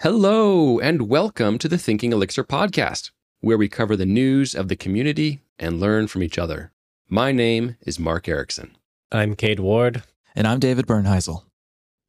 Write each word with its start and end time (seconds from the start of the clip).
Hello, 0.00 0.78
and 0.78 1.08
welcome 1.08 1.58
to 1.58 1.68
the 1.68 1.78
Thinking 1.78 2.12
Elixir 2.12 2.44
podcast, 2.44 3.10
where 3.40 3.58
we 3.58 3.68
cover 3.68 3.96
the 3.96 4.06
news 4.06 4.54
of 4.54 4.68
the 4.68 4.76
community 4.76 5.40
and 5.58 5.80
learn 5.80 6.06
from 6.06 6.22
each 6.22 6.38
other. 6.38 6.70
My 7.08 7.32
name 7.32 7.76
is 7.80 7.98
Mark 7.98 8.26
Ericksen. 8.26 8.70
I'm 9.10 9.34
Cade 9.34 9.58
Ward. 9.58 10.04
And 10.36 10.46
I'm 10.46 10.60
David 10.60 10.86
Bernheisel. 10.86 11.42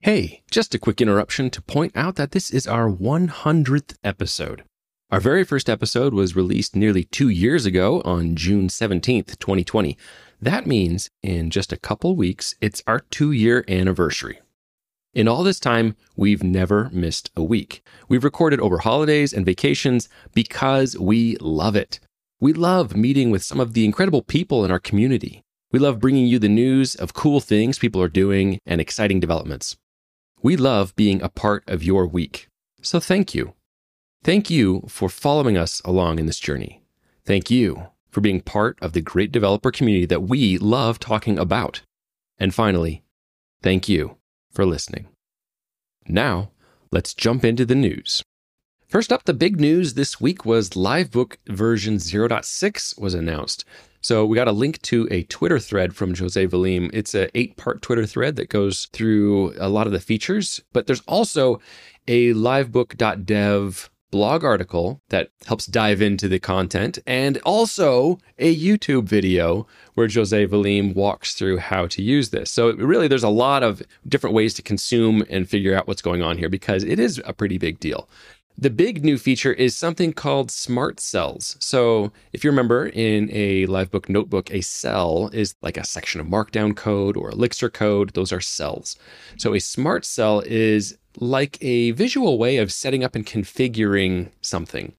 Hey, 0.01 0.43
just 0.51 0.75
a 0.75 0.79
quick 0.79 1.01
interruption 1.01 1.49
to 1.49 1.61
point 1.63 1.93
out 1.95 2.15
that 2.17 2.31
this 2.31 2.51
is 2.51 2.67
our 2.67 2.87
100th 2.87 3.95
episode. 4.03 4.63
Our 5.09 5.19
very 5.19 5.43
first 5.43 5.69
episode 5.69 6.13
was 6.13 6.35
released 6.35 6.75
nearly 6.75 7.05
two 7.05 7.29
years 7.29 7.65
ago 7.65 8.01
on 8.05 8.35
June 8.35 8.67
17th, 8.67 9.39
2020. 9.39 9.97
That 10.39 10.67
means 10.67 11.09
in 11.23 11.49
just 11.49 11.73
a 11.73 11.77
couple 11.77 12.15
weeks, 12.15 12.53
it's 12.61 12.83
our 12.85 12.99
two 12.99 13.31
year 13.31 13.65
anniversary. 13.67 14.41
In 15.17 15.27
all 15.27 15.41
this 15.41 15.59
time, 15.59 15.95
we've 16.15 16.43
never 16.43 16.91
missed 16.93 17.31
a 17.35 17.41
week. 17.41 17.83
We've 18.07 18.23
recorded 18.23 18.59
over 18.59 18.77
holidays 18.77 19.33
and 19.33 19.43
vacations 19.43 20.07
because 20.35 20.95
we 20.95 21.37
love 21.37 21.75
it. 21.75 21.99
We 22.39 22.53
love 22.53 22.95
meeting 22.95 23.31
with 23.31 23.41
some 23.41 23.59
of 23.59 23.73
the 23.73 23.83
incredible 23.83 24.21
people 24.21 24.63
in 24.63 24.69
our 24.69 24.77
community. 24.77 25.41
We 25.71 25.79
love 25.79 25.99
bringing 25.99 26.27
you 26.27 26.37
the 26.37 26.47
news 26.47 26.93
of 26.93 27.15
cool 27.15 27.39
things 27.39 27.79
people 27.79 27.99
are 27.99 28.07
doing 28.07 28.59
and 28.63 28.79
exciting 28.79 29.19
developments. 29.19 29.75
We 30.43 30.55
love 30.55 30.95
being 30.95 31.19
a 31.23 31.29
part 31.29 31.63
of 31.65 31.83
your 31.83 32.05
week. 32.05 32.47
So 32.83 32.99
thank 32.99 33.33
you. 33.33 33.55
Thank 34.23 34.51
you 34.51 34.83
for 34.87 35.09
following 35.09 35.57
us 35.57 35.81
along 35.83 36.19
in 36.19 36.27
this 36.27 36.39
journey. 36.39 36.83
Thank 37.25 37.49
you 37.49 37.87
for 38.11 38.21
being 38.21 38.41
part 38.41 38.77
of 38.83 38.93
the 38.93 39.01
great 39.01 39.31
developer 39.31 39.71
community 39.71 40.05
that 40.05 40.29
we 40.29 40.59
love 40.59 40.99
talking 40.99 41.39
about. 41.39 41.81
And 42.37 42.53
finally, 42.53 43.01
thank 43.63 43.89
you 43.89 44.17
for 44.57 44.65
listening. 44.65 45.05
Now, 46.07 46.49
let's 46.91 47.13
jump 47.13 47.45
into 47.45 47.63
the 47.63 47.75
news. 47.75 48.23
First 48.87 49.13
up, 49.13 49.25
the 49.25 49.35
big 49.35 49.59
news 49.59 49.93
this 49.93 50.19
week 50.19 50.45
was 50.45 50.71
Livebook 50.71 51.35
version 51.47 51.97
0.6 51.97 52.99
was 52.99 53.13
announced. 53.13 53.65
So 54.01 54.25
we 54.25 54.33
got 54.33 54.47
a 54.47 54.51
link 54.63 54.81
to 54.83 55.07
a 55.11 55.21
Twitter 55.23 55.59
thread 55.59 55.95
from 55.95 56.15
Jose 56.15 56.47
Valim. 56.47 56.89
It's 56.91 57.13
an 57.13 57.29
eight-part 57.35 57.83
Twitter 57.83 58.07
thread 58.07 58.35
that 58.37 58.49
goes 58.49 58.87
through 58.93 59.53
a 59.59 59.69
lot 59.69 59.85
of 59.85 59.93
the 59.93 59.99
features, 59.99 60.59
but 60.73 60.87
there's 60.87 61.01
also 61.01 61.61
a 62.07 62.33
livebook.dev 62.33 63.91
blog 64.11 64.43
article 64.43 65.01
that 65.09 65.29
helps 65.45 65.65
dive 65.65 66.01
into 66.01 66.27
the 66.27 66.39
content 66.39 66.97
and 67.05 67.37
also 67.39 68.17
a 68.37 68.55
YouTube 68.55 69.03
video 69.03 69.67
where 69.95 70.07
Jose 70.07 70.47
Valim 70.47 70.95
walks 70.95 71.33
through 71.33 71.57
how 71.57 71.87
to 71.87 72.01
use 72.01 72.29
this. 72.29 72.51
So 72.51 72.73
really 72.73 73.07
there's 73.07 73.23
a 73.23 73.29
lot 73.29 73.63
of 73.63 73.81
different 74.07 74.35
ways 74.35 74.53
to 74.55 74.61
consume 74.61 75.23
and 75.29 75.49
figure 75.49 75.75
out 75.75 75.87
what's 75.87 76.01
going 76.01 76.21
on 76.21 76.37
here 76.37 76.49
because 76.49 76.83
it 76.83 76.99
is 76.99 77.21
a 77.25 77.33
pretty 77.33 77.57
big 77.57 77.79
deal. 77.79 78.07
The 78.59 78.71
big 78.71 79.05
new 79.05 79.19
feature 79.19 79.53
is 79.53 79.77
something 79.77 80.13
called 80.13 80.49
smart 80.49 80.99
cells. 80.99 81.57
So, 81.59 82.11
if 82.33 82.43
you 82.43 82.49
remember 82.49 82.87
in 82.87 83.29
a 83.31 83.67
Livebook 83.67 84.09
notebook, 84.09 84.51
a 84.51 84.61
cell 84.61 85.29
is 85.31 85.53
like 85.61 85.77
a 85.77 85.85
section 85.85 86.19
of 86.19 86.25
Markdown 86.25 86.75
code 86.75 87.17
or 87.17 87.29
Elixir 87.29 87.69
code. 87.69 88.15
Those 88.15 88.31
are 88.31 88.41
cells. 88.41 88.97
So, 89.37 89.53
a 89.53 89.59
smart 89.59 90.05
cell 90.05 90.41
is 90.43 90.97
like 91.19 91.57
a 91.61 91.91
visual 91.91 92.37
way 92.37 92.57
of 92.57 92.71
setting 92.71 93.03
up 93.03 93.15
and 93.15 93.25
configuring 93.25 94.29
something. 94.41 94.93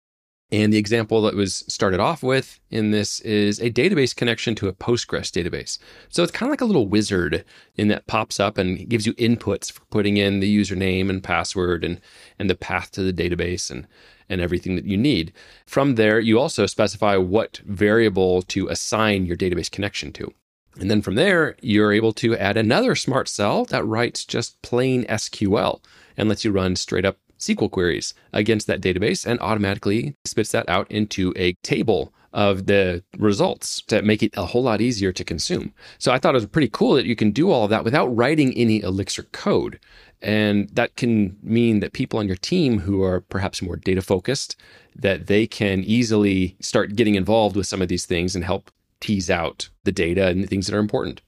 And 0.50 0.72
the 0.72 0.78
example 0.78 1.20
that 1.22 1.34
was 1.34 1.56
started 1.68 2.00
off 2.00 2.22
with 2.22 2.58
in 2.70 2.90
this 2.90 3.20
is 3.20 3.60
a 3.60 3.70
database 3.70 4.16
connection 4.16 4.54
to 4.56 4.68
a 4.68 4.72
Postgres 4.72 5.30
database. 5.30 5.78
So 6.08 6.22
it's 6.22 6.32
kind 6.32 6.48
of 6.48 6.52
like 6.52 6.62
a 6.62 6.64
little 6.64 6.88
wizard 6.88 7.44
in 7.76 7.88
that 7.88 8.06
pops 8.06 8.40
up 8.40 8.56
and 8.56 8.88
gives 8.88 9.06
you 9.06 9.12
inputs 9.14 9.70
for 9.70 9.82
putting 9.90 10.16
in 10.16 10.40
the 10.40 10.56
username 10.56 11.10
and 11.10 11.22
password 11.22 11.84
and, 11.84 12.00
and 12.38 12.48
the 12.48 12.54
path 12.54 12.90
to 12.92 13.02
the 13.02 13.12
database 13.12 13.70
and, 13.70 13.86
and 14.30 14.40
everything 14.40 14.74
that 14.76 14.86
you 14.86 14.96
need. 14.96 15.34
From 15.66 15.96
there, 15.96 16.18
you 16.18 16.40
also 16.40 16.64
specify 16.64 17.16
what 17.16 17.58
variable 17.66 18.40
to 18.42 18.68
assign 18.68 19.26
your 19.26 19.36
database 19.36 19.70
connection 19.70 20.14
to. 20.14 20.32
And 20.80 20.90
then 20.90 21.02
from 21.02 21.16
there, 21.16 21.56
you're 21.60 21.92
able 21.92 22.12
to 22.14 22.36
add 22.36 22.56
another 22.56 22.94
smart 22.94 23.28
cell 23.28 23.66
that 23.66 23.84
writes 23.84 24.24
just 24.24 24.62
plain 24.62 25.04
SQL 25.06 25.80
and 26.18 26.28
lets 26.28 26.44
you 26.44 26.52
run 26.52 26.76
straight 26.76 27.06
up 27.06 27.16
SQL 27.38 27.70
queries 27.70 28.12
against 28.32 28.66
that 28.66 28.82
database 28.82 29.24
and 29.24 29.40
automatically 29.40 30.14
spits 30.24 30.52
that 30.52 30.68
out 30.68 30.90
into 30.90 31.32
a 31.36 31.54
table 31.62 32.12
of 32.32 32.66
the 32.66 33.02
results 33.16 33.80
to 33.82 34.02
make 34.02 34.22
it 34.22 34.36
a 34.36 34.44
whole 34.44 34.62
lot 34.62 34.80
easier 34.80 35.12
to 35.12 35.24
consume. 35.24 35.72
So 35.98 36.12
I 36.12 36.18
thought 36.18 36.34
it 36.34 36.42
was 36.42 36.46
pretty 36.46 36.68
cool 36.68 36.94
that 36.94 37.06
you 37.06 37.16
can 37.16 37.30
do 37.30 37.50
all 37.50 37.64
of 37.64 37.70
that 37.70 37.84
without 37.84 38.14
writing 38.14 38.52
any 38.54 38.82
Elixir 38.82 39.22
code. 39.32 39.80
And 40.20 40.68
that 40.70 40.96
can 40.96 41.38
mean 41.42 41.80
that 41.80 41.94
people 41.94 42.18
on 42.18 42.26
your 42.26 42.36
team 42.36 42.80
who 42.80 43.02
are 43.02 43.20
perhaps 43.20 43.62
more 43.62 43.76
data 43.76 44.02
focused, 44.02 44.56
that 44.94 45.26
they 45.26 45.46
can 45.46 45.82
easily 45.84 46.56
start 46.60 46.96
getting 46.96 47.14
involved 47.14 47.56
with 47.56 47.66
some 47.66 47.80
of 47.80 47.88
these 47.88 48.04
things 48.04 48.34
and 48.34 48.44
help 48.44 48.70
tease 49.00 49.30
out 49.30 49.70
the 49.84 49.92
data 49.92 50.26
and 50.26 50.42
the 50.42 50.48
things 50.48 50.66
that 50.66 50.76
are 50.76 50.80
important. 50.80 51.22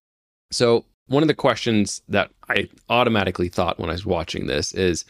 So 0.50 0.84
one 1.10 1.24
of 1.24 1.26
the 1.26 1.34
questions 1.34 2.02
that 2.08 2.30
I 2.48 2.68
automatically 2.88 3.48
thought 3.48 3.80
when 3.80 3.90
I 3.90 3.94
was 3.94 4.06
watching 4.06 4.46
this 4.46 4.72
is 4.72 5.04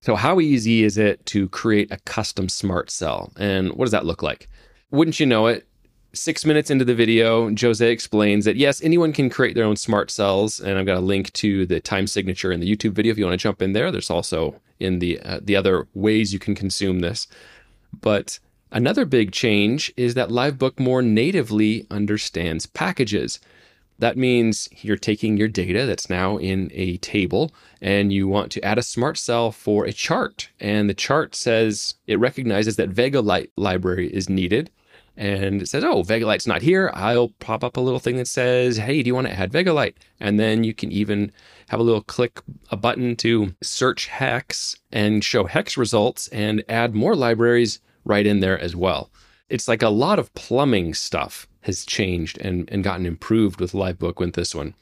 so, 0.00 0.14
how 0.14 0.40
easy 0.40 0.84
is 0.84 0.96
it 0.96 1.26
to 1.26 1.48
create 1.48 1.90
a 1.90 1.98
custom 1.98 2.48
smart 2.48 2.88
cell? 2.88 3.32
And 3.36 3.72
what 3.72 3.84
does 3.84 3.92
that 3.92 4.06
look 4.06 4.22
like? 4.22 4.48
Wouldn't 4.92 5.18
you 5.18 5.26
know 5.26 5.48
it? 5.48 5.66
Six 6.12 6.44
minutes 6.44 6.70
into 6.70 6.84
the 6.84 6.94
video, 6.94 7.52
Jose 7.54 7.90
explains 7.90 8.44
that 8.44 8.56
yes, 8.56 8.82
anyone 8.82 9.12
can 9.12 9.28
create 9.28 9.54
their 9.56 9.64
own 9.64 9.76
smart 9.76 10.10
cells, 10.10 10.60
and 10.60 10.78
I've 10.78 10.86
got 10.86 10.96
a 10.96 11.00
link 11.00 11.32
to 11.34 11.66
the 11.66 11.80
time 11.80 12.06
signature 12.06 12.52
in 12.52 12.60
the 12.60 12.76
YouTube 12.76 12.92
video 12.92 13.10
if 13.10 13.18
you 13.18 13.24
want 13.24 13.38
to 13.38 13.42
jump 13.42 13.60
in 13.60 13.72
there. 13.72 13.90
There's 13.90 14.10
also 14.10 14.60
in 14.78 15.00
the 15.00 15.20
uh, 15.20 15.40
the 15.42 15.56
other 15.56 15.88
ways 15.94 16.32
you 16.32 16.38
can 16.38 16.54
consume 16.54 17.00
this, 17.00 17.26
but 18.00 18.38
another 18.70 19.04
big 19.04 19.32
change 19.32 19.92
is 19.96 20.14
that 20.14 20.30
Livebook 20.30 20.78
more 20.78 21.02
natively 21.02 21.86
understands 21.90 22.66
packages. 22.66 23.40
That 24.00 24.16
means 24.16 24.66
you're 24.80 24.96
taking 24.96 25.36
your 25.36 25.48
data 25.48 25.84
that's 25.84 26.08
now 26.08 26.38
in 26.38 26.70
a 26.72 26.96
table 26.98 27.52
and 27.82 28.10
you 28.10 28.26
want 28.26 28.50
to 28.52 28.64
add 28.64 28.78
a 28.78 28.82
smart 28.82 29.18
cell 29.18 29.52
for 29.52 29.84
a 29.84 29.92
chart. 29.92 30.48
And 30.58 30.88
the 30.88 30.94
chart 30.94 31.34
says 31.34 31.96
it 32.06 32.18
recognizes 32.18 32.76
that 32.76 32.90
VegaLite 32.90 33.50
library 33.56 34.08
is 34.08 34.30
needed. 34.30 34.70
And 35.18 35.60
it 35.60 35.68
says, 35.68 35.84
oh, 35.84 36.02
VegaLite's 36.02 36.46
not 36.46 36.62
here. 36.62 36.90
I'll 36.94 37.28
pop 37.40 37.62
up 37.62 37.76
a 37.76 37.80
little 37.80 37.98
thing 37.98 38.16
that 38.16 38.28
says, 38.28 38.78
hey, 38.78 39.02
do 39.02 39.08
you 39.08 39.14
want 39.14 39.26
to 39.26 39.38
add 39.38 39.52
VegaLite? 39.52 39.96
And 40.18 40.40
then 40.40 40.64
you 40.64 40.72
can 40.72 40.90
even 40.90 41.30
have 41.68 41.78
a 41.78 41.82
little 41.82 42.00
click 42.00 42.40
a 42.70 42.78
button 42.78 43.16
to 43.16 43.54
search 43.62 44.06
hex 44.06 44.76
and 44.90 45.22
show 45.22 45.44
hex 45.44 45.76
results 45.76 46.26
and 46.28 46.64
add 46.70 46.94
more 46.94 47.14
libraries 47.14 47.80
right 48.06 48.26
in 48.26 48.40
there 48.40 48.58
as 48.58 48.74
well. 48.74 49.10
It's 49.50 49.68
like 49.68 49.82
a 49.82 49.88
lot 49.88 50.18
of 50.18 50.32
plumbing 50.34 50.94
stuff 50.94 51.46
has 51.62 51.84
changed 51.84 52.38
and, 52.38 52.68
and 52.70 52.84
gotten 52.84 53.04
improved 53.04 53.60
with 53.60 53.72
Livebook 53.72 54.18
with 54.18 54.34
this 54.34 54.54
one. 54.54 54.74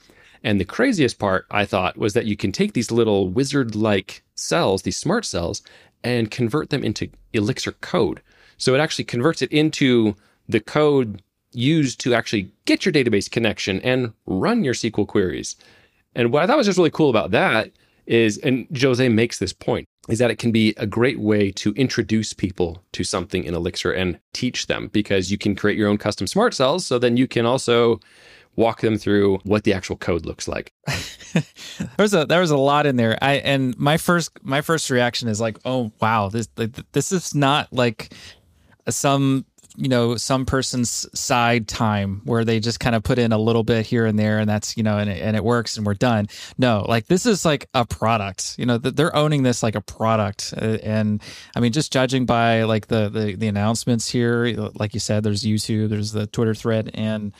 And 0.45 0.61
the 0.61 0.65
craziest 0.65 1.19
part, 1.19 1.47
I 1.51 1.65
thought, 1.65 1.97
was 1.97 2.13
that 2.13 2.27
you 2.27 2.37
can 2.37 2.53
take 2.53 2.73
these 2.73 2.93
little 2.93 3.29
wizard 3.29 3.75
like 3.75 4.23
cells, 4.35 4.83
these 4.83 4.97
smart 4.97 5.25
cells, 5.25 5.63
and 6.05 6.31
convert 6.31 6.71
them 6.71 6.85
into 6.85 7.09
Elixir 7.33 7.73
code. 7.73 8.23
So 8.57 8.75
it 8.75 8.79
actually 8.79 9.07
converts 9.07 9.43
it 9.43 9.53
into 9.53 10.15
the 10.49 10.61
code 10.61 11.23
used 11.53 12.01
to 12.01 12.15
actually 12.15 12.53
get 12.67 12.85
your 12.85 12.93
database 12.93 13.31
connection 13.31 13.81
and 13.81 14.13
run 14.27 14.65
your 14.65 14.75
SQL 14.75 15.07
queries. 15.07 15.57
And 16.15 16.33
what 16.33 16.43
I 16.43 16.47
thought 16.47 16.59
was 16.59 16.67
just 16.67 16.79
really 16.79 16.91
cool 16.91 17.11
about 17.11 17.31
that 17.33 17.73
is, 18.07 18.39
and 18.39 18.67
Jose 18.81 19.09
makes 19.09 19.39
this 19.39 19.53
point, 19.53 19.88
is 20.09 20.19
that 20.19 20.31
it 20.31 20.39
can 20.39 20.51
be 20.51 20.75
a 20.77 20.87
great 20.87 21.21
way 21.21 21.51
to 21.53 21.73
introduce 21.75 22.33
people 22.33 22.83
to 22.93 23.05
something 23.05 23.45
in 23.45 23.55
Elixir 23.55 23.93
and 23.93 24.19
teach 24.33 24.67
them 24.67 24.89
because 24.89 25.31
you 25.31 25.39
can 25.39 25.55
create 25.55 25.77
your 25.77 25.89
own 25.89 25.99
custom 25.99 26.27
smart 26.27 26.55
cells. 26.55 26.87
So 26.87 26.99
then 26.99 27.17
you 27.17 27.29
can 27.29 27.47
also 27.47 28.01
walk 28.57 28.81
them 28.81 28.99
through 28.99 29.39
what 29.45 29.63
the 29.63 29.73
actual 29.73 29.97
code 29.97 30.27
looks 30.27 30.49
like. 30.49 30.73
there 31.33 31.43
was 31.99 32.13
a 32.15 32.27
there 32.27 32.41
was 32.41 32.51
a 32.51 32.57
lot 32.57 32.87
in 32.87 32.97
there. 32.97 33.17
I 33.23 33.35
and 33.35 33.79
my 33.79 33.97
first 33.99 34.31
my 34.43 34.63
first 34.63 34.91
reaction 34.91 35.29
is 35.29 35.41
like, 35.41 35.59
oh 35.65 35.93
wow, 36.01 36.29
this 36.29 36.49
this 36.93 37.13
is 37.13 37.35
not 37.35 37.73
like 37.73 38.13
some 38.89 39.45
you 39.79 39.89
know 39.89 40.17
some 40.17 40.45
person's 40.45 41.07
side 41.19 41.69
time 41.69 42.21
where 42.25 42.45
they 42.45 42.59
just 42.59 42.81
kind 42.81 42.97
of 42.97 43.03
put 43.05 43.19
in 43.19 43.33
a 43.33 43.39
little 43.39 43.63
bit 43.63 43.87
here 43.87 44.07
and 44.07 44.19
there 44.19 44.41
and 44.41 44.51
that's 44.51 44.77
you 44.77 44.83
know 44.83 44.99
and 44.99 45.09
it, 45.09 45.23
and 45.23 45.37
it 45.37 45.45
works 45.45 45.77
and 45.77 45.87
we're 45.87 45.95
done 45.95 46.27
no 46.59 46.85
like 46.89 47.07
this 47.07 47.25
is 47.25 47.45
like 47.45 47.69
a 47.75 47.87
product 47.87 48.57
you 48.59 48.67
know 48.67 48.77
they're 48.77 49.15
owning 49.15 49.45
this 49.45 49.63
like 49.63 49.77
a 49.77 49.81
product 49.81 50.53
uh, 50.61 50.79
and 50.83 51.23
i 51.55 51.61
mean 51.61 51.73
just 51.73 51.93
judging 51.93 52.27
by 52.27 52.65
like 52.65 52.89
the, 52.89 53.09
the 53.09 53.37
the 53.37 53.47
announcements 53.47 54.09
here 54.09 54.47
like 54.75 54.95
you 54.95 55.01
said 55.01 55.23
there's 55.23 55.45
youtube 55.45 55.89
there's 55.89 56.13
the 56.13 56.27
twitter 56.27 56.55
thread 56.55 56.91
and 56.95 57.33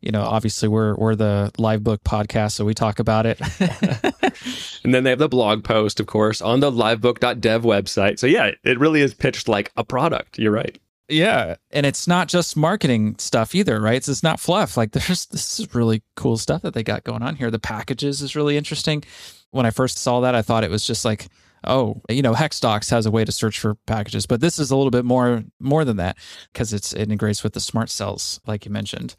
you 0.00 0.10
know, 0.10 0.22
obviously 0.22 0.66
we're 0.66 0.94
we're 0.94 1.14
the 1.14 1.52
Livebook 1.58 1.98
podcast, 1.98 2.52
so 2.52 2.64
we 2.64 2.72
talk 2.72 3.00
about 3.00 3.26
it. 3.26 3.38
and 4.82 4.94
then 4.94 5.04
they 5.04 5.10
have 5.10 5.18
the 5.18 5.28
blog 5.28 5.62
post, 5.62 6.00
of 6.00 6.06
course, 6.06 6.40
on 6.40 6.60
the 6.60 6.70
livebook.dev 6.70 7.62
website. 7.62 8.18
So 8.18 8.26
yeah, 8.26 8.52
it 8.64 8.78
really 8.78 9.02
is 9.02 9.12
pitched 9.12 9.46
like 9.46 9.70
a 9.76 9.84
product. 9.84 10.38
You're 10.38 10.52
right. 10.52 10.78
Yeah. 11.10 11.56
And 11.70 11.84
it's 11.84 12.06
not 12.06 12.28
just 12.28 12.56
marketing 12.56 13.16
stuff 13.18 13.54
either, 13.54 13.80
right? 13.80 13.96
It's, 13.96 14.08
it's 14.08 14.22
not 14.22 14.40
fluff. 14.40 14.76
Like 14.76 14.92
there's 14.92 15.26
this 15.26 15.60
is 15.60 15.74
really 15.74 16.02
cool 16.16 16.36
stuff 16.36 16.62
that 16.62 16.74
they 16.74 16.82
got 16.82 17.04
going 17.04 17.22
on 17.22 17.36
here. 17.36 17.50
The 17.50 17.58
packages 17.58 18.22
is 18.22 18.36
really 18.36 18.56
interesting. 18.56 19.04
When 19.50 19.66
I 19.66 19.70
first 19.70 19.98
saw 19.98 20.20
that, 20.20 20.34
I 20.34 20.42
thought 20.42 20.64
it 20.64 20.70
was 20.70 20.86
just 20.86 21.04
like 21.04 21.28
oh, 21.66 22.00
you 22.08 22.22
know, 22.22 22.32
HexDocs 22.32 22.90
has 22.90 23.06
a 23.06 23.10
way 23.10 23.24
to 23.24 23.32
search 23.32 23.58
for 23.58 23.74
packages, 23.86 24.26
but 24.26 24.40
this 24.40 24.58
is 24.58 24.70
a 24.70 24.76
little 24.76 24.90
bit 24.90 25.04
more 25.04 25.44
more 25.58 25.84
than 25.84 25.96
that 25.98 26.16
because 26.52 26.72
it's 26.72 26.92
it 26.92 27.02
integrates 27.02 27.42
with 27.42 27.52
the 27.52 27.60
smart 27.60 27.90
cells, 27.90 28.40
like 28.46 28.64
you 28.64 28.70
mentioned. 28.70 29.14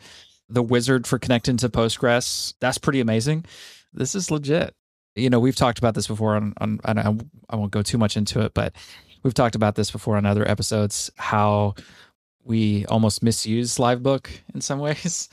The 0.49 0.63
wizard 0.63 1.07
for 1.07 1.17
connecting 1.17 1.57
to 1.57 1.69
Postgres, 1.69 2.53
that's 2.59 2.77
pretty 2.77 2.99
amazing. 2.99 3.45
This 3.93 4.15
is 4.15 4.31
legit. 4.31 4.75
You 5.15 5.29
know, 5.29 5.39
we've 5.39 5.55
talked 5.55 5.77
about 5.77 5.93
this 5.93 6.07
before 6.07 6.35
on, 6.35 6.53
on 6.59 6.79
I, 6.85 7.15
I 7.49 7.55
won't 7.55 7.71
go 7.71 7.81
too 7.81 7.97
much 7.97 8.17
into 8.17 8.41
it, 8.41 8.53
but 8.53 8.73
we've 9.23 9.33
talked 9.33 9.55
about 9.55 9.75
this 9.75 9.91
before 9.91 10.17
on 10.17 10.25
other 10.25 10.47
episodes 10.47 11.11
how 11.17 11.73
we 12.43 12.85
almost 12.87 13.23
misuse 13.23 13.77
livebook 13.77 14.27
in 14.53 14.61
some 14.61 14.79
ways 14.87 15.29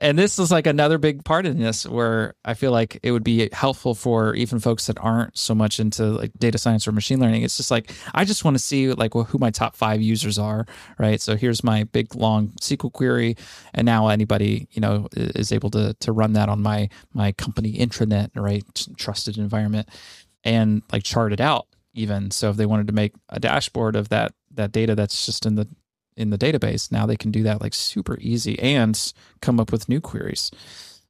and 0.00 0.16
this 0.16 0.38
is 0.38 0.50
like 0.52 0.66
another 0.66 0.96
big 0.96 1.24
part 1.24 1.44
in 1.44 1.58
this 1.58 1.84
where 1.84 2.34
I 2.44 2.54
feel 2.54 2.70
like 2.70 3.00
it 3.02 3.10
would 3.10 3.24
be 3.24 3.48
helpful 3.52 3.96
for 3.96 4.32
even 4.34 4.60
folks 4.60 4.86
that 4.86 4.96
aren't 5.00 5.36
so 5.36 5.56
much 5.56 5.80
into 5.80 6.04
like 6.04 6.30
data 6.38 6.56
science 6.56 6.86
or 6.86 6.92
machine 6.92 7.18
learning. 7.18 7.42
It's 7.42 7.56
just 7.56 7.70
like 7.70 7.90
I 8.14 8.24
just 8.24 8.44
want 8.44 8.56
to 8.56 8.62
see 8.62 8.92
like 8.92 9.16
well, 9.16 9.24
who 9.24 9.38
my 9.38 9.50
top 9.50 9.74
five 9.74 10.00
users 10.00 10.38
are, 10.38 10.66
right? 10.98 11.20
So 11.20 11.36
here's 11.36 11.64
my 11.64 11.82
big 11.84 12.14
long 12.14 12.50
SQL 12.60 12.92
query, 12.92 13.36
and 13.74 13.84
now 13.84 14.06
anybody 14.08 14.68
you 14.70 14.80
know 14.80 15.08
is 15.16 15.50
able 15.50 15.70
to 15.70 15.94
to 15.94 16.12
run 16.12 16.34
that 16.34 16.48
on 16.48 16.62
my 16.62 16.88
my 17.12 17.32
company 17.32 17.72
intranet, 17.72 18.30
right? 18.36 18.64
Trusted 18.98 19.36
environment, 19.36 19.88
and 20.44 20.82
like 20.92 21.02
chart 21.02 21.32
it 21.32 21.40
out 21.40 21.66
even. 21.94 22.30
So 22.30 22.50
if 22.50 22.56
they 22.56 22.66
wanted 22.66 22.86
to 22.88 22.92
make 22.92 23.14
a 23.28 23.40
dashboard 23.40 23.96
of 23.96 24.08
that 24.10 24.32
that 24.54 24.72
data 24.72 24.94
that's 24.94 25.26
just 25.26 25.46
in 25.46 25.54
the 25.54 25.68
in 26.16 26.30
the 26.30 26.38
database. 26.38 26.90
Now 26.90 27.06
they 27.06 27.16
can 27.16 27.30
do 27.30 27.42
that 27.44 27.60
like 27.60 27.74
super 27.74 28.18
easy 28.20 28.58
and 28.58 29.12
come 29.40 29.60
up 29.60 29.70
with 29.70 29.88
new 29.88 30.00
queries. 30.00 30.50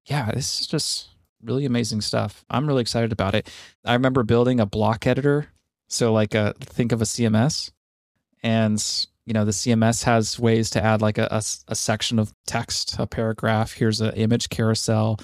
Yeah, 0.05 0.31
this 0.33 0.61
is 0.61 0.67
just 0.67 1.09
really 1.43 1.65
amazing 1.65 2.03
stuff. 2.03 2.45
I'm 2.51 2.67
really 2.67 2.83
excited 2.83 3.13
about 3.13 3.35
it. 3.35 3.51
I 3.85 3.95
remember 3.95 4.23
building 4.23 4.61
a 4.61 4.67
block 4.67 5.07
editor. 5.07 5.49
So 5.89 6.13
like 6.13 6.35
a 6.35 6.55
think 6.61 6.93
of 6.93 7.01
a 7.01 7.07
CMS 7.07 7.71
and 8.43 9.07
you 9.25 9.35
know 9.35 9.45
the 9.45 9.51
CMS 9.51 10.05
has 10.05 10.39
ways 10.39 10.71
to 10.71 10.83
add 10.83 11.03
like 11.03 11.19
a, 11.19 11.29
a, 11.31 11.43
a 11.69 11.75
section 11.75 12.19
of 12.19 12.33
text, 12.47 12.97
a 12.99 13.07
paragraph. 13.07 13.73
Here's 13.73 14.01
an 14.01 14.15
image 14.15 14.49
carousel, 14.49 15.19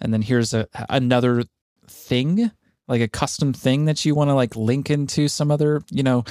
and 0.00 0.12
then 0.12 0.22
here's 0.22 0.52
a 0.52 0.68
another 0.90 1.44
thing, 1.88 2.50
like 2.88 3.00
a 3.00 3.08
custom 3.08 3.52
thing 3.52 3.84
that 3.86 4.04
you 4.04 4.14
want 4.14 4.28
to 4.30 4.34
like 4.34 4.56
link 4.56 4.90
into 4.90 5.28
some 5.28 5.50
other 5.50 5.82
you 5.90 6.02
know 6.02 6.24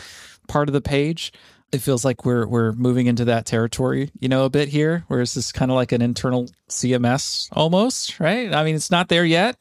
part 0.48 0.70
of 0.70 0.74
the 0.74 0.82
page 0.82 1.32
it 1.76 1.82
feels 1.82 2.06
like 2.06 2.26
we're 2.26 2.48
we're 2.48 2.72
moving 2.74 3.08
into 3.08 3.26
that 3.26 3.46
territory, 3.46 4.10
you 4.20 4.30
know, 4.30 4.46
a 4.46 4.50
bit 4.50 4.70
here, 4.70 5.04
where 5.08 5.22
it's 5.22 5.34
just 5.34 5.54
kind 5.54 5.72
of 5.72 5.76
like 5.76 5.92
an 5.92 6.02
internal 6.02 6.48
CMS 6.70 7.50
almost, 7.52 8.20
right? 8.20 8.54
I 8.54 8.64
mean, 8.64 8.76
it's 8.76 8.92
not 8.92 9.10
there 9.10 9.26
yet, 9.26 9.58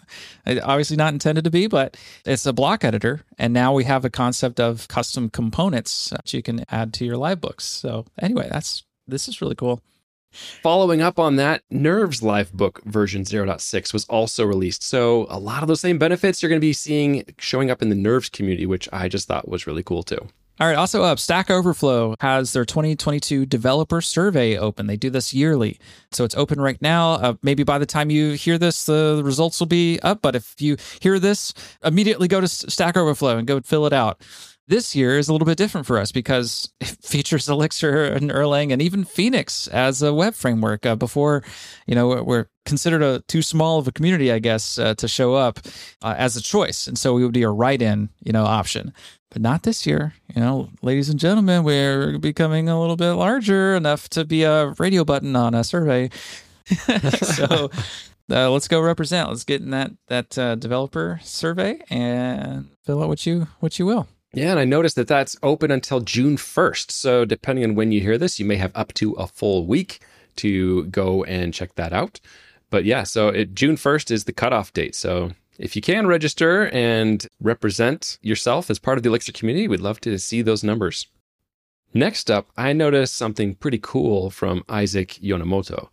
obviously 0.46 0.96
not 0.96 1.12
intended 1.12 1.44
to 1.44 1.50
be, 1.50 1.66
but 1.66 1.96
it's 2.24 2.46
a 2.46 2.52
block 2.52 2.84
editor, 2.84 3.22
and 3.38 3.52
now 3.52 3.72
we 3.72 3.84
have 3.84 4.04
a 4.04 4.10
concept 4.10 4.60
of 4.60 4.86
custom 4.88 5.28
components 5.30 6.10
that 6.10 6.32
you 6.32 6.42
can 6.42 6.64
add 6.70 6.92
to 6.94 7.04
your 7.04 7.16
live 7.16 7.40
books. 7.40 7.64
So 7.64 8.06
anyway, 8.20 8.48
that's 8.50 8.84
this 9.08 9.28
is 9.28 9.40
really 9.40 9.56
cool. 9.56 9.82
Following 10.62 11.02
up 11.02 11.18
on 11.18 11.36
that, 11.36 11.62
Nerves 11.70 12.20
Livebook 12.20 12.82
version 12.84 13.22
0.6 13.22 13.92
was 13.92 14.04
also 14.06 14.44
released. 14.44 14.82
So 14.82 15.26
a 15.30 15.38
lot 15.38 15.62
of 15.62 15.68
those 15.68 15.80
same 15.80 15.98
benefits 15.98 16.42
you're 16.42 16.48
going 16.48 16.60
to 16.60 16.66
be 16.66 16.72
seeing 16.72 17.24
showing 17.38 17.70
up 17.70 17.82
in 17.82 17.88
the 17.88 17.94
Nerves 17.94 18.28
community, 18.28 18.66
which 18.66 18.88
I 18.92 19.08
just 19.08 19.28
thought 19.28 19.48
was 19.48 19.66
really 19.66 19.82
cool 19.82 20.02
too. 20.02 20.28
All 20.60 20.68
right. 20.68 20.76
Also 20.76 21.02
up, 21.02 21.18
Stack 21.18 21.50
Overflow 21.50 22.14
has 22.20 22.52
their 22.52 22.64
2022 22.64 23.44
developer 23.44 24.00
survey 24.00 24.56
open. 24.56 24.86
They 24.86 24.96
do 24.96 25.10
this 25.10 25.34
yearly. 25.34 25.80
So 26.12 26.22
it's 26.22 26.36
open 26.36 26.60
right 26.60 26.80
now. 26.80 27.14
Uh, 27.14 27.34
maybe 27.42 27.64
by 27.64 27.78
the 27.78 27.86
time 27.86 28.08
you 28.08 28.34
hear 28.34 28.56
this, 28.56 28.86
the 28.86 29.20
results 29.24 29.58
will 29.58 29.66
be 29.66 29.98
up. 30.04 30.22
But 30.22 30.36
if 30.36 30.54
you 30.60 30.76
hear 31.00 31.18
this, 31.18 31.54
immediately 31.82 32.28
go 32.28 32.40
to 32.40 32.46
Stack 32.46 32.96
Overflow 32.96 33.36
and 33.36 33.48
go 33.48 33.60
fill 33.62 33.84
it 33.86 33.92
out. 33.92 34.20
This 34.66 34.96
year 34.96 35.18
is 35.18 35.28
a 35.28 35.32
little 35.32 35.44
bit 35.44 35.58
different 35.58 35.86
for 35.86 35.98
us 35.98 36.10
because 36.10 36.72
it 36.80 36.96
features 37.02 37.48
Elixir 37.48 38.04
and 38.04 38.30
Erlang 38.30 38.72
and 38.72 38.80
even 38.80 39.04
Phoenix 39.04 39.68
as 39.68 40.02
a 40.02 40.14
web 40.14 40.34
framework. 40.34 40.86
Uh, 40.86 40.96
before, 40.96 41.42
you 41.86 41.94
know, 41.94 42.22
we're 42.22 42.46
considered 42.64 43.02
a 43.02 43.20
too 43.28 43.42
small 43.42 43.78
of 43.78 43.86
a 43.86 43.92
community, 43.92 44.32
I 44.32 44.38
guess, 44.38 44.78
uh, 44.78 44.94
to 44.94 45.06
show 45.06 45.34
up 45.34 45.60
uh, 46.02 46.14
as 46.16 46.36
a 46.36 46.42
choice, 46.42 46.86
and 46.86 46.98
so 46.98 47.12
we 47.14 47.22
would 47.22 47.34
be 47.34 47.42
a 47.42 47.50
write-in, 47.50 48.08
you 48.22 48.32
know, 48.32 48.44
option 48.44 48.92
but 49.34 49.42
not 49.42 49.64
this 49.64 49.84
year. 49.84 50.14
You 50.34 50.40
know, 50.40 50.70
ladies 50.80 51.08
and 51.10 51.18
gentlemen, 51.18 51.64
we're 51.64 52.18
becoming 52.18 52.68
a 52.68 52.80
little 52.80 52.96
bit 52.96 53.14
larger 53.14 53.74
enough 53.74 54.08
to 54.10 54.24
be 54.24 54.44
a 54.44 54.68
radio 54.78 55.04
button 55.04 55.34
on 55.34 55.54
a 55.54 55.64
survey. 55.64 56.08
so 56.66 57.68
uh, 58.30 58.50
let's 58.50 58.68
go 58.68 58.80
represent. 58.80 59.28
Let's 59.28 59.44
get 59.44 59.60
in 59.60 59.70
that 59.70 59.90
that 60.06 60.38
uh, 60.38 60.54
developer 60.54 61.18
survey 61.22 61.80
and 61.90 62.68
fill 62.84 63.02
out 63.02 63.08
what 63.08 63.26
you 63.26 63.48
what 63.58 63.78
you 63.78 63.86
will. 63.86 64.06
Yeah, 64.34 64.50
and 64.50 64.58
I 64.58 64.64
noticed 64.64 64.96
that 64.96 65.06
that's 65.06 65.36
open 65.44 65.70
until 65.70 66.00
June 66.00 66.36
1st. 66.36 66.90
So 66.90 67.24
depending 67.24 67.64
on 67.64 67.76
when 67.76 67.92
you 67.92 68.00
hear 68.00 68.18
this, 68.18 68.40
you 68.40 68.44
may 68.44 68.56
have 68.56 68.72
up 68.74 68.92
to 68.94 69.12
a 69.12 69.28
full 69.28 69.64
week 69.64 70.00
to 70.36 70.86
go 70.86 71.22
and 71.24 71.54
check 71.54 71.76
that 71.76 71.92
out. 71.92 72.18
But 72.68 72.84
yeah, 72.84 73.04
so 73.04 73.28
it, 73.28 73.54
June 73.54 73.76
1st 73.76 74.10
is 74.10 74.24
the 74.24 74.32
cutoff 74.32 74.72
date. 74.72 74.96
So 74.96 75.30
if 75.56 75.76
you 75.76 75.82
can 75.82 76.08
register 76.08 76.68
and 76.70 77.24
represent 77.40 78.18
yourself 78.22 78.70
as 78.70 78.80
part 78.80 78.98
of 78.98 79.04
the 79.04 79.08
Elixir 79.08 79.30
community, 79.30 79.68
we'd 79.68 79.80
love 79.80 80.00
to 80.00 80.18
see 80.18 80.42
those 80.42 80.64
numbers. 80.64 81.06
Next 81.92 82.28
up, 82.28 82.48
I 82.56 82.72
noticed 82.72 83.14
something 83.14 83.54
pretty 83.54 83.78
cool 83.80 84.30
from 84.30 84.64
Isaac 84.68 85.10
Yonemoto. 85.22 85.90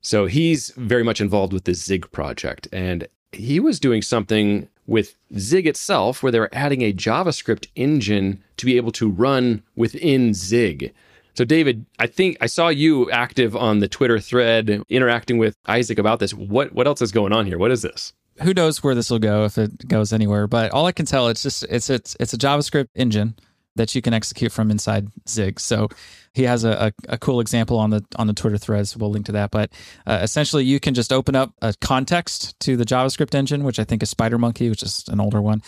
So 0.00 0.26
he's 0.26 0.70
very 0.76 1.02
much 1.02 1.20
involved 1.20 1.52
with 1.52 1.64
the 1.64 1.74
Zig 1.74 2.10
project, 2.12 2.68
and 2.72 3.08
he 3.32 3.60
was 3.60 3.80
doing 3.80 4.02
something 4.02 4.68
with 4.86 5.14
Zig 5.38 5.66
itself 5.66 6.22
where 6.22 6.32
they 6.32 6.40
were 6.40 6.50
adding 6.52 6.82
a 6.82 6.92
JavaScript 6.92 7.68
engine 7.76 8.42
to 8.56 8.66
be 8.66 8.76
able 8.76 8.92
to 8.92 9.08
run 9.08 9.62
within 9.76 10.34
Zig. 10.34 10.92
So, 11.34 11.44
David, 11.44 11.86
I 11.98 12.06
think 12.06 12.36
I 12.40 12.46
saw 12.46 12.68
you 12.68 13.10
active 13.10 13.54
on 13.54 13.78
the 13.78 13.88
Twitter 13.88 14.18
thread 14.18 14.82
interacting 14.88 15.38
with 15.38 15.54
Isaac 15.66 15.98
about 15.98 16.18
this. 16.18 16.34
What 16.34 16.72
what 16.72 16.86
else 16.86 17.00
is 17.00 17.12
going 17.12 17.32
on 17.32 17.46
here? 17.46 17.56
What 17.56 17.70
is 17.70 17.82
this? 17.82 18.12
who 18.42 18.54
knows 18.54 18.82
where 18.82 18.94
this 18.94 19.10
will 19.10 19.18
go 19.18 19.44
if 19.44 19.58
it 19.58 19.86
goes 19.88 20.12
anywhere. 20.12 20.46
But 20.46 20.72
all 20.72 20.86
I 20.86 20.92
can 20.92 21.06
tell, 21.06 21.28
it's 21.28 21.42
just 21.42 21.64
it's 21.64 21.90
it's 21.90 22.16
it's 22.18 22.32
a 22.32 22.38
JavaScript 22.38 22.88
engine 22.94 23.34
that 23.80 23.94
you 23.94 24.02
can 24.02 24.12
execute 24.12 24.52
from 24.52 24.70
inside 24.70 25.08
Zig. 25.26 25.58
So 25.58 25.88
he 26.34 26.42
has 26.42 26.64
a, 26.64 26.92
a, 27.08 27.14
a 27.14 27.18
cool 27.18 27.40
example 27.40 27.78
on 27.78 27.88
the 27.88 28.04
on 28.16 28.26
the 28.26 28.34
Twitter 28.34 28.58
threads. 28.58 28.94
We'll 28.94 29.10
link 29.10 29.26
to 29.26 29.32
that. 29.32 29.50
But 29.50 29.72
uh, 30.06 30.20
essentially, 30.22 30.64
you 30.64 30.78
can 30.78 30.92
just 30.92 31.12
open 31.12 31.34
up 31.34 31.54
a 31.62 31.72
context 31.80 32.60
to 32.60 32.76
the 32.76 32.84
JavaScript 32.84 33.34
engine, 33.34 33.64
which 33.64 33.78
I 33.78 33.84
think 33.84 34.02
is 34.02 34.12
SpiderMonkey, 34.12 34.68
which 34.68 34.82
is 34.82 35.04
an 35.08 35.18
older 35.18 35.40
one, 35.40 35.62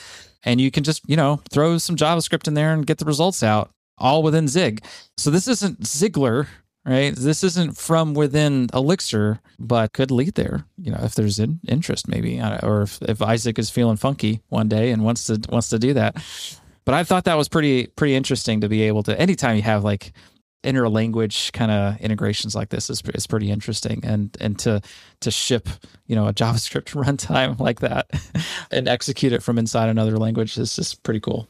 and 0.45 0.61
you 0.61 0.71
can 0.71 0.85
just 0.85 1.03
you 1.09 1.17
know 1.17 1.41
throw 1.51 1.79
some 1.79 1.97
JavaScript 1.97 2.47
in 2.47 2.55
there 2.55 2.75
and 2.75 2.87
get 2.87 2.99
the 2.99 3.07
results 3.07 3.43
out 3.43 3.71
all 3.97 4.23
within 4.23 4.47
Zig. 4.47 4.85
So 5.17 5.31
this 5.31 5.49
isn't 5.49 5.81
Zigler 5.81 6.49
right? 6.85 7.15
This 7.15 7.45
isn't 7.45 7.77
from 7.77 8.15
within 8.15 8.69
Elixir, 8.75 9.41
but 9.59 9.93
could 9.93 10.11
lead 10.11 10.35
there. 10.35 10.65
You 10.77 10.93
know, 10.93 11.01
if 11.03 11.15
there's 11.15 11.39
an 11.39 11.61
interest, 11.69 12.09
maybe, 12.09 12.41
or 12.41 12.83
if, 12.83 13.01
if 13.03 13.23
Isaac 13.23 13.59
is 13.59 13.71
feeling 13.71 13.97
funky 13.97 14.43
one 14.49 14.69
day 14.69 14.91
and 14.91 15.05
wants 15.05 15.25
to 15.25 15.41
wants 15.49 15.69
to 15.69 15.79
do 15.79 15.95
that. 15.95 16.17
But 16.85 16.95
I 16.95 17.05
thought 17.05 17.25
that 17.25 17.37
was 17.37 17.49
pretty 17.49 17.87
pretty 17.89 18.15
interesting 18.15 18.61
to 18.61 18.69
be 18.69 18.83
able 18.83 19.03
to. 19.05 19.21
Anytime 19.21 19.57
you 19.57 19.63
have 19.63 19.85
like 19.85 20.13
inner 20.63 20.89
language 20.89 21.51
kind 21.53 21.71
of 21.71 22.01
integrations 22.01 22.55
like 22.55 22.69
this 22.69 22.89
is 22.89 23.03
is 23.15 23.27
pretty 23.27 23.51
interesting, 23.51 24.01
and 24.05 24.37
and 24.41 24.59
to 24.61 24.81
to 25.21 25.31
ship 25.31 25.69
you 26.07 26.17
know 26.17 26.27
a 26.27 26.33
JavaScript 26.43 26.95
runtime 26.95 27.59
like 27.59 27.81
that 27.81 28.11
and 28.71 28.89
execute 28.89 29.33
it 29.33 29.43
from 29.43 29.59
inside 29.59 29.89
another 29.89 30.19
language 30.19 30.59
is 30.59 30.75
just 30.77 31.03
pretty 31.03 31.21
cool. 31.21 31.49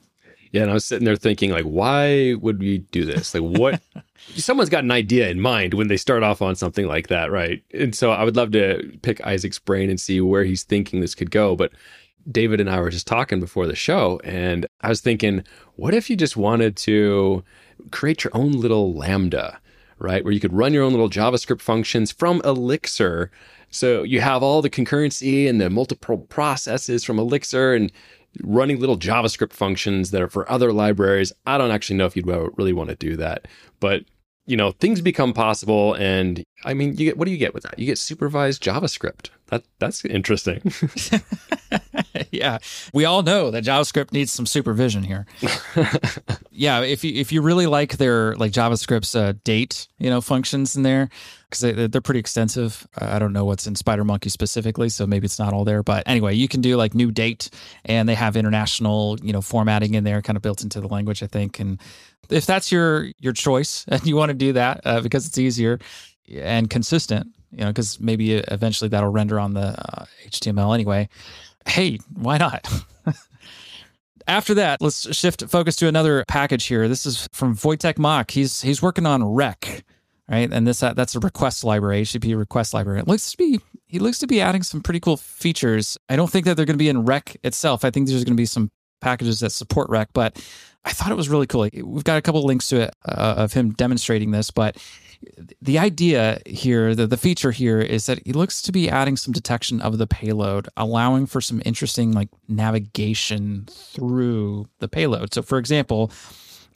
Yeah, 0.52 0.62
and 0.62 0.70
I 0.70 0.74
was 0.74 0.84
sitting 0.84 1.06
there 1.06 1.16
thinking, 1.16 1.50
like, 1.50 1.64
why 1.64 2.34
would 2.34 2.58
we 2.58 2.78
do 2.78 3.06
this? 3.06 3.32
Like, 3.32 3.42
what? 3.42 3.80
Someone's 4.36 4.68
got 4.68 4.84
an 4.84 4.90
idea 4.90 5.30
in 5.30 5.40
mind 5.40 5.72
when 5.72 5.88
they 5.88 5.96
start 5.96 6.22
off 6.22 6.42
on 6.42 6.56
something 6.56 6.86
like 6.86 7.08
that, 7.08 7.30
right? 7.30 7.62
And 7.72 7.94
so 7.94 8.10
I 8.10 8.22
would 8.22 8.36
love 8.36 8.52
to 8.52 8.98
pick 9.00 9.26
Isaac's 9.26 9.58
brain 9.58 9.88
and 9.88 9.98
see 9.98 10.20
where 10.20 10.44
he's 10.44 10.62
thinking 10.62 11.00
this 11.00 11.14
could 11.14 11.30
go. 11.30 11.56
But 11.56 11.72
David 12.30 12.60
and 12.60 12.70
I 12.70 12.80
were 12.80 12.90
just 12.90 13.06
talking 13.06 13.40
before 13.40 13.66
the 13.66 13.74
show, 13.74 14.20
and 14.24 14.66
I 14.80 14.88
was 14.88 15.00
thinking, 15.00 15.44
what 15.76 15.94
if 15.94 16.08
you 16.08 16.16
just 16.16 16.36
wanted 16.36 16.76
to 16.78 17.42
create 17.90 18.24
your 18.24 18.30
own 18.34 18.52
little 18.52 18.94
Lambda, 18.94 19.60
right? 19.98 20.24
Where 20.24 20.32
you 20.32 20.40
could 20.40 20.52
run 20.52 20.72
your 20.72 20.84
own 20.84 20.92
little 20.92 21.10
JavaScript 21.10 21.60
functions 21.60 22.12
from 22.12 22.40
Elixir. 22.44 23.30
So 23.70 24.02
you 24.02 24.20
have 24.20 24.42
all 24.42 24.62
the 24.62 24.70
concurrency 24.70 25.48
and 25.48 25.60
the 25.60 25.70
multiple 25.70 26.18
processes 26.18 27.04
from 27.04 27.18
Elixir, 27.18 27.74
and 27.74 27.90
running 28.42 28.80
little 28.80 28.98
JavaScript 28.98 29.52
functions 29.52 30.10
that 30.10 30.22
are 30.22 30.28
for 30.28 30.50
other 30.50 30.72
libraries. 30.72 31.32
I 31.46 31.58
don't 31.58 31.70
actually 31.70 31.96
know 31.96 32.06
if 32.06 32.16
you'd 32.16 32.26
really 32.26 32.72
want 32.72 32.90
to 32.90 32.96
do 32.96 33.16
that, 33.16 33.48
but 33.80 34.04
you 34.46 34.56
know, 34.56 34.72
things 34.72 35.00
become 35.00 35.32
possible. 35.32 35.94
And 35.94 36.42
I 36.64 36.74
mean, 36.74 36.90
you 36.96 37.04
get 37.04 37.16
what 37.16 37.26
do 37.26 37.30
you 37.30 37.38
get 37.38 37.54
with 37.54 37.62
that? 37.62 37.78
You 37.78 37.86
get 37.86 37.98
supervised 37.98 38.62
JavaScript. 38.62 39.30
That 39.48 39.64
that's 39.78 40.04
interesting. 40.04 40.60
yeah, 42.30 42.58
we 42.92 43.04
all 43.04 43.22
know 43.22 43.50
that 43.50 43.64
JavaScript 43.64 44.12
needs 44.12 44.32
some 44.32 44.46
supervision 44.46 45.02
here. 45.02 45.26
yeah, 46.50 46.80
if 46.80 47.04
you 47.04 47.12
if 47.14 47.32
you 47.32 47.42
really 47.42 47.66
like 47.66 47.96
their 47.96 48.34
like 48.36 48.52
JavaScript's 48.52 49.14
uh, 49.14 49.32
date, 49.44 49.88
you 49.98 50.10
know, 50.10 50.20
functions 50.20 50.76
in 50.76 50.82
there 50.82 51.08
because 51.52 51.60
they, 51.60 51.86
they're 51.86 52.00
pretty 52.00 52.20
extensive. 52.20 52.86
I 52.96 53.18
don't 53.18 53.32
know 53.32 53.44
what's 53.44 53.66
in 53.66 53.74
SpiderMonkey 53.74 54.30
specifically, 54.30 54.88
so 54.88 55.06
maybe 55.06 55.26
it's 55.26 55.38
not 55.38 55.52
all 55.52 55.64
there. 55.64 55.82
But 55.82 56.04
anyway, 56.06 56.34
you 56.34 56.48
can 56.48 56.60
do 56.60 56.76
like 56.76 56.94
new 56.94 57.10
date, 57.10 57.50
and 57.84 58.08
they 58.08 58.14
have 58.14 58.36
international, 58.36 59.18
you 59.22 59.32
know, 59.32 59.42
formatting 59.42 59.94
in 59.94 60.04
there, 60.04 60.22
kind 60.22 60.36
of 60.36 60.42
built 60.42 60.62
into 60.62 60.80
the 60.80 60.88
language, 60.88 61.22
I 61.22 61.26
think. 61.26 61.60
And 61.60 61.80
if 62.30 62.46
that's 62.46 62.72
your 62.72 63.08
your 63.18 63.32
choice 63.32 63.84
and 63.88 64.04
you 64.06 64.16
want 64.16 64.30
to 64.30 64.34
do 64.34 64.54
that 64.54 64.80
uh, 64.84 65.00
because 65.00 65.26
it's 65.26 65.38
easier 65.38 65.78
and 66.32 66.70
consistent, 66.70 67.28
you 67.50 67.58
know, 67.58 67.68
because 67.68 68.00
maybe 68.00 68.32
eventually 68.34 68.88
that'll 68.88 69.10
render 69.10 69.38
on 69.38 69.54
the 69.54 69.60
uh, 69.78 70.06
HTML 70.28 70.74
anyway. 70.74 71.08
Hey, 71.66 71.98
why 72.14 72.38
not? 72.38 72.68
After 74.26 74.54
that, 74.54 74.80
let's 74.80 75.14
shift 75.16 75.42
focus 75.48 75.76
to 75.76 75.88
another 75.88 76.24
package 76.28 76.66
here. 76.66 76.88
This 76.88 77.06
is 77.06 77.28
from 77.32 77.56
Wojtek 77.56 77.98
Mach. 77.98 78.30
He's 78.30 78.60
he's 78.60 78.80
working 78.80 79.04
on 79.06 79.22
Req, 79.22 79.82
right? 80.28 80.52
And 80.52 80.66
this 80.66 80.82
uh, 80.82 80.92
that's 80.92 81.14
a 81.14 81.20
request 81.20 81.64
library, 81.64 82.02
HTTP 82.02 82.38
request 82.38 82.72
library. 82.72 83.00
It 83.00 83.08
looks 83.08 83.32
to 83.32 83.36
be 83.36 83.60
he 83.86 83.98
looks 83.98 84.18
to 84.20 84.26
be 84.26 84.40
adding 84.40 84.62
some 84.62 84.80
pretty 84.80 85.00
cool 85.00 85.16
features. 85.16 85.98
I 86.08 86.16
don't 86.16 86.30
think 86.30 86.46
that 86.46 86.56
they're 86.56 86.66
going 86.66 86.78
to 86.78 86.82
be 86.82 86.88
in 86.88 87.04
Req 87.04 87.36
itself. 87.42 87.84
I 87.84 87.90
think 87.90 88.08
there's 88.08 88.24
going 88.24 88.36
to 88.36 88.40
be 88.40 88.46
some 88.46 88.70
packages 89.00 89.40
that 89.40 89.50
support 89.50 89.90
Req, 89.90 90.06
but 90.12 90.42
I 90.84 90.92
thought 90.92 91.10
it 91.10 91.16
was 91.16 91.28
really 91.28 91.46
cool. 91.46 91.68
We've 91.72 92.04
got 92.04 92.16
a 92.16 92.22
couple 92.22 92.42
links 92.44 92.68
to 92.68 92.82
it 92.82 92.94
uh, 93.04 93.34
of 93.38 93.52
him 93.52 93.72
demonstrating 93.72 94.30
this, 94.30 94.50
but 94.50 94.76
the 95.60 95.78
idea 95.78 96.40
here, 96.46 96.94
the, 96.94 97.06
the 97.06 97.16
feature 97.16 97.50
here 97.50 97.80
is 97.80 98.06
that 98.06 98.18
it 98.26 98.36
looks 98.36 98.62
to 98.62 98.72
be 98.72 98.88
adding 98.88 99.16
some 99.16 99.32
detection 99.32 99.80
of 99.80 99.98
the 99.98 100.06
payload, 100.06 100.68
allowing 100.76 101.26
for 101.26 101.40
some 101.40 101.62
interesting 101.64 102.12
like 102.12 102.28
navigation 102.48 103.66
through 103.70 104.68
the 104.78 104.88
payload. 104.88 105.34
So, 105.34 105.42
for 105.42 105.58
example, 105.58 106.10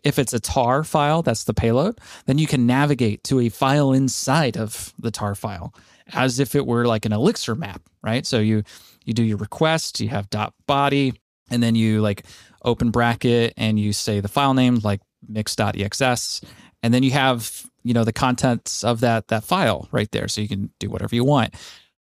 if 0.05 0.19
it's 0.19 0.33
a 0.33 0.41
tar 0.41 0.85
file, 0.85 1.23
that's 1.23 1.45
the 1.45 1.55
payload, 1.55 1.99
then 2.27 2.39
you 2.39 2.47
can 2.47 2.67
navigate 2.67 3.25
to 3.25 3.41
a 3.41 3.49
file 3.49 3.93
inside 3.93 4.57
of 4.57 4.93
the 4.99 5.11
tar 5.11 5.35
file 5.35 5.75
as 6.13 6.39
if 6.39 6.55
it 6.55 6.67
were 6.67 6.87
like 6.87 7.05
an 7.05 7.13
Elixir 7.13 7.55
map, 7.55 7.83
right? 8.03 8.25
So 8.27 8.39
you 8.39 8.63
you 9.05 9.15
do 9.15 9.23
your 9.23 9.39
request, 9.39 10.01
you 10.01 10.09
have 10.09 10.31
dot 10.31 10.55
body, 10.67 11.15
and 11.51 11.63
then 11.63 11.75
you 11.75 12.01
like 12.01 12.25
open 12.63 12.91
bracket 12.91 13.55
and 13.57 13.79
you 13.79 13.93
say 13.93 14.21
the 14.21 14.29
file 14.29 14.55
name 14.55 14.77
like 14.83 15.01
mix.exs, 15.29 16.43
and 16.87 16.95
then 16.95 17.03
you 17.03 17.11
have 17.11 17.69
you 17.83 17.93
know 17.93 18.05
the 18.05 18.13
contents 18.13 18.85
of 18.85 19.01
that 19.01 19.27
that 19.27 19.43
file 19.43 19.89
right 19.91 20.11
there 20.13 20.29
so 20.29 20.41
you 20.41 20.47
can 20.47 20.71
do 20.79 20.89
whatever 20.89 21.17
you 21.17 21.25
want. 21.25 21.53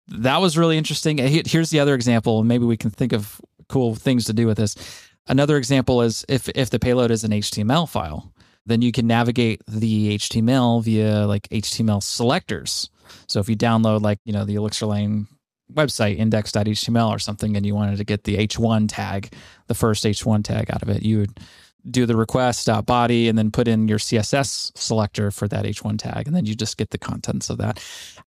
That 0.09 0.43
was 0.43 0.59
really 0.59 0.77
interesting. 0.77 1.17
Here's 1.17 1.71
the 1.71 1.81
other 1.81 1.95
example 1.95 2.45
maybe 2.45 2.67
we 2.67 2.77
can 2.77 2.91
think 2.91 3.15
of 3.15 3.41
cool 3.71 3.95
things 3.95 4.27
to 4.27 4.35
do 4.35 4.47
with 4.47 4.59
this. 4.59 4.77
Another 5.27 5.57
example 5.57 6.03
is 6.03 6.23
if 6.29 6.51
if 6.51 6.69
the 6.69 6.79
payload 6.79 7.11
is 7.11 7.25
an 7.25 7.31
html 7.31 7.89
file 7.89 8.31
then 8.67 8.83
you 8.83 8.93
can 8.93 9.07
navigate 9.07 9.63
the 9.67 10.19
html 10.19 10.85
via 10.85 11.27
like 11.27 11.49
html 11.49 12.03
selectors. 12.03 12.91
So 13.27 13.41
if 13.41 13.49
you 13.49 13.57
download 13.57 14.03
like 14.03 14.19
you 14.27 14.35
know 14.35 14.45
the 14.45 14.57
elixir-lang 14.57 15.29
website 15.73 16.19
index.html 16.19 17.09
or 17.09 17.19
something 17.19 17.57
and 17.57 17.65
you 17.65 17.75
wanted 17.75 17.97
to 17.97 18.05
get 18.05 18.25
the 18.25 18.37
h1 18.37 18.87
tag 18.87 19.33
the 19.67 19.75
first 19.75 20.05
h1 20.05 20.45
tag 20.45 20.71
out 20.71 20.83
of 20.83 20.91
it 20.91 21.03
you 21.03 21.21
would 21.21 21.41
do 21.91 22.07
the 22.07 22.17
request 22.17 22.69
uh, 22.69 22.83
body 22.83 23.29
and 23.29 23.37
then 23.37 23.51
put 23.51 23.69
in 23.69 23.89
your 23.89 23.99
css 23.99 24.77
selector 24.77 25.31
for 25.31 25.47
that 25.49 25.65
h1 25.65 25.99
tag 25.99 26.27
and 26.27 26.35
then 26.35 26.47
you 26.47 26.55
just 26.55 26.77
get 26.77 26.91
the 26.91 26.99
contents 26.99 27.51
of 27.51 27.59
that. 27.59 27.83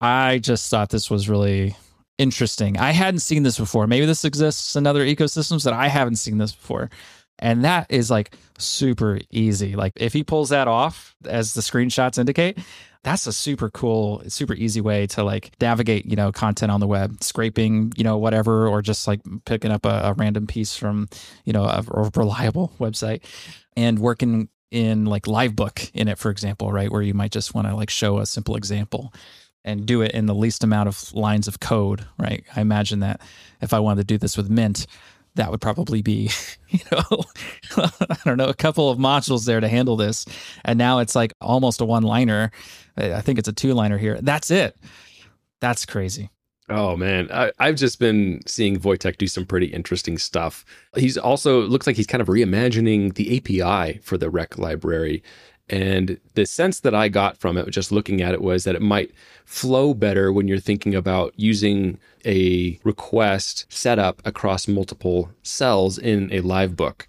I 0.01 0.39
just 0.39 0.71
thought 0.71 0.91
this 0.91 1.11
was 1.11 1.29
really 1.29 1.77
interesting. 2.19 2.79
I 2.79 2.93
hadn't 2.93 3.21
seen 3.21 3.43
this 3.43 3.59
before. 3.59 3.87
Maybe 3.87 4.07
this 4.07 4.25
exists 4.25 4.77
in 4.77 4.87
other 4.87 5.05
ecosystems 5.05 5.65
that 5.65 5.73
i 5.73 5.89
haven't 5.89 6.17
seen 6.17 6.39
this 6.39 6.53
before. 6.53 6.91
And 7.39 7.65
that 7.65 7.87
is 7.91 8.11
like 8.11 8.37
super 8.59 9.19
easy. 9.31 9.75
Like 9.75 9.93
if 9.97 10.13
he 10.13 10.23
pulls 10.23 10.51
that 10.51 10.69
off 10.69 11.17
as 11.25 11.55
the 11.55 11.61
screenshots 11.61 12.19
indicate 12.19 12.59
that's 13.05 13.27
a 13.27 13.33
super 13.33 13.69
cool 13.71 14.23
super 14.29 14.55
easy 14.55 14.81
way 14.81 15.07
to 15.09 15.25
like 15.25 15.53
navigate 15.61 16.07
you 16.07 16.17
know 16.17 16.33
content 16.33 16.71
on 16.71 16.81
the 16.81 16.87
web. 16.87 17.23
Scraping 17.23 17.93
you 17.97 18.05
know 18.05 18.19
whatever 18.19 18.69
or 18.69 18.83
just 18.83 19.07
like 19.07 19.21
picking 19.45 19.71
up 19.71 19.85
a, 19.85 20.01
a 20.05 20.13
random 20.15 20.47
piece 20.47 20.77
from 20.77 21.09
you 21.45 21.53
know 21.53 21.65
a, 21.65 21.85
a 21.91 22.11
reliable 22.15 22.73
website 22.81 23.23
and 23.77 23.99
working 23.99 24.49
in 24.71 25.05
like 25.05 25.25
livebook 25.25 25.91
in 25.93 26.09
it 26.09 26.19
for 26.19 26.31
example 26.31 26.73
right 26.73 26.91
where 26.91 27.03
you 27.03 27.13
might 27.13 27.31
just 27.31 27.55
want 27.55 27.67
to 27.69 27.75
like 27.75 27.91
show 27.91 28.19
a 28.19 28.27
simple 28.27 28.57
example 28.57 29.13
and 29.65 29.87
do 29.87 30.01
it 30.03 30.11
in 30.13 30.27
the 30.27 30.35
least 30.35 30.65
amount 30.65 30.89
of 30.89 31.13
lines 31.13 31.47
of 31.47 31.61
code 31.61 32.07
right? 32.19 32.45
I 32.57 32.63
imagine 32.63 33.01
that 33.01 33.21
if 33.61 33.75
i 33.75 33.79
wanted 33.79 34.03
to 34.03 34.15
do 34.15 34.19
this 34.19 34.37
with 34.37 34.49
mint 34.49 34.87
that 35.35 35.51
would 35.51 35.61
probably 35.61 36.03
be, 36.03 36.31
you 36.69 36.81
know, 36.91 37.25
I 37.77 38.17
don't 38.25 38.37
know, 38.37 38.49
a 38.49 38.55
couple 38.55 38.91
of 38.91 38.99
modules 38.99 39.47
there 39.47 39.61
to 39.61 39.69
handle 39.69 39.97
this. 39.97 40.27
And 40.65 40.79
now 40.79 40.99
it's 40.99 41.15
like 41.15 41.33
almost 41.41 41.81
a 41.81 41.85
one 41.85 42.03
liner. 42.03 42.51
I 42.97 43.21
think 43.21 43.39
it's 43.39 43.49
a 43.49 43.53
two 43.53 43.75
liner 43.75 43.99
here. 43.99 44.19
That's 44.21 44.51
it. 44.51 44.77
That's 45.61 45.87
crazy. 45.87 46.31
Oh 46.69 46.97
man, 46.97 47.29
I, 47.33 47.51
have 47.59 47.75
just 47.75 47.99
been 47.99 48.41
seeing 48.47 48.79
Wojtek 48.79 49.19
do 49.19 49.27
some 49.27 49.45
pretty 49.45 49.67
interesting 49.67 50.17
stuff. 50.17 50.65
He's 50.97 51.19
also 51.19 51.63
looks 51.63 51.87
like 51.87 51.97
he's 51.97 52.07
kind 52.07 52.23
of 52.23 52.29
reimagining 52.29 53.15
the 53.15 53.37
API 53.37 53.99
for 53.99 54.17
the 54.17 54.31
Req 54.31 54.59
library 54.59 55.23
and 55.73 56.21
the 56.35 56.45
sense 56.45 56.81
that 56.81 56.95
I 56.95 57.09
got 57.09 57.39
from 57.39 57.57
it, 57.57 57.67
just 57.71 57.91
looking 57.91 58.21
at 58.21 58.35
it, 58.35 58.43
was 58.43 58.65
that 58.65 58.75
it 58.75 58.83
might 58.83 59.11
flow 59.47 59.95
better 59.95 60.31
when 60.31 60.47
you're 60.47 60.59
thinking 60.59 60.95
about 60.95 61.33
using 61.37 61.99
a 62.27 62.79
request 62.85 63.65
setup 63.71 64.21
across 64.27 64.69
multiple 64.69 65.31
cells 65.43 65.97
in 65.97 66.31
a 66.31 66.41
live 66.41 66.77
book. 66.77 67.09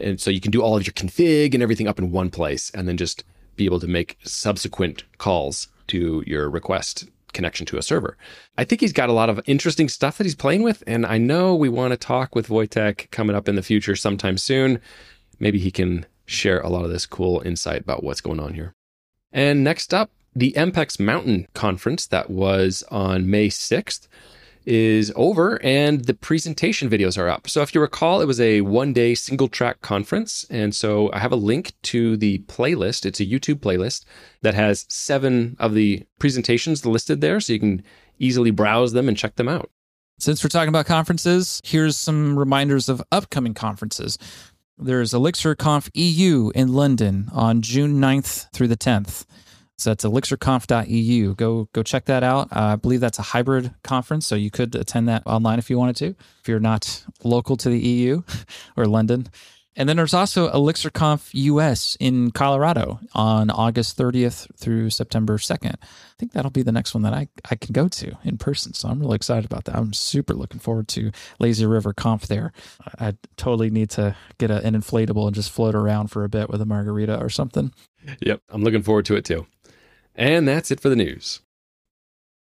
And 0.00 0.20
so 0.20 0.28
you 0.28 0.40
can 0.40 0.50
do 0.50 0.60
all 0.60 0.76
of 0.76 0.84
your 0.84 0.92
config 0.92 1.54
and 1.54 1.62
everything 1.62 1.86
up 1.86 2.00
in 2.00 2.10
one 2.10 2.30
place 2.30 2.72
and 2.72 2.88
then 2.88 2.96
just 2.96 3.22
be 3.54 3.64
able 3.64 3.78
to 3.78 3.86
make 3.86 4.18
subsequent 4.24 5.04
calls 5.18 5.68
to 5.86 6.24
your 6.26 6.50
request 6.50 7.08
connection 7.32 7.64
to 7.66 7.78
a 7.78 7.82
server. 7.82 8.16
I 8.58 8.64
think 8.64 8.80
he's 8.80 8.92
got 8.92 9.08
a 9.08 9.12
lot 9.12 9.30
of 9.30 9.40
interesting 9.46 9.88
stuff 9.88 10.18
that 10.18 10.24
he's 10.24 10.34
playing 10.34 10.64
with. 10.64 10.82
And 10.84 11.06
I 11.06 11.18
know 11.18 11.54
we 11.54 11.68
want 11.68 11.92
to 11.92 11.96
talk 11.96 12.34
with 12.34 12.48
Wojtek 12.48 13.08
coming 13.12 13.36
up 13.36 13.48
in 13.48 13.54
the 13.54 13.62
future 13.62 13.94
sometime 13.94 14.36
soon. 14.36 14.80
Maybe 15.38 15.60
he 15.60 15.70
can 15.70 16.06
share 16.30 16.60
a 16.60 16.68
lot 16.68 16.84
of 16.84 16.90
this 16.90 17.06
cool 17.06 17.42
insight 17.44 17.82
about 17.82 18.04
what's 18.04 18.20
going 18.20 18.40
on 18.40 18.54
here. 18.54 18.74
And 19.32 19.64
next 19.64 19.92
up, 19.92 20.10
the 20.34 20.52
EMPEX 20.56 21.00
Mountain 21.00 21.48
Conference 21.54 22.06
that 22.06 22.30
was 22.30 22.84
on 22.90 23.28
May 23.28 23.48
6th 23.48 24.06
is 24.66 25.10
over 25.16 25.60
and 25.64 26.04
the 26.04 26.14
presentation 26.14 26.88
videos 26.88 27.18
are 27.18 27.28
up. 27.28 27.48
So 27.48 27.62
if 27.62 27.74
you 27.74 27.80
recall, 27.80 28.20
it 28.20 28.26
was 28.26 28.40
a 28.40 28.60
one 28.60 28.92
day 28.92 29.14
single 29.14 29.48
track 29.48 29.80
conference. 29.80 30.44
And 30.50 30.74
so 30.74 31.10
I 31.12 31.18
have 31.18 31.32
a 31.32 31.36
link 31.36 31.72
to 31.84 32.16
the 32.16 32.40
playlist. 32.40 33.06
It's 33.06 33.20
a 33.20 33.26
YouTube 33.26 33.60
playlist 33.60 34.04
that 34.42 34.54
has 34.54 34.86
seven 34.88 35.56
of 35.58 35.74
the 35.74 36.04
presentations 36.18 36.86
listed 36.86 37.20
there. 37.20 37.40
So 37.40 37.54
you 37.54 37.58
can 37.58 37.82
easily 38.18 38.50
browse 38.50 38.92
them 38.92 39.08
and 39.08 39.16
check 39.16 39.36
them 39.36 39.48
out. 39.48 39.70
Since 40.20 40.44
we're 40.44 40.50
talking 40.50 40.68
about 40.68 40.84
conferences, 40.84 41.62
here's 41.64 41.96
some 41.96 42.38
reminders 42.38 42.90
of 42.90 43.02
upcoming 43.10 43.54
conferences. 43.54 44.18
There's 44.82 45.12
ElixirConf 45.12 45.90
EU 45.92 46.50
in 46.54 46.72
London 46.72 47.28
on 47.32 47.60
June 47.60 48.00
9th 48.00 48.50
through 48.52 48.68
the 48.68 48.78
10th. 48.78 49.26
So 49.76 49.90
that's 49.90 50.04
elixirconf.eu. 50.04 51.34
Go 51.34 51.68
go 51.72 51.82
check 51.82 52.06
that 52.06 52.22
out. 52.22 52.48
Uh, 52.52 52.60
I 52.60 52.76
believe 52.76 53.00
that's 53.00 53.18
a 53.18 53.22
hybrid 53.22 53.74
conference, 53.82 54.26
so 54.26 54.34
you 54.34 54.50
could 54.50 54.74
attend 54.74 55.08
that 55.08 55.22
online 55.26 55.58
if 55.58 55.70
you 55.70 55.78
wanted 55.78 55.96
to, 55.96 56.06
if 56.40 56.48
you're 56.48 56.60
not 56.60 57.04
local 57.24 57.56
to 57.58 57.68
the 57.68 57.78
EU 57.78 58.22
or 58.76 58.86
London. 58.86 59.28
And 59.76 59.88
then 59.88 59.96
there's 59.96 60.14
also 60.14 60.50
ElixirConf 60.50 61.30
US 61.32 61.96
in 62.00 62.32
Colorado 62.32 62.98
on 63.14 63.50
August 63.50 63.96
30th 63.96 64.48
through 64.56 64.90
September 64.90 65.38
2nd. 65.38 65.74
I 65.74 65.86
think 66.18 66.32
that'll 66.32 66.50
be 66.50 66.62
the 66.62 66.72
next 66.72 66.92
one 66.92 67.04
that 67.04 67.14
I, 67.14 67.28
I 67.50 67.54
can 67.54 67.72
go 67.72 67.86
to 67.88 68.18
in 68.24 68.36
person. 68.36 68.74
So 68.74 68.88
I'm 68.88 68.98
really 68.98 69.16
excited 69.16 69.44
about 69.44 69.64
that. 69.66 69.76
I'm 69.76 69.92
super 69.92 70.34
looking 70.34 70.60
forward 70.60 70.88
to 70.88 71.12
Lazy 71.38 71.66
River 71.66 71.92
Conf 71.92 72.26
there. 72.26 72.52
I 72.98 73.14
totally 73.36 73.70
need 73.70 73.90
to 73.90 74.16
get 74.38 74.50
a, 74.50 74.64
an 74.66 74.74
inflatable 74.74 75.26
and 75.26 75.34
just 75.34 75.50
float 75.50 75.76
around 75.76 76.08
for 76.08 76.24
a 76.24 76.28
bit 76.28 76.50
with 76.50 76.60
a 76.60 76.66
margarita 76.66 77.18
or 77.20 77.30
something. 77.30 77.72
Yep, 78.20 78.42
I'm 78.48 78.64
looking 78.64 78.82
forward 78.82 79.04
to 79.06 79.16
it 79.16 79.24
too. 79.24 79.46
And 80.16 80.48
that's 80.48 80.70
it 80.70 80.80
for 80.80 80.88
the 80.88 80.96
news. 80.96 81.40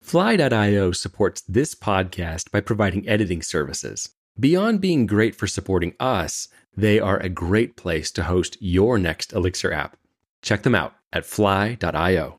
Fly.io 0.02 0.92
supports 0.92 1.42
this 1.42 1.74
podcast 1.74 2.50
by 2.50 2.60
providing 2.60 3.06
editing 3.08 3.42
services. 3.42 4.08
Beyond 4.40 4.80
being 4.80 5.06
great 5.06 5.34
for 5.34 5.48
supporting 5.48 5.94
us, 5.98 6.48
they 6.78 7.00
are 7.00 7.18
a 7.18 7.28
great 7.28 7.74
place 7.74 8.12
to 8.12 8.22
host 8.22 8.56
your 8.60 8.98
next 8.98 9.32
Elixir 9.32 9.72
app. 9.72 9.96
Check 10.42 10.62
them 10.62 10.76
out 10.76 10.94
at 11.12 11.26
fly.io. 11.26 12.38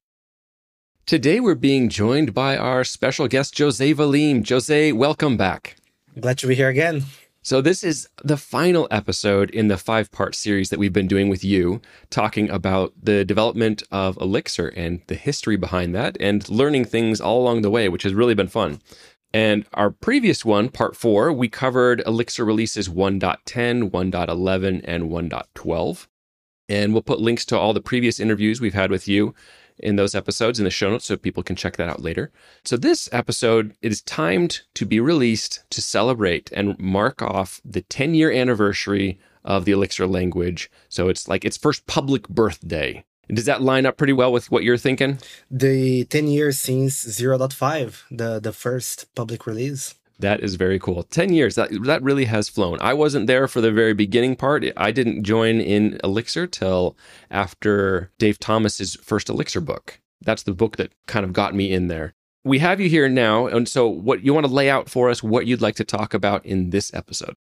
Today 1.05 1.39
we're 1.41 1.55
being 1.55 1.89
joined 1.89 2.33
by 2.33 2.55
our 2.55 2.85
special 2.85 3.27
guest, 3.27 3.57
Jose 3.57 3.93
Valim. 3.93 4.47
Jose, 4.47 4.93
welcome 4.93 5.35
back. 5.35 5.75
Glad 6.17 6.37
to 6.37 6.47
be 6.47 6.55
here 6.55 6.69
again. 6.69 7.03
So, 7.41 7.61
this 7.61 7.83
is 7.83 8.07
the 8.23 8.37
final 8.37 8.87
episode 8.91 9.49
in 9.49 9.69
the 9.69 9.77
five 9.77 10.11
part 10.11 10.35
series 10.35 10.69
that 10.69 10.79
we've 10.79 10.93
been 10.93 11.07
doing 11.07 11.29
with 11.29 11.43
you, 11.43 11.81
talking 12.09 12.49
about 12.49 12.93
the 13.01 13.25
development 13.25 13.83
of 13.91 14.17
Elixir 14.17 14.67
and 14.69 15.01
the 15.07 15.15
history 15.15 15.57
behind 15.57 15.95
that, 15.95 16.15
and 16.19 16.47
learning 16.47 16.85
things 16.85 17.19
all 17.19 17.41
along 17.41 17.61
the 17.61 17.71
way, 17.71 17.89
which 17.89 18.03
has 18.03 18.13
really 18.13 18.35
been 18.35 18.47
fun. 18.47 18.79
And 19.33 19.65
our 19.73 19.91
previous 19.91 20.43
one, 20.43 20.69
part 20.69 20.95
four, 20.95 21.31
we 21.31 21.49
covered 21.49 22.01
Elixir 22.05 22.43
releases 22.43 22.89
1.10, 22.89 23.91
1.11, 23.91 24.81
and 24.83 25.03
1.12. 25.03 26.07
And 26.67 26.93
we'll 26.93 27.01
put 27.01 27.19
links 27.19 27.45
to 27.45 27.57
all 27.57 27.73
the 27.73 27.81
previous 27.81 28.19
interviews 28.19 28.59
we've 28.61 28.73
had 28.73 28.91
with 28.91 29.07
you 29.07 29.35
in 29.79 29.95
those 29.95 30.15
episodes 30.15 30.59
in 30.59 30.65
the 30.65 30.71
show 30.71 30.89
notes 30.89 31.05
so 31.05 31.17
people 31.17 31.43
can 31.43 31.55
check 31.55 31.77
that 31.77 31.89
out 31.89 32.01
later. 32.01 32.31
So 32.63 32.77
this 32.77 33.09
episode 33.11 33.75
is 33.81 34.01
timed 34.01 34.61
to 34.75 34.85
be 34.85 34.99
released 34.99 35.63
to 35.69 35.81
celebrate 35.81 36.51
and 36.51 36.77
mark 36.79 37.21
off 37.21 37.61
the 37.63 37.81
10 37.81 38.13
year 38.13 38.31
anniversary 38.31 39.19
of 39.43 39.65
the 39.65 39.71
Elixir 39.71 40.05
language. 40.05 40.69
So 40.89 41.07
it's 41.07 41.27
like 41.27 41.45
its 41.45 41.57
first 41.57 41.87
public 41.87 42.27
birthday. 42.27 43.05
Does 43.31 43.45
that 43.45 43.61
line 43.61 43.85
up 43.85 43.97
pretty 43.97 44.13
well 44.13 44.31
with 44.31 44.49
what 44.49 44.63
you're 44.63 44.77
thinking? 44.77 45.19
The 45.51 46.05
10 46.05 46.27
years 46.27 46.57
since 46.57 47.05
0.5, 47.05 48.03
the, 48.09 48.39
the 48.39 48.53
first 48.53 49.13
public 49.15 49.45
release. 49.45 49.95
That 50.17 50.41
is 50.41 50.55
very 50.55 50.79
cool. 50.79 51.03
10 51.03 51.31
years, 51.31 51.55
that, 51.55 51.69
that 51.85 52.03
really 52.03 52.25
has 52.25 52.49
flown. 52.49 52.77
I 52.81 52.93
wasn't 52.93 53.27
there 53.27 53.47
for 53.47 53.61
the 53.61 53.71
very 53.71 53.93
beginning 53.93 54.35
part. 54.35 54.65
I 54.75 54.91
didn't 54.91 55.23
join 55.23 55.61
in 55.61 55.99
Elixir 56.03 56.47
till 56.47 56.97
after 57.31 58.11
Dave 58.17 58.39
Thomas's 58.39 58.95
first 58.95 59.29
Elixir 59.29 59.61
book. 59.61 59.99
That's 60.21 60.43
the 60.43 60.53
book 60.53 60.75
that 60.77 60.91
kind 61.07 61.23
of 61.23 61.31
got 61.31 61.55
me 61.55 61.71
in 61.71 61.87
there. 61.87 62.13
We 62.43 62.59
have 62.59 62.81
you 62.81 62.89
here 62.89 63.07
now. 63.07 63.47
And 63.47 63.67
so, 63.69 63.87
what 63.87 64.23
you 64.23 64.33
want 64.33 64.45
to 64.45 64.51
lay 64.51 64.69
out 64.69 64.89
for 64.89 65.09
us, 65.09 65.21
what 65.23 65.45
you'd 65.45 65.61
like 65.61 65.75
to 65.75 65.83
talk 65.83 66.13
about 66.13 66.45
in 66.45 66.71
this 66.71 66.93
episode? 66.93 67.35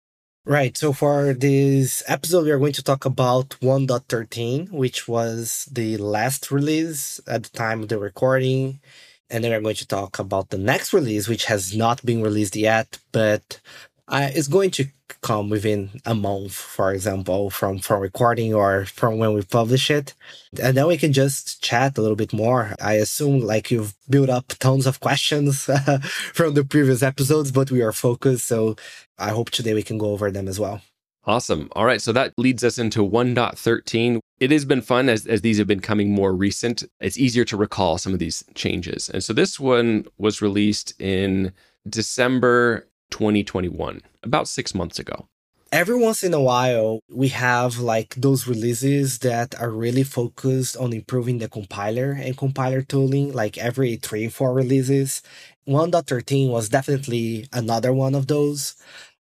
Right. 0.48 0.78
So 0.78 0.94
for 0.94 1.34
this 1.34 2.04
episode, 2.08 2.46
we 2.46 2.52
are 2.52 2.60
going 2.60 2.74
to 2.74 2.84
talk 2.84 3.04
about 3.04 3.50
1.13, 3.62 4.70
which 4.70 5.08
was 5.08 5.68
the 5.72 5.98
last 5.98 6.52
release 6.52 7.20
at 7.28 7.44
the 7.44 7.50
time 7.50 7.82
of 7.82 7.90
the 7.90 7.98
recording. 7.98 8.80
And 9.28 9.44
then 9.44 9.52
we're 9.52 9.62
going 9.62 9.76
to 9.76 9.88
talk 9.88 10.20
about 10.20 10.52
the 10.52 10.60
next 10.60 10.94
release, 10.94 11.28
which 11.28 11.46
has 11.46 11.76
not 11.76 12.06
been 12.06 12.22
released 12.22 12.56
yet, 12.56 13.00
but 13.12 13.60
uh, 14.08 14.30
it's 14.34 14.48
going 14.48 14.72
to 14.72 14.86
come 15.22 15.50
within 15.50 15.90
a 16.06 16.14
month, 16.14 16.54
for 16.54 16.94
example, 16.94 17.50
from 17.50 17.80
from 17.80 18.02
recording 18.02 18.54
or 18.54 18.86
from 18.86 19.18
when 19.18 19.34
we 19.34 19.42
publish 19.42 19.90
it, 19.90 20.14
and 20.62 20.78
then 20.78 20.88
we 20.88 20.98
can 20.98 21.14
just 21.14 21.64
chat 21.64 21.98
a 21.98 22.02
little 22.02 22.16
bit 22.16 22.34
more. 22.34 22.76
I 22.82 22.94
assume 22.94 23.42
like 23.42 23.72
you've 23.72 23.96
built 24.10 24.30
up 24.30 24.48
tons 24.60 24.86
of 24.86 25.00
questions 25.00 25.66
from 26.34 26.54
the 26.54 26.64
previous 26.64 27.02
episodes, 27.02 27.52
but 27.52 27.72
we 27.72 27.82
are 27.82 27.92
focused, 27.92 28.48
so 28.48 28.76
I 29.18 29.30
hope 29.30 29.50
today 29.50 29.74
we 29.74 29.84
can 29.84 29.98
go 29.98 30.12
over 30.12 30.32
them 30.32 30.48
as 30.48 30.60
well. 30.60 30.82
Awesome. 31.28 31.70
All 31.76 31.86
right. 31.86 32.02
So 32.02 32.12
that 32.12 32.34
leads 32.38 32.64
us 32.64 32.78
into 32.78 33.00
1.13. 33.00 34.20
It 34.40 34.52
has 34.52 34.64
been 34.64 34.82
fun 34.82 35.10
as, 35.10 35.26
as 35.26 35.42
these 35.42 35.58
have 35.58 35.66
been 35.66 35.80
coming 35.80 36.12
more 36.12 36.36
recent. 36.36 36.84
It's 37.00 37.18
easier 37.18 37.44
to 37.46 37.58
recall 37.58 37.98
some 37.98 38.14
of 38.14 38.20
these 38.20 38.44
changes. 38.54 39.10
And 39.10 39.24
so 39.24 39.34
this 39.34 39.60
one 39.60 40.06
was 40.20 40.42
released 40.42 40.94
in 41.02 41.52
December 41.90 42.88
2021, 43.12 44.02
about 44.24 44.48
six 44.48 44.74
months 44.76 45.00
ago. 45.00 45.28
Every 45.72 45.98
once 45.98 46.24
in 46.24 46.34
a 46.34 46.42
while, 46.42 47.00
we 47.10 47.30
have 47.30 47.80
like 47.80 48.16
those 48.16 48.48
releases 48.48 49.20
that 49.20 49.60
are 49.60 49.72
really 49.72 50.04
focused 50.04 50.78
on 50.78 50.94
improving 50.94 51.40
the 51.40 51.50
compiler 51.50 52.12
and 52.12 52.38
compiler 52.38 52.82
tooling, 52.82 53.34
like 53.34 53.58
every 53.58 53.98
three, 53.98 54.30
four 54.30 54.54
releases. 54.54 55.22
1.13 55.68 56.50
was 56.50 56.70
definitely 56.70 57.48
another 57.52 57.92
one 57.92 58.16
of 58.16 58.28
those. 58.28 58.76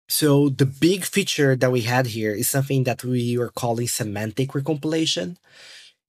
So 0.10 0.50
the 0.50 0.66
big 0.66 1.06
feature 1.06 1.56
that 1.56 1.72
we 1.72 1.82
had 1.82 2.08
here 2.08 2.34
is 2.34 2.50
something 2.50 2.84
that 2.84 3.04
we 3.04 3.38
were 3.38 3.50
calling 3.50 3.88
semantic 3.88 4.50
recompilation. 4.50 5.38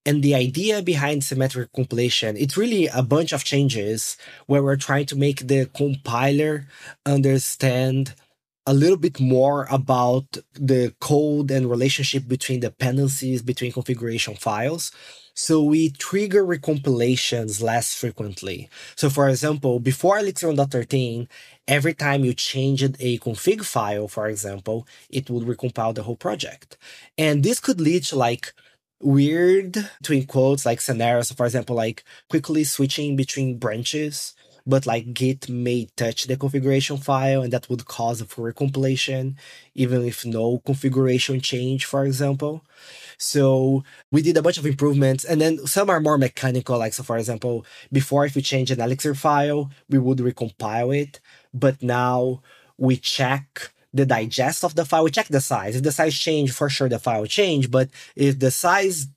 And 0.04 0.22
the 0.22 0.34
idea 0.34 0.82
behind 0.82 1.22
semantic 1.22 1.72
compilation, 1.72 2.36
it's 2.36 2.56
really 2.56 2.88
a 2.88 3.02
bunch 3.02 3.32
of 3.32 3.44
changes 3.44 4.16
where 4.46 4.62
we're 4.62 4.76
trying 4.76 5.06
to 5.06 5.16
make 5.16 5.46
the 5.46 5.66
compiler 5.66 6.66
understand 7.06 8.14
a 8.66 8.74
little 8.74 8.96
bit 8.96 9.18
more 9.18 9.66
about 9.70 10.38
the 10.54 10.94
code 11.00 11.50
and 11.50 11.68
relationship 11.68 12.28
between 12.28 12.60
dependencies 12.60 13.42
between 13.42 13.72
configuration 13.72 14.34
files. 14.36 14.92
So 15.34 15.62
we 15.62 15.90
trigger 15.90 16.44
recompilations 16.44 17.62
less 17.62 17.94
frequently. 17.94 18.68
So 18.94 19.08
for 19.10 19.28
example, 19.28 19.80
before 19.80 20.18
Elixir 20.18 20.48
1.13, 20.48 21.26
every 21.66 21.94
time 21.94 22.24
you 22.24 22.34
changed 22.34 22.96
a 23.00 23.18
config 23.18 23.64
file, 23.64 24.08
for 24.08 24.28
example, 24.28 24.86
it 25.10 25.30
would 25.30 25.46
recompile 25.46 25.94
the 25.94 26.02
whole 26.02 26.16
project. 26.16 26.76
And 27.18 27.42
this 27.42 27.60
could 27.60 27.80
lead 27.80 28.04
to 28.04 28.16
like 28.16 28.52
weird, 29.02 29.72
between 30.00 30.26
quotes, 30.26 30.66
like 30.66 30.80
scenarios, 30.80 31.32
for 31.32 31.46
example, 31.46 31.76
like 31.76 32.04
quickly 32.28 32.64
switching 32.64 33.16
between 33.16 33.58
branches, 33.58 34.34
but 34.66 34.86
like 34.86 35.12
Git 35.12 35.48
may 35.48 35.88
touch 35.96 36.24
the 36.24 36.36
configuration 36.36 36.96
file 36.96 37.42
and 37.42 37.52
that 37.52 37.68
would 37.68 37.84
cause 37.86 38.20
a 38.20 38.24
full 38.24 38.44
recompilation, 38.44 39.34
even 39.74 40.04
if 40.04 40.24
no 40.24 40.58
configuration 40.58 41.40
change, 41.40 41.84
for 41.84 42.04
example. 42.04 42.64
So 43.18 43.84
we 44.10 44.22
did 44.22 44.36
a 44.36 44.42
bunch 44.42 44.58
of 44.58 44.66
improvements 44.66 45.24
and 45.24 45.40
then 45.40 45.66
some 45.66 45.90
are 45.90 46.00
more 46.00 46.18
mechanical. 46.18 46.78
Like, 46.78 46.94
so 46.94 47.02
for 47.02 47.16
example, 47.16 47.66
before 47.90 48.24
if 48.24 48.34
we 48.34 48.42
change 48.42 48.70
an 48.70 48.80
Elixir 48.80 49.14
file, 49.14 49.70
we 49.88 49.98
would 49.98 50.18
recompile 50.18 50.96
it. 50.96 51.20
But 51.52 51.82
now 51.82 52.42
we 52.78 52.96
check 52.96 53.72
the 53.92 54.06
digest 54.06 54.64
of 54.64 54.74
the 54.74 54.84
file. 54.84 55.04
We 55.04 55.10
check 55.10 55.28
the 55.28 55.40
size. 55.40 55.76
If 55.76 55.82
the 55.82 55.92
size 55.92 56.18
changed, 56.18 56.54
for 56.54 56.68
sure 56.68 56.88
the 56.88 56.98
file 56.98 57.26
changed. 57.26 57.70
But 57.70 57.90
if 58.16 58.38
the 58.38 58.50
size 58.50 59.08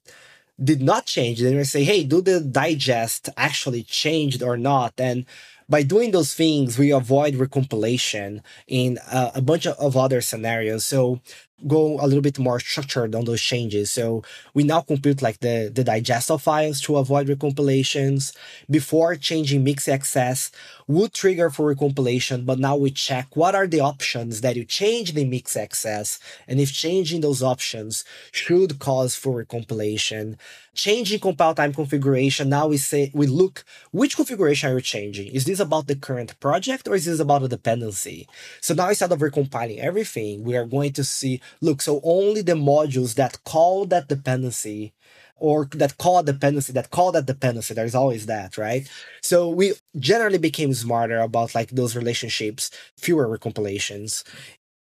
did 0.62 0.82
not 0.82 1.06
change, 1.06 1.42
then 1.42 1.56
we 1.56 1.64
say, 1.64 1.84
hey, 1.84 2.04
do 2.04 2.22
the 2.22 2.40
digest 2.40 3.30
actually 3.38 3.84
changed 3.84 4.42
or 4.42 4.58
not? 4.58 4.94
And 4.98 5.26
by 5.68 5.84
doing 5.84 6.12
those 6.12 6.34
things, 6.34 6.78
we 6.78 6.92
avoid 6.92 7.36
recompilation 7.36 8.42
in 8.68 9.00
uh, 9.12 9.32
a 9.34 9.42
bunch 9.42 9.66
of 9.66 9.98
other 9.98 10.22
scenarios. 10.22 10.86
So 10.86 11.22
go 11.68 12.00
a 12.00 12.06
little 12.06 12.22
bit 12.22 12.38
more 12.38 12.60
structured 12.60 13.16
on 13.16 13.26
those 13.26 13.42
changes. 13.42 13.90
So 13.90 14.24
we 14.54 14.64
now 14.64 14.82
compute 14.82 15.22
like 15.22 15.40
the, 15.40 15.72
the 15.74 15.84
digester 15.84 16.38
files 16.38 16.82
to 16.82 16.98
avoid 16.98 17.28
recompilations. 17.28 18.36
Before 18.70 19.16
changing 19.16 19.64
mix.exs 19.64 20.52
would 20.88 21.14
trigger 21.14 21.50
for 21.50 21.74
recompilation, 21.74 22.46
but 22.46 22.60
now 22.60 22.76
we 22.76 22.92
check 22.92 23.36
what 23.36 23.56
are 23.56 23.68
the 23.68 23.80
options 23.80 24.42
that 24.42 24.56
you 24.56 24.66
change 24.66 25.14
the 25.14 25.26
mix.exs 25.26 26.20
and 26.48 26.60
if 26.60 26.72
changing 26.74 27.22
those 27.22 27.42
options 27.42 28.04
should 28.32 28.78
cause 28.80 29.16
for 29.16 29.44
recompilation. 29.44 30.38
Changing 30.74 31.22
compile 31.22 31.56
time 31.56 31.74
configuration, 31.74 32.50
now 32.50 32.68
we 32.68 32.76
say 32.76 33.10
we 33.14 33.28
look 33.28 33.64
which 33.92 34.18
configuration 34.18 34.70
are 34.70 34.76
you 34.76 34.82
changing? 34.82 35.28
Is 35.32 35.46
this 35.46 35.62
about 35.62 35.88
the 35.88 35.96
current 35.96 36.38
project 36.42 36.86
or 36.88 36.96
is 36.96 37.06
this 37.06 37.22
about 37.22 37.44
a 37.44 37.48
dependency? 37.48 38.28
So 38.60 38.74
now 38.74 38.90
instead 38.90 39.12
of 39.14 39.20
recompiling 39.20 39.80
everything, 39.80 40.44
we 40.44 40.58
are 40.58 40.66
going 40.66 40.92
to 40.94 41.04
see 41.06 41.40
look, 41.62 41.82
so 41.82 42.02
only 42.04 42.42
the 42.42 42.54
modules 42.54 43.16
that 43.16 43.44
call 43.44 43.86
that 43.88 44.08
dependency 44.08 44.94
or 45.38 45.68
that 45.74 45.98
call 45.98 46.20
a 46.20 46.24
dependency, 46.24 46.72
that 46.74 46.92
call 46.92 47.12
that 47.12 47.26
dependency, 47.26 47.74
there's 47.74 47.96
always 47.96 48.26
that, 48.26 48.58
right? 48.58 48.90
So 49.22 49.50
we 49.50 49.74
generally 50.00 50.38
became 50.38 50.74
smarter 50.74 51.20
about 51.20 51.54
like 51.54 51.70
those 51.72 51.96
relationships, 51.96 52.72
fewer 52.98 53.28
recompilations. 53.28 54.24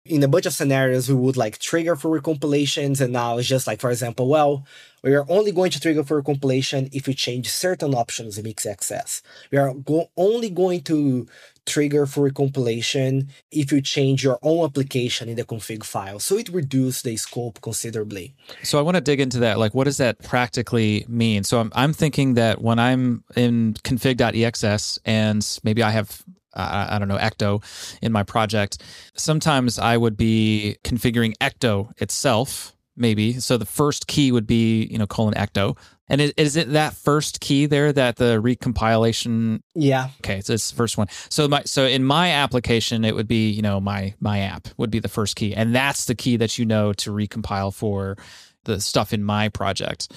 In 0.05 0.21
a 0.21 0.27
bunch 0.27 0.45
of 0.45 0.53
scenarios, 0.53 1.07
we 1.07 1.15
would 1.15 1.37
like 1.37 1.59
trigger 1.59 1.95
for 1.95 2.19
recompilations, 2.19 2.99
and 2.99 3.13
now 3.13 3.37
it's 3.37 3.47
just 3.47 3.67
like, 3.67 3.79
for 3.79 3.89
example, 3.89 4.27
well, 4.27 4.65
we 5.01 5.13
are 5.15 5.25
only 5.29 5.53
going 5.53 5.71
to 5.71 5.79
trigger 5.79 6.03
for 6.03 6.21
recompilation 6.21 6.89
if 6.91 7.07
we 7.07 7.13
change 7.13 7.49
certain 7.49 7.93
options 7.93 8.37
in 8.37 8.43
mix.exs. 8.43 9.21
We 9.49 9.57
are 9.57 9.73
go- 9.73 10.09
only 10.17 10.49
going 10.49 10.81
to 10.83 11.27
trigger 11.65 12.05
for 12.05 12.29
recompilation 12.29 13.29
if 13.51 13.71
you 13.71 13.81
change 13.81 14.23
your 14.23 14.39
own 14.41 14.65
application 14.65 15.29
in 15.29 15.35
the 15.35 15.45
config 15.45 15.83
file. 15.83 16.19
So 16.19 16.37
it 16.37 16.49
reduces 16.49 17.01
the 17.01 17.15
scope 17.17 17.61
considerably. 17.61 18.35
So 18.63 18.79
I 18.79 18.81
want 18.81 18.95
to 18.95 19.01
dig 19.01 19.19
into 19.19 19.39
that. 19.39 19.57
Like, 19.57 19.73
what 19.73 19.85
does 19.85 19.97
that 19.97 20.21
practically 20.23 21.05
mean? 21.07 21.43
So 21.43 21.59
I'm, 21.59 21.71
I'm 21.75 21.93
thinking 21.93 22.33
that 22.33 22.61
when 22.61 22.79
I'm 22.79 23.23
in 23.35 23.75
config.exs 23.83 24.99
and 25.05 25.59
maybe 25.63 25.83
I 25.83 25.91
have 25.91 26.23
I 26.55 26.99
don't 26.99 27.07
know, 27.07 27.17
Ecto 27.17 27.63
in 28.01 28.11
my 28.11 28.23
project. 28.23 28.81
Sometimes 29.15 29.79
I 29.79 29.97
would 29.97 30.17
be 30.17 30.77
configuring 30.83 31.35
Ecto 31.37 31.91
itself, 32.01 32.75
maybe. 32.95 33.33
So 33.33 33.57
the 33.57 33.65
first 33.65 34.07
key 34.07 34.31
would 34.31 34.47
be, 34.47 34.85
you 34.85 34.97
know, 34.97 35.07
colon 35.07 35.33
Ecto. 35.33 35.77
And 36.09 36.19
is, 36.21 36.33
is 36.37 36.55
it 36.57 36.73
that 36.73 36.93
first 36.93 37.39
key 37.39 37.65
there 37.65 37.93
that 37.93 38.17
the 38.17 38.41
recompilation? 38.41 39.61
Yeah. 39.73 40.09
Okay, 40.19 40.41
so 40.41 40.53
it's 40.53 40.69
the 40.69 40.75
first 40.75 40.97
one. 40.97 41.07
So 41.29 41.47
my 41.47 41.63
so 41.63 41.85
in 41.85 42.03
my 42.03 42.31
application, 42.31 43.05
it 43.05 43.15
would 43.15 43.27
be 43.27 43.49
you 43.49 43.61
know 43.61 43.79
my 43.79 44.13
my 44.19 44.39
app 44.39 44.67
would 44.77 44.91
be 44.91 44.99
the 44.99 45.07
first 45.07 45.37
key, 45.37 45.55
and 45.55 45.73
that's 45.73 46.05
the 46.05 46.13
key 46.13 46.35
that 46.37 46.59
you 46.59 46.65
know 46.65 46.91
to 46.93 47.11
recompile 47.11 47.73
for 47.73 48.17
the 48.65 48.81
stuff 48.81 49.13
in 49.13 49.23
my 49.23 49.49
project. 49.49 50.11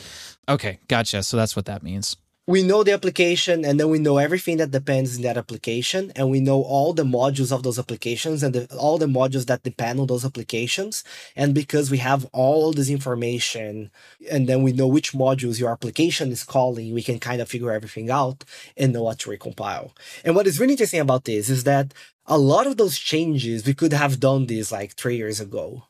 Okay, 0.48 0.80
gotcha. 0.88 1.22
So 1.22 1.36
that's 1.36 1.54
what 1.54 1.66
that 1.66 1.82
means 1.84 2.16
we 2.48 2.62
know 2.62 2.84
the 2.84 2.92
application 2.92 3.64
and 3.64 3.80
then 3.80 3.90
we 3.90 3.98
know 3.98 4.18
everything 4.18 4.58
that 4.58 4.70
depends 4.70 5.16
in 5.16 5.22
that 5.22 5.36
application 5.36 6.12
and 6.14 6.30
we 6.30 6.38
know 6.38 6.62
all 6.62 6.92
the 6.92 7.02
modules 7.02 7.50
of 7.50 7.64
those 7.64 7.78
applications 7.78 8.42
and 8.44 8.54
the, 8.54 8.76
all 8.76 8.98
the 8.98 9.06
modules 9.06 9.46
that 9.46 9.64
depend 9.64 9.98
on 9.98 10.06
those 10.06 10.24
applications. 10.24 11.02
And 11.34 11.54
because 11.54 11.90
we 11.90 11.98
have 11.98 12.24
all 12.32 12.72
this 12.72 12.88
information 12.88 13.90
and 14.30 14.48
then 14.48 14.62
we 14.62 14.72
know 14.72 14.86
which 14.86 15.12
modules 15.12 15.58
your 15.58 15.72
application 15.72 16.30
is 16.30 16.44
calling 16.44 16.94
we 16.94 17.02
can 17.02 17.18
kind 17.18 17.42
of 17.42 17.48
figure 17.48 17.72
everything 17.72 18.10
out 18.10 18.44
and 18.76 18.92
know 18.92 19.02
what 19.02 19.18
to 19.20 19.30
recompile. 19.30 19.90
And 20.24 20.36
what 20.36 20.46
is 20.46 20.60
really 20.60 20.74
interesting 20.74 21.00
about 21.00 21.24
this 21.24 21.50
is 21.50 21.64
that 21.64 21.92
a 22.26 22.38
lot 22.38 22.68
of 22.68 22.76
those 22.76 22.96
changes 22.96 23.66
we 23.66 23.74
could 23.74 23.92
have 23.92 24.20
done 24.20 24.46
this 24.46 24.70
like 24.70 24.94
three 24.94 25.16
years 25.16 25.40
ago. 25.40 25.84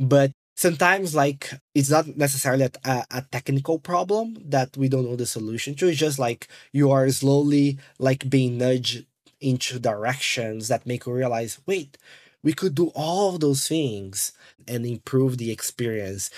But 0.00 0.32
sometimes 0.54 1.14
like 1.14 1.50
it's 1.74 1.90
not 1.90 2.16
necessarily 2.16 2.64
a, 2.64 3.04
a, 3.10 3.22
technical 3.32 3.78
problem 3.78 4.36
that 4.44 4.76
we 4.76 4.88
don't 4.88 5.04
know 5.04 5.16
the 5.16 5.26
solution 5.26 5.74
to. 5.76 5.88
It's 5.88 5.98
just 5.98 6.18
like 6.18 6.48
you 6.72 6.90
are 6.90 7.08
slowly 7.10 7.78
like 7.98 8.28
being 8.28 8.58
nudged 8.58 9.06
into 9.40 9.78
directions 9.78 10.68
that 10.68 10.86
make 10.86 11.04
you 11.04 11.12
realize 11.12 11.58
wait 11.66 11.98
we 12.42 12.52
could 12.52 12.74
do 12.74 12.88
all 12.94 13.38
those 13.38 13.68
things 13.68 14.32
and 14.66 14.86
improve 14.86 15.38
the 15.38 15.50
experience 15.50 16.30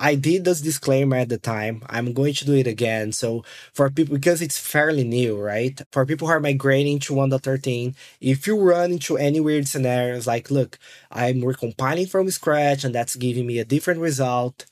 I 0.00 0.14
did 0.16 0.44
this 0.44 0.62
disclaimer 0.62 1.16
at 1.16 1.28
the 1.28 1.38
time. 1.38 1.82
I'm 1.88 2.12
going 2.14 2.34
to 2.34 2.46
do 2.46 2.54
it 2.54 2.66
again. 2.66 3.12
So 3.12 3.44
for 3.74 3.90
people, 3.90 4.14
because 4.16 4.42
it's 4.42 4.58
fairly 4.58 5.04
new, 5.04 5.38
right? 5.38 5.80
For 5.92 6.06
people 6.06 6.26
who 6.26 6.32
are 6.32 6.40
migrating 6.40 6.98
to 7.00 7.14
1.13, 7.14 7.94
if 8.20 8.46
you 8.46 8.58
run 8.58 8.92
into 8.92 9.18
any 9.18 9.40
weird 9.40 9.68
scenarios, 9.68 10.26
like, 10.26 10.50
look, 10.50 10.78
I'm 11.12 11.42
recompiling 11.42 12.08
from 12.08 12.30
scratch 12.30 12.82
and 12.84 12.94
that's 12.94 13.16
giving 13.16 13.46
me 13.46 13.58
a 13.58 13.64
different 13.64 14.00
result 14.00 14.66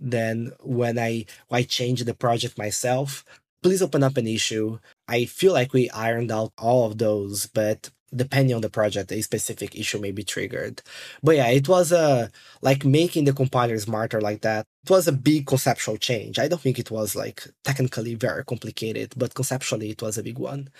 than 0.00 0.52
when 0.60 0.98
I, 0.98 1.26
I 1.50 1.62
change 1.62 2.02
the 2.04 2.14
project 2.14 2.58
myself, 2.58 3.24
please 3.62 3.82
open 3.82 4.02
up 4.02 4.16
an 4.16 4.26
issue. 4.26 4.78
I 5.08 5.26
feel 5.26 5.52
like 5.52 5.72
we 5.72 5.90
ironed 5.90 6.32
out 6.32 6.52
all 6.58 6.86
of 6.86 6.98
those, 6.98 7.46
but 7.46 7.90
depending 8.14 8.54
on 8.54 8.62
the 8.62 8.70
project, 8.70 9.12
a 9.12 9.22
specific 9.22 9.74
issue 9.74 9.98
may 9.98 10.10
be 10.12 10.24
triggered. 10.24 10.82
But 11.22 11.36
yeah, 11.36 11.48
it 11.48 11.68
was 11.68 11.92
a 11.92 12.30
like 12.60 12.84
making 12.84 13.24
the 13.24 13.32
compiler 13.32 13.78
smarter 13.78 14.20
like 14.20 14.42
that. 14.42 14.66
It 14.84 14.90
was 14.90 15.06
a 15.06 15.12
big 15.12 15.46
conceptual 15.46 15.96
change. 15.96 16.38
I 16.38 16.48
don't 16.48 16.60
think 16.60 16.78
it 16.78 16.90
was 16.90 17.14
like 17.14 17.46
technically 17.64 18.14
very 18.14 18.44
complicated, 18.44 19.14
but 19.16 19.34
conceptually 19.34 19.90
it 19.90 20.02
was 20.02 20.18
a 20.18 20.22
big 20.22 20.38
one. 20.38 20.70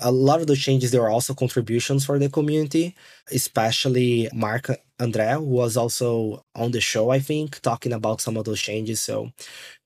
A 0.00 0.10
lot 0.10 0.40
of 0.40 0.48
the 0.48 0.56
changes 0.56 0.90
there 0.90 1.02
were 1.02 1.10
also 1.10 1.34
contributions 1.34 2.04
for 2.04 2.18
the 2.18 2.28
community, 2.28 2.96
especially 3.30 4.28
Mark 4.32 4.70
Andre, 4.98 5.34
who 5.34 5.42
was 5.42 5.76
also 5.76 6.44
on 6.54 6.72
the 6.72 6.80
show, 6.80 7.10
I 7.10 7.20
think, 7.20 7.60
talking 7.60 7.92
about 7.92 8.20
some 8.20 8.36
of 8.36 8.44
those 8.44 8.60
changes. 8.60 9.00
So 9.00 9.30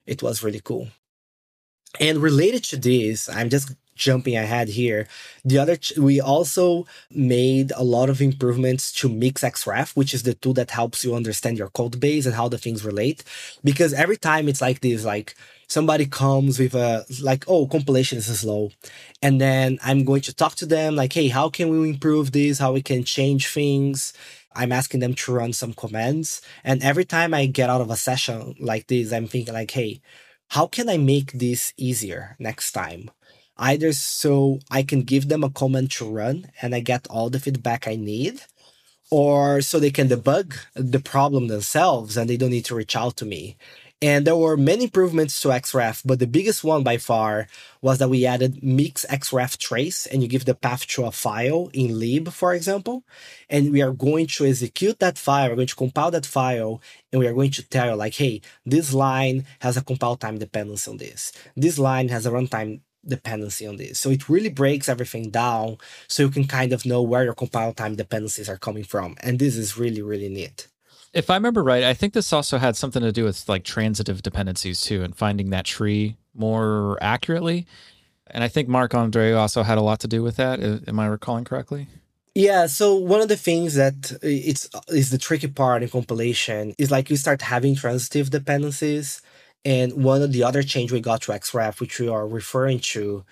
it 0.07 0.23
was 0.23 0.42
really 0.42 0.61
cool. 0.61 0.88
And 2.01 2.19
related 2.19 2.64
to 2.64 2.77
this, 2.77 3.29
I'm 3.29 3.49
just 3.51 3.75
jumping 3.97 4.37
ahead 4.37 4.69
here. 4.69 5.09
The 5.45 5.59
other, 5.59 5.77
we 5.99 6.21
also 6.21 6.87
made 7.11 7.73
a 7.75 7.83
lot 7.83 8.11
of 8.11 8.21
improvements 8.21 8.93
to 8.93 9.09
mix 9.09 9.43
xref, 9.43 9.97
which 9.97 10.15
is 10.15 10.23
the 10.23 10.35
tool 10.35 10.55
that 10.55 10.71
helps 10.71 11.05
you 11.05 11.15
understand 11.15 11.59
your 11.59 11.71
code 11.71 11.99
base 11.99 12.27
and 12.27 12.35
how 12.35 12.49
the 12.49 12.59
things 12.59 12.85
relate. 12.85 13.25
Because 13.65 13.93
every 13.93 14.17
time 14.17 14.49
it's 14.49 14.61
like 14.61 14.81
this, 14.81 15.05
like 15.05 15.35
somebody 15.69 16.07
comes 16.07 16.59
with 16.59 16.75
a, 16.75 17.05
like, 17.23 17.45
oh, 17.49 17.67
compilation 17.67 18.19
is 18.19 18.41
slow. 18.41 18.71
And 19.23 19.41
then 19.41 19.79
I'm 19.83 20.05
going 20.05 20.23
to 20.23 20.35
talk 20.35 20.55
to 20.57 20.67
them 20.67 20.95
like, 20.95 21.13
hey, 21.13 21.29
how 21.29 21.49
can 21.49 21.69
we 21.71 21.91
improve 21.91 22.33
this? 22.33 22.59
How 22.59 22.73
we 22.73 22.83
can 22.83 23.05
change 23.05 23.49
things? 23.49 24.13
I'm 24.55 24.73
asking 24.73 25.01
them 25.01 25.15
to 25.15 25.33
run 25.33 25.53
some 25.53 25.75
commands. 25.75 26.41
And 26.65 26.83
every 26.83 27.05
time 27.05 27.35
I 27.35 27.47
get 27.47 27.69
out 27.69 27.83
of 27.83 27.91
a 27.91 27.97
session 27.97 28.55
like 28.59 28.87
this, 28.87 29.13
I'm 29.13 29.27
thinking 29.27 29.55
like, 29.55 29.71
hey, 29.71 30.01
how 30.49 30.67
can 30.67 30.89
I 30.89 30.97
make 30.97 31.33
this 31.33 31.75
easier 31.77 32.37
next 32.39 32.73
time? 32.73 33.11
Either 33.59 33.92
so 33.92 34.61
I 34.71 34.83
can 34.83 35.03
give 35.03 35.29
them 35.29 35.45
a 35.45 35.51
command 35.51 35.90
to 35.92 36.09
run 36.11 36.51
and 36.61 36.75
I 36.75 36.81
get 36.81 37.07
all 37.09 37.31
the 37.31 37.40
feedback 37.40 37.88
I 37.88 37.97
need, 37.97 38.40
or 39.11 39.61
so 39.62 39.79
they 39.79 39.90
can 39.90 40.09
debug 40.09 40.57
the 40.75 41.01
problem 41.01 41.49
themselves 41.49 42.16
and 42.16 42.29
they 42.29 42.37
don't 42.37 42.51
need 42.51 42.64
to 42.66 42.75
reach 42.75 42.97
out 42.97 43.16
to 43.19 43.25
me. 43.25 43.57
And 44.03 44.27
there 44.27 44.37
were 44.37 44.59
many 44.59 44.85
improvements 44.85 45.40
to 45.40 45.49
Xref, 45.49 46.03
but 46.05 46.19
the 46.19 46.27
biggest 46.27 46.62
one 46.62 46.83
by 46.83 46.99
far 46.99 47.49
was 47.81 47.97
that 47.99 48.11
we 48.11 48.27
added 48.27 48.62
mix 48.62 49.07
xref 49.09 49.57
trace 49.57 50.05
and 50.05 50.21
you 50.23 50.29
give 50.29 50.45
the 50.45 50.55
path 50.55 50.87
to 50.88 51.07
a 51.07 51.11
file 51.11 51.71
in 51.73 51.99
lib, 51.99 52.29
for 52.29 52.53
example. 52.53 53.05
And 53.49 53.73
we 53.73 53.81
are 53.81 53.92
going 53.92 54.27
to 54.27 54.45
execute 54.45 54.99
that 54.99 55.16
file. 55.16 55.49
We're 55.49 55.57
going 55.57 55.69
to 55.69 55.77
compile 55.77 56.11
that 56.11 56.27
file 56.27 56.83
and 57.11 57.21
we 57.21 57.27
are 57.27 57.33
going 57.33 57.53
to 57.53 57.66
tell 57.66 57.97
like, 57.97 58.14
hey, 58.14 58.42
this 58.66 58.92
line 58.92 59.47
has 59.61 59.79
a 59.79 59.85
compile 59.85 60.16
time 60.16 60.38
dependency 60.38 60.90
on 60.90 60.99
this. 60.99 61.33
This 61.57 61.79
line 61.79 62.09
has 62.11 62.27
a 62.27 62.31
runtime 62.31 62.81
dependency 63.07 63.66
on 63.66 63.77
this. 63.77 63.99
So 63.99 64.11
it 64.11 64.29
really 64.29 64.49
breaks 64.49 64.88
everything 64.88 65.31
down 65.31 65.79
so 66.09 66.23
you 66.25 66.31
can 66.31 66.47
kind 66.47 66.73
of 66.73 66.85
know 66.87 67.03
where 67.03 67.25
your 67.25 67.35
compile 67.35 67.73
time 67.73 67.97
dependencies 67.97 68.49
are 68.49 68.59
coming 68.59 68.85
from. 68.85 69.16
And 69.21 69.38
this 69.38 69.57
is 69.57 69.79
really, 69.79 70.03
really 70.03 70.29
neat. 70.29 70.69
If 71.12 71.31
I 71.31 71.35
remember 71.35 71.62
right, 71.62 71.85
I 71.85 71.95
think 71.95 72.12
this 72.12 72.33
also 72.33 72.59
had 72.59 72.77
something 72.77 73.03
to 73.03 73.12
do 73.12 73.25
with 73.25 73.49
like 73.49 73.64
transitive 73.64 74.23
dependencies 74.23 74.81
too 74.81 75.03
and 75.03 75.16
finding 75.16 75.51
that 75.51 75.64
tree 75.64 76.16
more 76.35 76.99
accurately. 77.01 77.66
And 78.27 78.45
I 78.45 78.49
think 78.49 78.69
Marc-André 78.69 79.38
also 79.38 79.62
had 79.62 79.79
a 79.79 79.83
lot 79.83 80.01
to 80.01 80.09
do 80.09 80.23
with 80.23 80.37
that. 80.37 80.61
Am 80.61 81.01
I 81.01 81.07
recalling 81.07 81.45
correctly? 81.45 81.88
Yeah, 82.35 82.66
so 82.66 82.95
one 82.97 83.23
of 83.23 83.29
the 83.29 83.37
things 83.37 83.77
that 83.77 84.12
uh, 84.12 84.19
it's 84.21 84.69
is 84.88 85.09
the 85.09 85.16
tricky 85.16 85.47
part 85.47 85.83
in 85.83 85.88
compilation 85.88 86.75
is 86.77 86.90
like 86.90 87.09
you 87.09 87.16
start 87.16 87.40
having 87.40 87.75
transitive 87.75 88.29
dependencies 88.29 89.23
and 89.67 89.93
one 89.95 90.23
of 90.23 90.31
the 90.31 90.45
other 90.45 90.63
change 90.63 90.93
we 90.93 91.01
got 91.01 91.23
to 91.23 91.33
Xref, 91.33 91.81
which 91.81 91.99
we 91.99 92.07
are 92.07 92.25
referring 92.25 92.79
to, 92.95 93.25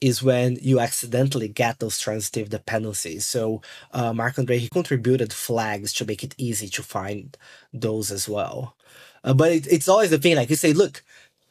is 0.00 0.22
when 0.22 0.56
you 0.62 0.78
accidentally 0.78 1.48
get 1.48 1.80
those 1.80 1.98
transitive 1.98 2.48
dependencies. 2.48 3.26
So 3.26 3.60
uh, 3.92 4.12
Marc-André 4.12 4.58
he 4.58 4.68
contributed 4.68 5.32
flags 5.32 5.92
to 5.94 6.04
make 6.04 6.22
it 6.22 6.36
easy 6.38 6.68
to 6.68 6.84
find 6.84 7.36
those 7.72 8.12
as 8.12 8.28
well. 8.28 8.76
Uh, 9.24 9.34
but 9.34 9.50
it, 9.50 9.66
it's 9.66 9.88
always 9.88 10.10
the 10.10 10.18
thing 10.18 10.36
like 10.36 10.48
you 10.48 10.54
say, 10.54 10.72
look, 10.72 11.02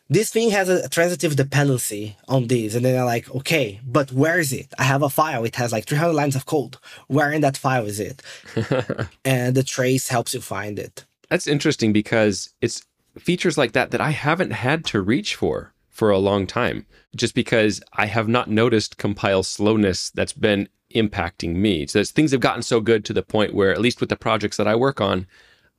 this 0.09 0.31
thing 0.31 0.51
has 0.51 0.69
a 0.69 0.87
transitive 0.87 1.35
dependency 1.35 2.15
on 2.29 2.47
these, 2.47 2.75
and 2.75 2.85
then 2.85 2.93
they're 2.93 3.03
like, 3.03 3.29
okay, 3.35 3.81
but 3.85 4.11
where 4.13 4.39
is 4.39 4.53
it? 4.53 4.73
I 4.79 4.83
have 4.83 5.03
a 5.03 5.09
file. 5.09 5.43
It 5.43 5.57
has 5.57 5.73
like 5.73 5.85
300 5.85 6.13
lines 6.13 6.37
of 6.37 6.45
code. 6.45 6.77
Where 7.07 7.31
in 7.31 7.41
that 7.41 7.57
file 7.57 7.85
is 7.85 7.99
it? 7.99 8.23
and 9.25 9.53
the 9.53 9.63
trace 9.63 10.07
helps 10.07 10.33
you 10.33 10.39
find 10.39 10.79
it. 10.79 11.05
That's 11.29 11.45
interesting 11.45 11.93
because 11.93 12.49
it's 12.61 12.83
features 13.19 13.57
like 13.57 13.73
that 13.73 13.91
that 13.91 14.01
I 14.01 14.11
haven't 14.11 14.51
had 14.51 14.85
to 14.85 15.01
reach 15.01 15.35
for 15.35 15.73
for 15.89 16.09
a 16.09 16.17
long 16.17 16.47
time, 16.47 16.85
just 17.15 17.35
because 17.35 17.81
I 17.93 18.05
have 18.05 18.27
not 18.27 18.49
noticed 18.49 18.97
compile 18.97 19.43
slowness 19.43 20.09
that's 20.11 20.33
been 20.33 20.69
impacting 20.95 21.55
me. 21.55 21.85
So 21.87 22.03
things 22.03 22.31
have 22.31 22.39
gotten 22.39 22.61
so 22.63 22.79
good 22.79 23.05
to 23.05 23.13
the 23.13 23.21
point 23.21 23.53
where, 23.53 23.71
at 23.71 23.81
least 23.81 23.99
with 23.99 24.09
the 24.09 24.15
projects 24.15 24.57
that 24.57 24.67
I 24.67 24.75
work 24.75 25.01
on, 25.01 25.27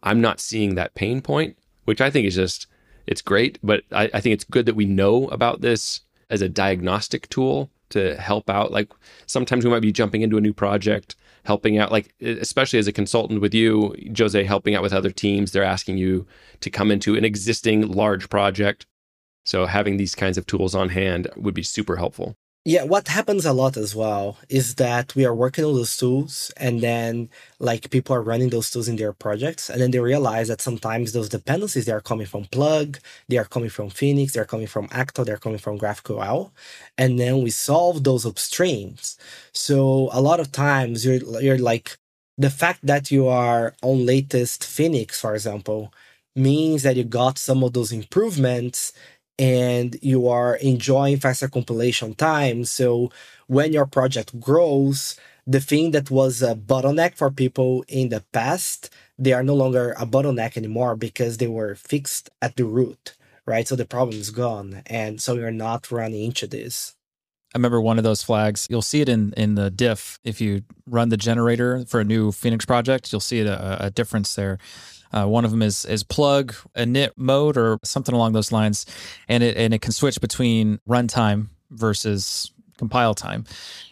I'm 0.03 0.21
not 0.21 0.41
seeing 0.41 0.75
that 0.75 0.95
pain 0.95 1.21
point, 1.21 1.57
which 1.85 2.01
I 2.01 2.11
think 2.11 2.27
is 2.27 2.35
just 2.35 2.67
it's 3.07 3.23
great. 3.23 3.59
But 3.63 3.83
I, 3.93 4.11
I 4.15 4.21
think 4.21 4.35
it's 4.35 4.45
good 4.45 4.67
that 4.67 4.77
we 4.77 4.85
know 4.85 5.29
about 5.29 5.61
this 5.63 6.03
as 6.29 6.43
a 6.43 6.49
diagnostic 6.49 7.29
tool 7.29 7.71
to 7.91 8.17
help 8.17 8.49
out. 8.51 8.73
Like 8.73 8.93
sometimes 9.27 9.65
we 9.65 9.71
might 9.71 9.83
be 9.83 9.93
jumping 9.93 10.23
into 10.23 10.37
a 10.37 10.41
new 10.41 10.53
project 10.53 11.17
helping 11.45 11.79
out, 11.79 11.91
like 11.91 12.15
especially 12.21 12.79
as 12.79 12.87
a 12.87 12.93
consultant 12.93 13.41
with 13.41 13.55
you, 13.55 13.95
Jose, 14.17 14.45
helping 14.45 14.75
out 14.75 14.83
with 14.83 14.93
other 14.93 15.11
teams. 15.11 15.53
They're 15.53 15.65
asking 15.65 15.99
you 15.99 16.27
to 16.61 16.71
come 16.71 16.91
into 16.91 17.17
an 17.17 17.25
existing 17.25 17.89
large 17.93 18.29
project. 18.29 18.87
So 19.45 19.67
having 19.67 19.97
these 19.97 20.15
kinds 20.15 20.37
of 20.37 20.47
tools 20.47 20.75
on 20.75 20.91
hand 20.91 21.29
would 21.37 21.55
be 21.55 21.63
super 21.63 21.97
helpful. 21.97 22.37
Yeah, 22.67 22.83
what 22.85 23.09
happens 23.09 23.47
a 23.47 23.55
lot 23.55 23.79
as 23.79 23.95
well 23.97 24.37
is 24.51 24.75
that 24.75 25.15
we 25.17 25.25
are 25.25 25.35
working 25.35 25.65
on 25.65 25.73
those 25.75 25.97
tools 25.97 26.53
and 26.59 26.83
then 26.83 27.31
like 27.59 27.91
people 27.91 28.15
are 28.15 28.21
running 28.23 28.51
those 28.51 28.71
tools 28.71 28.87
in 28.87 28.97
their 28.97 29.15
projects 29.15 29.71
and 29.71 29.81
then 29.81 29.91
they 29.93 29.99
realize 29.99 30.49
that 30.49 30.61
sometimes 30.61 31.13
those 31.13 31.31
dependencies 31.31 31.87
they 31.87 31.93
are 31.93 32.03
coming 32.03 32.27
from 32.27 32.45
plug, 32.45 32.99
they 33.29 33.39
are 33.39 33.47
coming 33.47 33.71
from 33.71 33.89
Phoenix, 33.89 34.35
they're 34.35 34.45
coming 34.45 34.67
from 34.67 34.89
Ecto, 34.89 35.25
they're 35.25 35.39
coming 35.39 35.59
from 35.59 35.79
GraphQL. 35.79 36.51
And 36.99 37.19
then 37.19 37.43
we 37.43 37.49
solve 37.51 38.05
those 38.05 38.27
upstreams. 38.27 39.17
So 39.53 40.11
a 40.13 40.21
lot 40.21 40.39
of 40.39 40.53
times 40.53 41.05
you're 41.07 41.41
you're 41.41 41.59
like 41.59 41.97
the 42.37 42.51
fact 42.51 42.81
that 42.87 43.11
you 43.11 43.27
are 43.27 43.75
on 43.83 44.05
latest 44.05 44.65
Phoenix, 44.65 45.19
for 45.21 45.35
example, 45.35 45.95
means 46.37 46.83
that 46.83 46.97
you 46.97 47.05
got 47.05 47.39
some 47.39 47.65
of 47.65 47.73
those 47.73 47.91
improvements 47.93 48.93
and 49.39 49.97
you 50.03 50.29
are 50.29 50.57
enjoying 50.57 51.19
faster 51.19 51.49
compilation 51.49 52.15
time. 52.15 52.65
So 52.65 53.11
when 53.47 53.73
your 53.73 53.87
project 53.87 54.39
grows, 54.39 55.17
the 55.47 55.61
thing 55.61 55.91
that 55.93 56.11
was 56.11 56.43
a 56.43 56.55
bottleneck 56.55 57.17
for 57.17 57.31
people 57.31 57.85
in 57.89 58.11
the 58.11 58.25
past, 58.33 58.91
they 59.19 59.33
are 59.33 59.43
no 59.43 59.55
longer 59.55 59.93
a 59.99 60.07
bottleneck 60.07 60.57
anymore 60.57 60.97
because 60.97 61.39
they 61.39 61.49
were 61.49 61.75
fixed 61.75 62.31
at 62.41 62.57
the 62.57 62.65
root, 62.65 63.17
right? 63.47 63.67
So 63.67 63.77
the 63.77 63.87
problem 63.87 64.21
is 64.21 64.31
gone. 64.31 64.83
And 64.87 65.21
so 65.21 65.35
you're 65.35 65.51
not 65.51 65.91
running 65.91 66.25
into 66.25 66.47
this. 66.47 66.95
I 67.53 67.59
remember 67.59 67.81
one 67.81 67.99
of 67.99 68.05
those 68.05 68.23
flags. 68.23 68.69
You'll 68.71 68.81
see 68.81 69.01
it 69.01 69.09
in 69.09 69.35
in 69.37 69.57
the 69.57 69.71
diff 69.71 70.21
if 70.23 70.41
you 70.41 70.63
run 70.87 71.09
the 71.09 71.17
generator 71.17 71.85
for 71.89 71.99
a 71.99 72.05
new 72.05 72.31
Phoenix 72.31 72.65
project. 72.65 73.11
You'll 73.13 73.21
see 73.21 73.41
a, 73.41 73.53
uh, 73.53 73.77
a 73.81 73.91
difference 73.91 74.37
there. 74.37 74.59
Uh, 75.13 75.27
one 75.27 75.45
of 75.45 75.51
them 75.51 75.63
is 75.63 75.85
is 75.85 76.03
plug 76.03 76.55
init 76.77 77.11
mode 77.17 77.57
or 77.57 77.79
something 77.85 78.15
along 78.15 78.33
those 78.33 78.53
lines, 78.53 78.87
and 79.29 79.43
it 79.43 79.57
and 79.57 79.75
it 79.75 79.81
can 79.81 79.93
switch 79.93 80.21
between 80.21 80.79
runtime 80.89 81.49
versus 81.71 82.53
compile 82.81 83.15
time. 83.15 83.45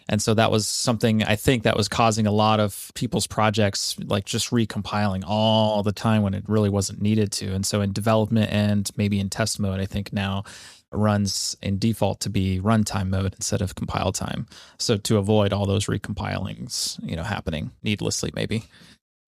And 0.09 0.19
so 0.19 0.33
that 0.33 0.49
was 0.49 0.67
something 0.67 1.23
I 1.23 1.35
think 1.35 1.61
that 1.63 1.77
was 1.77 1.87
causing 1.87 2.25
a 2.25 2.31
lot 2.31 2.59
of 2.59 2.91
people's 2.95 3.27
projects 3.27 3.95
like 3.99 4.25
just 4.25 4.49
recompiling 4.49 5.23
all 5.25 5.83
the 5.83 5.91
time 5.91 6.23
when 6.23 6.33
it 6.33 6.43
really 6.47 6.69
wasn't 6.69 6.99
needed 6.99 7.31
to. 7.33 7.53
And 7.53 7.63
so 7.63 7.81
in 7.81 7.93
development 7.93 8.51
and 8.51 8.89
maybe 8.97 9.19
in 9.19 9.29
test 9.29 9.59
mode, 9.59 9.79
I 9.79 9.85
think 9.85 10.11
now 10.11 10.43
runs 10.91 11.55
in 11.61 11.77
default 11.77 12.19
to 12.21 12.31
be 12.31 12.59
runtime 12.59 13.09
mode 13.09 13.35
instead 13.35 13.61
of 13.61 13.75
compile 13.75 14.11
time. 14.11 14.47
So 14.79 14.97
to 14.97 15.17
avoid 15.17 15.53
all 15.53 15.67
those 15.67 15.85
recompilings, 15.85 16.97
you 17.07 17.15
know, 17.15 17.23
happening 17.23 17.71
needlessly, 17.83 18.31
maybe. 18.33 18.63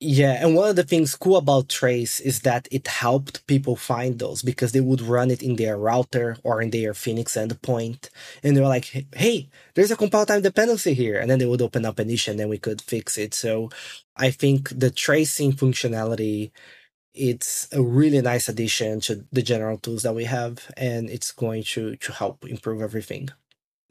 Yeah, 0.04 0.44
and 0.44 0.56
one 0.56 0.68
of 0.68 0.76
the 0.76 0.84
things 0.84 1.16
cool 1.16 1.38
about 1.38 1.70
Trace 1.70 2.20
is 2.20 2.40
that 2.42 2.68
it 2.72 2.88
helped 2.88 3.46
people 3.46 3.76
find 3.76 4.18
those 4.18 4.42
because 4.42 4.72
they 4.72 4.80
would 4.82 5.00
run 5.00 5.30
it 5.30 5.44
in 5.44 5.58
their 5.58 5.78
router 5.78 6.38
or 6.44 6.60
in 6.60 6.72
their 6.72 6.96
Phoenix 6.96 7.34
endpoint. 7.36 8.10
And 8.42 8.58
they 8.58 8.62
were 8.62 8.68
like, 8.68 9.06
hey, 9.16 9.50
there's 9.76 9.92
a 9.92 9.96
compile 9.96 10.26
time 10.26 10.42
dependency 10.42 10.96
here. 10.96 11.20
And 11.20 11.30
then 11.30 11.38
they 11.38 11.46
would 11.46 11.62
open 11.62 11.86
up 11.86 12.00
an 12.00 12.10
issue 12.10 12.32
and 12.32 12.40
then 12.40 12.50
we 12.50 12.58
could 12.58 12.82
fix 12.82 13.16
it. 13.20 13.36
So 13.36 13.70
I 14.18 14.32
think 14.32 14.70
the 14.70 14.90
tracing 14.90 15.54
functionality, 15.54 16.50
it's 17.14 17.68
a 17.74 17.82
really 17.84 18.22
nice 18.22 18.50
addition 18.50 19.02
to 19.02 19.26
the 19.32 19.44
general 19.44 19.78
tools 19.80 20.04
that 20.04 20.16
we 20.16 20.26
have. 20.26 20.72
And 20.78 21.10
it's 21.10 21.32
going 21.32 21.64
to, 21.76 21.98
to 21.98 22.14
help 22.14 22.46
improve 22.46 22.82
everything. 22.82 23.30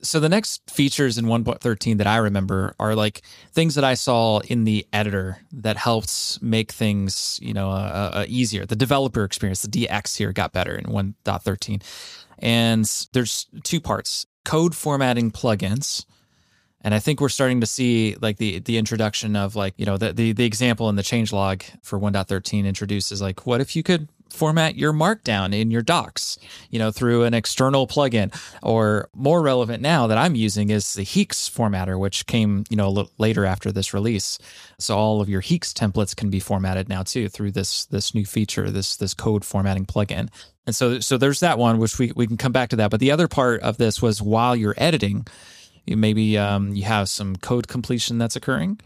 So 0.03 0.19
the 0.19 0.29
next 0.29 0.69
features 0.71 1.19
in 1.19 1.27
1.13 1.27 1.99
that 1.99 2.07
I 2.07 2.17
remember 2.17 2.75
are 2.79 2.95
like 2.95 3.23
things 3.53 3.75
that 3.75 3.85
I 3.85 3.95
saw 3.95 4.39
in 4.41 4.65
the 4.65 4.87
editor 4.93 5.39
that 5.53 5.77
helped 5.77 6.43
make 6.43 6.73
things, 6.73 7.39
you 7.43 7.53
know, 7.53 7.71
uh, 7.71 8.11
uh, 8.15 8.25
easier. 8.29 8.65
The 8.65 8.77
developer 8.77 9.25
experience, 9.25 9.63
the 9.63 9.69
DX 9.69 10.17
here 10.17 10.33
got 10.33 10.53
better 10.53 10.75
in 10.75 10.87
1.13. 10.87 11.83
And 12.39 13.07
there's 13.13 13.47
two 13.63 13.81
parts. 13.81 14.27
Code 14.45 14.75
formatting 14.75 15.31
plugins, 15.31 16.07
and 16.81 16.95
I 16.95 16.99
think 16.99 17.21
we're 17.21 17.29
starting 17.29 17.61
to 17.61 17.67
see 17.67 18.17
like 18.23 18.39
the 18.39 18.61
the 18.61 18.79
introduction 18.79 19.37
of 19.37 19.55
like, 19.55 19.75
you 19.77 19.85
know, 19.85 19.99
the 19.99 20.15
the, 20.15 20.33
the 20.33 20.47
example 20.47 20.89
in 20.89 20.97
the 20.97 21.03
changelog 21.03 21.63
for 21.83 22.01
1.13 22.01 22.65
introduces 22.65 23.21
like 23.21 23.47
what 23.47 23.61
if 23.61 23.77
you 23.77 23.83
could 23.83 24.09
format 24.33 24.77
your 24.77 24.93
markdown 24.93 25.55
in 25.55 25.71
your 25.71 25.83
docs, 25.83 26.39
you 26.71 26.79
know, 26.79 26.91
through 26.91 27.25
an 27.25 27.35
external 27.35 27.87
plugin. 27.87 28.35
Or 28.63 29.09
more 29.15 29.43
relevant 29.43 29.83
now 29.83 30.07
that 30.07 30.19
I'm 30.19 30.35
using 30.35 30.71
is 30.71 30.95
the 30.95 31.05
HEEx 31.05 31.51
formatter, 31.51 31.99
which 31.99 32.27
came, 32.27 32.65
you 32.71 32.77
know, 32.77 32.89
a 32.89 32.91
little 32.91 33.13
later 33.19 33.45
after 33.45 33.73
this 33.73 33.95
release. 33.95 34.39
So 34.79 34.97
all 34.97 35.21
of 35.21 35.29
your 35.29 35.43
HEEx 35.43 35.73
templates 35.73 36.15
can 36.15 36.31
be 36.31 36.41
formatted 36.41 36.89
now 36.89 37.03
too 37.03 37.29
through 37.29 37.53
this 37.53 37.87
this 37.87 38.15
new 38.15 38.25
feature, 38.25 38.71
this 38.71 38.97
this 38.97 39.15
code 39.15 39.45
formatting 39.45 39.87
plugin. 39.87 40.29
And 40.67 40.75
so 40.75 41.01
so 41.01 41.17
there's 41.17 41.41
that 41.41 41.59
one, 41.59 41.79
which 41.79 41.99
we, 41.99 42.13
we 42.15 42.27
can 42.27 42.37
come 42.37 42.53
back 42.53 42.71
to 42.71 42.77
that. 42.77 42.91
But 42.91 43.01
the 43.01 43.11
other 43.11 43.29
part 43.29 43.61
of 43.63 43.77
this 43.77 44.01
was 44.01 44.23
while 44.23 44.55
you're 44.55 44.75
editing, 44.77 45.27
maybe 45.87 46.39
um, 46.39 46.75
you 46.75 46.85
have 46.85 47.09
some 47.09 47.37
code 47.37 47.69
completion 47.69 48.19
that's 48.19 48.37
occurring 48.37 48.81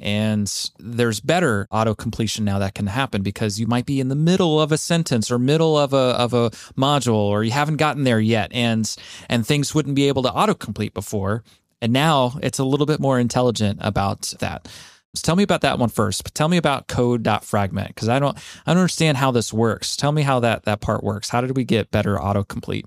and 0.00 0.70
there's 0.78 1.20
better 1.20 1.66
auto 1.70 1.94
completion 1.94 2.44
now 2.44 2.58
that 2.58 2.74
can 2.74 2.86
happen 2.86 3.22
because 3.22 3.58
you 3.58 3.66
might 3.66 3.86
be 3.86 4.00
in 4.00 4.08
the 4.08 4.14
middle 4.14 4.60
of 4.60 4.72
a 4.72 4.78
sentence 4.78 5.30
or 5.30 5.38
middle 5.38 5.76
of 5.76 5.92
a 5.92 5.96
of 5.96 6.32
a 6.32 6.50
module 6.76 7.14
or 7.14 7.42
you 7.42 7.50
haven't 7.50 7.76
gotten 7.76 8.04
there 8.04 8.20
yet 8.20 8.52
and 8.52 8.96
and 9.28 9.46
things 9.46 9.74
wouldn't 9.74 9.96
be 9.96 10.08
able 10.08 10.22
to 10.22 10.32
auto 10.32 10.54
complete 10.54 10.94
before. 10.94 11.42
And 11.80 11.92
now 11.92 12.38
it's 12.42 12.58
a 12.58 12.64
little 12.64 12.86
bit 12.86 13.00
more 13.00 13.18
intelligent 13.20 13.78
about 13.82 14.34
that. 14.40 14.68
So 15.14 15.22
tell 15.24 15.36
me 15.36 15.42
about 15.42 15.62
that 15.62 15.78
one 15.78 15.88
first. 15.88 16.22
But 16.22 16.34
tell 16.34 16.48
me 16.48 16.56
about 16.56 16.86
code.fragment 16.86 17.88
because 17.88 18.08
I 18.08 18.18
don't 18.18 18.36
I 18.66 18.72
don't 18.72 18.78
understand 18.78 19.16
how 19.16 19.30
this 19.30 19.52
works. 19.52 19.96
Tell 19.96 20.12
me 20.12 20.22
how 20.22 20.40
that 20.40 20.64
that 20.64 20.80
part 20.80 21.02
works. 21.02 21.28
How 21.28 21.40
did 21.40 21.56
we 21.56 21.64
get 21.64 21.90
better 21.90 22.16
autocomplete? 22.16 22.84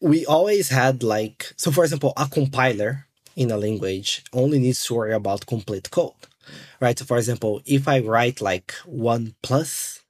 We 0.00 0.26
always 0.26 0.68
had 0.68 1.02
like 1.02 1.52
so 1.56 1.70
for 1.70 1.84
example, 1.84 2.12
a 2.16 2.28
compiler 2.28 3.06
in 3.36 3.50
a 3.50 3.56
language 3.56 4.24
only 4.32 4.58
needs 4.58 4.84
to 4.86 4.94
worry 4.94 5.12
about 5.12 5.46
complete 5.46 5.90
code 5.90 6.14
right? 6.80 6.98
So 6.98 7.04
for 7.04 7.16
example, 7.16 7.62
if 7.66 7.88
I 7.88 8.00
write 8.00 8.40
like 8.40 8.72
one 8.84 9.34
plus 9.42 10.00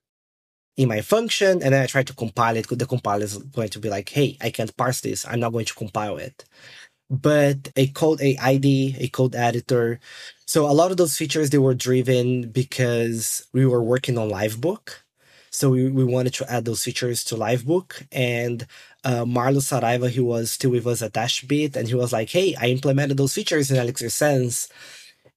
in 0.77 0.89
my 0.89 1.01
function 1.01 1.63
and 1.63 1.73
then 1.73 1.83
I 1.83 1.87
try 1.87 2.03
to 2.03 2.15
compile 2.15 2.57
it, 2.57 2.67
the 2.69 2.87
compiler 2.87 3.25
is 3.25 3.39
going 3.39 3.69
to 3.71 3.79
be 3.79 3.91
like, 3.91 4.09
hey, 4.09 4.37
I 4.41 4.51
can't 4.51 4.77
parse 4.77 5.01
this. 5.01 5.27
I'm 5.27 5.41
not 5.41 5.53
going 5.53 5.67
to 5.67 5.75
compile 5.75 6.17
it. 6.17 6.45
But 7.11 7.71
a 7.77 7.89
code, 7.89 8.21
a 8.21 8.37
IDE, 8.39 8.97
a 8.99 9.09
code 9.13 9.35
editor. 9.35 10.01
So 10.47 10.69
a 10.69 10.73
lot 10.73 10.91
of 10.91 10.97
those 10.97 11.17
features, 11.17 11.51
they 11.51 11.59
were 11.59 11.75
driven 11.75 12.51
because 12.51 13.47
we 13.53 13.67
were 13.67 13.83
working 13.83 14.19
on 14.19 14.31
Livebook. 14.31 14.97
So 15.51 15.71
we, 15.71 15.89
we 15.89 16.03
wanted 16.03 16.35
to 16.35 16.51
add 16.51 16.65
those 16.65 16.83
features 16.83 17.23
to 17.25 17.37
Livebook. 17.37 18.07
And 18.11 18.67
uh, 19.05 19.25
Marlus 19.25 19.71
Saraiva, 19.71 20.11
he 20.11 20.21
was 20.21 20.51
still 20.51 20.71
with 20.71 20.87
us 20.87 21.03
at 21.03 21.13
Dashbit, 21.13 21.77
and 21.77 21.87
he 21.87 21.95
was 21.95 22.13
like, 22.13 22.31
hey, 22.31 22.57
I 22.61 22.67
implemented 22.67 23.19
those 23.19 23.35
features 23.35 23.71
in 23.71 23.77
ElixirSense 23.77 24.69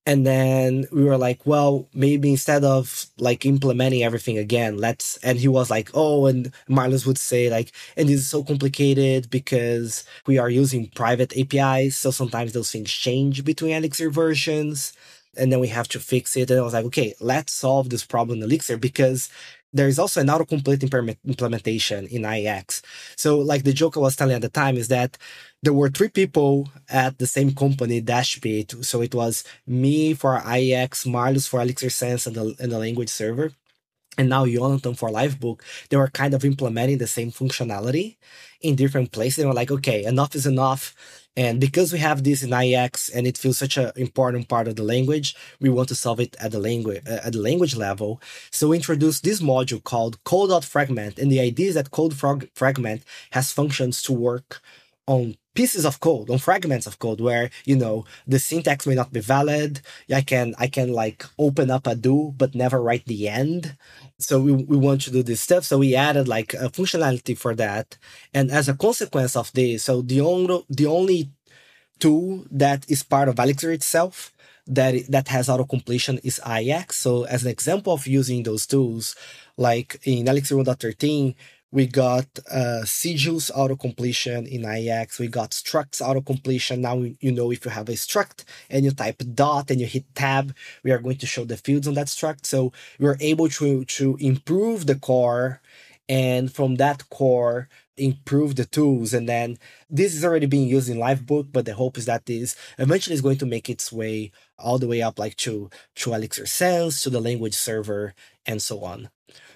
and 0.08 0.26
then 0.26 0.88
we 0.92 1.04
were 1.04 1.18
like, 1.18 1.46
well, 1.46 1.90
maybe 1.94 2.32
instead 2.32 2.64
of 2.64 3.08
like 3.20 3.46
implementing 3.46 4.04
everything 4.04 4.38
again, 4.40 4.78
let's. 4.78 5.18
And 5.18 5.38
he 5.38 5.50
was 5.50 5.70
like, 5.70 5.92
oh, 5.94 6.28
and 6.28 6.54
Marlus 6.70 7.06
would 7.06 7.18
say 7.20 7.50
like, 7.50 7.74
and 7.98 8.08
this 8.10 8.22
is 8.22 8.28
so 8.30 8.44
complicated 8.44 9.30
because 9.30 10.06
we 10.26 10.40
are 10.40 10.50
using 10.50 10.88
private 10.96 11.38
APIs. 11.38 11.98
So 11.98 12.12
sometimes 12.12 12.54
those 12.54 12.72
things 12.72 12.90
change 12.90 13.44
between 13.46 13.74
Elixir 13.74 14.10
versions. 14.10 14.94
And 15.38 15.52
then 15.52 15.60
we 15.60 15.68
have 15.68 15.90
to 15.90 16.00
fix 16.00 16.38
it. 16.38 16.50
And 16.50 16.60
I 16.60 16.64
was 16.64 16.74
like, 16.74 16.86
okay, 16.86 17.14
let's 17.20 17.54
solve 17.54 17.90
this 17.90 18.06
problem 18.06 18.40
in 18.40 18.44
Elixir 18.46 18.78
because 18.78 19.30
there 19.74 19.88
is 19.88 20.00
also 20.00 20.22
an 20.22 20.28
autocomplete 20.28 20.82
implementation 21.26 22.08
in 22.08 22.24
IEx. 22.24 22.82
So, 23.16 23.38
like 23.40 23.64
the 23.64 23.74
joke 23.74 23.98
I 23.98 24.00
was 24.00 24.16
telling 24.16 24.36
at 24.36 24.42
the 24.42 24.50
time 24.50 24.78
is 24.78 24.88
that 24.88 25.18
there 25.64 25.74
were 25.74 25.90
three 25.90 26.10
people 26.10 26.70
at 26.90 27.18
the 27.18 27.28
same 27.28 27.54
company, 27.54 28.02
Dashbit. 28.02 28.86
So 28.86 29.02
it 29.02 29.14
was 29.16 29.44
me 29.66 30.14
for 30.14 30.40
IEx, 30.40 31.06
Marlus 31.06 31.48
for 31.48 31.60
ElixirSense 31.60 32.28
and 32.28 32.36
the, 32.36 32.56
and 32.60 32.72
the 32.72 32.80
language 32.80 33.10
server. 33.10 33.52
And 34.18 34.30
now 34.30 34.46
Jonatan 34.46 34.98
for 34.98 35.10
Livebook, 35.10 35.62
they 35.90 35.98
were 35.98 36.08
kind 36.10 36.34
of 36.34 36.44
implementing 36.44 36.98
the 36.98 37.08
same 37.08 37.32
functionality 37.32 38.18
in 38.62 38.76
different 38.76 39.12
places. 39.12 39.38
They 39.38 39.46
were 39.46 39.54
like, 39.54 39.72
okay, 39.72 40.06
enough 40.06 40.36
is 40.36 40.48
enough. 40.48 40.96
And 41.38 41.62
because 41.62 41.94
we 41.94 42.00
have 42.00 42.24
this 42.24 42.42
in 42.42 42.50
IEX 42.50 43.12
and 43.14 43.28
it 43.28 43.38
feels 43.38 43.60
such 43.60 43.78
an 43.78 43.92
important 43.96 44.50
part 44.50 44.68
of 44.68 44.76
the 44.76 44.84
language, 44.84 45.36
we 45.62 45.70
want 45.70 45.88
to 45.90 45.96
solve 45.96 46.20
it 46.20 46.36
at 46.40 46.52
the 46.52 46.60
language 46.60 47.04
uh, 47.08 47.20
at 47.24 47.34
the 47.34 47.40
language 47.40 47.76
level. 47.76 48.20
So 48.50 48.70
we 48.70 48.78
introduced 48.78 49.24
this 49.24 49.40
module 49.40 49.84
called 49.84 50.22
code.fragment. 50.24 51.20
And 51.20 51.32
the 51.32 51.40
idea 51.40 51.70
is 51.70 51.76
that 51.76 51.92
code 51.92 52.16
frag- 52.16 52.50
fragment 52.56 53.04
has 53.32 53.52
functions 53.52 54.02
to 54.04 54.14
work 54.14 54.62
on 55.08 55.36
pieces 55.56 55.86
of 55.86 56.00
code 56.00 56.30
on 56.30 56.38
fragments 56.38 56.86
of 56.86 57.00
code 57.00 57.20
where 57.20 57.50
you 57.66 57.76
know 57.76 58.06
the 58.28 58.38
syntax 58.38 58.86
may 58.86 58.94
not 58.94 59.12
be 59.12 59.20
valid. 59.20 59.82
I 60.14 60.22
can 60.22 60.54
i 60.60 60.68
can 60.68 60.94
like 60.94 61.26
open 61.40 61.72
up 61.72 61.88
a 61.88 61.96
do 61.96 62.34
but 62.38 62.54
never 62.54 62.80
write 62.82 63.06
the 63.06 63.28
end. 63.28 63.76
So 64.20 64.40
we, 64.40 64.52
we 64.52 64.78
want 64.78 65.02
to 65.02 65.12
do 65.12 65.24
this 65.24 65.42
stuff. 65.42 65.64
So 65.66 65.80
we 65.80 65.96
added 65.96 66.28
like 66.28 66.54
a 66.54 66.70
functionality 66.70 67.36
for 67.38 67.56
that. 67.56 67.98
And 68.34 68.52
as 68.52 68.70
a 68.70 68.76
consequence 68.76 69.36
of 69.36 69.52
this 69.54 69.84
so 69.86 70.02
the 70.02 70.22
only 70.22 70.64
the 70.70 70.86
only 70.86 71.32
tool 72.00 72.46
that 72.52 72.90
is 72.90 73.02
part 73.04 73.28
of 73.28 73.40
elixir 73.40 73.72
itself 73.72 74.34
that 74.68 74.94
that 75.10 75.28
has 75.30 75.50
auto 75.50 75.64
completion 75.64 76.20
is 76.24 76.42
IEX. 76.46 76.94
So 76.94 77.24
as 77.24 77.44
an 77.44 77.50
example 77.50 77.94
of 77.94 78.06
using 78.06 78.44
those 78.44 78.68
tools, 78.68 79.16
like 79.58 80.00
in 80.04 80.28
Elixir 80.28 80.56
1.13, 80.56 81.36
we 81.72 81.86
got 81.86 82.28
uh, 82.50 82.82
sigils 82.84 83.52
autocompletion 83.52 84.48
in 84.48 84.62
IEX. 84.62 85.20
We 85.20 85.28
got 85.28 85.52
structs 85.52 86.02
auto 86.02 86.22
completion. 86.22 86.82
Now 86.82 87.04
you 87.20 87.32
know 87.32 87.52
if 87.52 87.66
you 87.66 87.72
have 87.72 87.90
a 87.90 87.94
struct 87.94 88.46
and 88.70 88.86
you 88.86 88.92
type 88.92 89.22
dot 89.34 89.70
and 89.70 89.82
you 89.82 89.88
hit 89.88 90.06
tab, 90.16 90.56
we 90.84 90.92
are 90.92 91.00
going 91.00 91.18
to 91.18 91.28
show 91.28 91.44
the 91.44 91.58
fields 91.58 91.88
on 91.88 91.96
that 91.96 92.08
struct. 92.08 92.46
So 92.46 92.72
we're 93.00 93.18
able 93.20 93.50
to, 93.50 93.84
to 93.86 94.18
improve 94.20 94.86
the 94.86 94.96
core 94.96 95.62
and 96.10 96.54
from 96.54 96.76
that 96.76 97.10
core 97.10 97.68
improve 97.98 98.56
the 98.56 98.66
tools 98.66 99.14
and 99.14 99.28
then 99.28 99.58
this 99.90 100.14
is 100.14 100.24
already 100.24 100.46
being 100.46 100.70
used 100.70 100.88
in 100.88 100.98
livebook 100.98 101.52
but 101.52 101.66
the 101.66 101.74
hope 101.74 101.98
is 101.98 102.06
that 102.06 102.28
this 102.28 102.56
eventually 102.78 103.16
is 103.16 103.22
going 103.22 103.38
to 103.38 103.46
make 103.46 103.70
its 103.70 103.92
way 103.92 104.32
all 104.60 104.78
the 104.78 104.88
way 104.88 105.02
up 105.02 105.18
like 105.18 105.36
to 105.36 105.70
to 105.96 106.12
ElixirSense 106.12 107.02
to 107.02 107.10
the 107.10 107.20
language 107.20 107.56
server 107.56 108.14
and 108.46 108.62
so 108.62 108.84
on 108.84 109.10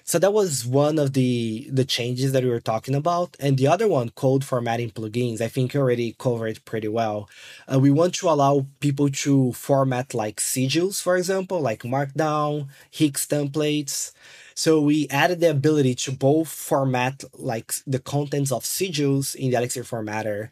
so 0.04 0.18
that 0.18 0.32
was 0.32 0.66
one 0.66 0.98
of 0.98 1.12
the 1.12 1.68
the 1.70 1.84
changes 1.84 2.32
that 2.32 2.42
we 2.42 2.50
were 2.50 2.60
talking 2.60 2.94
about, 2.94 3.36
and 3.40 3.56
the 3.56 3.68
other 3.68 3.88
one, 3.88 4.10
code 4.10 4.44
formatting 4.44 4.90
plugins. 4.90 5.40
I 5.40 5.48
think 5.48 5.74
you 5.74 5.80
already 5.80 6.14
covered 6.18 6.64
pretty 6.64 6.88
well. 6.88 7.28
Uh, 7.72 7.78
we 7.78 7.90
want 7.90 8.14
to 8.16 8.28
allow 8.28 8.66
people 8.80 9.08
to 9.10 9.52
format 9.52 10.14
like 10.14 10.36
sigils, 10.40 11.00
for 11.00 11.16
example, 11.16 11.60
like 11.60 11.82
Markdown, 11.82 12.68
HEEx 12.92 13.26
templates. 13.26 14.12
So 14.54 14.80
we 14.80 15.08
added 15.08 15.40
the 15.40 15.50
ability 15.50 15.94
to 15.96 16.12
both 16.12 16.48
format 16.48 17.24
like 17.34 17.72
the 17.86 17.98
contents 17.98 18.52
of 18.52 18.64
sigils 18.64 19.34
in 19.34 19.50
the 19.50 19.56
Elixir 19.56 19.82
formatter. 19.84 20.50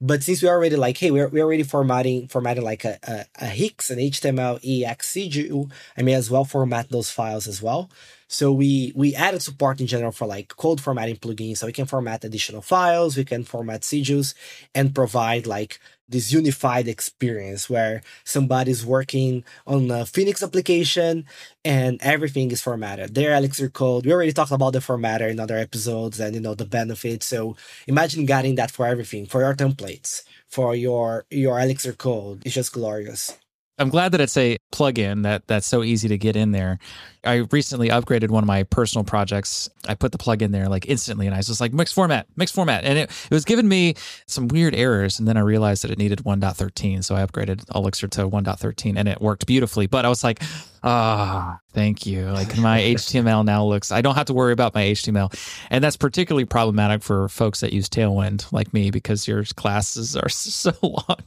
But 0.00 0.22
since 0.22 0.42
we're 0.42 0.48
already 0.48 0.76
like, 0.76 0.96
hey, 0.96 1.10
we're, 1.10 1.28
we're 1.28 1.44
already 1.44 1.62
formatting 1.62 2.28
formatting 2.28 2.64
like 2.64 2.84
a, 2.84 2.98
a, 3.02 3.24
a 3.36 3.48
HEEx, 3.48 3.90
an 3.90 3.98
HTML 3.98 4.60
EX 4.64 5.08
sigil, 5.08 5.70
I 5.96 6.02
may 6.02 6.14
as 6.14 6.30
well 6.30 6.44
format 6.44 6.88
those 6.88 7.10
files 7.10 7.46
as 7.46 7.60
well. 7.60 7.90
So 8.26 8.52
we 8.52 8.92
we 8.94 9.14
added 9.14 9.42
support 9.42 9.80
in 9.80 9.86
general 9.86 10.12
for 10.12 10.26
like 10.26 10.56
code 10.56 10.80
formatting 10.80 11.16
plugins, 11.16 11.58
so 11.58 11.66
we 11.66 11.72
can 11.72 11.86
format 11.86 12.24
additional 12.24 12.62
files, 12.62 13.16
we 13.16 13.24
can 13.24 13.44
format 13.44 13.82
sigils, 13.82 14.34
and 14.74 14.94
provide 14.94 15.46
like 15.46 15.80
this 16.10 16.32
unified 16.32 16.88
experience 16.88 17.70
where 17.70 18.02
somebody's 18.24 18.84
working 18.84 19.44
on 19.66 19.90
a 19.90 20.04
Phoenix 20.04 20.42
application 20.42 21.24
and 21.64 21.98
everything 22.02 22.50
is 22.50 22.60
formatted. 22.60 23.14
Their 23.14 23.34
Elixir 23.34 23.68
code. 23.68 24.04
We 24.04 24.12
already 24.12 24.32
talked 24.32 24.52
about 24.52 24.72
the 24.72 24.80
formatter 24.80 25.30
in 25.30 25.40
other 25.40 25.56
episodes 25.56 26.20
and 26.20 26.34
you 26.34 26.40
know 26.40 26.54
the 26.54 26.64
benefits. 26.64 27.26
So 27.26 27.56
imagine 27.86 28.26
getting 28.26 28.56
that 28.56 28.70
for 28.70 28.86
everything, 28.86 29.26
for 29.26 29.40
your 29.40 29.54
templates, 29.54 30.22
for 30.48 30.74
your 30.74 31.24
your 31.30 31.60
Elixir 31.60 31.92
code. 31.92 32.42
It's 32.44 32.54
just 32.54 32.72
glorious. 32.72 33.38
I'm 33.78 33.88
glad 33.88 34.12
that 34.12 34.20
it's 34.20 34.36
a 34.36 34.58
plugin 34.70 35.22
that 35.24 35.46
that's 35.46 35.66
so 35.66 35.82
easy 35.82 36.08
to 36.08 36.18
get 36.18 36.36
in 36.36 36.52
there. 36.52 36.78
I 37.24 37.46
recently 37.50 37.90
upgraded 37.90 38.30
one 38.30 38.42
of 38.42 38.48
my 38.48 38.62
personal 38.62 39.04
projects. 39.04 39.68
I 39.86 39.94
put 39.94 40.12
the 40.12 40.18
plug 40.18 40.40
in 40.40 40.52
there 40.52 40.68
like 40.68 40.88
instantly 40.88 41.26
and 41.26 41.34
I 41.34 41.38
was 41.38 41.48
just 41.48 41.60
like 41.60 41.72
mixed 41.72 41.94
format, 41.94 42.26
mixed 42.36 42.54
format. 42.54 42.84
And 42.84 42.96
it, 42.96 43.10
it 43.30 43.34
was 43.34 43.44
giving 43.44 43.68
me 43.68 43.94
some 44.26 44.48
weird 44.48 44.74
errors. 44.74 45.18
And 45.18 45.28
then 45.28 45.36
I 45.36 45.40
realized 45.40 45.84
that 45.84 45.90
it 45.90 45.98
needed 45.98 46.20
1.13. 46.20 47.04
So 47.04 47.14
I 47.14 47.24
upgraded 47.24 47.64
Elixir 47.74 48.08
to 48.08 48.28
1.13 48.28 48.94
and 48.96 49.06
it 49.06 49.20
worked 49.20 49.46
beautifully. 49.46 49.86
But 49.86 50.06
I 50.06 50.08
was 50.08 50.24
like, 50.24 50.42
ah, 50.82 51.56
oh, 51.56 51.60
thank 51.74 52.06
you. 52.06 52.24
Like 52.30 52.56
my 52.56 52.80
HTML 52.96 53.44
now 53.44 53.66
looks, 53.66 53.92
I 53.92 54.00
don't 54.00 54.14
have 54.14 54.26
to 54.26 54.34
worry 54.34 54.54
about 54.54 54.74
my 54.74 54.84
HTML. 54.84 55.30
And 55.68 55.84
that's 55.84 55.98
particularly 55.98 56.46
problematic 56.46 57.02
for 57.02 57.28
folks 57.28 57.60
that 57.60 57.74
use 57.74 57.90
Tailwind 57.90 58.50
like 58.50 58.72
me 58.72 58.90
because 58.90 59.28
your 59.28 59.44
classes 59.44 60.16
are 60.16 60.28
so 60.30 60.72
long 60.82 61.18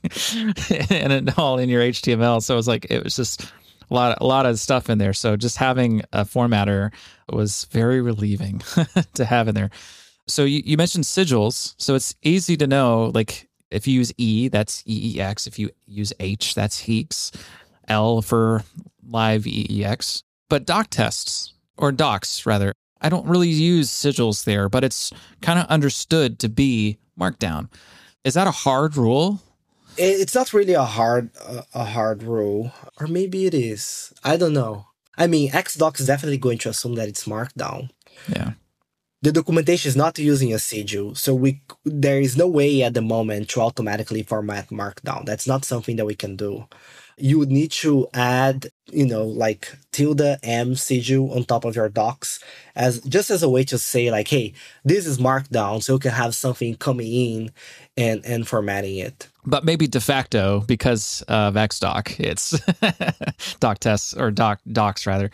and 0.89 1.33
all 1.37 1.59
in 1.59 1.69
your 1.69 1.83
HTML. 1.83 2.41
So 2.41 2.55
it 2.55 2.57
was 2.57 2.67
like, 2.67 2.87
it 2.89 3.03
was 3.03 3.15
just, 3.15 3.32
a 3.89 3.93
lot, 3.93 4.17
a 4.21 4.25
lot 4.25 4.45
of 4.45 4.59
stuff 4.59 4.89
in 4.89 4.97
there. 4.97 5.13
So 5.13 5.35
just 5.35 5.57
having 5.57 6.01
a 6.11 6.25
formatter 6.25 6.91
was 7.31 7.65
very 7.65 8.01
relieving 8.01 8.61
to 9.13 9.25
have 9.25 9.47
in 9.47 9.55
there. 9.55 9.69
So 10.27 10.43
you, 10.45 10.61
you 10.65 10.77
mentioned 10.77 11.03
sigils. 11.03 11.75
So 11.77 11.95
it's 11.95 12.15
easy 12.23 12.57
to 12.57 12.67
know, 12.67 13.11
like 13.13 13.49
if 13.71 13.87
you 13.87 13.95
use 13.95 14.13
E, 14.17 14.47
that's 14.47 14.83
EEX. 14.83 15.47
If 15.47 15.59
you 15.59 15.69
use 15.85 16.13
H, 16.19 16.55
that's 16.55 16.81
HEEX. 16.81 17.31
L 17.87 18.21
for 18.21 18.63
live 19.05 19.43
EEX. 19.43 20.23
But 20.49 20.65
doc 20.65 20.87
tests, 20.89 21.53
or 21.77 21.91
docs 21.91 22.45
rather, 22.45 22.73
I 23.01 23.09
don't 23.09 23.27
really 23.27 23.49
use 23.49 23.89
sigils 23.89 24.45
there, 24.45 24.69
but 24.69 24.83
it's 24.83 25.11
kind 25.41 25.59
of 25.59 25.65
understood 25.67 26.39
to 26.39 26.49
be 26.49 26.97
markdown. 27.19 27.69
Is 28.23 28.35
that 28.35 28.47
a 28.47 28.51
hard 28.51 28.95
rule? 28.95 29.41
It's 29.97 30.35
not 30.35 30.53
really 30.53 30.73
a 30.73 30.83
hard 30.83 31.29
a 31.73 31.85
hard 31.85 32.23
rule, 32.23 32.71
or 32.99 33.07
maybe 33.07 33.45
it 33.45 33.53
is. 33.53 34.13
I 34.23 34.37
don't 34.37 34.53
know. 34.53 34.87
I 35.17 35.27
mean, 35.27 35.51
ExDoc 35.51 35.99
is 35.99 36.07
definitely 36.07 36.39
going 36.39 36.57
to 36.59 36.69
assume 36.69 36.95
that 36.95 37.07
it's 37.07 37.25
Markdown. 37.25 37.89
Yeah. 38.27 38.53
The 39.21 39.31
documentation 39.31 39.89
is 39.89 39.95
not 39.95 40.17
using 40.17 40.53
a 40.53 40.59
sigil, 40.59 41.15
so 41.15 41.33
we 41.33 41.61
there 41.85 42.19
is 42.19 42.35
no 42.35 42.47
way 42.47 42.83
at 42.83 42.93
the 42.93 43.01
moment 43.01 43.49
to 43.49 43.61
automatically 43.61 44.23
format 44.23 44.69
Markdown. 44.69 45.25
That's 45.25 45.47
not 45.47 45.63
something 45.63 45.95
that 45.97 46.05
we 46.05 46.15
can 46.15 46.35
do 46.35 46.65
you 47.17 47.39
would 47.39 47.51
need 47.51 47.71
to 47.71 48.07
add, 48.13 48.67
you 48.91 49.05
know, 49.05 49.23
like 49.23 49.75
tilde 49.91 50.37
m 50.43 50.75
sigil 50.75 51.31
on 51.33 51.43
top 51.43 51.65
of 51.65 51.75
your 51.75 51.89
docs 51.89 52.39
as 52.75 52.99
just 53.01 53.29
as 53.29 53.43
a 53.43 53.49
way 53.49 53.63
to 53.65 53.77
say 53.77 54.11
like, 54.11 54.27
hey, 54.27 54.53
this 54.83 55.05
is 55.05 55.17
markdown, 55.17 55.81
so 55.81 55.93
you 55.93 55.99
can 55.99 56.11
have 56.11 56.35
something 56.35 56.75
coming 56.75 57.11
in 57.11 57.51
and 57.97 58.25
and 58.25 58.47
formatting 58.47 58.97
it. 58.97 59.27
But 59.45 59.65
maybe 59.65 59.87
de 59.87 59.99
facto 59.99 60.61
because 60.61 61.23
of 61.27 61.55
ExDoc, 61.55 62.19
it's 62.19 62.59
doc 63.59 63.79
tests 63.79 64.13
or 64.13 64.31
doc 64.31 64.59
docs 64.71 65.05
rather. 65.05 65.31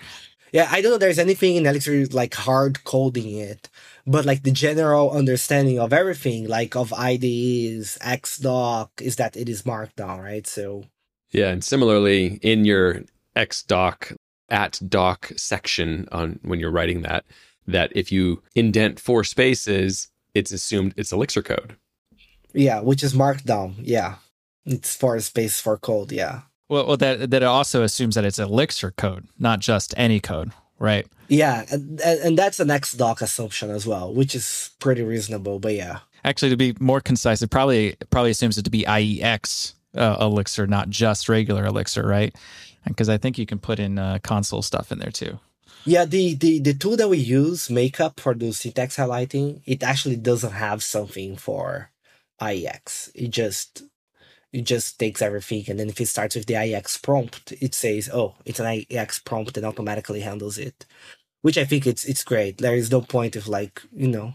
Yeah, 0.51 0.67
I 0.71 0.81
don't 0.81 0.91
know 0.91 0.97
there's 0.97 1.19
anything 1.19 1.57
in 1.57 1.65
Elixir 1.67 2.07
like 2.07 2.33
hard 2.33 2.83
coding 2.83 3.37
it, 3.37 3.69
but 4.07 4.25
like 4.25 4.43
the 4.43 4.51
general 4.51 5.11
understanding 5.11 5.79
of 5.79 5.93
everything, 5.93 6.47
like 6.47 6.75
of 6.75 6.91
IDEs, 6.91 7.99
ExDoc, 8.01 8.89
is 8.99 9.17
that 9.17 9.37
it 9.37 9.47
is 9.47 9.61
markdown, 9.61 10.19
right? 10.19 10.47
So 10.47 10.85
yeah, 11.31 11.49
and 11.49 11.63
similarly 11.63 12.39
in 12.41 12.65
your 12.65 13.03
ExDoc 13.35 14.15
at 14.49 14.79
doc 14.87 15.31
section 15.37 16.07
on 16.11 16.39
when 16.43 16.59
you're 16.59 16.71
writing 16.71 17.01
that, 17.03 17.25
that 17.67 17.91
if 17.95 18.11
you 18.11 18.41
indent 18.55 18.99
four 18.99 19.23
spaces, 19.23 20.07
it's 20.33 20.51
assumed 20.51 20.93
it's 20.97 21.11
Elixir 21.11 21.43
code. 21.43 21.75
Yeah, 22.53 22.79
which 22.81 23.03
is 23.03 23.13
markdown. 23.13 23.75
Yeah, 23.79 24.15
it's 24.65 24.95
four 24.95 25.19
space 25.19 25.61
for 25.61 25.77
code. 25.77 26.11
Yeah. 26.11 26.41
Well, 26.67 26.87
well, 26.87 26.97
that 26.97 27.31
that 27.31 27.43
also 27.43 27.83
assumes 27.83 28.15
that 28.15 28.25
it's 28.25 28.39
Elixir 28.39 28.91
code, 28.91 29.27
not 29.37 29.59
just 29.59 29.93
any 29.97 30.19
code, 30.19 30.51
right? 30.79 31.07
Yeah, 31.27 31.65
and, 31.71 31.99
and 32.01 32.37
that's 32.37 32.59
an 32.59 32.69
ExDoc 32.69 33.21
assumption 33.21 33.69
as 33.69 33.85
well, 33.85 34.13
which 34.13 34.33
is 34.33 34.71
pretty 34.79 35.03
reasonable. 35.03 35.59
But 35.59 35.75
yeah, 35.75 35.99
actually, 36.23 36.49
to 36.49 36.57
be 36.57 36.75
more 36.79 37.01
concise, 37.01 37.41
it 37.43 37.51
probably 37.51 37.95
probably 38.09 38.31
assumes 38.31 38.57
it 38.57 38.63
to 38.63 38.71
be 38.71 38.83
IEX 38.83 39.73
uh, 39.95 40.17
Elixir, 40.19 40.67
not 40.67 40.89
just 40.89 41.29
regular 41.29 41.65
Elixir, 41.65 42.05
right? 42.05 42.35
Because 42.87 43.09
I 43.09 43.17
think 43.17 43.37
you 43.37 43.45
can 43.45 43.59
put 43.59 43.79
in 43.79 43.99
uh, 43.99 44.19
console 44.23 44.61
stuff 44.61 44.91
in 44.91 44.99
there 44.99 45.11
too. 45.11 45.39
Yeah, 45.85 46.05
the, 46.05 46.35
the 46.35 46.59
the 46.59 46.73
tool 46.73 46.97
that 46.97 47.09
we 47.09 47.17
use, 47.17 47.69
Makeup, 47.69 48.19
for 48.19 48.33
the 48.33 48.51
syntax 48.51 48.97
highlighting, 48.97 49.61
it 49.65 49.81
actually 49.81 50.17
doesn't 50.17 50.51
have 50.51 50.83
something 50.83 51.37
for 51.37 51.91
IEX. 52.41 53.11
It 53.15 53.29
just 53.29 53.83
it 54.51 54.63
just 54.63 54.99
takes 54.99 55.21
everything, 55.21 55.65
and 55.69 55.79
then 55.79 55.89
if 55.89 56.01
it 56.01 56.07
starts 56.07 56.35
with 56.35 56.47
the 56.47 56.55
IEX 56.55 57.01
prompt, 57.01 57.53
it 57.61 57.73
says, 57.73 58.09
"Oh, 58.11 58.35
it's 58.45 58.59
an 58.59 58.65
IEX 58.65 59.23
prompt," 59.23 59.57
and 59.57 59.65
automatically 59.65 60.21
handles 60.21 60.57
it. 60.57 60.85
Which 61.41 61.57
I 61.57 61.65
think 61.65 61.87
it's 61.87 62.03
it's 62.05 62.23
great. 62.23 62.57
There 62.57 62.75
is 62.75 62.91
no 62.91 63.01
point 63.01 63.35
of 63.35 63.47
like 63.47 63.81
you 63.93 64.07
know 64.09 64.33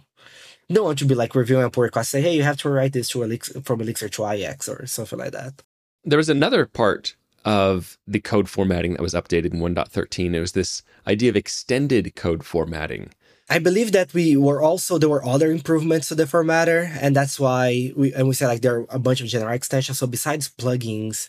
don't 0.71 0.85
want 0.85 0.99
to 1.01 1.05
be 1.05 1.15
like 1.15 1.35
reviewing 1.35 1.65
a 1.65 1.71
pull 1.71 1.83
request, 1.83 2.11
say, 2.11 2.23
hey, 2.23 2.35
you 2.35 2.43
have 2.43 2.57
to 2.59 2.71
write 2.71 2.93
this 2.93 3.09
to 3.11 3.23
Elixir, 3.23 3.61
from 3.61 3.81
Elixir 3.81 4.09
to 4.09 4.23
IEX 4.23 4.69
or 4.69 4.87
something 4.87 5.19
like 5.19 5.33
that. 5.33 5.63
There 6.05 6.19
was 6.19 6.29
another 6.29 6.67
part 6.67 7.17
of 7.45 7.99
the 8.07 8.21
code 8.21 8.49
formatting 8.49 8.93
that 8.93 9.03
was 9.03 9.15
updated 9.15 9.53
in 9.53 9.61
1.13. 9.61 10.35
It 10.35 10.41
was 10.41 10.53
this 10.53 10.83
idea 11.07 11.31
of 11.31 11.37
extended 11.37 12.15
code 12.15 12.45
formatting. 12.45 13.11
I 13.51 13.59
believe 13.59 13.93
that 13.93 14.15
we 14.15 14.37
were 14.37 14.63
also 14.63 14.97
there 14.97 15.09
were 15.11 15.25
other 15.25 15.51
improvements 15.51 16.09
to 16.09 16.15
the 16.15 16.25
formatter, 16.25 16.89
and 17.01 17.15
that's 17.15 17.39
why 17.39 17.93
we 17.95 18.15
and 18.15 18.27
we 18.27 18.35
said 18.35 18.49
like 18.49 18.63
there 18.63 18.81
are 18.81 18.87
a 18.89 18.99
bunch 18.99 19.21
of 19.21 19.27
general 19.27 19.53
extensions. 19.53 19.99
So 19.99 20.07
besides 20.07 20.49
plugins, 20.49 21.29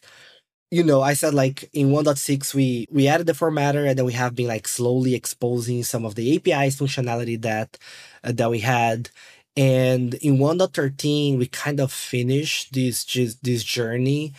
you 0.75 0.83
know, 0.83 1.01
I 1.01 1.13
said 1.13 1.33
like 1.33 1.69
in 1.73 1.89
1.6 1.91 2.53
we 2.53 2.87
we 2.91 3.07
added 3.07 3.27
the 3.27 3.33
formatter, 3.33 3.87
and 3.87 3.97
then 3.97 4.05
we 4.05 4.13
have 4.13 4.35
been 4.35 4.47
like 4.47 4.67
slowly 4.67 5.15
exposing 5.15 5.83
some 5.83 6.03
of 6.05 6.15
the 6.15 6.35
APIs 6.35 6.75
functionality 6.77 7.41
that 7.41 7.77
uh, 8.23 8.33
that 8.33 8.49
we 8.49 8.59
had. 8.59 9.09
And 9.57 10.15
in 10.15 10.37
1.13, 10.37 11.37
we 11.37 11.47
kind 11.47 11.79
of 11.79 11.91
finished 11.93 12.73
this 12.73 13.05
this 13.41 13.63
journey 13.63 14.33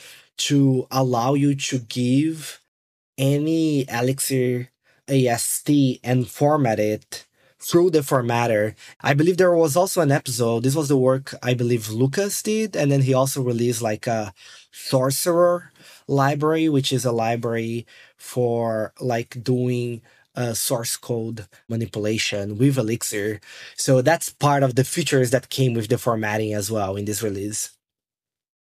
to 0.49 0.87
allow 0.90 1.33
you 1.35 1.55
to 1.55 1.79
give 1.79 2.61
any 3.18 3.88
Elixir 3.88 4.68
AST 5.09 5.70
and 6.05 6.29
format 6.29 6.79
it 6.79 7.27
through 7.59 7.90
the 7.90 8.01
formatter. 8.01 8.75
I 9.01 9.14
believe 9.14 9.38
there 9.38 9.55
was 9.55 9.77
also 9.77 10.03
an 10.03 10.12
episode. 10.12 10.62
This 10.62 10.75
was 10.77 10.88
the 10.88 10.96
work 10.99 11.35
I 11.42 11.55
believe 11.55 11.88
Lucas 11.88 12.42
did, 12.42 12.77
and 12.77 12.92
then 12.92 13.03
he 13.03 13.14
also 13.14 13.42
released 13.42 13.83
like 13.83 14.07
a 14.07 14.35
Sourceror 14.72 15.70
library, 16.09 16.69
which 16.69 16.92
is 16.92 17.05
a 17.05 17.12
library 17.12 17.87
for 18.16 18.92
like 19.01 19.42
doing 19.42 20.03
uh, 20.37 20.53
source 20.53 20.97
code 20.97 21.47
manipulation 21.69 22.59
with 22.59 22.79
Elixir. 22.79 23.40
So 23.77 24.03
that's 24.03 24.31
part 24.31 24.62
of 24.62 24.75
the 24.75 24.85
features 24.85 25.31
that 25.31 25.49
came 25.49 25.75
with 25.75 25.88
the 25.88 25.99
formatting 25.99 26.53
as 26.53 26.71
well 26.71 26.97
in 26.97 27.07
this 27.07 27.23
release. 27.23 27.77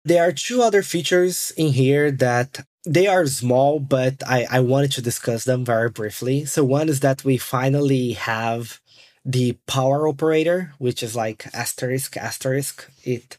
There 0.06 0.24
are 0.24 0.32
two 0.32 0.62
other 0.62 0.84
features 0.84 1.52
in 1.58 1.74
here 1.74 2.12
that 2.12 2.66
they 2.86 3.08
are 3.08 3.26
small, 3.26 3.80
but 3.80 4.22
I, 4.28 4.46
I 4.52 4.60
wanted 4.60 4.92
to 4.94 5.02
discuss 5.02 5.46
them 5.46 5.64
very 5.64 5.90
briefly. 5.90 6.46
So 6.46 6.64
one 6.64 6.90
is 6.90 7.00
that 7.00 7.24
we 7.24 7.38
finally 7.38 8.12
have 8.14 8.82
the 9.26 9.58
power 9.68 10.08
operator, 10.08 10.74
which 10.78 11.02
is 11.02 11.16
like 11.16 11.48
asterisk 11.54 12.18
asterisk. 12.18 12.90
It 13.06 13.38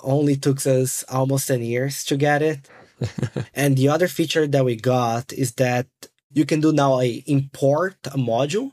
only 0.00 0.36
took 0.36 0.64
us 0.66 1.04
almost 1.08 1.48
10 1.48 1.62
years 1.62 2.04
to 2.04 2.16
get 2.16 2.40
it. 2.42 2.68
and 3.54 3.76
the 3.76 3.88
other 3.88 4.08
feature 4.08 4.46
that 4.46 4.64
we 4.64 4.76
got 4.76 5.32
is 5.32 5.52
that 5.54 5.86
you 6.32 6.44
can 6.44 6.60
do 6.60 6.72
now 6.72 7.00
a 7.00 7.22
import 7.26 7.96
a 8.06 8.18
module. 8.18 8.72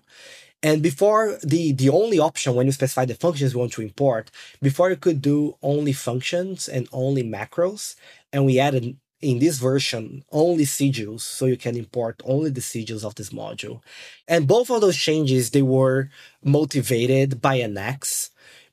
And 0.63 0.81
before 0.81 1.38
the 1.43 1.73
the 1.73 1.89
only 1.89 2.19
option 2.19 2.55
when 2.55 2.65
you 2.65 2.71
specify 2.71 3.05
the 3.05 3.15
functions 3.15 3.53
you 3.53 3.59
want 3.59 3.73
to 3.73 3.81
import, 3.81 4.31
before 4.61 4.89
you 4.89 4.95
could 4.95 5.21
do 5.21 5.57
only 5.61 5.93
functions 5.93 6.67
and 6.67 6.88
only 6.91 7.23
macros, 7.23 7.95
and 8.33 8.45
we 8.45 8.59
added 8.59 8.97
in 9.21 9.39
this 9.39 9.57
version 9.57 10.23
only 10.31 10.65
sigils, 10.65 11.21
so 11.21 11.45
you 11.45 11.57
can 11.57 11.75
import 11.75 12.21
only 12.25 12.49
the 12.49 12.61
sigils 12.61 13.03
of 13.03 13.15
this 13.15 13.29
module. 13.29 13.81
And 14.27 14.47
both 14.47 14.69
of 14.69 14.81
those 14.81 14.97
changes 14.97 15.51
they 15.51 15.61
were 15.61 16.09
motivated 16.43 17.41
by 17.41 17.59
Nx 17.59 18.24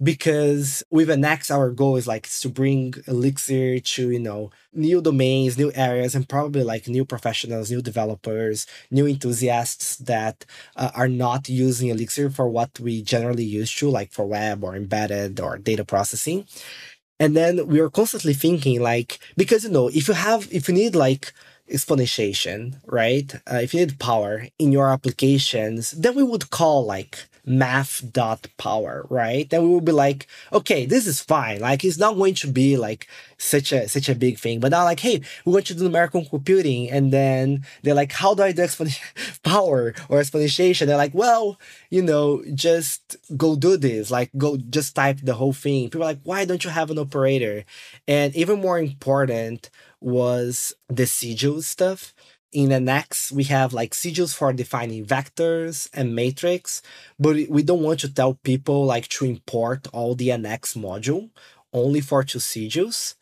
because 0.02 0.82
with 0.90 1.08
Nx, 1.08 1.50
our 1.54 1.70
goal 1.70 1.96
is 1.96 2.06
like 2.06 2.28
to 2.28 2.48
bring 2.48 2.94
Elixir 3.06 3.78
to, 3.80 4.10
you 4.10 4.18
know, 4.18 4.50
new 4.72 5.00
domains, 5.00 5.56
new 5.58 5.70
areas, 5.74 6.14
and 6.14 6.28
probably 6.28 6.64
like 6.64 6.88
new 6.88 7.04
professionals, 7.04 7.70
new 7.70 7.82
developers, 7.82 8.66
new 8.90 9.06
enthusiasts 9.06 9.96
that 9.96 10.44
uh, 10.76 10.90
are 10.94 11.08
not 11.08 11.48
using 11.48 11.88
Elixir 11.88 12.30
for 12.30 12.48
what 12.48 12.80
we 12.80 13.02
generally 13.02 13.44
use 13.44 13.72
to, 13.76 13.90
like 13.90 14.12
for 14.12 14.26
web 14.26 14.64
or 14.64 14.74
embedded 14.74 15.38
or 15.40 15.58
data 15.58 15.84
processing. 15.84 16.46
And 17.20 17.36
then 17.36 17.66
we 17.68 17.80
are 17.80 17.90
constantly 17.90 18.34
thinking 18.34 18.80
like, 18.80 19.18
because 19.36 19.64
you 19.64 19.70
know, 19.70 19.88
if 19.88 20.08
you 20.08 20.14
have, 20.14 20.48
if 20.52 20.68
you 20.68 20.74
need 20.74 20.94
like 20.94 21.32
exponentiation, 21.70 22.80
right? 22.86 23.32
Uh, 23.50 23.56
if 23.62 23.72
you 23.74 23.80
need 23.80 23.98
power 23.98 24.46
in 24.58 24.72
your 24.72 24.88
applications, 24.90 25.92
then 25.92 26.14
we 26.16 26.22
would 26.22 26.50
call 26.50 26.84
like 26.84 27.26
math 27.44 28.12
dot 28.12 28.46
power, 28.56 29.06
right? 29.10 29.48
Then 29.50 29.62
we 29.62 29.68
would 29.74 29.84
be 29.84 29.92
like, 29.92 30.26
okay, 30.52 30.86
this 30.86 31.06
is 31.06 31.20
fine. 31.20 31.60
Like 31.60 31.84
it's 31.84 31.98
not 31.98 32.16
going 32.16 32.34
to 32.34 32.46
be 32.46 32.76
like 32.76 33.08
such 33.38 33.72
a 33.72 33.88
such 33.88 34.08
a 34.08 34.14
big 34.14 34.38
thing. 34.38 34.60
But 34.60 34.70
now 34.70 34.84
like, 34.84 35.00
hey, 35.00 35.22
we 35.44 35.52
want 35.52 35.66
to 35.66 35.74
do 35.74 35.84
numerical 35.84 36.24
computing, 36.24 36.90
and 36.90 37.12
then 37.12 37.64
they're 37.82 37.94
like, 37.94 38.12
how 38.12 38.34
do 38.34 38.42
I 38.42 38.52
do 38.52 38.62
exponential 38.62 39.42
power 39.42 39.94
or 40.08 40.20
exponentiation? 40.20 40.86
They're 40.86 40.96
like, 40.96 41.14
well, 41.14 41.58
you 41.90 42.02
know, 42.02 42.44
just 42.54 43.16
go 43.36 43.56
do 43.56 43.76
this. 43.76 44.10
Like 44.10 44.30
go 44.38 44.56
just 44.56 44.94
type 44.94 45.18
the 45.22 45.34
whole 45.34 45.52
thing. 45.52 45.86
People 45.86 46.02
are 46.02 46.12
like, 46.12 46.20
why 46.24 46.44
don't 46.44 46.64
you 46.64 46.70
have 46.70 46.90
an 46.90 46.98
operator? 46.98 47.64
And 48.06 48.34
even 48.36 48.60
more 48.60 48.78
important 48.78 49.70
was 50.00 50.74
the 50.88 51.06
sigil 51.06 51.62
stuff 51.62 52.12
in 52.52 52.68
NX, 52.68 53.32
we 53.32 53.44
have 53.44 53.72
like 53.72 53.92
sigils 53.92 54.34
for 54.34 54.52
defining 54.52 55.04
vectors 55.06 55.88
and 55.94 56.14
matrix, 56.14 56.82
but 57.18 57.36
we 57.48 57.62
don't 57.62 57.82
want 57.82 58.00
to 58.00 58.12
tell 58.12 58.34
people 58.34 58.84
like 58.84 59.08
to 59.08 59.24
import 59.24 59.88
all 59.92 60.14
the 60.14 60.28
NX 60.28 60.76
module 60.76 61.30
only 61.72 62.00
for 62.00 62.22
two 62.22 62.38
sigils. 62.38 63.14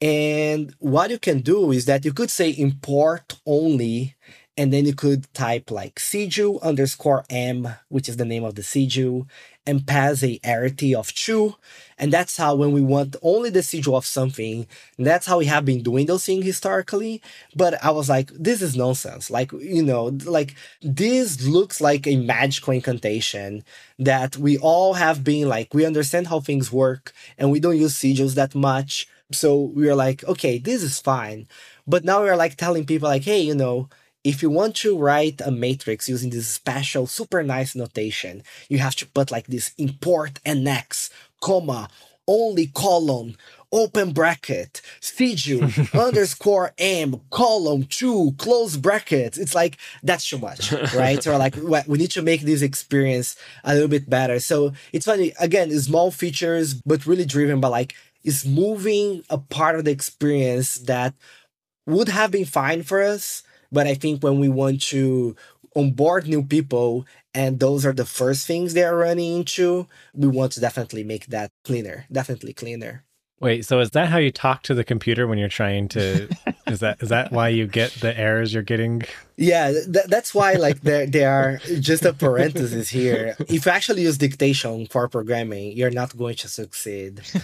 And 0.00 0.74
what 0.78 1.10
you 1.10 1.18
can 1.18 1.40
do 1.40 1.72
is 1.72 1.86
that 1.86 2.04
you 2.04 2.12
could 2.12 2.30
say 2.30 2.50
import 2.50 3.38
only 3.44 4.14
and 4.56 4.72
then 4.72 4.86
you 4.86 4.94
could 4.94 5.32
type 5.34 5.70
like 5.70 6.00
sigil 6.00 6.58
underscore 6.62 7.24
m, 7.30 7.68
which 7.88 8.08
is 8.08 8.16
the 8.16 8.24
name 8.24 8.44
of 8.44 8.56
the 8.56 8.62
sigil, 8.62 9.26
and 9.68 9.86
pass 9.86 10.22
a 10.24 10.38
arity 10.40 10.94
of 10.94 11.14
two. 11.14 11.56
And 11.98 12.12
that's 12.12 12.36
how 12.36 12.54
when 12.54 12.72
we 12.72 12.80
want 12.80 13.16
only 13.22 13.50
the 13.50 13.62
sigil 13.62 13.96
of 13.96 14.06
something, 14.06 14.66
that's 14.98 15.26
how 15.26 15.38
we 15.38 15.46
have 15.46 15.64
been 15.64 15.82
doing 15.82 16.06
those 16.06 16.24
things 16.24 16.44
historically. 16.44 17.20
But 17.56 17.82
I 17.84 17.90
was 17.90 18.08
like, 18.08 18.30
this 18.32 18.62
is 18.62 18.76
nonsense. 18.76 19.30
Like, 19.30 19.52
you 19.52 19.82
know, 19.82 20.06
like 20.24 20.54
this 20.82 21.42
looks 21.46 21.80
like 21.80 22.06
a 22.06 22.16
magical 22.16 22.72
incantation 22.72 23.64
that 23.98 24.36
we 24.36 24.58
all 24.58 24.94
have 24.94 25.24
been 25.24 25.48
like, 25.48 25.74
we 25.74 25.84
understand 25.86 26.28
how 26.28 26.40
things 26.40 26.72
work 26.72 27.12
and 27.36 27.50
we 27.50 27.60
don't 27.60 27.78
use 27.78 27.94
sigils 27.94 28.34
that 28.34 28.54
much. 28.54 29.08
So 29.32 29.60
we 29.60 29.88
are 29.88 29.96
like, 29.96 30.24
okay, 30.24 30.58
this 30.58 30.82
is 30.82 31.00
fine. 31.00 31.48
But 31.86 32.04
now 32.04 32.22
we're 32.22 32.36
like 32.36 32.56
telling 32.56 32.86
people 32.86 33.08
like, 33.08 33.24
hey, 33.24 33.40
you 33.40 33.54
know, 33.54 33.88
if 34.24 34.42
you 34.42 34.50
want 34.50 34.74
to 34.76 34.98
write 34.98 35.40
a 35.44 35.50
matrix 35.50 36.08
using 36.08 36.30
this 36.30 36.48
special, 36.48 37.06
super 37.06 37.42
nice 37.42 37.74
notation, 37.74 38.42
you 38.68 38.78
have 38.78 38.96
to 38.96 39.06
put 39.06 39.30
like 39.30 39.46
this 39.46 39.72
import 39.78 40.40
nx, 40.44 41.10
comma, 41.40 41.88
only 42.26 42.66
colon, 42.66 43.36
open 43.72 44.12
bracket, 44.12 44.82
sigil, 45.00 45.68
underscore 45.94 46.72
m, 46.78 47.20
column, 47.30 47.84
two, 47.84 48.34
close 48.38 48.76
bracket. 48.76 49.38
It's 49.38 49.54
like, 49.54 49.78
that's 50.02 50.28
too 50.28 50.38
much, 50.38 50.72
right? 50.94 51.24
or 51.26 51.38
like, 51.38 51.56
we 51.86 51.98
need 51.98 52.10
to 52.12 52.22
make 52.22 52.42
this 52.42 52.62
experience 52.62 53.36
a 53.64 53.74
little 53.74 53.88
bit 53.88 54.08
better. 54.10 54.40
So 54.40 54.72
it's 54.92 55.06
funny, 55.06 55.32
again, 55.40 55.70
small 55.80 56.10
features, 56.10 56.74
but 56.74 57.06
really 57.06 57.24
driven 57.24 57.60
by 57.60 57.68
like, 57.68 57.94
is 58.24 58.44
moving 58.44 59.22
a 59.30 59.38
part 59.38 59.76
of 59.76 59.84
the 59.84 59.90
experience 59.90 60.76
that 60.80 61.14
would 61.86 62.08
have 62.08 62.30
been 62.30 62.44
fine 62.44 62.82
for 62.82 63.02
us 63.02 63.42
but 63.70 63.86
I 63.86 63.94
think 63.94 64.22
when 64.22 64.38
we 64.38 64.48
want 64.48 64.82
to 64.82 65.36
onboard 65.76 66.26
new 66.26 66.42
people 66.42 67.06
and 67.34 67.60
those 67.60 67.86
are 67.86 67.92
the 67.92 68.04
first 68.04 68.46
things 68.46 68.74
they're 68.74 68.96
running 68.96 69.38
into, 69.38 69.86
we 70.14 70.28
want 70.28 70.52
to 70.52 70.60
definitely 70.60 71.04
make 71.04 71.26
that 71.26 71.52
cleaner, 71.64 72.06
definitely 72.10 72.52
cleaner. 72.52 73.04
Wait, 73.40 73.64
so 73.64 73.78
is 73.78 73.90
that 73.90 74.08
how 74.08 74.18
you 74.18 74.32
talk 74.32 74.64
to 74.64 74.74
the 74.74 74.82
computer 74.82 75.28
when 75.28 75.38
you're 75.38 75.48
trying 75.48 75.86
to? 75.88 76.28
is 76.66 76.80
that 76.80 77.00
is 77.00 77.10
that 77.10 77.30
why 77.30 77.48
you 77.48 77.68
get 77.68 77.92
the 77.92 78.18
errors 78.18 78.52
you're 78.52 78.64
getting? 78.64 79.02
Yeah, 79.36 79.70
th- 79.70 80.06
that's 80.08 80.34
why 80.34 80.54
like 80.54 80.80
there 80.80 81.06
there 81.06 81.30
are 81.30 81.58
just 81.78 82.04
a 82.04 82.12
parenthesis 82.12 82.88
here. 82.88 83.36
If 83.38 83.64
you 83.64 83.70
actually 83.70 84.02
use 84.02 84.18
dictation 84.18 84.86
for 84.86 85.08
programming, 85.08 85.76
you're 85.76 85.92
not 85.92 86.16
going 86.16 86.34
to 86.36 86.48
succeed. 86.48 87.20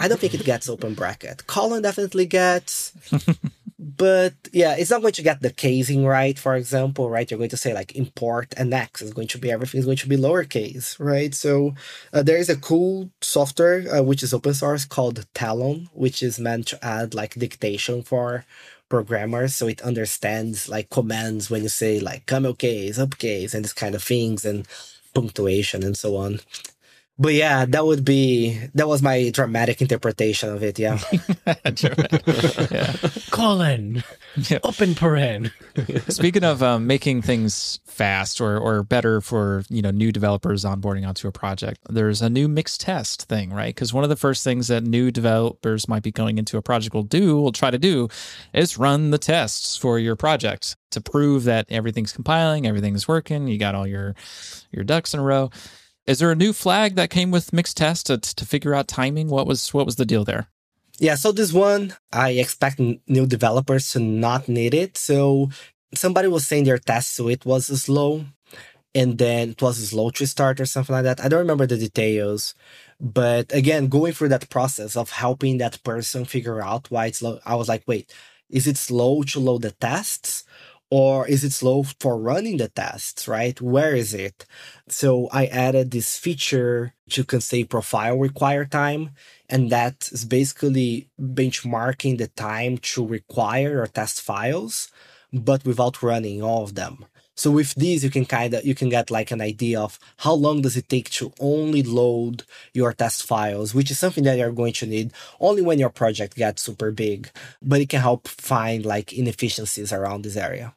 I 0.00 0.08
don't 0.08 0.20
think 0.20 0.32
it 0.32 0.44
gets 0.44 0.68
open 0.70 0.94
bracket. 0.94 1.46
Colon 1.46 1.82
definitely 1.82 2.24
gets 2.24 2.92
but 3.78 4.34
yeah, 4.52 4.74
it's 4.76 4.90
not 4.90 5.02
going 5.02 5.12
to 5.12 5.22
get 5.22 5.40
the 5.40 5.52
casing 5.52 6.04
right, 6.04 6.36
for 6.38 6.56
example, 6.56 7.08
right? 7.08 7.30
You're 7.30 7.38
going 7.38 7.50
to 7.50 7.56
say 7.56 7.72
like 7.72 7.94
import 7.94 8.52
and 8.56 8.74
X 8.74 9.02
is 9.02 9.12
going 9.12 9.28
to 9.28 9.38
be 9.38 9.52
everything 9.52 9.78
is 9.78 9.84
going 9.84 9.98
to 9.98 10.08
be 10.08 10.16
lowercase, 10.16 10.98
right? 10.98 11.32
So 11.32 11.74
uh, 12.12 12.22
there 12.24 12.38
is 12.38 12.48
a 12.48 12.56
cool 12.56 13.10
software 13.20 13.84
uh, 13.94 14.02
which 14.02 14.22
is 14.24 14.34
open 14.34 14.54
source 14.54 14.84
called 14.84 15.26
Talon, 15.32 15.88
which 15.92 16.22
is 16.22 16.40
meant 16.40 16.66
to 16.68 16.84
add 16.84 17.14
like 17.14 17.34
dictation 17.34 18.02
for 18.02 18.44
programmers 18.88 19.54
so 19.54 19.68
it 19.68 19.82
understands 19.82 20.68
like 20.68 20.90
commands 20.90 21.50
when 21.50 21.62
you 21.62 21.68
say 21.68 22.00
like 22.00 22.26
camel 22.26 22.54
case, 22.54 22.98
upcase, 22.98 23.54
and 23.54 23.64
this 23.64 23.72
kind 23.72 23.94
of 23.94 24.02
things 24.02 24.44
and 24.44 24.66
punctuation 25.14 25.84
and 25.84 25.96
so 25.96 26.16
on. 26.16 26.40
But 27.20 27.34
yeah, 27.34 27.64
that 27.66 27.84
would 27.84 28.04
be 28.04 28.60
that 28.74 28.86
was 28.86 29.02
my 29.02 29.30
dramatic 29.30 29.82
interpretation 29.82 30.50
of 30.50 30.62
it. 30.62 30.78
Yeah. 30.78 31.00
yeah. 32.70 32.94
Colon. 33.30 34.04
Yeah. 34.36 34.58
Open 34.62 34.94
paren. 34.94 35.50
Speaking 36.12 36.44
of 36.44 36.62
um, 36.62 36.86
making 36.86 37.22
things 37.22 37.80
fast 37.86 38.40
or 38.40 38.56
or 38.56 38.84
better 38.84 39.20
for 39.20 39.64
you 39.68 39.82
know 39.82 39.90
new 39.90 40.12
developers 40.12 40.64
onboarding 40.64 41.06
onto 41.06 41.26
a 41.26 41.32
project, 41.32 41.80
there's 41.90 42.22
a 42.22 42.30
new 42.30 42.46
mix 42.46 42.78
test 42.78 43.24
thing, 43.24 43.52
right? 43.52 43.74
Because 43.74 43.92
one 43.92 44.04
of 44.04 44.10
the 44.10 44.16
first 44.16 44.44
things 44.44 44.68
that 44.68 44.84
new 44.84 45.10
developers 45.10 45.88
might 45.88 46.04
be 46.04 46.12
going 46.12 46.38
into 46.38 46.56
a 46.56 46.62
project 46.62 46.94
will 46.94 47.02
do, 47.02 47.40
will 47.40 47.50
try 47.50 47.72
to 47.72 47.78
do, 47.78 48.08
is 48.52 48.78
run 48.78 49.10
the 49.10 49.18
tests 49.18 49.76
for 49.76 49.98
your 49.98 50.14
project 50.14 50.76
to 50.92 51.00
prove 51.00 51.44
that 51.44 51.66
everything's 51.68 52.12
compiling, 52.12 52.64
everything's 52.64 53.08
working, 53.08 53.48
you 53.48 53.58
got 53.58 53.74
all 53.74 53.88
your 53.88 54.14
your 54.70 54.84
ducks 54.84 55.14
in 55.14 55.18
a 55.18 55.22
row. 55.24 55.50
Is 56.08 56.20
there 56.20 56.32
a 56.32 56.34
new 56.34 56.54
flag 56.54 56.94
that 56.94 57.10
came 57.10 57.30
with 57.30 57.52
mix 57.52 57.74
test 57.74 58.06
to, 58.06 58.16
to 58.16 58.46
figure 58.46 58.74
out 58.74 58.88
timing? 58.88 59.28
What 59.28 59.46
was 59.46 59.74
what 59.74 59.84
was 59.84 59.96
the 59.96 60.06
deal 60.06 60.24
there? 60.24 60.48
Yeah, 60.98 61.16
so 61.16 61.32
this 61.32 61.52
one 61.52 61.94
I 62.10 62.30
expect 62.30 62.80
new 62.80 63.26
developers 63.26 63.92
to 63.92 64.00
not 64.00 64.48
need 64.48 64.72
it. 64.72 64.96
So 64.96 65.50
somebody 65.94 66.28
was 66.28 66.46
saying 66.46 66.64
their 66.64 66.78
test 66.78 67.14
suite 67.14 67.44
was 67.44 67.66
slow, 67.66 68.24
and 68.94 69.18
then 69.18 69.50
it 69.50 69.60
was 69.60 69.86
slow 69.90 70.08
to 70.12 70.26
start 70.26 70.60
or 70.60 70.64
something 70.64 70.94
like 70.94 71.04
that. 71.04 71.22
I 71.22 71.28
don't 71.28 71.40
remember 71.40 71.66
the 71.66 71.76
details, 71.76 72.54
but 72.98 73.54
again, 73.54 73.88
going 73.88 74.14
through 74.14 74.30
that 74.30 74.48
process 74.48 74.96
of 74.96 75.10
helping 75.10 75.58
that 75.58 75.82
person 75.84 76.24
figure 76.24 76.62
out 76.62 76.90
why 76.90 77.06
it's 77.06 77.18
slow, 77.18 77.38
I 77.44 77.54
was 77.54 77.68
like, 77.68 77.82
wait, 77.86 78.14
is 78.48 78.66
it 78.66 78.78
slow 78.78 79.24
to 79.24 79.40
load 79.40 79.60
the 79.60 79.72
tests? 79.72 80.44
Or 80.90 81.28
is 81.28 81.44
it 81.44 81.52
slow 81.52 81.82
for 81.82 82.18
running 82.18 82.56
the 82.56 82.68
tests, 82.68 83.28
right? 83.28 83.60
Where 83.60 83.94
is 83.94 84.14
it? 84.14 84.46
So 84.88 85.28
I 85.32 85.46
added 85.46 85.90
this 85.90 86.18
feature 86.18 86.94
to 87.10 87.24
can 87.24 87.40
say 87.40 87.64
profile 87.64 88.18
require 88.18 88.64
time. 88.64 89.10
And 89.50 89.70
that 89.70 90.08
is 90.12 90.24
basically 90.24 91.10
benchmarking 91.20 92.18
the 92.18 92.28
time 92.28 92.78
to 92.78 93.06
require 93.06 93.82
or 93.82 93.86
test 93.86 94.22
files, 94.22 94.90
but 95.32 95.64
without 95.64 96.02
running 96.02 96.42
all 96.42 96.64
of 96.64 96.74
them. 96.74 97.04
So 97.34 97.52
with 97.52 97.74
these, 97.76 98.02
you 98.02 98.10
can 98.10 98.24
kind 98.24 98.52
of, 98.52 98.64
you 98.64 98.74
can 98.74 98.88
get 98.88 99.12
like 99.12 99.30
an 99.30 99.40
idea 99.40 99.80
of 99.80 99.98
how 100.16 100.34
long 100.34 100.62
does 100.62 100.76
it 100.76 100.88
take 100.88 101.08
to 101.10 101.32
only 101.38 101.84
load 101.84 102.42
your 102.72 102.92
test 102.92 103.24
files, 103.24 103.74
which 103.74 103.92
is 103.92 103.98
something 103.98 104.24
that 104.24 104.38
you're 104.38 104.50
going 104.50 104.72
to 104.72 104.86
need 104.86 105.12
only 105.38 105.62
when 105.62 105.78
your 105.78 105.90
project 105.90 106.34
gets 106.34 106.62
super 106.62 106.90
big, 106.90 107.30
but 107.62 107.80
it 107.80 107.90
can 107.90 108.00
help 108.00 108.26
find 108.26 108.84
like 108.84 109.12
inefficiencies 109.12 109.92
around 109.92 110.22
this 110.24 110.36
area. 110.36 110.74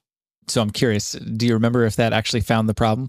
So 0.52 0.62
I'm 0.62 0.70
curious, 0.70 1.14
do 1.14 1.48
you 1.48 1.54
remember 1.54 1.86
if 1.86 1.96
that 1.96 2.12
actually 2.12 2.42
found 2.42 2.68
the 2.68 2.74
problem? 2.74 3.08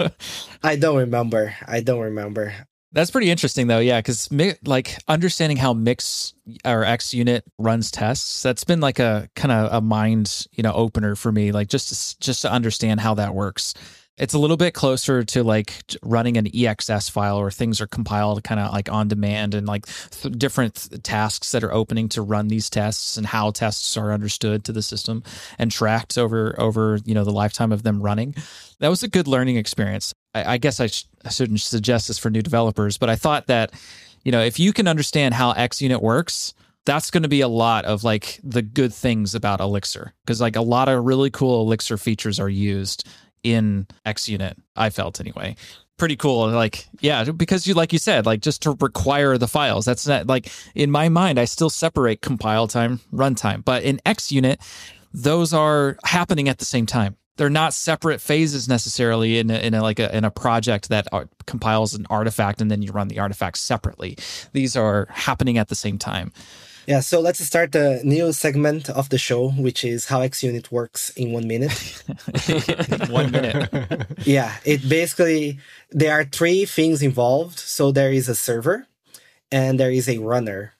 I 0.62 0.76
don't 0.76 0.96
remember. 0.96 1.52
I 1.66 1.80
don't 1.80 2.00
remember. 2.00 2.54
That's 2.92 3.10
pretty 3.10 3.30
interesting 3.30 3.66
though. 3.66 3.80
Yeah, 3.80 4.00
cuz 4.00 4.28
like 4.64 4.96
understanding 5.08 5.56
how 5.56 5.72
mix 5.72 6.34
or 6.64 6.84
ExUnit 6.84 7.42
runs 7.58 7.90
tests, 7.90 8.44
that's 8.44 8.62
been 8.62 8.80
like 8.80 9.00
a 9.00 9.28
kind 9.34 9.50
of 9.50 9.72
a 9.72 9.80
mind, 9.80 10.46
you 10.52 10.62
know, 10.62 10.72
opener 10.72 11.16
for 11.16 11.32
me 11.32 11.50
like 11.50 11.66
just 11.68 11.88
to, 11.88 12.20
just 12.20 12.42
to 12.42 12.52
understand 12.52 13.00
how 13.00 13.14
that 13.14 13.34
works. 13.34 13.74
It's 14.18 14.34
a 14.34 14.38
little 14.38 14.56
bit 14.56 14.74
closer 14.74 15.22
to 15.22 15.44
like 15.44 15.74
running 16.02 16.36
an 16.36 16.46
EXS 16.46 17.10
file 17.10 17.40
where 17.40 17.50
things 17.50 17.80
are 17.80 17.86
compiled 17.86 18.42
kind 18.42 18.60
of 18.60 18.72
like 18.72 18.90
on 18.90 19.08
demand 19.08 19.54
and 19.54 19.66
like 19.66 19.86
th- 20.10 20.34
different 20.36 20.74
th- 20.90 21.02
tasks 21.02 21.52
that 21.52 21.62
are 21.62 21.72
opening 21.72 22.08
to 22.10 22.22
run 22.22 22.48
these 22.48 22.68
tests 22.68 23.16
and 23.16 23.26
how 23.26 23.50
tests 23.50 23.96
are 23.96 24.12
understood 24.12 24.64
to 24.64 24.72
the 24.72 24.82
system 24.82 25.22
and 25.58 25.70
tracked 25.70 26.18
over 26.18 26.54
over 26.58 26.98
you 27.04 27.14
know 27.14 27.24
the 27.24 27.32
lifetime 27.32 27.72
of 27.72 27.82
them 27.82 28.02
running. 28.02 28.34
That 28.80 28.88
was 28.88 29.02
a 29.02 29.08
good 29.08 29.28
learning 29.28 29.56
experience. 29.56 30.14
I, 30.34 30.54
I 30.54 30.58
guess 30.58 30.80
I, 30.80 30.88
sh- 30.88 31.06
I 31.24 31.30
shouldn't 31.30 31.60
suggest 31.60 32.08
this 32.08 32.18
for 32.18 32.30
new 32.30 32.42
developers, 32.42 32.98
but 32.98 33.08
I 33.08 33.16
thought 33.16 33.46
that 33.46 33.72
you 34.24 34.32
know 34.32 34.40
if 34.40 34.58
you 34.58 34.72
can 34.72 34.88
understand 34.88 35.34
how 35.34 35.52
ExUnit 35.52 36.02
works, 36.02 36.54
that's 36.84 37.10
going 37.10 37.22
to 37.22 37.28
be 37.28 37.42
a 37.42 37.48
lot 37.48 37.84
of 37.84 38.02
like 38.02 38.40
the 38.42 38.62
good 38.62 38.92
things 38.92 39.34
about 39.34 39.60
Elixir 39.60 40.14
because 40.24 40.40
like 40.40 40.56
a 40.56 40.62
lot 40.62 40.88
of 40.88 41.04
really 41.04 41.30
cool 41.30 41.60
Elixir 41.60 41.98
features 41.98 42.40
are 42.40 42.48
used 42.48 43.06
in 43.52 43.86
ExUnit, 44.06 44.54
I 44.76 44.90
felt 44.90 45.20
anyway. 45.20 45.56
pretty 45.98 46.16
cool. 46.16 46.48
Like, 46.48 46.86
yeah, 47.00 47.24
because 47.24 47.66
you, 47.66 47.74
like 47.74 47.92
you 47.92 47.98
said, 47.98 48.24
like 48.24 48.40
just 48.40 48.62
to 48.62 48.76
require 48.80 49.36
the 49.36 49.48
files. 49.48 49.84
That's 49.84 50.06
not 50.06 50.26
like 50.26 50.50
in 50.74 50.90
my 50.90 51.10
mind, 51.10 51.38
I 51.38 51.44
still 51.44 51.68
separate 51.68 52.22
compile 52.22 52.68
time, 52.68 53.00
runtime. 53.12 53.64
But 53.64 53.82
in 53.82 54.00
ExUnit, 54.06 54.56
those 55.12 55.52
are 55.52 55.98
happening 56.04 56.48
at 56.48 56.58
the 56.58 56.64
same 56.64 56.86
time. 56.86 57.16
They're 57.36 57.50
not 57.50 57.72
separate 57.72 58.20
phases 58.20 58.68
necessarily 58.68 59.38
in 59.38 59.50
a, 59.50 59.58
in 59.58 59.74
a, 59.74 59.82
like 59.82 60.00
a, 60.00 60.16
in 60.16 60.24
a 60.24 60.30
project 60.30 60.88
that 60.88 61.06
compiles 61.46 61.94
an 61.94 62.04
artifact 62.10 62.60
and 62.60 62.68
then 62.68 62.82
you 62.82 62.90
run 62.90 63.06
the 63.08 63.20
artifact 63.20 63.58
separately. 63.58 64.16
These 64.52 64.76
are 64.76 65.06
happening 65.10 65.56
at 65.56 65.68
the 65.68 65.76
same 65.76 65.98
time. 65.98 66.32
Yeah, 66.88 67.00
so 67.00 67.20
let's 67.20 67.38
start 67.40 67.72
the 67.72 68.00
new 68.02 68.32
segment 68.32 68.88
of 68.88 69.10
the 69.10 69.18
show, 69.18 69.50
which 69.50 69.84
is 69.84 70.06
how 70.06 70.20
ExUnit 70.20 70.72
works 70.72 71.10
in 71.10 71.32
one 71.32 71.46
minute. 71.46 72.02
one 73.10 73.30
minute. 73.30 74.06
yeah, 74.24 74.56
it 74.64 74.88
basically, 74.88 75.58
there 75.90 76.18
are 76.18 76.24
three 76.24 76.64
things 76.64 77.02
involved. 77.02 77.58
So 77.58 77.92
there 77.92 78.10
is 78.10 78.26
a 78.26 78.34
server 78.34 78.86
and 79.52 79.78
there 79.78 79.90
is 79.90 80.08
a 80.08 80.16
runner 80.16 80.72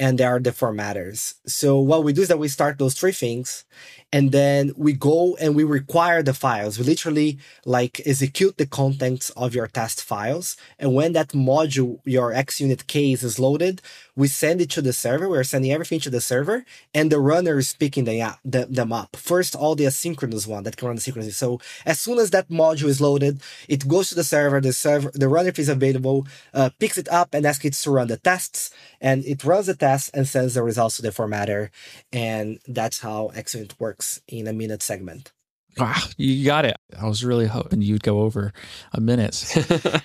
and 0.00 0.16
there 0.16 0.34
are 0.34 0.40
the 0.40 0.48
formatters. 0.48 1.34
So 1.46 1.78
what 1.78 2.04
we 2.04 2.14
do 2.14 2.22
is 2.22 2.28
that 2.28 2.38
we 2.38 2.48
start 2.48 2.78
those 2.78 2.94
three 2.94 3.12
things 3.12 3.66
and 4.14 4.30
then 4.30 4.72
we 4.76 4.92
go 4.92 5.36
and 5.40 5.56
we 5.56 5.64
require 5.64 6.22
the 6.22 6.32
files. 6.32 6.78
We 6.78 6.84
literally 6.84 7.36
like 7.64 8.00
execute 8.06 8.58
the 8.58 8.66
contents 8.80 9.30
of 9.30 9.56
your 9.56 9.66
test 9.66 10.04
files. 10.04 10.56
And 10.78 10.94
when 10.94 11.14
that 11.14 11.30
module, 11.30 11.98
your 12.04 12.30
ExUnit 12.32 12.86
case 12.86 13.24
is 13.24 13.40
loaded, 13.40 13.82
we 14.14 14.28
send 14.28 14.60
it 14.60 14.70
to 14.70 14.82
the 14.82 14.92
server. 14.92 15.28
We're 15.28 15.42
sending 15.42 15.72
everything 15.72 15.98
to 15.98 16.10
the 16.10 16.20
server 16.20 16.64
and 16.94 17.10
the 17.10 17.18
runner 17.18 17.58
is 17.58 17.74
picking 17.74 18.04
them, 18.04 18.36
them 18.44 18.92
up. 18.92 19.16
First, 19.16 19.56
all 19.56 19.74
the 19.74 19.86
asynchronous 19.86 20.46
one 20.46 20.62
that 20.62 20.76
can 20.76 20.86
run 20.86 20.98
synchronously. 20.98 21.32
So 21.32 21.60
as 21.84 21.98
soon 21.98 22.20
as 22.20 22.30
that 22.30 22.48
module 22.48 22.90
is 22.94 23.00
loaded, 23.00 23.42
it 23.68 23.88
goes 23.88 24.10
to 24.10 24.14
the 24.14 24.22
server, 24.22 24.60
the 24.60 24.72
server, 24.72 25.10
the 25.12 25.26
runner 25.26 25.50
is 25.56 25.68
available, 25.68 26.28
uh, 26.52 26.70
picks 26.78 26.98
it 26.98 27.08
up 27.08 27.34
and 27.34 27.44
asks 27.44 27.64
it 27.64 27.72
to 27.72 27.90
run 27.90 28.06
the 28.06 28.18
tests 28.18 28.70
and 29.00 29.24
it 29.24 29.42
runs 29.42 29.66
the 29.66 29.74
tests 29.74 30.08
and 30.14 30.28
sends 30.28 30.54
the 30.54 30.62
results 30.62 30.94
to 30.96 31.02
the 31.02 31.10
formatter. 31.10 31.70
And 32.12 32.60
that's 32.68 33.00
how 33.00 33.32
ExUnit 33.34 33.72
works 33.80 34.03
in 34.28 34.46
a 34.46 34.52
minute 34.52 34.82
segment. 34.82 35.32
Wow, 35.78 35.96
you 36.16 36.44
got 36.44 36.64
it. 36.64 36.76
I 36.98 37.06
was 37.06 37.24
really 37.24 37.46
hoping 37.46 37.82
you'd 37.82 38.02
go 38.02 38.20
over 38.20 38.52
a 38.92 39.00
minute, 39.00 39.44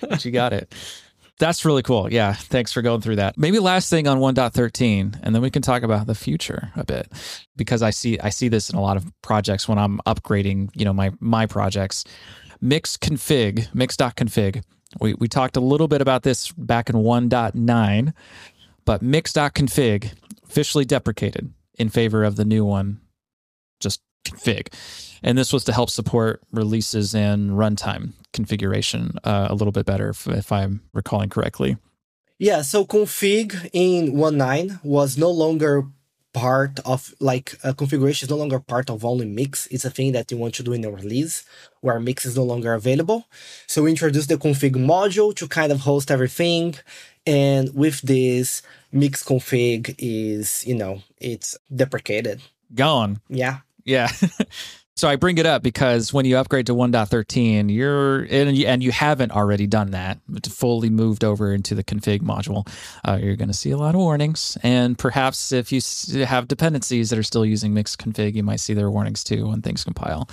but 0.00 0.24
you 0.24 0.32
got 0.32 0.52
it. 0.52 0.74
That's 1.38 1.64
really 1.64 1.82
cool. 1.82 2.12
Yeah, 2.12 2.34
thanks 2.34 2.70
for 2.70 2.82
going 2.82 3.00
through 3.00 3.16
that. 3.16 3.38
Maybe 3.38 3.58
last 3.60 3.88
thing 3.88 4.06
on 4.06 4.18
1.13 4.18 5.20
and 5.22 5.34
then 5.34 5.40
we 5.40 5.50
can 5.50 5.62
talk 5.62 5.82
about 5.82 6.06
the 6.06 6.14
future 6.14 6.70
a 6.76 6.84
bit 6.84 7.10
because 7.56 7.80
I 7.80 7.90
see 7.90 8.20
I 8.20 8.28
see 8.28 8.48
this 8.48 8.68
in 8.68 8.76
a 8.76 8.82
lot 8.82 8.98
of 8.98 9.10
projects 9.22 9.66
when 9.66 9.78
I'm 9.78 10.00
upgrading, 10.06 10.68
you 10.74 10.84
know, 10.84 10.92
my 10.92 11.12
my 11.18 11.46
projects. 11.46 12.04
Mix 12.60 12.98
config, 12.98 13.74
mix.config. 13.74 14.62
We 15.00 15.14
we 15.14 15.28
talked 15.28 15.56
a 15.56 15.60
little 15.60 15.88
bit 15.88 16.02
about 16.02 16.24
this 16.24 16.52
back 16.52 16.90
in 16.90 16.96
1.9, 16.96 18.12
but 18.84 19.00
mix.config 19.00 20.12
officially 20.46 20.84
deprecated 20.84 21.54
in 21.78 21.88
favor 21.88 22.22
of 22.22 22.36
the 22.36 22.44
new 22.44 22.66
one 22.66 23.00
config. 24.30 24.72
And 25.22 25.36
this 25.36 25.52
was 25.52 25.64
to 25.64 25.72
help 25.72 25.90
support 25.90 26.42
releases 26.52 27.14
and 27.14 27.50
runtime 27.50 28.12
configuration 28.32 29.12
uh, 29.24 29.48
a 29.50 29.54
little 29.54 29.72
bit 29.72 29.86
better, 29.86 30.10
if, 30.10 30.26
if 30.26 30.52
I'm 30.52 30.82
recalling 30.92 31.28
correctly. 31.28 31.76
Yeah, 32.38 32.62
so 32.62 32.86
config 32.86 33.68
in 33.72 34.14
1.9 34.14 34.82
was 34.82 35.18
no 35.18 35.30
longer 35.30 35.84
part 36.32 36.78
of 36.86 37.12
like 37.18 37.54
a 37.64 37.74
configuration 37.74 38.26
is 38.26 38.30
no 38.30 38.36
longer 38.36 38.60
part 38.60 38.88
of 38.88 39.04
only 39.04 39.26
mix. 39.26 39.66
It's 39.66 39.84
a 39.84 39.90
thing 39.90 40.12
that 40.12 40.30
you 40.30 40.38
want 40.38 40.54
to 40.54 40.62
do 40.62 40.72
in 40.72 40.84
a 40.84 40.90
release 40.90 41.44
where 41.80 41.98
mix 42.00 42.24
is 42.24 42.36
no 42.36 42.44
longer 42.44 42.72
available. 42.72 43.26
So 43.66 43.82
we 43.82 43.90
introduced 43.90 44.28
the 44.28 44.36
config 44.36 44.72
module 44.72 45.34
to 45.36 45.48
kind 45.48 45.72
of 45.72 45.80
host 45.80 46.10
everything. 46.10 46.76
And 47.26 47.74
with 47.74 48.00
this 48.02 48.62
mix 48.92 49.22
config 49.22 49.94
is 49.98 50.64
you 50.66 50.76
know 50.76 51.02
it's 51.18 51.58
deprecated. 51.74 52.40
Gone. 52.74 53.20
Yeah 53.28 53.58
yeah. 53.90 54.10
so 54.96 55.08
I 55.08 55.16
bring 55.16 55.38
it 55.38 55.46
up 55.46 55.62
because 55.62 56.12
when 56.12 56.24
you 56.24 56.36
upgrade 56.38 56.66
to 56.66 56.74
1.13, 56.74 57.74
you're 57.74 58.20
and 58.30 58.56
you, 58.56 58.66
and 58.66 58.82
you 58.82 58.92
haven't 58.92 59.32
already 59.32 59.66
done 59.66 59.90
that, 59.90 60.18
fully 60.48 60.90
moved 60.90 61.24
over 61.24 61.52
into 61.52 61.74
the 61.74 61.84
config 61.84 62.20
module, 62.20 62.68
uh, 63.06 63.18
you're 63.20 63.36
going 63.36 63.48
to 63.48 63.54
see 63.54 63.70
a 63.70 63.76
lot 63.76 63.94
of 63.94 64.00
warnings. 64.00 64.56
And 64.62 64.96
perhaps 64.96 65.52
if 65.52 65.72
you 65.72 65.80
have 66.24 66.48
dependencies 66.48 67.10
that 67.10 67.18
are 67.18 67.24
still 67.24 67.44
using 67.44 67.74
mix 67.74 67.96
config, 67.96 68.34
you 68.34 68.42
might 68.42 68.60
see 68.60 68.74
their 68.74 68.90
warnings 68.90 69.24
too 69.24 69.48
when 69.48 69.62
things 69.62 69.84
compile. 69.84 70.28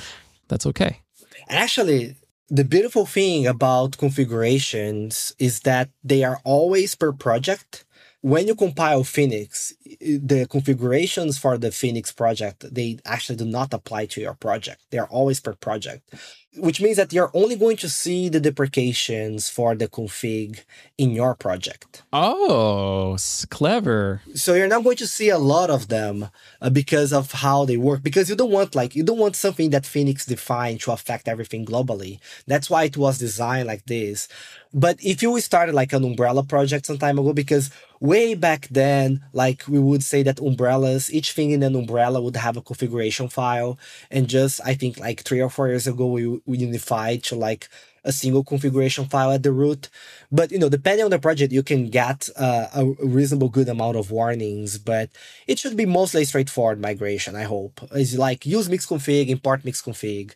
That's 0.48 0.66
okay. 0.66 1.02
Actually, 1.50 2.16
the 2.50 2.64
beautiful 2.64 3.06
thing 3.06 3.46
about 3.46 3.98
configurations 3.98 5.34
is 5.40 5.62
that 5.62 5.90
they 6.04 6.24
are 6.24 6.40
always 6.44 6.96
per 6.96 7.12
project 7.12 7.86
when 8.28 8.46
you 8.46 8.56
compile 8.56 9.06
Phoenix, 9.06 9.74
the 10.02 10.46
configurations 10.50 11.38
for 11.38 11.58
the 11.58 11.72
Phoenix 11.72 12.12
project, 12.12 12.66
they 12.74 13.00
actually 13.06 13.38
do 13.38 13.46
not 13.46 13.74
apply 13.74 14.06
to 14.08 14.20
your 14.20 14.34
project. 14.34 14.82
They 14.92 14.98
are 14.98 15.08
always 15.08 15.40
per 15.40 15.54
project, 15.54 16.14
which 16.56 16.82
means 16.82 16.98
that 16.98 17.14
you're 17.14 17.32
only 17.34 17.56
going 17.56 17.78
to 17.78 17.90
see 17.90 18.30
the 18.30 18.40
deprecations 18.40 19.50
for 19.50 19.76
the 19.76 19.88
config 19.88 20.64
in 20.98 21.12
your 21.12 21.36
project. 21.36 22.04
Oh, 22.12 23.18
clever. 23.50 24.22
So 24.34 24.54
you're 24.54 24.68
not 24.68 24.84
going 24.84 24.98
to 24.98 25.08
see 25.08 25.30
a 25.30 25.38
lot 25.38 25.70
of 25.70 25.88
them 25.88 26.30
uh, 26.62 26.70
because 26.70 27.14
of 27.14 27.32
how 27.32 27.66
they 27.66 27.78
work, 27.78 28.02
because 28.02 28.30
you 28.30 28.36
don't 28.36 28.52
want 28.52 28.76
like, 28.76 28.96
you 28.96 29.04
don't 29.04 29.20
want 29.20 29.36
something 29.36 29.70
that 29.72 29.86
Phoenix 29.86 30.26
defined 30.26 30.82
to 30.82 30.92
affect 30.92 31.28
everything 31.28 31.66
globally. 31.66 32.20
That's 32.48 32.70
why 32.70 32.86
it 32.86 32.98
was 32.98 33.20
designed 33.20 33.68
like 33.68 33.86
this. 33.86 34.28
But 34.74 34.98
if 35.04 35.22
you 35.22 35.40
started 35.40 35.76
like 35.76 35.94
an 35.94 36.04
umbrella 36.04 36.44
project 36.44 36.86
some 36.86 36.98
time 36.98 37.18
ago, 37.18 37.34
because 37.34 37.72
way 38.00 38.36
back 38.36 38.68
then, 38.70 39.24
like 39.34 39.64
we 39.68 39.80
would 39.80 40.04
say 40.04 40.24
that 40.24 40.40
umbrellas, 40.40 41.12
each 41.12 41.32
thing 41.32 41.52
in 41.52 41.64
an 41.64 41.76
umbrella 41.76 42.22
would 42.22 42.36
have 42.36 42.58
a 42.58 42.62
configuration 42.62 43.30
file. 43.30 43.80
And 44.12 44.28
just, 44.28 44.60
I 44.66 44.74
think 44.74 45.00
like 45.00 45.22
three 45.22 45.42
or 45.42 45.50
four 45.50 45.68
years 45.68 45.88
ago, 45.88 46.08
we, 46.08 46.37
unified 46.46 47.24
to 47.24 47.36
like 47.36 47.70
a 48.04 48.12
single 48.12 48.44
configuration 48.44 49.06
file 49.06 49.32
at 49.32 49.44
the 49.44 49.52
root. 49.52 49.90
But, 50.32 50.52
you 50.52 50.60
know, 50.60 50.70
depending 50.70 51.04
on 51.04 51.12
the 51.12 51.20
project, 51.20 51.52
you 51.52 51.62
can 51.62 51.90
get 51.90 52.30
uh, 52.38 52.68
a 52.74 52.86
reasonable 53.06 53.50
good 53.50 53.68
amount 53.68 53.98
of 53.98 54.12
warnings, 54.12 54.78
but 54.78 55.10
it 55.46 55.60
should 55.60 55.76
be 55.76 55.86
mostly 55.86 56.24
straightforward 56.24 56.80
migration, 56.80 57.36
I 57.36 57.44
hope. 57.44 57.82
is 57.94 58.18
like 58.18 58.46
use 58.46 58.70
mixconfig, 58.70 59.28
import 59.28 59.64
mixconfig, 59.64 60.34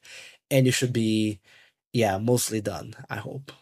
and 0.50 0.66
you 0.66 0.72
should 0.72 0.92
be, 0.92 1.40
yeah, 1.94 2.18
mostly 2.18 2.60
done, 2.60 2.94
I 3.10 3.16
hope. 3.16 3.54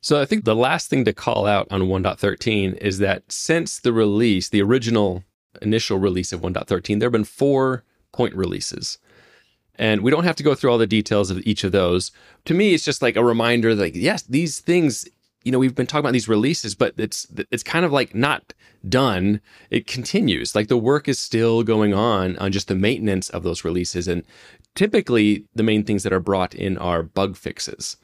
So 0.00 0.20
I 0.20 0.24
think 0.24 0.44
the 0.44 0.54
last 0.54 0.88
thing 0.88 1.04
to 1.04 1.12
call 1.12 1.46
out 1.46 1.66
on 1.68 1.82
1.13 1.82 2.76
is 2.78 2.98
that 2.98 3.24
since 3.32 3.80
the 3.80 3.92
release, 3.92 4.48
the 4.48 4.62
original 4.62 5.24
initial 5.60 5.98
release 5.98 6.32
of 6.32 6.42
1.13, 6.42 7.00
there 7.00 7.06
have 7.06 7.12
been 7.12 7.24
four 7.24 7.82
point 8.12 8.34
releases. 8.36 8.98
And 9.78 10.00
we 10.02 10.10
don't 10.10 10.24
have 10.24 10.36
to 10.36 10.42
go 10.42 10.54
through 10.54 10.70
all 10.70 10.78
the 10.78 10.86
details 10.86 11.30
of 11.30 11.38
each 11.46 11.64
of 11.64 11.72
those. 11.72 12.10
To 12.46 12.54
me, 12.54 12.74
it's 12.74 12.84
just 12.84 13.02
like 13.02 13.16
a 13.16 13.24
reminder 13.24 13.74
that, 13.74 13.82
like, 13.82 13.94
yes, 13.94 14.22
these 14.22 14.58
things, 14.58 15.08
you 15.44 15.52
know, 15.52 15.58
we've 15.58 15.74
been 15.74 15.86
talking 15.86 16.00
about 16.00 16.12
these 16.12 16.28
releases, 16.28 16.74
but 16.74 16.94
it's 16.96 17.26
it's 17.50 17.62
kind 17.62 17.84
of 17.84 17.92
like 17.92 18.14
not 18.14 18.54
done. 18.88 19.40
It 19.70 19.86
continues. 19.86 20.54
Like 20.54 20.68
the 20.68 20.76
work 20.76 21.08
is 21.08 21.18
still 21.18 21.62
going 21.62 21.94
on 21.94 22.36
on 22.38 22.52
just 22.52 22.68
the 22.68 22.74
maintenance 22.74 23.28
of 23.30 23.42
those 23.42 23.64
releases. 23.64 24.08
And 24.08 24.24
typically 24.74 25.44
the 25.54 25.62
main 25.62 25.84
things 25.84 26.02
that 26.04 26.12
are 26.12 26.20
brought 26.20 26.54
in 26.54 26.78
are 26.78 27.02
bug 27.02 27.36
fixes. 27.36 27.96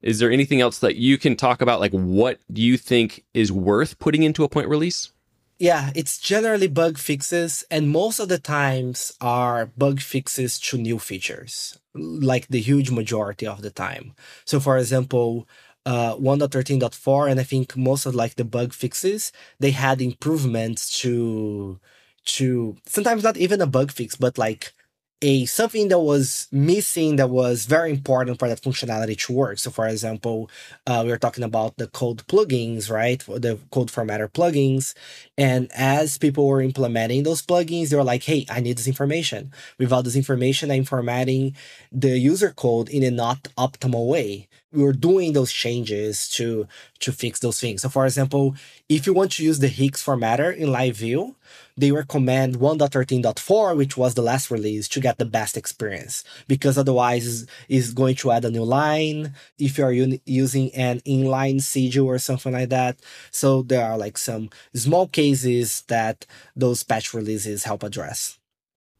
Is 0.00 0.20
there 0.20 0.30
anything 0.30 0.60
else 0.60 0.78
that 0.78 0.96
you 0.96 1.18
can 1.18 1.34
talk 1.34 1.60
about? 1.60 1.80
Like, 1.80 1.92
what 1.92 2.38
you 2.52 2.76
think 2.76 3.24
is 3.34 3.50
worth 3.50 3.98
putting 3.98 4.22
into 4.22 4.44
a 4.44 4.48
point 4.48 4.68
release? 4.68 5.10
Yeah, 5.58 5.90
it's 5.96 6.18
generally 6.18 6.68
bug 6.68 6.98
fixes, 6.98 7.64
and 7.70 7.90
most 7.90 8.20
of 8.20 8.28
the 8.28 8.38
times 8.38 9.12
are 9.20 9.66
bug 9.66 10.00
fixes 10.00 10.58
to 10.60 10.78
new 10.78 10.98
features, 11.00 11.78
like 11.94 12.46
the 12.46 12.60
huge 12.60 12.90
majority 12.92 13.46
of 13.46 13.62
the 13.62 13.70
time. 13.70 14.14
So, 14.44 14.60
for 14.60 14.78
example, 14.78 15.48
uh, 15.84 16.14
1.13.4, 16.14 17.28
and 17.28 17.40
I 17.40 17.42
think 17.42 17.76
most 17.76 18.06
of 18.06 18.14
like 18.14 18.36
the 18.36 18.44
bug 18.44 18.72
fixes, 18.72 19.32
they 19.58 19.72
had 19.72 20.00
improvements 20.00 20.96
to 21.00 21.80
to 22.26 22.76
sometimes 22.86 23.22
not 23.24 23.36
even 23.38 23.60
a 23.60 23.66
bug 23.66 23.90
fix, 23.90 24.14
but 24.14 24.38
like 24.38 24.72
a 25.20 25.46
something 25.46 25.88
that 25.88 25.98
was 25.98 26.46
missing 26.52 27.16
that 27.16 27.28
was 27.28 27.66
very 27.66 27.90
important 27.90 28.38
for 28.38 28.48
that 28.48 28.62
functionality 28.62 29.18
to 29.18 29.32
work. 29.32 29.58
So, 29.58 29.70
for 29.70 29.88
example, 29.88 30.48
uh, 30.86 31.02
we 31.04 31.10
were 31.10 31.18
talking 31.18 31.42
about 31.42 31.76
the 31.76 31.88
code 31.88 32.26
plugins, 32.28 32.90
right? 32.90 33.18
The 33.26 33.58
code 33.72 33.88
formatter 33.88 34.30
plugins. 34.30 34.94
And 35.36 35.70
as 35.74 36.18
people 36.18 36.46
were 36.46 36.62
implementing 36.62 37.24
those 37.24 37.42
plugins, 37.42 37.88
they 37.88 37.96
were 37.96 38.04
like, 38.04 38.22
hey, 38.22 38.46
I 38.48 38.60
need 38.60 38.78
this 38.78 38.86
information. 38.86 39.52
Without 39.78 40.04
this 40.04 40.16
information, 40.16 40.70
I'm 40.70 40.84
formatting 40.84 41.56
the 41.90 42.18
user 42.18 42.50
code 42.50 42.88
in 42.88 43.02
a 43.02 43.10
not 43.10 43.44
optimal 43.56 44.06
way. 44.06 44.48
We 44.70 44.82
were 44.82 44.92
doing 44.92 45.32
those 45.32 45.50
changes 45.50 46.28
to 46.30 46.66
to 47.00 47.10
fix 47.12 47.40
those 47.40 47.58
things. 47.58 47.82
So 47.82 47.88
for 47.88 48.04
example, 48.04 48.54
if 48.88 49.06
you 49.06 49.14
want 49.14 49.32
to 49.32 49.44
use 49.44 49.60
the 49.60 49.68
HEEx 49.68 50.04
formatter 50.04 50.54
in 50.54 50.70
live 50.70 50.96
view, 50.96 51.36
they 51.76 51.90
recommend 51.92 52.58
1.13.4, 52.58 53.76
which 53.76 53.96
was 53.96 54.14
the 54.14 54.22
last 54.22 54.50
release, 54.50 54.88
to 54.88 55.00
get 55.00 55.16
the 55.18 55.24
best 55.24 55.56
experience. 55.56 56.22
Because 56.48 56.76
otherwise, 56.76 57.46
is 57.68 57.94
going 57.94 58.16
to 58.16 58.30
add 58.32 58.44
a 58.44 58.50
new 58.50 58.64
line 58.64 59.34
if 59.58 59.78
you're 59.78 59.92
un- 59.92 60.20
using 60.26 60.74
an 60.74 61.00
inline 61.00 61.62
sigil 61.62 62.06
or 62.06 62.18
something 62.18 62.52
like 62.52 62.68
that. 62.70 62.98
So 63.30 63.62
there 63.62 63.84
are 63.84 63.96
like 63.96 64.18
some 64.18 64.50
small 64.74 65.06
cases 65.06 65.82
that 65.88 66.26
those 66.56 66.82
patch 66.82 67.14
releases 67.14 67.64
help 67.64 67.82
address. 67.82 68.37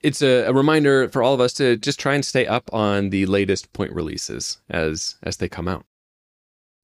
It's 0.01 0.23
a, 0.23 0.45
a 0.45 0.53
reminder 0.53 1.09
for 1.09 1.23
all 1.23 1.35
of 1.35 1.41
us 1.41 1.53
to 1.55 1.77
just 1.77 1.99
try 1.99 2.15
and 2.15 2.25
stay 2.25 2.47
up 2.47 2.73
on 2.73 3.11
the 3.11 3.27
latest 3.27 3.73
point 3.73 3.93
releases 3.93 4.61
as 4.71 5.17
as 5.23 5.39
they 5.39 5.49
come 5.49 5.69
out. 5.69 5.85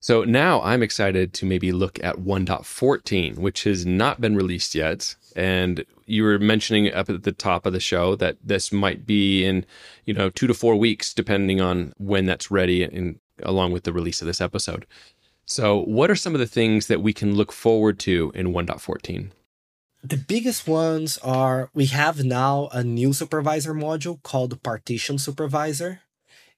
So 0.05 0.23
now 0.23 0.61
I'm 0.61 0.83
excited 0.83 1.33
to 1.33 1.47
maybe 1.47 1.73
look 1.73 1.99
at 2.05 2.17
1.14, 2.17 3.39
which 3.39 3.65
has 3.65 3.87
not 3.87 4.21
been 4.21 4.37
released 4.37 4.75
yet. 4.75 5.15
And 5.35 5.83
you 6.05 6.25
were 6.25 6.39
mentioning 6.39 6.93
up 6.93 7.09
at 7.09 7.23
the 7.23 7.33
top 7.33 7.65
of 7.65 7.73
the 7.73 7.81
show 7.81 8.15
that 8.17 8.37
this 8.45 8.71
might 8.71 9.07
be 9.07 9.47
in, 9.47 9.65
you 10.05 10.13
know, 10.13 10.29
two 10.29 10.47
to 10.47 10.53
four 10.53 10.77
weeks, 10.77 11.15
depending 11.15 11.63
on 11.63 11.95
when 11.97 12.27
that's 12.27 12.51
ready 12.51 12.83
and 12.83 13.19
along 13.43 13.73
with 13.73 13.85
the 13.85 13.95
release 13.95 14.21
of 14.21 14.27
this 14.27 14.43
episode. 14.43 14.87
So 15.47 15.81
what 15.85 16.11
are 16.11 16.17
some 16.17 16.35
of 16.35 16.39
the 16.39 16.47
things 16.47 16.87
that 16.89 17.01
we 17.01 17.15
can 17.15 17.35
look 17.35 17.51
forward 17.51 17.99
to 18.01 18.31
in 18.35 18.49
1.14? 18.49 19.31
The 20.05 20.19
biggest 20.19 20.69
ones 20.69 21.17
are 21.19 21.71
we 21.73 21.87
have 21.87 22.23
now 22.25 22.69
a 22.73 22.85
new 22.85 23.15
supervisor 23.15 23.73
module 23.73 24.23
called 24.23 24.63
Partition 24.63 25.17
Supervisor. 25.19 26.01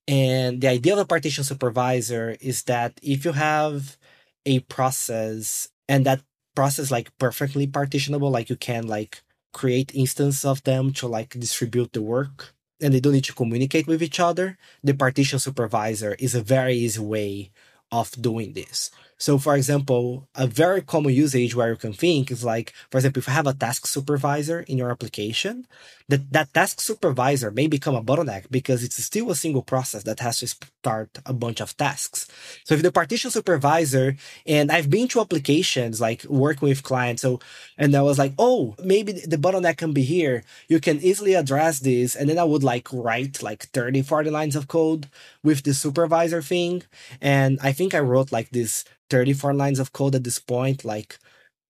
And 0.08 0.60
the 0.60 0.68
idea 0.68 0.94
of 0.94 0.98
a 1.00 1.04
partition 1.04 1.44
supervisor 1.44 2.36
is 2.40 2.64
that 2.64 2.98
if 3.02 3.24
you 3.24 3.32
have 3.32 3.96
a 4.44 4.60
process 4.60 5.68
and 5.88 6.04
that 6.06 6.22
process 6.56 6.90
like 6.90 7.16
perfectly 7.18 7.68
partitionable, 7.68 8.30
like 8.30 8.50
you 8.50 8.56
can 8.56 8.88
like 8.88 9.22
create 9.52 9.94
instance 9.94 10.44
of 10.44 10.64
them 10.64 10.92
to 10.94 11.06
like 11.06 11.30
distribute 11.38 11.92
the 11.92 12.02
work 12.02 12.54
and 12.80 12.92
they 12.92 13.00
don't 13.00 13.12
need 13.12 13.24
to 13.24 13.34
communicate 13.34 13.86
with 13.86 14.02
each 14.02 14.18
other, 14.18 14.58
the 14.82 14.94
partition 14.94 15.38
supervisor 15.38 16.16
is 16.18 16.34
a 16.34 16.42
very 16.42 16.74
easy 16.74 17.00
way 17.00 17.52
of 17.92 18.10
doing 18.20 18.54
this. 18.54 18.90
So, 19.18 19.38
for 19.38 19.56
example, 19.56 20.28
a 20.34 20.46
very 20.46 20.82
common 20.82 21.14
usage 21.14 21.54
where 21.54 21.70
you 21.70 21.76
can 21.76 21.94
think 21.94 22.30
is 22.30 22.44
like, 22.44 22.74
for 22.90 22.98
example, 22.98 23.20
if 23.20 23.26
you 23.28 23.32
have 23.32 23.46
a 23.46 23.54
task 23.54 23.86
supervisor 23.86 24.60
in 24.60 24.76
your 24.76 24.90
application, 24.90 25.66
that, 26.08 26.32
that 26.32 26.52
task 26.52 26.80
supervisor 26.80 27.50
may 27.50 27.66
become 27.66 27.94
a 27.94 28.02
bottleneck 28.02 28.44
because 28.50 28.84
it's 28.84 29.02
still 29.02 29.30
a 29.30 29.34
single 29.34 29.62
process 29.62 30.02
that 30.04 30.20
has 30.20 30.38
to 30.40 30.46
start 30.46 31.18
a 31.24 31.32
bunch 31.32 31.60
of 31.60 31.76
tasks. 31.76 32.28
So 32.64 32.74
if 32.74 32.82
the 32.82 32.92
partition 32.92 33.30
supervisor, 33.30 34.16
and 34.46 34.70
I've 34.70 34.90
been 34.90 35.08
to 35.08 35.20
applications 35.20 36.00
like 36.00 36.24
working 36.24 36.68
with 36.68 36.82
clients, 36.82 37.22
so, 37.22 37.40
and 37.78 37.94
I 37.96 38.02
was 38.02 38.18
like, 38.18 38.34
oh, 38.38 38.76
maybe 38.84 39.12
the 39.12 39.38
bottleneck 39.38 39.78
can 39.78 39.92
be 39.92 40.02
here. 40.02 40.44
You 40.68 40.78
can 40.78 41.00
easily 41.00 41.34
address 41.34 41.80
this. 41.80 42.14
And 42.14 42.28
then 42.28 42.38
I 42.38 42.44
would 42.44 42.62
like 42.62 42.92
write 42.92 43.42
like 43.42 43.64
30, 43.70 44.02
40 44.02 44.30
lines 44.30 44.56
of 44.56 44.68
code 44.68 45.08
with 45.42 45.64
the 45.64 45.74
supervisor 45.74 46.42
thing. 46.42 46.82
And 47.20 47.58
I 47.62 47.72
think 47.72 47.94
I 47.94 48.00
wrote 48.00 48.30
like 48.30 48.50
this 48.50 48.84
34 49.10 49.54
lines 49.54 49.78
of 49.78 49.92
code 49.92 50.14
at 50.14 50.24
this 50.24 50.38
point, 50.38 50.84
like, 50.84 51.18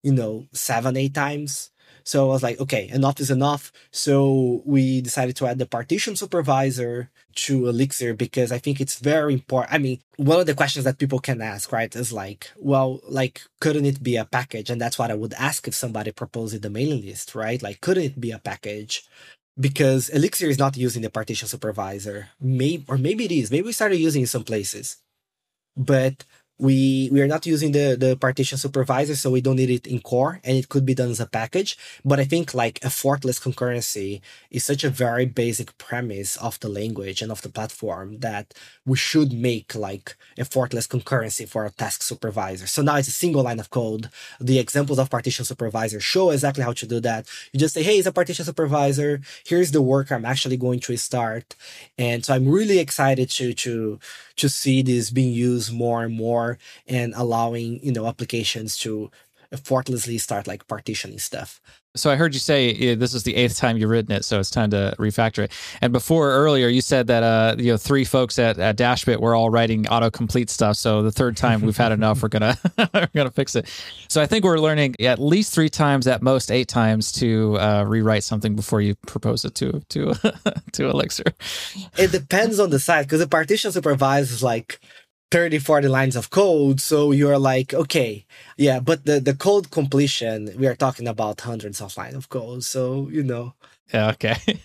you 0.02 0.12
know, 0.12 0.46
seven, 0.52 0.96
eight 0.96 1.14
times. 1.14 1.70
So 2.04 2.26
I 2.30 2.32
was 2.32 2.42
like, 2.42 2.60
okay, 2.60 2.88
enough 2.90 3.18
is 3.18 3.32
enough. 3.32 3.72
So 3.90 4.62
we 4.64 5.00
decided 5.00 5.34
to 5.36 5.46
add 5.48 5.58
the 5.58 5.66
partition 5.66 6.14
supervisor 6.14 7.10
to 7.46 7.66
Elixir 7.66 8.14
because 8.14 8.52
I 8.52 8.58
think 8.58 8.80
it's 8.80 9.00
very 9.00 9.32
important. 9.34 9.74
I 9.74 9.78
mean, 9.78 10.00
one 10.16 10.38
of 10.38 10.46
the 10.46 10.54
questions 10.54 10.84
that 10.84 10.98
people 10.98 11.18
can 11.18 11.42
ask, 11.42 11.72
right, 11.72 11.94
is 11.96 12.12
like, 12.12 12.52
well, 12.56 13.00
like, 13.08 13.42
couldn't 13.60 13.86
it 13.86 14.04
be 14.04 14.14
a 14.14 14.24
package? 14.24 14.70
And 14.70 14.80
that's 14.80 15.00
what 15.00 15.10
I 15.10 15.14
would 15.14 15.34
ask 15.34 15.66
if 15.66 15.74
somebody 15.74 16.12
proposed 16.12 16.62
the 16.62 16.70
mailing 16.70 17.04
list, 17.04 17.34
right? 17.34 17.60
Like, 17.60 17.80
couldn't 17.80 18.04
it 18.04 18.20
be 18.20 18.30
a 18.30 18.38
package? 18.38 19.04
Because 19.58 20.08
Elixir 20.10 20.46
is 20.46 20.60
not 20.60 20.76
using 20.76 21.02
the 21.02 21.10
partition 21.10 21.48
supervisor. 21.48 22.28
Maybe, 22.40 22.84
or 22.88 22.98
maybe 22.98 23.24
it 23.24 23.32
is. 23.32 23.50
Maybe 23.50 23.66
we 23.66 23.72
started 23.72 23.96
using 23.98 24.22
it 24.22 24.28
some 24.28 24.44
places. 24.44 24.98
But 25.76 26.24
we 26.58 27.08
we 27.12 27.20
are 27.20 27.26
not 27.26 27.44
using 27.46 27.72
the 27.72 27.96
the 27.98 28.16
partition 28.16 28.56
supervisor 28.58 29.14
so 29.14 29.30
we 29.30 29.40
don't 29.42 29.56
need 29.56 29.70
it 29.70 29.86
in 29.86 30.00
core 30.00 30.40
and 30.44 30.56
it 30.56 30.68
could 30.68 30.86
be 30.86 30.94
done 30.94 31.10
as 31.10 31.20
a 31.20 31.26
package. 31.26 31.76
But 32.04 32.20
i 32.20 32.24
think 32.24 32.54
like 32.54 32.78
a 32.82 32.86
effortless 32.86 33.38
concurrency 33.38 34.20
is 34.50 34.64
such 34.64 34.82
a 34.84 34.90
very 34.90 35.26
basic 35.26 35.76
premise 35.78 36.36
of 36.36 36.58
the 36.60 36.68
language 36.68 37.20
and 37.22 37.30
of 37.30 37.42
the 37.42 37.48
platform 37.50 38.18
that 38.20 38.54
we 38.86 38.96
should 38.96 39.32
make 39.32 39.74
like 39.74 40.16
a 40.38 40.40
effortless 40.40 40.86
concurrency 40.86 41.46
for 41.48 41.64
a 41.66 41.70
task 41.70 42.02
supervisor. 42.02 42.66
So 42.66 42.82
now 42.82 42.96
it's 42.96 43.08
a 43.08 43.10
single 43.10 43.42
line 43.42 43.60
of 43.60 43.70
code. 43.70 44.08
The 44.40 44.58
examples 44.58 44.98
of 44.98 45.10
partition 45.10 45.44
supervisor 45.44 46.00
show 46.00 46.30
exactly 46.30 46.64
how 46.64 46.72
to 46.72 46.86
do 46.86 47.00
that. 47.00 47.26
You 47.52 47.60
just 47.60 47.74
say 47.74 47.82
hey 47.82 47.98
it's 47.98 48.06
a 48.06 48.12
partition 48.12 48.44
supervisor. 48.44 49.20
Here's 49.46 49.70
the 49.72 49.82
work 49.82 50.10
i'm 50.10 50.24
actually 50.24 50.56
going 50.56 50.80
to 50.80 50.96
start. 50.96 51.54
And 51.98 52.24
so 52.24 52.34
i'm 52.34 52.48
really 52.48 52.78
excited 52.78 53.30
to 53.30 53.52
to 53.54 53.98
to 54.36 54.48
see 54.48 54.82
this 54.82 55.10
being 55.10 55.32
used 55.32 55.72
more 55.72 56.04
and 56.04 56.14
more 56.14 56.58
and 56.86 57.14
allowing 57.16 57.80
you 57.82 57.92
know 57.92 58.06
applications 58.06 58.76
to 58.78 59.10
effortlessly 59.56 60.18
start 60.18 60.46
like 60.46 60.66
partitioning 60.66 61.18
stuff. 61.18 61.60
So 61.96 62.10
I 62.10 62.16
heard 62.16 62.34
you 62.34 62.40
say 62.40 62.72
yeah, 62.72 62.94
this 62.94 63.14
is 63.14 63.22
the 63.22 63.34
eighth 63.34 63.56
time 63.56 63.78
you've 63.78 63.88
written 63.90 64.12
it, 64.12 64.24
so 64.24 64.38
it's 64.38 64.50
time 64.50 64.70
to 64.70 64.94
refactor 64.98 65.44
it. 65.44 65.52
And 65.80 65.92
before 65.92 66.30
earlier, 66.30 66.68
you 66.68 66.82
said 66.82 67.06
that 67.06 67.22
uh, 67.22 67.56
you 67.58 67.72
know 67.72 67.76
three 67.78 68.04
folks 68.04 68.38
at, 68.38 68.58
at 68.58 68.76
Dashbit 68.76 69.18
were 69.18 69.34
all 69.34 69.50
writing 69.50 69.84
autocomplete 69.84 70.50
stuff. 70.50 70.76
So 70.76 71.02
the 71.02 71.10
third 71.10 71.36
time 71.36 71.62
we've 71.62 71.76
had 71.76 71.92
enough, 71.92 72.22
we're 72.22 72.28
gonna 72.28 72.58
we're 72.94 73.08
gonna 73.14 73.30
fix 73.30 73.56
it. 73.56 73.66
So 74.08 74.20
I 74.20 74.26
think 74.26 74.44
we're 74.44 74.58
learning 74.58 74.96
at 75.00 75.18
least 75.18 75.54
three 75.54 75.70
times, 75.70 76.06
at 76.06 76.22
most 76.22 76.50
eight 76.50 76.68
times, 76.68 77.12
to 77.12 77.58
uh, 77.58 77.84
rewrite 77.86 78.24
something 78.24 78.54
before 78.54 78.80
you 78.82 78.94
propose 79.06 79.44
it 79.44 79.54
to 79.56 79.80
to 79.88 80.14
to 80.72 80.88
Elixir. 80.90 81.24
It 81.96 82.12
depends 82.12 82.60
on 82.60 82.70
the 82.70 82.78
site 82.78 83.06
because 83.06 83.20
the 83.20 83.28
partition 83.28 83.72
supervisor 83.72 84.34
is 84.34 84.42
like 84.42 84.80
30 85.30 85.58
40 85.58 85.88
lines 85.88 86.16
of 86.16 86.30
code 86.30 86.80
so 86.80 87.10
you're 87.10 87.38
like 87.38 87.74
okay 87.74 88.24
yeah 88.56 88.78
but 88.78 89.04
the 89.04 89.18
the 89.20 89.34
code 89.34 89.70
completion 89.70 90.50
we 90.56 90.66
are 90.66 90.76
talking 90.76 91.08
about 91.08 91.40
hundreds 91.40 91.80
of 91.80 91.96
lines 91.96 92.14
of 92.14 92.28
code 92.28 92.62
so 92.64 93.08
you 93.10 93.22
know. 93.22 93.54
Yeah 93.92 94.10
okay. 94.10 94.36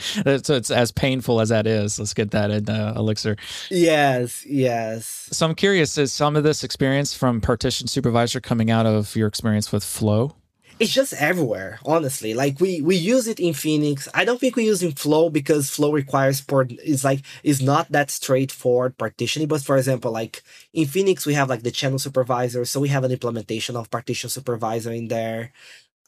So 0.00 0.54
it's 0.54 0.70
as 0.70 0.92
painful 0.92 1.40
as 1.40 1.48
that 1.48 1.66
is. 1.66 1.98
Let's 1.98 2.14
get 2.14 2.30
that 2.30 2.52
in 2.52 2.70
uh, 2.70 2.92
elixir. 2.94 3.36
Yes 3.68 4.46
yes. 4.46 5.28
So 5.32 5.46
i'm 5.46 5.56
curious 5.56 5.98
is 5.98 6.12
some 6.12 6.36
of 6.36 6.44
this 6.44 6.62
experience 6.62 7.14
from 7.14 7.40
partition 7.40 7.88
supervisor 7.88 8.40
coming 8.40 8.70
out 8.70 8.86
of 8.86 9.16
your 9.16 9.26
experience 9.26 9.72
with 9.72 9.82
flow 9.82 10.36
it's 10.80 10.92
just 10.92 11.12
everywhere 11.14 11.78
honestly. 11.84 12.34
Like 12.34 12.60
we 12.60 12.80
we 12.80 12.96
use 12.96 13.26
it 13.28 13.40
in 13.40 13.54
phoenix. 13.54 14.08
I 14.14 14.24
don't 14.24 14.40
think 14.40 14.56
we 14.56 14.64
use 14.66 14.82
in 14.82 14.92
flow 14.92 15.30
because 15.30 15.70
flow 15.70 15.92
requires 15.92 16.40
port 16.40 16.72
it's 16.72 17.04
like 17.04 17.22
it's 17.42 17.60
not 17.60 17.90
that 17.92 18.10
straightforward 18.10 18.98
partitioning. 18.98 19.48
But 19.48 19.62
for 19.62 19.76
example 19.76 20.12
like 20.12 20.42
in 20.72 20.86
phoenix 20.86 21.26
we 21.26 21.34
have 21.34 21.48
like 21.48 21.62
the 21.62 21.70
channel 21.70 21.98
supervisor 21.98 22.64
so 22.64 22.80
we 22.80 22.88
have 22.88 23.04
an 23.04 23.12
implementation 23.12 23.76
of 23.76 23.90
partition 23.90 24.30
supervisor 24.30 24.92
in 24.92 25.08
there. 25.08 25.52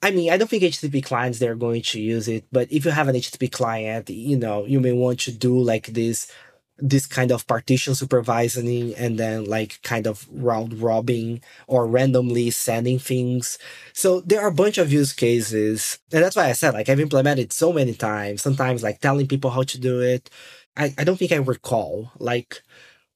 I 0.03 0.13
mean, 0.13 0.33
I 0.33 0.39
don't 0.39 0.49
think 0.49 0.63
HTTP 0.63 1.05
clients 1.05 1.39
they're 1.39 1.55
going 1.55 1.83
to 1.83 2.01
use 2.01 2.27
it, 2.27 2.47
but 2.51 2.73
if 2.73 2.87
you 2.87 2.91
have 2.91 3.09
an 3.09 3.17
HTTP 3.17 3.53
client, 3.53 4.09
you 4.09 4.37
know, 4.39 4.65
you 4.65 4.81
may 4.81 4.93
want 4.93 5.21
to 5.21 5.33
do 5.33 5.61
like 5.61 5.89
this 5.89 6.33
this 6.81 7.07
kind 7.07 7.31
of 7.31 7.47
partition 7.47 7.95
supervising 7.95 8.95
and 8.95 9.19
then 9.19 9.45
like 9.45 9.81
kind 9.83 10.07
of 10.07 10.27
round 10.31 10.81
robin 10.81 11.41
or 11.67 11.87
randomly 11.87 12.51
sending 12.51 12.99
things. 12.99 13.59
So 13.93 14.21
there 14.23 14.41
are 14.41 14.49
a 14.49 14.55
bunch 14.55 14.79
of 14.79 14.93
use 14.93 15.13
cases. 15.13 15.99
And 16.13 16.23
that's 16.23 16.37
why 16.37 16.49
I 16.49 16.53
said 16.53 16.75
like 16.75 16.89
I've 16.89 17.01
implemented 17.01 17.53
so 17.53 17.73
many 17.73 17.95
times, 17.95 18.43
sometimes 18.43 18.83
like 18.83 19.01
telling 19.01 19.27
people 19.27 19.51
how 19.51 19.63
to 19.63 19.79
do 19.79 20.01
it. 20.01 20.31
I, 20.77 20.95
I 20.99 21.05
don't 21.05 21.17
think 21.17 21.33
I 21.33 21.37
recall 21.37 22.13
like 22.19 22.63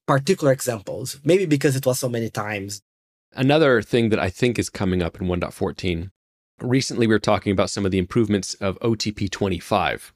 particular 0.06 0.52
examples, 0.52 1.20
maybe 1.24 1.46
because 1.46 1.76
it 1.76 1.86
was 1.86 1.98
so 1.98 2.08
many 2.08 2.30
times. 2.30 2.82
Another 3.32 3.82
thing 3.82 4.10
that 4.10 4.18
I 4.18 4.30
think 4.30 4.58
is 4.58 4.70
coming 4.70 5.02
up 5.02 5.20
in 5.20 5.26
1.14 5.26 6.10
recently 6.60 7.06
we 7.06 7.14
were 7.14 7.18
talking 7.18 7.52
about 7.52 7.70
some 7.70 7.84
of 7.84 7.90
the 7.90 7.98
improvements 7.98 8.54
of 8.54 8.78
OTP 8.80 9.30
25 9.30 10.13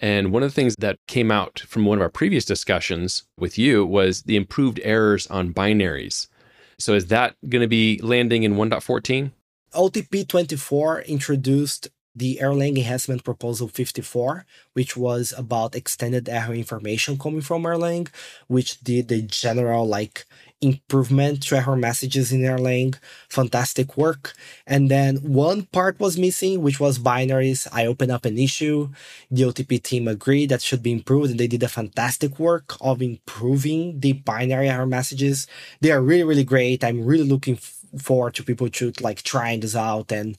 and 0.00 0.32
one 0.32 0.42
of 0.42 0.50
the 0.50 0.54
things 0.54 0.74
that 0.78 0.98
came 1.06 1.30
out 1.30 1.60
from 1.60 1.84
one 1.84 1.98
of 1.98 2.02
our 2.02 2.08
previous 2.08 2.44
discussions 2.44 3.24
with 3.38 3.58
you 3.58 3.84
was 3.84 4.22
the 4.22 4.36
improved 4.36 4.80
errors 4.82 5.26
on 5.26 5.52
binaries. 5.52 6.26
So 6.78 6.94
is 6.94 7.08
that 7.08 7.36
going 7.48 7.60
to 7.60 7.68
be 7.68 8.00
landing 8.02 8.42
in 8.42 8.54
1.14? 8.54 9.30
OTP 9.74 10.26
24 10.26 11.02
introduced 11.02 11.88
the 12.16 12.38
Erlang 12.42 12.76
Enhancement 12.76 13.22
Proposal 13.22 13.68
54, 13.68 14.46
which 14.72 14.96
was 14.96 15.32
about 15.36 15.76
extended 15.76 16.28
error 16.28 16.54
information 16.54 17.18
coming 17.18 17.40
from 17.40 17.62
Erlang, 17.62 18.08
which 18.48 18.80
did 18.80 19.08
the 19.08 19.22
general 19.22 19.86
like 19.86 20.24
improvement 20.60 21.42
to 21.44 21.56
error 21.56 21.76
messages 21.76 22.32
in 22.32 22.40
Erlang. 22.40 22.94
Fantastic 23.28 23.96
work. 23.96 24.34
And 24.66 24.90
then 24.90 25.16
one 25.16 25.62
part 25.62 25.98
was 25.98 26.18
missing, 26.18 26.62
which 26.62 26.78
was 26.78 26.98
binaries. 26.98 27.66
I 27.72 27.86
opened 27.86 28.12
up 28.12 28.24
an 28.24 28.38
issue. 28.38 28.90
The 29.30 29.44
OTP 29.44 29.78
team 29.78 30.06
agreed 30.08 30.50
that 30.50 30.62
should 30.62 30.82
be 30.82 30.92
improved, 30.92 31.30
and 31.30 31.40
they 31.40 31.46
did 31.46 31.62
a 31.62 31.68
fantastic 31.68 32.38
work 32.38 32.76
of 32.80 33.00
improving 33.02 34.00
the 34.00 34.12
binary 34.12 34.68
error 34.68 34.86
messages. 34.86 35.46
They 35.80 35.90
are 35.92 36.02
really, 36.02 36.24
really 36.24 36.44
great. 36.44 36.84
I'm 36.84 37.04
really 37.04 37.28
looking 37.28 37.56
forward 37.98 38.34
to 38.34 38.44
people 38.44 38.68
to 38.68 38.92
like 39.00 39.22
trying 39.22 39.60
this 39.60 39.74
out 39.74 40.12
and 40.12 40.36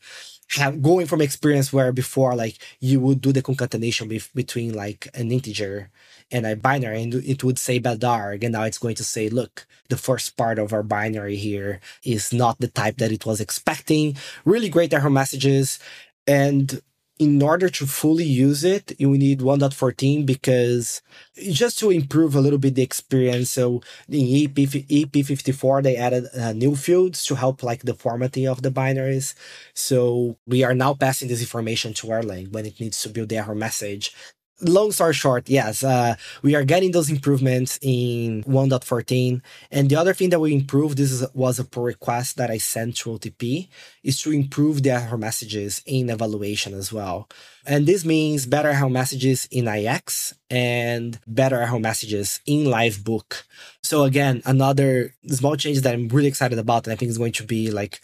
have 0.57 0.81
going 0.81 1.05
from 1.05 1.21
experience 1.21 1.71
where 1.71 1.91
before 1.93 2.35
like 2.35 2.57
you 2.79 2.99
would 2.99 3.21
do 3.21 3.31
the 3.31 3.41
concatenation 3.41 4.07
be- 4.07 4.21
between 4.35 4.73
like 4.73 5.07
an 5.13 5.31
integer 5.31 5.89
and 6.31 6.45
a 6.45 6.55
binary 6.55 7.01
and 7.03 7.13
it 7.15 7.43
would 7.43 7.59
say 7.59 7.79
badarg 7.79 8.43
and 8.43 8.53
now 8.53 8.63
it's 8.63 8.77
going 8.77 8.95
to 8.95 9.03
say 9.03 9.29
look 9.29 9.65
the 9.89 9.97
first 9.97 10.37
part 10.37 10.57
of 10.59 10.73
our 10.73 10.83
binary 10.83 11.35
here 11.35 11.79
is 12.03 12.31
not 12.31 12.59
the 12.59 12.67
type 12.67 12.97
that 12.97 13.11
it 13.11 13.25
was 13.25 13.41
expecting 13.41 14.15
really 14.45 14.69
great 14.69 14.93
error 14.93 15.09
messages 15.09 15.79
and 16.27 16.81
in 17.21 17.39
order 17.43 17.69
to 17.69 17.85
fully 17.85 18.23
use 18.23 18.63
it, 18.63 18.93
you 18.97 19.11
need 19.11 19.41
1.14 19.41 20.25
because 20.25 21.03
just 21.51 21.77
to 21.77 21.91
improve 21.91 22.33
a 22.33 22.41
little 22.41 22.57
bit 22.57 22.73
the 22.73 22.81
experience. 22.81 23.51
So 23.51 23.83
in 24.09 24.25
EP, 24.45 24.55
EP54, 24.55 25.83
they 25.83 25.97
added 25.97 26.25
uh, 26.35 26.53
new 26.53 26.75
fields 26.75 27.23
to 27.27 27.35
help 27.35 27.61
like 27.61 27.83
the 27.83 27.93
formatting 27.93 28.47
of 28.47 28.63
the 28.63 28.71
binaries. 28.71 29.35
So 29.75 30.37
we 30.47 30.63
are 30.63 30.73
now 30.73 30.95
passing 30.95 31.27
this 31.27 31.41
information 31.41 31.93
to 31.95 32.07
Erlang 32.07 32.51
when 32.53 32.65
it 32.65 32.79
needs 32.79 32.99
to 33.03 33.09
build 33.09 33.29
the 33.29 33.37
error 33.37 33.53
message 33.53 34.15
long 34.61 34.91
story 34.91 35.13
short, 35.13 35.49
yes, 35.49 35.83
uh, 35.83 36.15
we 36.41 36.55
are 36.55 36.63
getting 36.63 36.91
those 36.91 37.09
improvements 37.09 37.79
in 37.81 38.43
1.14. 38.43 39.41
And 39.71 39.89
the 39.89 39.95
other 39.95 40.13
thing 40.13 40.29
that 40.29 40.39
we 40.39 40.53
improved, 40.53 40.97
this 40.97 41.11
is, 41.11 41.25
was 41.33 41.59
a 41.59 41.63
pull 41.63 41.83
request 41.83 42.37
that 42.37 42.51
I 42.51 42.57
sent 42.57 42.97
to 42.97 43.11
OTP, 43.11 43.67
is 44.03 44.21
to 44.21 44.31
improve 44.31 44.83
the 44.83 44.91
error 44.91 45.17
messages 45.17 45.81
in 45.85 46.09
evaluation 46.09 46.73
as 46.73 46.91
well. 46.93 47.27
And 47.65 47.85
this 47.85 48.05
means 48.05 48.45
better 48.45 48.69
error 48.69 48.89
messages 48.89 49.47
in 49.51 49.65
IEx 49.65 50.33
and 50.49 51.19
better 51.27 51.61
error 51.61 51.79
messages 51.79 52.39
in 52.45 52.65
Livebook. 52.65 53.43
So 53.83 54.03
again, 54.03 54.41
another 54.45 55.13
small 55.27 55.55
change 55.55 55.81
that 55.81 55.93
I'm 55.93 56.07
really 56.07 56.27
excited 56.27 56.57
about, 56.57 56.85
and 56.85 56.93
I 56.93 56.95
think 56.95 57.09
is 57.09 57.17
going 57.17 57.33
to 57.33 57.43
be 57.43 57.71
like 57.71 58.01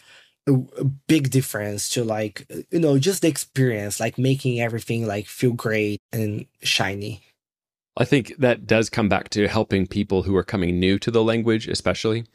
a, 0.47 0.83
big 1.07 1.29
difference 1.29 1.89
to 1.89 2.03
like 2.03 2.45
you 2.71 2.79
know 2.79 2.97
just 2.97 3.21
the 3.21 3.27
experience 3.27 3.99
like 3.99 4.17
making 4.17 4.59
everything 4.59 5.05
like 5.05 5.27
feel 5.27 5.53
great 5.53 5.99
and 6.11 6.45
shiny. 6.61 7.21
I 7.97 8.05
think 8.05 8.35
that 8.37 8.67
does 8.67 8.89
come 8.89 9.09
back 9.09 9.29
to 9.29 9.47
helping 9.47 9.87
people 9.87 10.23
who 10.23 10.35
are 10.35 10.43
coming 10.43 10.79
new 10.79 10.99
to 10.99 11.11
the 11.11 11.23
language 11.23 11.67
especially 11.67 12.25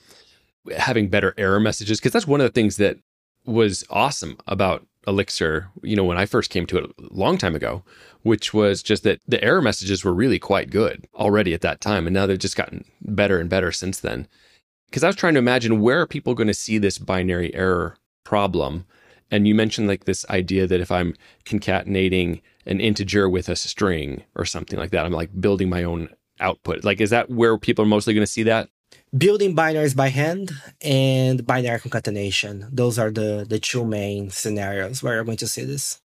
having 0.76 1.08
better 1.08 1.34
error 1.36 1.60
messages 1.60 1.98
because 1.98 2.12
that's 2.12 2.26
one 2.26 2.40
of 2.40 2.46
the 2.46 2.52
things 2.52 2.76
that 2.76 2.96
was 3.44 3.84
awesome 3.90 4.36
about 4.46 4.86
elixir 5.08 5.68
you 5.82 5.96
know 5.96 6.04
when 6.04 6.16
i 6.16 6.24
first 6.24 6.50
came 6.50 6.64
to 6.64 6.78
it 6.78 6.84
a 6.84 6.92
long 7.10 7.36
time 7.36 7.56
ago 7.56 7.82
which 8.22 8.54
was 8.54 8.82
just 8.82 9.02
that 9.02 9.20
the 9.26 9.42
error 9.42 9.60
messages 9.60 10.04
were 10.04 10.14
really 10.14 10.38
quite 10.38 10.70
good 10.70 11.06
already 11.14 11.52
at 11.54 11.60
that 11.60 11.80
time 11.80 12.06
and 12.06 12.14
now 12.14 12.26
they've 12.26 12.38
just 12.38 12.56
gotten 12.56 12.84
better 13.00 13.38
and 13.38 13.50
better 13.50 13.72
since 13.72 13.98
then. 13.98 14.28
Because 14.86 15.02
i 15.02 15.08
was 15.08 15.16
trying 15.16 15.34
to 15.34 15.38
imagine 15.38 15.80
where 15.80 16.00
are 16.00 16.06
people 16.06 16.34
going 16.34 16.46
to 16.46 16.54
see 16.54 16.78
this 16.78 16.98
binary 16.98 17.52
error 17.54 17.96
problem. 18.24 18.86
And 19.30 19.48
you 19.48 19.54
mentioned 19.54 19.88
like 19.88 20.04
this 20.04 20.26
idea 20.28 20.66
that 20.66 20.80
if 20.80 20.90
I'm 20.90 21.14
concatenating 21.44 22.42
an 22.66 22.80
integer 22.80 23.28
with 23.28 23.48
a 23.48 23.56
string 23.56 24.24
or 24.34 24.44
something 24.44 24.78
like 24.78 24.90
that, 24.90 25.06
I'm 25.06 25.12
like 25.12 25.40
building 25.40 25.68
my 25.68 25.84
own 25.84 26.08
output. 26.40 26.84
Like, 26.84 27.00
is 27.00 27.10
that 27.10 27.30
where 27.30 27.56
people 27.58 27.84
are 27.84 27.88
mostly 27.88 28.14
going 28.14 28.26
to 28.26 28.30
see 28.30 28.42
that? 28.44 28.68
Building 29.16 29.56
binaries 29.56 29.96
by 29.96 30.08
hand 30.08 30.52
and 30.82 31.46
binary 31.46 31.80
concatenation. 31.80 32.68
Those 32.70 32.98
are 32.98 33.10
the, 33.10 33.46
the 33.48 33.58
two 33.58 33.84
main 33.86 34.30
scenarios 34.30 35.02
where 35.02 35.14
you're 35.14 35.24
going 35.24 35.38
to 35.38 35.48
see 35.48 35.64
this. 35.64 36.00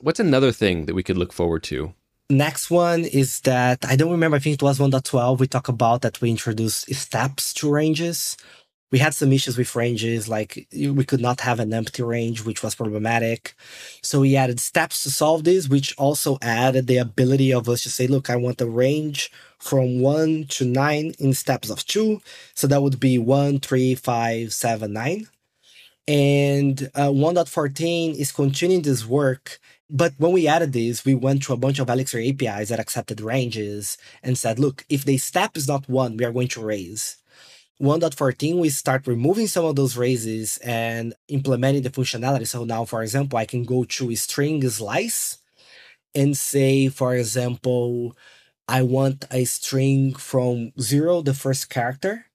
What's 0.00 0.20
another 0.20 0.52
thing 0.52 0.86
that 0.86 0.94
we 0.94 1.02
could 1.02 1.18
look 1.18 1.32
forward 1.32 1.62
to? 1.64 1.94
Next 2.30 2.70
one 2.70 3.04
is 3.04 3.40
that 3.40 3.84
I 3.84 3.94
don't 3.94 4.10
remember, 4.10 4.36
I 4.36 4.40
think 4.40 4.54
it 4.54 4.62
was 4.62 4.78
1.12. 4.78 5.38
We 5.38 5.46
talk 5.46 5.68
about 5.68 6.02
that 6.02 6.20
we 6.20 6.30
introduced 6.30 6.92
steps 6.94 7.52
to 7.54 7.70
ranges 7.70 8.36
we 8.92 8.98
had 8.98 9.14
some 9.14 9.32
issues 9.32 9.56
with 9.56 9.74
ranges, 9.74 10.28
like 10.28 10.68
we 10.70 11.04
could 11.04 11.22
not 11.22 11.40
have 11.40 11.58
an 11.58 11.72
empty 11.72 12.02
range, 12.02 12.44
which 12.44 12.62
was 12.62 12.74
problematic. 12.74 13.54
So 14.02 14.20
we 14.20 14.36
added 14.36 14.60
steps 14.60 15.02
to 15.02 15.10
solve 15.10 15.44
this, 15.44 15.66
which 15.66 15.96
also 15.96 16.36
added 16.42 16.86
the 16.86 16.98
ability 16.98 17.54
of 17.54 17.70
us 17.70 17.82
to 17.84 17.90
say, 17.90 18.06
look, 18.06 18.28
I 18.28 18.36
want 18.36 18.60
a 18.60 18.66
range 18.66 19.32
from 19.58 20.00
one 20.02 20.44
to 20.50 20.66
nine 20.66 21.14
in 21.18 21.32
steps 21.32 21.70
of 21.70 21.86
two. 21.86 22.20
So 22.54 22.66
that 22.66 22.82
would 22.82 23.00
be 23.00 23.16
one, 23.16 23.60
three, 23.60 23.94
five, 23.94 24.52
seven, 24.52 24.92
nine. 24.92 25.26
And 26.06 26.90
uh, 26.94 27.08
1.14 27.08 28.14
is 28.14 28.30
continuing 28.30 28.82
this 28.82 29.06
work. 29.06 29.58
But 29.88 30.12
when 30.18 30.32
we 30.32 30.48
added 30.48 30.74
this, 30.74 31.04
we 31.04 31.14
went 31.14 31.42
to 31.44 31.54
a 31.54 31.56
bunch 31.56 31.78
of 31.78 31.88
Elixir 31.88 32.20
APIs 32.20 32.68
that 32.68 32.80
accepted 32.80 33.22
ranges 33.22 33.96
and 34.22 34.36
said, 34.36 34.58
look, 34.58 34.84
if 34.90 35.04
the 35.04 35.16
step 35.16 35.56
is 35.56 35.66
not 35.66 35.88
one, 35.88 36.18
we 36.18 36.24
are 36.26 36.32
going 36.32 36.48
to 36.48 36.62
raise. 36.62 37.21
1.14, 37.80 38.58
we 38.58 38.68
start 38.68 39.06
removing 39.06 39.46
some 39.46 39.64
of 39.64 39.76
those 39.76 39.96
raises 39.96 40.58
and 40.58 41.14
implementing 41.28 41.82
the 41.82 41.90
functionality. 41.90 42.46
So 42.46 42.64
now, 42.64 42.84
for 42.84 43.02
example, 43.02 43.38
I 43.38 43.44
can 43.44 43.64
go 43.64 43.84
to 43.84 44.14
string 44.14 44.68
slice 44.68 45.38
and 46.14 46.36
say, 46.36 46.88
for 46.88 47.16
example, 47.16 48.16
I 48.68 48.82
want 48.82 49.24
a 49.30 49.44
string 49.44 50.14
from 50.14 50.72
zero, 50.80 51.22
the 51.22 51.34
first 51.34 51.70
character, 51.70 52.26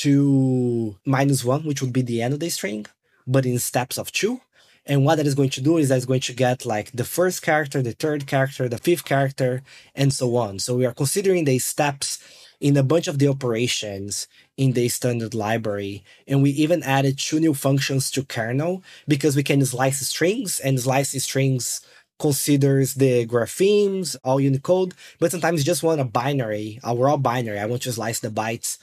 to 0.00 0.96
minus 1.06 1.44
one, 1.44 1.64
which 1.64 1.80
would 1.80 1.92
be 1.92 2.02
the 2.02 2.20
end 2.20 2.34
of 2.34 2.40
the 2.40 2.50
string, 2.50 2.86
but 3.26 3.46
in 3.46 3.58
steps 3.58 3.96
of 3.96 4.12
two. 4.12 4.40
And 4.86 5.04
what 5.04 5.16
that 5.16 5.26
is 5.26 5.34
going 5.34 5.50
to 5.50 5.62
do 5.62 5.78
is 5.78 5.88
that 5.88 5.96
it's 5.96 6.04
going 6.04 6.20
to 6.20 6.34
get 6.34 6.66
like 6.66 6.92
the 6.92 7.04
first 7.04 7.40
character, 7.42 7.80
the 7.80 7.92
third 7.92 8.26
character, 8.26 8.68
the 8.68 8.76
fifth 8.76 9.04
character, 9.04 9.62
and 9.94 10.12
so 10.12 10.36
on. 10.36 10.58
So 10.58 10.76
we 10.76 10.84
are 10.84 10.92
considering 10.92 11.44
the 11.44 11.58
steps 11.58 12.18
in 12.64 12.78
a 12.78 12.82
bunch 12.82 13.08
of 13.08 13.18
the 13.18 13.28
operations 13.28 14.26
in 14.56 14.72
the 14.72 14.88
standard 14.88 15.34
library. 15.34 16.02
And 16.26 16.42
we 16.42 16.48
even 16.52 16.82
added 16.82 17.18
two 17.18 17.38
new 17.38 17.52
functions 17.52 18.10
to 18.12 18.24
kernel 18.24 18.82
because 19.06 19.36
we 19.36 19.42
can 19.42 19.62
slice 19.66 20.00
strings 20.08 20.60
and 20.60 20.80
slice 20.80 21.10
strings 21.22 21.82
considers 22.18 22.94
the 22.94 23.26
graphemes, 23.26 24.16
all 24.24 24.40
Unicode, 24.40 24.94
but 25.20 25.30
sometimes 25.30 25.60
you 25.60 25.64
just 25.66 25.82
want 25.82 26.00
a 26.00 26.04
binary, 26.04 26.80
a 26.82 26.96
raw 26.96 27.18
binary. 27.18 27.58
I 27.58 27.66
want 27.66 27.82
to 27.82 27.92
slice 27.92 28.20
the 28.20 28.30
bytes. 28.30 28.78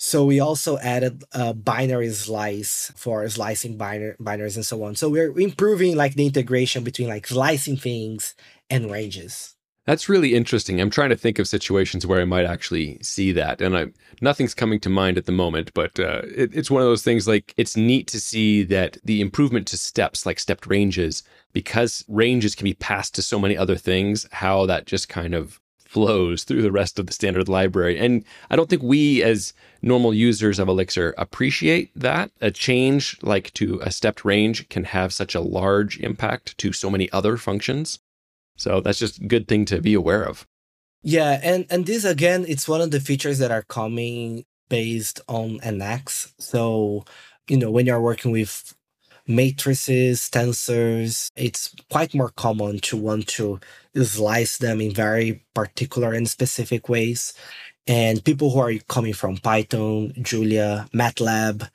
So 0.00 0.24
we 0.24 0.40
also 0.40 0.76
added 0.78 1.22
a 1.30 1.54
binary 1.54 2.10
slice 2.10 2.90
for 2.96 3.28
slicing 3.28 3.76
binary, 3.76 4.16
binaries 4.20 4.56
and 4.56 4.66
so 4.66 4.82
on. 4.82 4.96
So 4.96 5.08
we're 5.08 5.38
improving 5.38 5.94
like 5.94 6.14
the 6.14 6.26
integration 6.26 6.82
between 6.82 7.06
like 7.06 7.28
slicing 7.28 7.76
things 7.76 8.34
and 8.68 8.90
ranges. 8.90 9.54
That's 9.88 10.06
really 10.06 10.34
interesting. 10.34 10.82
I'm 10.82 10.90
trying 10.90 11.08
to 11.08 11.16
think 11.16 11.38
of 11.38 11.48
situations 11.48 12.04
where 12.04 12.20
I 12.20 12.26
might 12.26 12.44
actually 12.44 12.98
see 13.00 13.32
that, 13.32 13.62
and 13.62 13.74
I 13.74 13.86
nothing's 14.20 14.52
coming 14.52 14.80
to 14.80 14.90
mind 14.90 15.16
at 15.16 15.24
the 15.24 15.32
moment. 15.32 15.72
But 15.72 15.98
uh, 15.98 16.20
it, 16.26 16.54
it's 16.54 16.70
one 16.70 16.82
of 16.82 16.88
those 16.88 17.02
things. 17.02 17.26
Like 17.26 17.54
it's 17.56 17.74
neat 17.74 18.06
to 18.08 18.20
see 18.20 18.64
that 18.64 18.98
the 19.02 19.22
improvement 19.22 19.66
to 19.68 19.78
steps, 19.78 20.26
like 20.26 20.40
stepped 20.40 20.66
ranges, 20.66 21.22
because 21.54 22.04
ranges 22.06 22.54
can 22.54 22.66
be 22.66 22.74
passed 22.74 23.14
to 23.14 23.22
so 23.22 23.38
many 23.38 23.56
other 23.56 23.76
things. 23.76 24.28
How 24.30 24.66
that 24.66 24.84
just 24.84 25.08
kind 25.08 25.34
of 25.34 25.58
flows 25.78 26.44
through 26.44 26.60
the 26.60 26.70
rest 26.70 26.98
of 26.98 27.06
the 27.06 27.14
standard 27.14 27.48
library. 27.48 27.98
And 27.98 28.26
I 28.50 28.56
don't 28.56 28.68
think 28.68 28.82
we, 28.82 29.22
as 29.22 29.54
normal 29.80 30.12
users 30.12 30.58
of 30.58 30.68
Elixir, 30.68 31.14
appreciate 31.16 31.92
that. 31.96 32.30
A 32.42 32.50
change 32.50 33.16
like 33.22 33.54
to 33.54 33.80
a 33.82 33.90
stepped 33.90 34.22
range 34.22 34.68
can 34.68 34.84
have 34.84 35.14
such 35.14 35.34
a 35.34 35.40
large 35.40 35.98
impact 36.00 36.58
to 36.58 36.74
so 36.74 36.90
many 36.90 37.10
other 37.10 37.38
functions. 37.38 38.00
So 38.58 38.80
that's 38.80 38.98
just 38.98 39.20
a 39.20 39.26
good 39.26 39.48
thing 39.48 39.64
to 39.66 39.80
be 39.80 39.94
aware 39.94 40.22
of. 40.22 40.46
Yeah, 41.02 41.40
and 41.42 41.64
and 41.70 41.86
this 41.86 42.04
again, 42.04 42.44
it's 42.48 42.68
one 42.68 42.80
of 42.80 42.90
the 42.90 43.00
features 43.00 43.38
that 43.38 43.50
are 43.50 43.62
coming 43.62 44.44
based 44.68 45.20
on 45.28 45.58
NX. 45.60 46.32
So, 46.38 47.04
you 47.48 47.56
know, 47.56 47.70
when 47.70 47.86
you're 47.86 48.00
working 48.00 48.32
with 48.32 48.74
matrices, 49.26 50.28
tensors, 50.30 51.30
it's 51.36 51.74
quite 51.90 52.14
more 52.14 52.30
common 52.30 52.80
to 52.80 52.96
want 52.96 53.28
to 53.28 53.60
slice 54.02 54.58
them 54.58 54.80
in 54.80 54.92
very 54.92 55.44
particular 55.54 56.12
and 56.12 56.28
specific 56.28 56.88
ways. 56.88 57.34
And 57.86 58.24
people 58.24 58.50
who 58.50 58.58
are 58.58 58.74
coming 58.88 59.14
from 59.14 59.38
Python, 59.38 60.12
Julia, 60.20 60.88
MATLAB, 60.92 61.68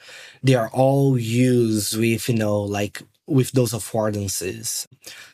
they 0.43 0.53
are 0.53 0.69
all 0.69 1.17
used 1.17 1.97
with, 1.97 2.29
you 2.29 2.35
know, 2.35 2.61
like 2.61 3.01
with 3.27 3.51
those 3.51 3.71
affordances. 3.71 4.85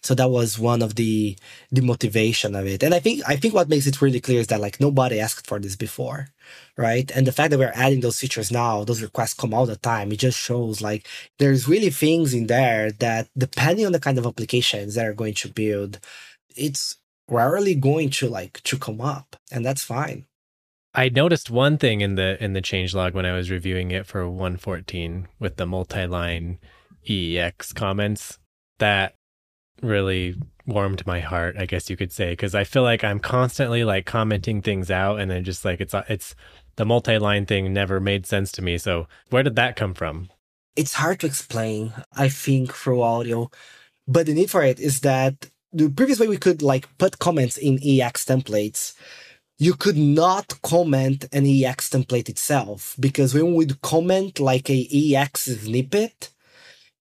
So 0.01 0.13
that 0.15 0.29
was 0.29 0.59
one 0.59 0.81
of 0.81 0.95
the 0.95 1.37
the 1.71 1.81
motivation 1.81 2.55
of 2.55 2.67
it. 2.67 2.83
And 2.83 2.93
I 2.93 2.99
think 2.99 3.21
I 3.27 3.35
think 3.35 3.53
what 3.53 3.69
makes 3.69 3.87
it 3.87 4.01
really 4.01 4.19
clear 4.19 4.39
is 4.39 4.47
that 4.47 4.61
like 4.61 4.79
nobody 4.79 5.19
asked 5.19 5.47
for 5.47 5.59
this 5.59 5.75
before. 5.75 6.29
Right. 6.77 7.09
And 7.11 7.27
the 7.27 7.31
fact 7.31 7.51
that 7.51 7.59
we're 7.59 7.71
adding 7.75 8.01
those 8.01 8.19
features 8.19 8.51
now, 8.51 8.83
those 8.83 9.01
requests 9.01 9.33
come 9.33 9.53
all 9.53 9.65
the 9.65 9.75
time, 9.75 10.11
it 10.11 10.19
just 10.19 10.37
shows 10.37 10.81
like 10.81 11.07
there's 11.37 11.67
really 11.67 11.89
things 11.89 12.33
in 12.33 12.47
there 12.47 12.91
that 12.93 13.27
depending 13.37 13.85
on 13.85 13.91
the 13.91 13.99
kind 13.99 14.17
of 14.17 14.25
applications 14.25 14.95
that 14.95 15.05
are 15.05 15.13
going 15.13 15.35
to 15.35 15.49
build, 15.49 15.99
it's 16.55 16.95
rarely 17.27 17.75
going 17.75 18.09
to 18.11 18.29
like 18.29 18.61
to 18.63 18.77
come 18.77 19.01
up. 19.01 19.35
And 19.51 19.65
that's 19.65 19.83
fine. 19.83 20.25
I 20.93 21.09
noticed 21.09 21.51
one 21.51 21.77
thing 21.77 22.01
in 22.01 22.15
the 22.15 22.43
in 22.43 22.53
the 22.53 22.61
changelog 22.61 23.13
when 23.13 23.25
I 23.25 23.33
was 23.33 23.51
reviewing 23.51 23.91
it 23.91 24.07
for 24.07 24.27
114 24.27 25.27
with 25.39 25.57
the 25.57 25.67
multi-line 25.67 26.57
EEX 27.07 27.73
comments 27.73 28.37
that 28.79 29.15
really 29.81 30.35
warmed 30.65 31.05
my 31.05 31.19
heart, 31.19 31.55
I 31.57 31.65
guess 31.65 31.89
you 31.89 31.97
could 31.97 32.11
say, 32.11 32.31
because 32.31 32.55
I 32.55 32.63
feel 32.63 32.83
like 32.83 33.03
I'm 33.03 33.19
constantly 33.19 33.83
like 33.83 34.05
commenting 34.05 34.61
things 34.61 34.91
out, 34.91 35.19
and 35.19 35.29
then 35.29 35.43
just 35.43 35.65
like 35.65 35.81
it's 35.81 35.93
uh, 35.93 36.03
it's 36.07 36.35
the 36.75 36.85
multi-line 36.85 37.45
thing 37.45 37.73
never 37.73 37.99
made 37.99 38.25
sense 38.25 38.51
to 38.53 38.61
me. 38.61 38.77
So 38.77 39.07
where 39.29 39.43
did 39.43 39.55
that 39.55 39.75
come 39.75 39.93
from? 39.93 40.29
It's 40.75 40.93
hard 40.93 41.19
to 41.19 41.27
explain, 41.27 41.93
I 42.15 42.29
think, 42.29 42.73
through 42.73 43.01
audio, 43.01 43.49
but 44.07 44.27
the 44.27 44.33
need 44.33 44.49
for 44.49 44.63
it 44.63 44.79
is 44.79 45.01
that 45.01 45.49
the 45.73 45.89
previous 45.89 46.19
way 46.19 46.27
we 46.27 46.37
could 46.37 46.61
like 46.61 46.87
put 46.97 47.19
comments 47.19 47.57
in 47.57 47.77
EEx 47.79 48.25
templates, 48.25 48.93
you 49.57 49.73
could 49.73 49.97
not 49.97 50.61
comment 50.61 51.25
an 51.33 51.43
EEx 51.43 51.89
template 51.89 52.29
itself 52.29 52.95
because 52.99 53.33
when 53.33 53.47
we 53.47 53.65
would 53.65 53.81
comment 53.81 54.39
like 54.39 54.69
a 54.69 54.87
EEx 54.87 55.59
snippet, 55.59 56.29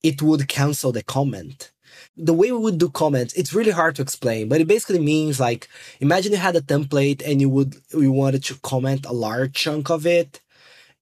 it 0.02 0.22
would 0.22 0.48
cancel 0.48 0.92
the 0.92 1.02
comment 1.02 1.72
the 2.16 2.34
way 2.34 2.50
we 2.50 2.58
would 2.58 2.78
do 2.78 2.90
comments, 2.90 3.34
it's 3.34 3.54
really 3.54 3.70
hard 3.70 3.96
to 3.96 4.02
explain, 4.02 4.48
but 4.48 4.60
it 4.60 4.66
basically 4.66 4.98
means 4.98 5.38
like 5.40 5.68
imagine 6.00 6.32
you 6.32 6.38
had 6.38 6.56
a 6.56 6.60
template 6.60 7.22
and 7.24 7.40
you 7.40 7.48
would 7.48 7.76
you 7.92 8.12
wanted 8.12 8.42
to 8.44 8.54
comment 8.56 9.06
a 9.06 9.12
large 9.12 9.54
chunk 9.54 9.90
of 9.90 10.06
it 10.06 10.40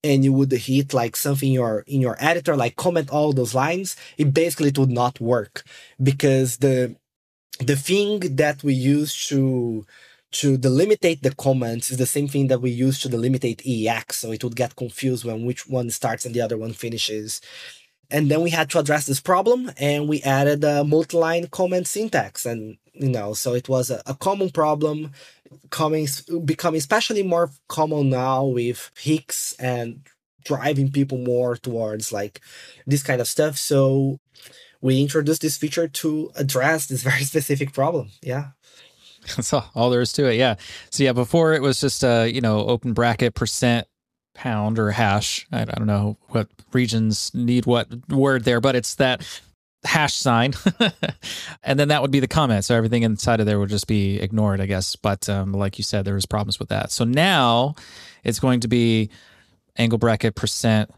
and 0.03 0.23
you 0.23 0.31
would 0.33 0.51
hit 0.51 0.93
like 0.93 1.15
something 1.15 1.49
in 1.49 1.55
your 1.55 1.83
in 1.87 2.01
your 2.01 2.17
editor, 2.19 2.55
like 2.55 2.75
comment 2.75 3.09
all 3.09 3.33
those 3.33 3.55
lines, 3.55 3.95
it 4.17 4.33
basically 4.33 4.69
it 4.69 4.77
would 4.77 4.91
not 4.91 5.19
work 5.19 5.63
because 6.01 6.57
the 6.57 6.95
the 7.59 7.75
thing 7.75 8.19
that 8.35 8.63
we 8.63 8.73
use 8.73 9.27
to 9.27 9.85
to 10.29 10.57
delimitate 10.57 11.23
the 11.23 11.33
comments 11.33 11.89
is 11.89 11.97
the 11.97 12.05
same 12.05 12.27
thing 12.27 12.47
that 12.47 12.61
we 12.61 12.69
use 12.69 12.99
to 13.01 13.09
delimitate 13.09 13.63
EEx. 13.63 14.13
So 14.13 14.31
it 14.31 14.43
would 14.43 14.55
get 14.55 14.75
confused 14.75 15.25
when 15.25 15.45
which 15.45 15.67
one 15.67 15.89
starts 15.89 16.25
and 16.25 16.35
the 16.35 16.41
other 16.41 16.57
one 16.57 16.73
finishes. 16.73 17.41
And 18.09 18.31
then 18.31 18.41
we 18.41 18.49
had 18.49 18.69
to 18.71 18.79
address 18.79 19.05
this 19.05 19.19
problem 19.19 19.71
and 19.77 20.07
we 20.07 20.21
added 20.21 20.63
a 20.63 20.83
multi-line 20.83 21.47
comment 21.47 21.87
syntax. 21.87 22.45
And, 22.45 22.77
you 22.93 23.09
know, 23.09 23.33
so 23.33 23.53
it 23.53 23.67
was 23.67 23.91
a, 23.91 24.01
a 24.05 24.15
common 24.15 24.49
problem 24.49 25.11
coming, 25.69 26.07
becoming 26.45 26.77
especially 26.77 27.23
more 27.23 27.49
common 27.67 28.09
now 28.09 28.45
with 28.45 28.91
HEEx 28.95 29.55
and 29.59 30.01
driving 30.45 30.91
people 30.91 31.17
more 31.17 31.57
towards 31.57 32.13
like 32.13 32.41
this 32.85 33.03
kind 33.03 33.19
of 33.19 33.27
stuff. 33.27 33.57
So 33.57 34.19
we 34.79 35.01
introduced 35.01 35.41
this 35.41 35.57
feature 35.57 35.87
to 35.87 36.31
address 36.35 36.87
this 36.87 37.03
very 37.11 37.23
specific 37.23 37.73
problem. 37.73 38.11
Yeah. 38.21 38.49
That's 39.35 39.51
all, 39.51 39.69
all 39.75 39.89
there 39.89 40.01
is 40.01 40.13
to 40.13 40.27
it. 40.27 40.35
Yeah. 40.35 40.55
So 40.91 41.03
yeah, 41.03 41.11
before 41.11 41.53
it 41.53 41.61
was 41.61 41.81
just 41.81 42.03
a, 42.03 42.31
you 42.31 42.39
know, 42.39 42.65
open 42.65 42.93
bracket 42.93 43.35
percent 43.35 43.87
pound 44.37 44.77
or 44.77 44.91
hash. 44.91 45.47
I, 45.51 45.63
I 45.63 45.65
don't 45.65 45.87
know 45.87 46.17
what 46.29 46.47
regions 46.71 47.33
need 47.33 47.65
what 47.65 47.87
word 48.09 48.45
there, 48.45 48.61
but 48.61 48.75
it's 48.75 48.95
that 48.95 49.27
hash 49.83 50.13
sign. 50.13 50.53
And 51.63 51.77
then 51.77 51.89
that 51.89 52.01
would 52.01 52.11
be 52.11 52.21
the 52.21 52.29
comment. 52.29 52.63
So 52.63 52.75
everything 52.75 53.03
inside 53.03 53.41
of 53.41 53.45
there 53.45 53.59
would 53.59 53.69
just 53.69 53.87
be 53.87 54.19
ignored 54.21 54.61
i 54.61 54.65
guess. 54.65 54.95
But 54.95 55.27
um, 55.27 55.51
like 55.51 55.77
you 55.77 55.83
said 55.83 56.05
there 56.05 56.13
was 56.13 56.25
problems 56.25 56.59
with 56.59 56.69
that. 56.69 56.91
So 56.91 57.03
now 57.03 57.75
it's 58.23 58.39
going 58.39 58.61
to 58.61 58.69
be 58.69 59.09
angle 59.75 59.97
bracket 59.97 60.35
percent 60.35 60.91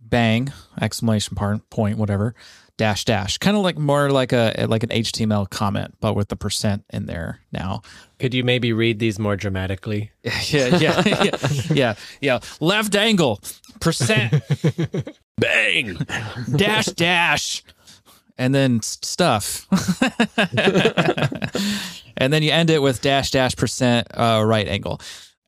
bang 0.00 0.52
exclamation 0.80 1.36
point 1.70 1.98
whatever 1.98 2.34
dash 2.76 3.04
dash. 3.04 3.38
Kind 3.38 3.56
of 3.56 3.62
like 3.62 3.78
more 3.78 4.10
like 4.10 4.32
a 4.32 4.66
like 4.68 4.82
an 4.82 4.90
html 4.90 5.48
comment 5.48 5.94
but 6.00 6.14
with 6.14 6.28
the 6.28 6.36
percent 6.36 6.84
in 6.90 7.06
there 7.06 7.40
now. 7.52 7.82
Could 8.18 8.34
you 8.34 8.44
maybe 8.44 8.72
read 8.72 8.98
these 8.98 9.18
more 9.18 9.36
dramatically? 9.36 10.10
Yeah 10.48 10.76
yeah 10.76 11.02
yeah 11.06 11.36
yeah 11.72 11.94
yeah. 12.20 12.38
Left 12.60 12.94
angle. 12.94 13.40
Percent. 13.80 14.34
Bang! 15.38 15.96
Dash 16.56 16.86
dash. 16.86 17.62
And 18.38 18.54
then 18.54 18.80
stuff. 18.82 19.66
And 22.16 22.32
then 22.32 22.42
you 22.42 22.52
end 22.52 22.70
it 22.70 22.82
with 22.82 23.00
dash 23.00 23.30
dash 23.30 23.56
percent 23.56 24.06
uh, 24.14 24.42
right 24.44 24.68
angle 24.68 25.00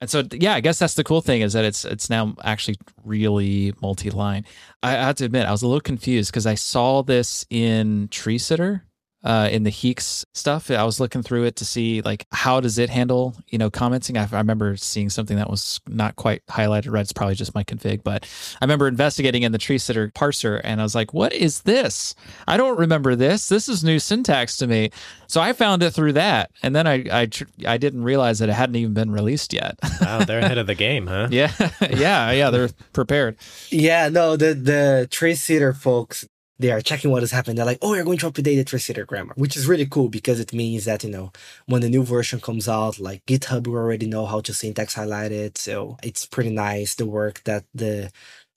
and 0.05 0.11
so, 0.11 0.22
yeah, 0.32 0.52
I 0.52 0.61
guess 0.61 0.78
that's 0.78 0.92
the 0.92 1.02
cool 1.02 1.22
thing 1.22 1.40
is 1.40 1.55
that 1.55 1.64
it's 1.64 1.86
it's 1.86 2.11
now 2.11 2.34
actually 2.44 2.76
really 3.05 3.72
multi-line. 3.80 4.44
I, 4.82 4.90
I 4.98 5.00
have 5.00 5.16
to 5.16 5.24
admit, 5.24 5.46
I 5.46 5.50
was 5.50 5.62
a 5.62 5.66
little 5.66 5.80
confused 5.80 6.30
because 6.30 6.44
I 6.44 6.57
saw 6.57 7.02
this 7.02 7.46
in 7.48 8.09
Tree 8.09 8.36
Sitter 8.36 8.84
uh, 9.25 9.49
in 9.51 9.62
the 9.62 9.70
HEEx 9.70 10.25
stuff. 10.35 10.70
I 10.70 10.85
was 10.85 11.01
looking 11.01 11.22
through 11.22 11.45
it 11.45 11.57
to 11.57 11.64
see 11.64 12.03
like 12.03 12.27
how 12.31 12.61
does 12.61 12.79
it 12.79 12.91
handle 12.91 13.35
you 13.49 13.59
know 13.59 13.70
commenting. 13.70 14.16
I, 14.16 14.29
I, 14.31 14.39
remember 14.39 14.77
seeing 14.77 15.09
something 15.09 15.37
that 15.37 15.51
was 15.51 15.81
not 15.89 16.16
quite 16.16 16.45
highlighted 16.47 16.93
red. 16.93 17.03
It's 17.03 17.12
probably 17.12 17.35
just 17.35 17.55
my 17.55 17.64
config, 17.64 18.03
but 18.03 18.29
I 18.61 18.64
remember 18.64 18.87
investigating 18.87 19.43
in 19.43 19.53
the 19.53 19.59
tree 19.59 19.79
sitter 19.79 20.09
parser 20.09 20.61
and 20.62 20.81
I 20.81 20.85
was 20.85 20.95
like, 20.95 21.14
what 21.14 21.33
is 21.33 21.62
this? 21.62 22.14
I 22.47 22.57
don't 22.57 22.79
remember 22.79 23.16
this. 23.16 23.49
This 23.49 23.68
is 23.68 23.83
new 23.83 23.99
syntax 23.99 24.59
to 24.59 24.66
me. 24.66 24.91
So 25.27 25.41
I 25.41 25.53
found 25.53 25.83
it 25.83 25.93
through 25.93 26.12
that, 26.12 26.51
and 26.62 26.77
then 26.77 26.87
I 26.87 27.05
I, 27.11 27.29
I 27.66 27.79
didn't 27.79 28.05
realize 28.05 28.39
that 28.41 28.49
it 28.49 28.53
hadn't 28.53 28.77
even 28.77 28.95
been 28.95 29.11
released 29.11 29.53
yet. 29.53 29.79
wow, 30.01 30.25
they're 30.25 30.41
ahead 30.41 30.59
of 30.59 30.66
the 30.66 30.75
game, 30.75 31.07
huh? 31.07 31.29
yeah, 31.31 31.51
yeah, 31.91 32.31
yeah. 32.31 32.51
They're 32.51 32.70
prepared. 32.93 33.37
Yeah, 33.70 34.09
no, 34.11 34.37
the 34.37 34.55
the 34.55 35.09
tree 35.11 35.35
sitter 35.35 35.72
folks 35.72 36.27
they 36.59 36.70
are 36.70 36.80
checking 36.80 37.11
what 37.11 37.22
has 37.22 37.32
happened. 37.32 37.59
They're 37.59 37.64
like, 37.64 37.78
oh, 37.82 37.94
you're 37.94 38.05
going 38.05 38.18
to 38.18 38.30
update 38.30 38.44
the 38.44 38.64
Tree 38.64 38.78
Sitter 38.78 39.05
grammar, 39.05 39.34
which 39.36 39.57
is 39.57 39.66
really 39.66 39.86
cool 39.86 40.09
because 40.09 40.38
it 40.40 40.52
means 40.52 40.84
that, 40.84 41.02
you 41.02 41.11
know, 41.11 41.32
when 41.66 41.80
the 41.80 41.88
new 41.88 42.05
version 42.05 42.40
comes 42.40 42.68
out, 42.68 42.98
like 43.00 43.24
GitHub 43.26 43.66
will 43.66 43.76
already 43.76 44.07
know 44.07 44.26
how 44.26 44.40
to 44.40 44.55
syntax 44.55 44.94
highlight 44.94 45.32
it. 45.32 45.59
So 45.59 45.96
it's 46.02 46.26
pretty 46.26 46.50
nice 46.50 46.94
the 46.94 47.07
work 47.07 47.42
that 47.44 47.64
the 47.74 48.12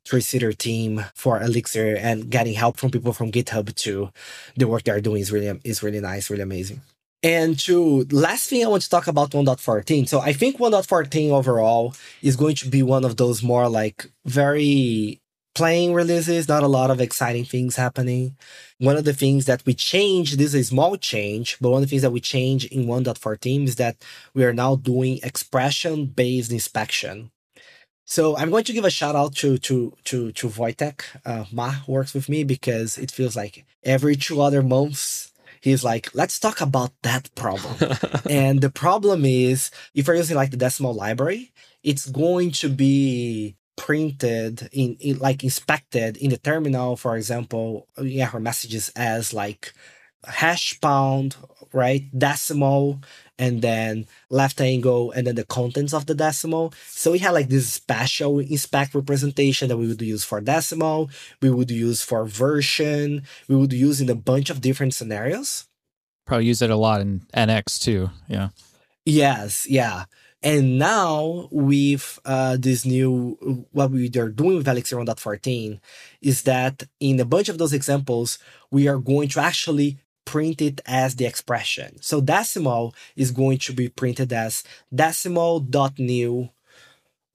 Tree 0.06 0.22
Sitter 0.22 0.54
team 0.54 1.04
for 1.16 1.42
Elixir 1.42 1.98
and 1.98 2.30
getting 2.30 2.54
help 2.54 2.78
from 2.78 2.92
people 2.92 3.14
from 3.14 3.32
GitHub 3.32 3.74
to 3.76 4.12
the 4.56 4.68
work 4.68 4.84
they're 4.84 5.02
doing 5.02 5.22
is 5.22 5.32
really, 5.32 5.60
is 5.64 5.82
really 5.82 6.00
nice, 6.00 6.30
really 6.30 6.44
amazing. 6.44 6.82
And 7.24 7.58
to 7.62 8.06
last 8.12 8.48
thing 8.48 8.64
I 8.64 8.68
want 8.68 8.84
to 8.84 8.90
talk 8.90 9.08
about 9.08 9.32
1.14. 9.32 10.08
So 10.08 10.22
I 10.22 10.34
think 10.34 10.60
1.14 10.60 11.32
overall 11.32 11.96
is 12.22 12.36
going 12.36 12.56
to 12.58 12.70
be 12.70 12.84
one 12.84 13.04
of 13.04 13.18
those 13.18 13.42
more 13.42 13.68
like 13.68 14.06
very 14.26 15.20
playing 15.58 15.96
releases, 15.96 16.48
not 16.48 16.62
a 16.62 16.68
lot 16.68 16.92
of 16.92 17.02
exciting 17.02 17.44
things 17.44 17.76
happening. 17.76 18.38
One 18.78 18.96
of 18.96 19.06
the 19.06 19.14
things 19.14 19.46
that 19.46 19.66
we 19.66 19.74
changed, 19.74 20.38
this 20.38 20.54
is 20.54 20.56
a 20.56 20.64
small 20.64 20.96
change, 20.98 21.58
but 21.60 21.72
one 21.72 21.82
of 21.82 21.88
the 21.88 21.90
things 21.90 22.04
that 22.04 22.12
we 22.12 22.20
changed 22.20 22.72
in 22.72 22.86
1.14 22.86 23.68
is 23.68 23.78
that 23.78 23.98
we 24.36 24.46
are 24.46 24.54
now 24.54 24.76
doing 24.76 25.20
expression 25.24 26.06
based 26.06 26.52
inspection. 26.52 27.32
So 28.06 28.38
I'm 28.38 28.52
going 28.52 28.66
to 28.66 28.74
give 28.74 28.86
a 28.86 28.92
shout 28.92 29.16
out 29.16 29.36
to 29.38 29.58
to 29.58 29.94
to 30.06 30.32
to 30.32 30.48
Wojtek. 30.48 31.02
Uh, 31.26 31.46
Mach 31.52 31.88
works 31.88 32.14
with 32.14 32.30
me 32.30 32.44
because 32.44 32.98
it 33.00 33.10
feels 33.10 33.36
like 33.36 33.66
every 33.84 34.16
two 34.16 34.40
other 34.40 34.62
months 34.62 35.34
he's 35.60 35.84
like, 35.84 36.14
let's 36.14 36.40
talk 36.40 36.62
about 36.62 36.92
that 37.02 37.34
problem. 37.36 37.76
and 38.30 38.62
the 38.62 38.70
problem 38.70 39.26
is 39.26 39.72
if 39.96 40.06
you're 40.06 40.16
using 40.16 40.38
like 40.38 40.52
the 40.52 40.64
decimal 40.66 40.94
library, 40.94 41.52
it's 41.84 42.06
going 42.08 42.52
to 42.52 42.70
be 42.70 43.56
printed 43.78 44.70
in, 44.74 44.98
in, 45.00 45.18
like 45.20 45.44
inspected 45.44 46.18
in 46.18 46.32
the 46.32 46.38
terminal 46.38 46.98
for 46.98 47.16
example 47.16 47.88
yeah 48.02 48.26
her 48.26 48.40
messages 48.40 48.92
as 48.96 49.34
like 49.34 49.74
hash 50.26 50.80
pound 50.82 51.36
right 51.74 52.04
decimal 52.18 53.00
and 53.40 53.62
then 53.62 54.06
left 54.30 54.60
angle 54.60 55.12
and 55.12 55.28
then 55.28 55.36
the 55.36 55.46
contents 55.46 55.94
of 55.94 56.06
the 56.06 56.16
decimal. 56.16 56.74
So 56.88 57.12
we 57.12 57.20
had 57.20 57.32
like 57.32 57.50
this 57.50 57.72
special 57.72 58.40
inspect 58.40 58.96
representation 58.96 59.70
that 59.70 59.78
we 59.78 59.88
would 59.88 60.02
use 60.02 60.24
for 60.24 60.42
decimal 60.42 61.10
we 61.42 61.50
would 61.50 61.72
use 61.72 62.02
for 62.02 62.26
version 62.26 63.24
we 63.48 63.56
would 63.56 63.74
use 63.74 64.02
in 64.02 64.10
a 64.10 64.16
bunch 64.16 64.50
of 64.50 64.62
different 64.62 64.94
scenarios. 64.94 65.68
Probably 66.26 66.48
use 66.48 66.62
it 66.62 66.70
a 66.70 66.76
lot 66.76 67.02
in 67.02 67.22
nx 67.36 67.82
too 67.82 68.10
yeah. 68.28 68.50
Yes 69.06 69.68
yeah 69.70 70.06
and 70.44 70.78
now 70.78 71.48
with 71.52 72.20
uh, 72.26 72.58
this 72.60 72.86
new, 72.86 73.66
what 73.72 73.92
we 73.92 74.08
are 74.18 74.30
doing 74.30 74.58
with 74.58 74.68
Elixir 74.68 74.98
1.14 74.98 75.80
is 76.22 76.44
that 76.44 76.84
in 77.00 77.20
a 77.20 77.26
bunch 77.26 77.50
of 77.50 77.58
those 77.58 77.74
examples, 77.74 78.38
we 78.70 78.88
are 78.88 79.00
going 79.00 79.30
to 79.30 79.40
actually 79.40 79.98
print 80.26 80.62
it 80.62 80.82
as 80.86 81.16
the 81.16 81.26
expression. 81.26 82.02
So 82.02 82.22
decimal 82.22 82.94
is 83.16 83.32
going 83.32 83.58
to 83.60 83.74
be 83.74 83.90
printed 83.90 84.32
as 84.32 84.64
decimal 84.94 85.60
dot 85.60 85.96
decimal.new 85.96 86.50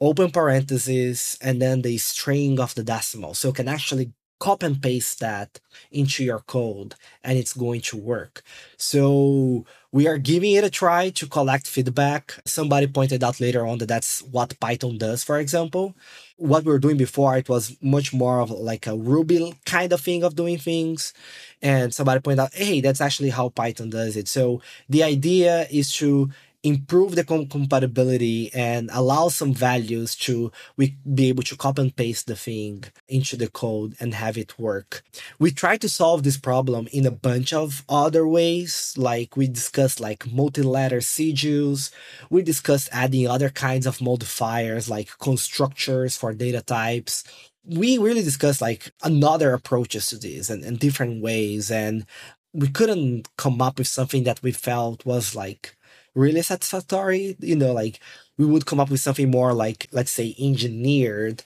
open 0.01 0.31
parentheses 0.33 1.39
and 1.41 1.63
then 1.63 1.83
the 1.83 1.97
string 1.97 2.59
of 2.59 2.75
the 2.75 2.83
decimal. 2.83 3.35
So 3.35 3.49
you 3.49 3.55
can 3.55 3.69
actually 3.69 4.13
copy 4.43 4.67
and 4.67 4.83
paste 4.83 5.21
that 5.21 5.61
into 5.93 6.25
your 6.25 6.41
code 6.41 6.97
and 7.23 7.39
it's 7.39 7.53
going 7.53 7.81
to 7.81 7.97
work. 7.97 8.43
So 8.77 9.65
we 9.93 10.09
are 10.09 10.19
giving 10.19 10.53
it 10.55 10.65
a 10.65 10.71
try 10.71 11.11
to 11.11 11.29
collect 11.29 11.69
feedback. 11.69 12.35
Somebody 12.45 12.89
pointed 12.89 13.23
out 13.23 13.41
later 13.41 13.65
on 13.65 13.79
that 13.79 13.87
that's 13.87 14.21
what 14.35 14.59
Python 14.59 14.99
does, 14.99 15.23
for 15.23 15.39
example. 15.39 15.95
What 16.39 16.65
we 16.65 16.73
were 16.73 16.81
doing 16.81 16.97
before, 16.97 17.37
it 17.37 17.49
was 17.49 17.77
much 17.81 18.13
more 18.13 18.41
of 18.41 18.51
like 18.51 18.89
a 18.89 18.97
Ruby 18.97 19.55
kind 19.65 19.93
of 19.93 20.01
thing 20.01 20.25
of 20.25 20.35
doing 20.35 20.59
things. 20.59 21.15
And 21.63 21.95
somebody 21.95 22.19
pointed 22.21 22.43
out, 22.43 22.53
hey, 22.53 22.81
that's 22.81 23.01
actually 23.01 23.31
how 23.31 23.51
Python 23.51 23.91
does 23.91 24.17
it. 24.17 24.27
So 24.27 24.61
the 24.89 25.05
idea 25.05 25.69
is 25.71 25.93
to 25.99 26.31
improve 26.63 27.17
the 27.17 27.25
com- 27.25 27.47
compatibility 27.47 28.53
and 28.55 28.89
allow 28.93 29.29
some 29.29 29.53
values 29.53 30.15
to 30.15 30.53
we 30.77 30.97
be 31.15 31.29
able 31.29 31.43
to 31.43 31.57
copy 31.57 31.83
and 31.83 31.97
paste 31.97 32.27
the 32.27 32.37
thing 32.37 32.85
into 33.09 33.37
the 33.37 33.49
code 33.49 33.95
and 33.99 34.15
have 34.15 34.39
it 34.39 34.59
work. 34.59 35.03
We 35.39 35.51
try 35.51 35.77
to 35.79 35.89
solve 35.89 36.23
this 36.23 36.37
problem 36.37 36.89
in 36.93 37.05
a 37.05 37.11
bunch 37.11 37.53
of 37.53 37.85
other 37.89 38.27
ways, 38.27 38.95
like 38.97 39.37
we 39.37 39.49
discussed 39.49 40.01
like 40.01 40.31
multi-letter 40.31 40.99
sigils. 40.99 41.91
We 42.31 42.43
discussed 42.43 42.89
adding 42.93 43.27
other 43.27 43.51
kinds 43.51 43.87
of 43.87 44.01
modifiers 44.01 44.89
like 44.89 45.19
constructors 45.19 46.17
for 46.17 46.33
data 46.33 46.63
types 46.63 47.25
we 47.65 47.97
really 47.99 48.23
discussed 48.23 48.61
like 48.61 48.93
another 49.03 49.53
approaches 49.53 50.09
to 50.09 50.19
this 50.19 50.51
and, 50.51 50.65
and 50.65 50.79
different 50.79 51.23
ways 51.23 51.71
and 51.71 52.05
we 52.53 52.69
couldn't 52.69 53.29
come 53.37 53.63
up 53.63 53.79
with 53.79 53.87
something 53.87 54.25
that 54.25 54.43
we 54.43 54.53
felt 54.53 55.07
was 55.07 55.35
like 55.35 55.77
really 56.15 56.43
satisfactory. 56.43 57.37
You 57.41 57.57
know, 57.57 57.73
like 57.73 58.01
we 58.39 58.47
would 58.47 58.67
come 58.67 58.81
up 58.81 58.91
with 58.91 59.01
something 59.01 59.31
more 59.31 59.53
like, 59.53 59.89
let's 59.93 60.11
say, 60.11 60.35
engineered. 60.39 61.45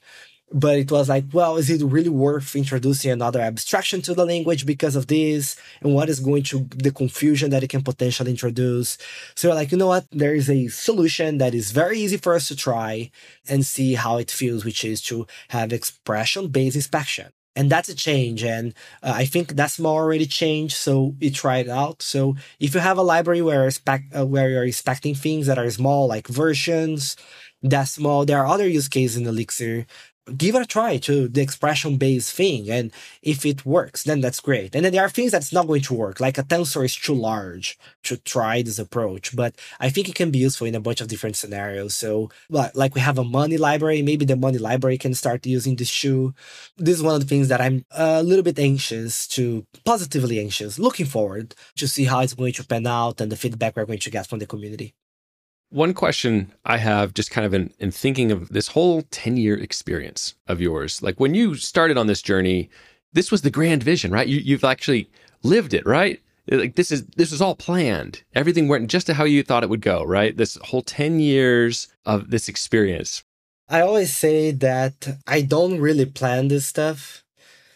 But 0.52 0.78
it 0.78 0.90
was 0.92 1.08
like, 1.08 1.24
well, 1.32 1.56
is 1.56 1.68
it 1.70 1.82
really 1.82 2.08
worth 2.08 2.54
introducing 2.54 3.10
another 3.10 3.40
abstraction 3.40 4.00
to 4.02 4.14
the 4.14 4.24
language 4.24 4.64
because 4.64 4.94
of 4.94 5.08
this? 5.08 5.56
And 5.80 5.92
what 5.92 6.08
is 6.08 6.20
going 6.20 6.44
to 6.44 6.68
the 6.76 6.92
confusion 6.92 7.50
that 7.50 7.64
it 7.64 7.70
can 7.70 7.82
potentially 7.82 8.30
introduce? 8.30 8.96
So, 9.34 9.52
like, 9.52 9.72
you 9.72 9.78
know 9.78 9.88
what? 9.88 10.06
There 10.12 10.34
is 10.34 10.48
a 10.48 10.68
solution 10.68 11.38
that 11.38 11.52
is 11.52 11.72
very 11.72 11.98
easy 11.98 12.16
for 12.16 12.34
us 12.34 12.46
to 12.48 12.56
try 12.56 13.10
and 13.48 13.66
see 13.66 13.94
how 13.94 14.18
it 14.18 14.30
feels, 14.30 14.64
which 14.64 14.84
is 14.84 15.02
to 15.02 15.26
have 15.48 15.72
expression 15.72 16.48
based 16.48 16.76
inspection 16.76 17.32
and 17.57 17.70
that's 17.70 17.88
a 17.88 17.94
change 17.94 18.44
and 18.44 18.74
uh, 19.02 19.12
i 19.16 19.24
think 19.24 19.57
that's 19.57 19.78
more 19.78 20.02
already 20.02 20.26
changed 20.26 20.76
so 20.76 21.14
we 21.20 21.30
tried 21.30 21.66
it 21.66 21.70
out. 21.70 22.02
So 22.02 22.36
if 22.61 22.74
you 22.74 22.80
have 22.80 22.98
a 22.98 23.02
library 23.02 23.42
where, 23.42 23.70
spec, 23.70 24.04
uh, 24.16 24.26
where 24.26 24.50
you're 24.50 24.64
expecting 24.64 25.14
things 25.14 25.46
that 25.46 25.59
are 25.59 25.70
small 25.70 26.07
like 26.09 26.28
versions 26.28 27.16
small 27.84 28.24
there 28.24 28.38
are 28.38 28.46
other 28.46 28.68
use 28.68 28.88
cases 28.88 29.16
in 29.16 29.26
elixir 29.26 29.86
give 30.35 30.55
it 30.55 30.62
a 30.62 30.66
try 30.66 30.97
to 30.97 31.29
the 31.29 31.41
expression 31.41 31.97
based 31.99 32.33
thing. 32.33 32.70
And 32.70 32.93
if 33.22 33.47
it 33.47 33.64
works, 33.64 34.03
then 34.05 34.20
that's 34.20 34.41
great. 34.41 34.74
And 34.74 34.85
then 34.85 34.93
there 34.93 35.05
are 35.05 35.09
things 35.09 35.33
that's 35.33 35.53
not 35.53 35.66
going 35.66 35.83
to 35.83 35.95
work, 35.95 36.20
like 36.20 36.39
a 36.39 36.43
tensor 36.43 36.85
is 36.85 36.97
too 36.97 37.14
large 37.14 37.79
to 38.05 38.16
try 38.16 38.62
this 38.62 38.79
approach. 38.79 39.35
But 39.37 39.55
I 39.79 39.91
think 39.91 40.09
it 40.09 40.14
can 40.14 40.31
be 40.31 40.39
useful 40.39 40.66
in 40.66 40.74
a 40.74 40.81
bunch 40.81 41.01
of 41.01 41.09
different 41.09 41.37
scenarios. 41.37 41.95
So, 41.95 42.31
but 42.51 42.74
like 42.74 42.95
we 42.95 43.01
have 43.01 43.18
a 43.18 43.24
money 43.24 43.57
library, 43.57 44.03
maybe 44.03 44.24
the 44.24 44.37
money 44.37 44.59
library 44.59 44.99
can 44.99 45.14
start 45.14 45.47
using 45.47 45.77
this 45.77 45.89
shoe. 45.89 46.35
This 46.77 46.97
is 46.97 47.03
one 47.03 47.14
of 47.14 47.20
the 47.20 47.27
things 47.27 47.49
that 47.49 47.61
I'm 47.61 47.85
a 47.93 48.22
little 48.22 48.45
bit 48.45 48.59
anxious 48.59 49.27
to, 49.29 49.64
positively 49.85 50.41
anxious, 50.41 50.79
looking 50.79 51.07
forward 51.07 51.55
to 51.77 51.87
see 51.87 52.05
how 52.05 52.20
it's 52.20 52.35
going 52.35 52.53
to 52.55 52.66
pan 52.66 52.87
out 52.87 53.20
and 53.20 53.31
the 53.31 53.37
feedback 53.37 53.77
we're 53.77 53.87
going 53.87 53.99
to 54.01 54.11
get 54.11 54.27
from 54.27 54.41
the 54.41 54.47
community. 54.47 54.95
One 55.70 55.94
question 55.94 56.52
I 56.64 56.78
have 56.78 57.12
just 57.12 57.30
kind 57.30 57.44
of 57.44 57.52
in, 57.52 57.72
in 57.78 57.90
thinking 57.90 58.30
of 58.30 58.48
this 58.50 58.68
whole 58.68 59.02
10 59.10 59.36
year 59.36 59.58
experience 59.58 60.34
of 60.46 60.60
yours, 60.60 61.02
like 61.02 61.18
when 61.18 61.34
you 61.34 61.56
started 61.56 61.98
on 61.98 62.06
this 62.06 62.22
journey, 62.22 62.70
this 63.12 63.32
was 63.32 63.42
the 63.42 63.50
grand 63.50 63.82
vision, 63.82 64.12
right? 64.12 64.28
You, 64.28 64.38
you've 64.38 64.64
actually 64.64 65.10
lived 65.42 65.74
it, 65.74 65.84
right? 65.86 66.20
Like 66.48 66.76
this 66.76 66.92
is 66.92 67.04
this 67.16 67.32
was 67.32 67.42
all 67.42 67.56
planned. 67.56 68.22
Everything 68.34 68.68
went 68.68 68.88
just 68.88 69.06
to 69.08 69.14
how 69.14 69.24
you 69.24 69.42
thought 69.42 69.64
it 69.64 69.70
would 69.70 69.80
go, 69.80 70.04
right? 70.04 70.36
This 70.36 70.56
whole 70.62 70.82
10 70.82 71.18
years 71.18 71.88
of 72.04 72.30
this 72.30 72.48
experience. 72.48 73.24
I 73.68 73.80
always 73.80 74.16
say 74.16 74.52
that 74.52 75.18
I 75.26 75.42
don't 75.42 75.80
really 75.80 76.06
plan 76.06 76.46
this 76.46 76.66
stuff. 76.66 77.24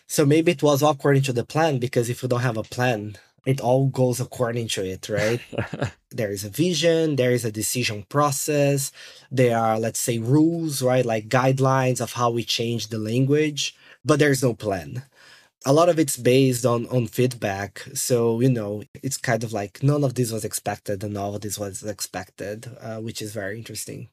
So 0.07 0.25
maybe 0.25 0.53
it 0.53 0.63
was 0.63 0.83
according 0.83 1.23
to 1.23 1.33
the 1.33 1.45
plan 1.45 1.79
because 1.79 2.09
if 2.09 2.23
you 2.23 2.29
don't 2.29 2.41
have 2.41 2.57
a 2.57 2.63
plan, 2.63 3.17
it 3.47 3.61
all 3.61 3.87
goes 3.87 4.21
according 4.21 4.69
to 4.69 4.85
it, 4.85 5.09
right? 5.09 5.41
there 6.11 6.31
is 6.31 6.45
a 6.45 6.51
vision, 6.51 7.17
there 7.17 7.33
is 7.33 7.45
a 7.45 7.53
decision 7.53 8.05
process, 8.09 8.93
there 9.31 9.59
are, 9.59 9.79
let's 9.79 10.01
say, 10.01 10.19
rules, 10.19 10.83
right? 10.83 11.05
Like 11.05 11.29
guidelines 11.29 12.01
of 12.01 12.13
how 12.13 12.31
we 12.31 12.45
change 12.45 12.89
the 12.89 12.99
language, 12.99 13.77
but 14.05 14.19
there's 14.19 14.43
no 14.43 14.55
plan. 14.55 15.05
A 15.67 15.73
lot 15.73 15.91
of 15.91 15.99
it's 15.99 16.17
based 16.17 16.65
on 16.65 16.87
on 16.87 17.07
feedback. 17.07 17.81
So, 17.93 18.41
you 18.41 18.49
know, 18.49 18.83
it's 19.03 19.19
kind 19.19 19.45
of 19.45 19.53
like 19.53 19.83
none 19.83 20.05
of 20.05 20.15
this 20.15 20.33
was 20.33 20.45
expected 20.45 21.05
and 21.05 21.19
all 21.19 21.35
of 21.35 21.43
this 21.43 21.59
was 21.59 21.83
expected, 21.83 22.75
uh, 22.81 22.99
which 22.99 23.21
is 23.21 23.33
very 23.33 23.59
interesting. 23.59 24.09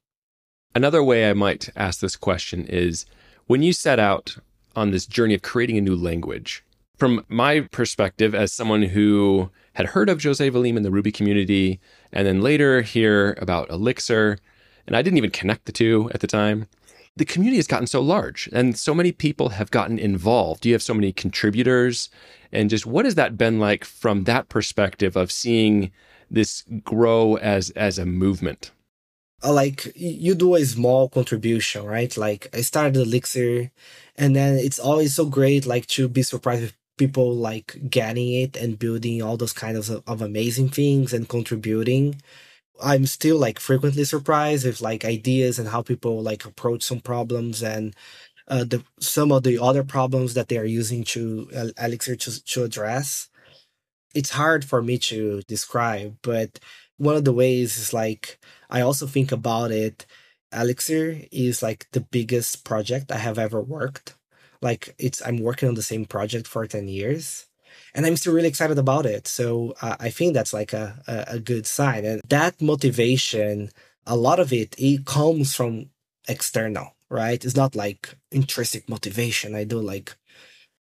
Another 0.76 1.02
way 1.04 1.30
I 1.30 1.34
might 1.34 1.70
ask 1.76 2.02
this 2.02 2.18
question 2.18 2.66
is 2.66 3.06
when 3.48 3.64
you 3.64 3.72
set 3.72 3.98
out 3.98 4.38
on 4.76 4.92
this 4.92 5.06
journey 5.06 5.34
of 5.34 5.42
creating 5.42 5.78
a 5.78 5.82
new 5.82 5.96
language, 5.96 6.64
from 6.98 7.24
my 7.28 7.62
perspective 7.62 8.34
as 8.34 8.52
someone 8.52 8.82
who 8.82 9.52
had 9.74 9.88
heard 9.88 10.10
of 10.10 10.22
Jose 10.22 10.50
Valim 10.50 10.76
in 10.76 10.84
the 10.84 10.92
Ruby 10.92 11.12
community 11.12 11.80
and 12.12 12.26
then 12.26 12.42
later 12.42 12.82
hear 12.82 13.38
about 13.40 13.70
Elixir, 13.70 14.40
and 14.88 14.96
I 14.96 15.02
didn't 15.02 15.18
even 15.18 15.30
connect 15.30 15.66
the 15.66 15.72
two 15.72 16.10
at 16.14 16.22
the 16.22 16.28
time. 16.28 16.68
The 17.16 17.26
community 17.26 17.58
has 17.58 17.68
gotten 17.68 17.88
so 17.88 18.02
large 18.02 18.50
and 18.54 18.78
so 18.78 18.94
many 18.94 19.12
people 19.12 19.50
have 19.50 19.72
gotten 19.72 19.98
involved. 20.00 20.66
You 20.66 20.74
have 20.74 20.84
so 20.84 20.94
many 20.94 21.12
contributors. 21.12 22.10
And 22.52 22.70
just 22.70 22.86
what 22.86 23.06
has 23.06 23.16
that 23.16 23.38
been 23.38 23.60
like 23.60 23.84
from 23.84 24.24
that 24.26 24.50
perspective 24.50 25.16
of 25.16 25.32
seeing 25.32 25.92
this 26.30 26.64
grow 26.84 27.36
as 27.38 27.72
as 27.72 27.98
a 27.98 28.06
movement? 28.06 28.72
Uh, 29.44 29.54
like 29.54 29.92
you 29.96 30.36
do 30.36 30.56
a 30.56 30.66
small 30.66 31.10
contribution, 31.10 31.86
right? 31.86 32.16
Like 32.18 32.50
I 32.54 32.62
started 32.62 32.98
Elixir 32.98 33.72
and 34.16 34.36
then 34.36 34.56
it's 34.58 34.80
always 34.80 35.16
so 35.16 35.26
great 35.26 35.66
like 35.66 35.88
to 35.88 36.08
be 36.08 36.24
surprised 36.24 36.62
with 36.62 36.77
people 36.98 37.36
like 37.36 37.78
getting 37.90 38.34
it 38.34 38.58
and 38.58 38.80
building 38.80 39.22
all 39.22 39.38
those 39.38 39.54
kinds 39.54 39.90
of, 39.90 40.04
of 40.08 40.22
amazing 40.22 40.70
things 40.70 41.14
and 41.14 41.30
contributing 41.30 42.22
i'm 42.84 43.06
still 43.08 43.38
like 43.40 43.60
frequently 43.60 44.06
surprised 44.06 44.66
with 44.66 44.82
like 44.82 45.06
ideas 45.06 45.60
and 45.60 45.70
how 45.70 45.82
people 45.82 46.22
like 46.24 46.46
approach 46.46 46.84
some 46.84 47.00
problems 47.02 47.64
and 47.64 47.96
uh, 48.50 48.66
the 48.66 48.84
some 49.00 49.32
of 49.32 49.44
the 49.44 49.60
other 49.62 49.84
problems 49.86 50.36
that 50.36 50.50
they 50.50 50.58
are 50.60 50.66
using 50.66 51.04
to 51.06 51.50
uh, 51.56 51.70
elixir 51.84 52.16
to, 52.18 52.44
to 52.46 52.64
address. 52.66 53.30
It's 54.16 54.32
hard 54.32 54.66
for 54.66 54.82
me 54.84 55.00
to 55.12 55.44
describe 55.48 56.18
but 56.24 56.60
one 56.98 57.16
of 57.18 57.26
the 57.26 57.34
ways 57.34 57.78
is 57.80 57.94
like 57.94 58.40
i 58.72 58.82
also 58.82 59.08
think 59.08 59.32
about 59.34 59.72
it. 59.72 60.08
Elixir 60.54 61.22
is 61.32 61.64
like 61.64 61.88
the 61.94 62.02
biggest 62.02 62.66
project 62.66 63.12
i 63.14 63.20
have 63.20 63.40
ever 63.40 63.62
worked 63.62 64.17
like 64.62 64.96
it's 64.98 65.22
i'm 65.26 65.38
working 65.38 65.70
on 65.70 65.76
the 65.76 65.84
same 65.84 66.06
project 66.06 66.48
for 66.48 66.66
10 66.66 66.88
years 66.88 67.46
and 67.94 68.06
i'm 68.06 68.18
still 68.18 68.34
really 68.34 68.48
excited 68.48 68.78
about 68.78 69.06
it. 69.06 69.28
So 69.28 69.76
uh, 69.82 69.96
i 70.00 70.10
think 70.10 70.34
that's 70.34 70.54
like 70.54 70.74
a, 70.74 71.02
a, 71.08 71.36
a 71.36 71.40
good 71.40 71.66
sign 71.68 72.06
and 72.06 72.22
that 72.30 72.62
motivation 72.62 73.70
a 74.06 74.16
lot 74.16 74.40
of 74.40 74.54
it 74.54 74.76
it 74.78 75.06
comes 75.06 75.56
from 75.56 75.90
external 76.28 76.94
right? 77.10 77.44
It's 77.44 77.56
not 77.56 77.76
like 77.76 78.16
intrinsic 78.32 78.90
motivation. 78.90 79.56
I 79.56 79.64
do 79.64 79.80
like 79.80 80.16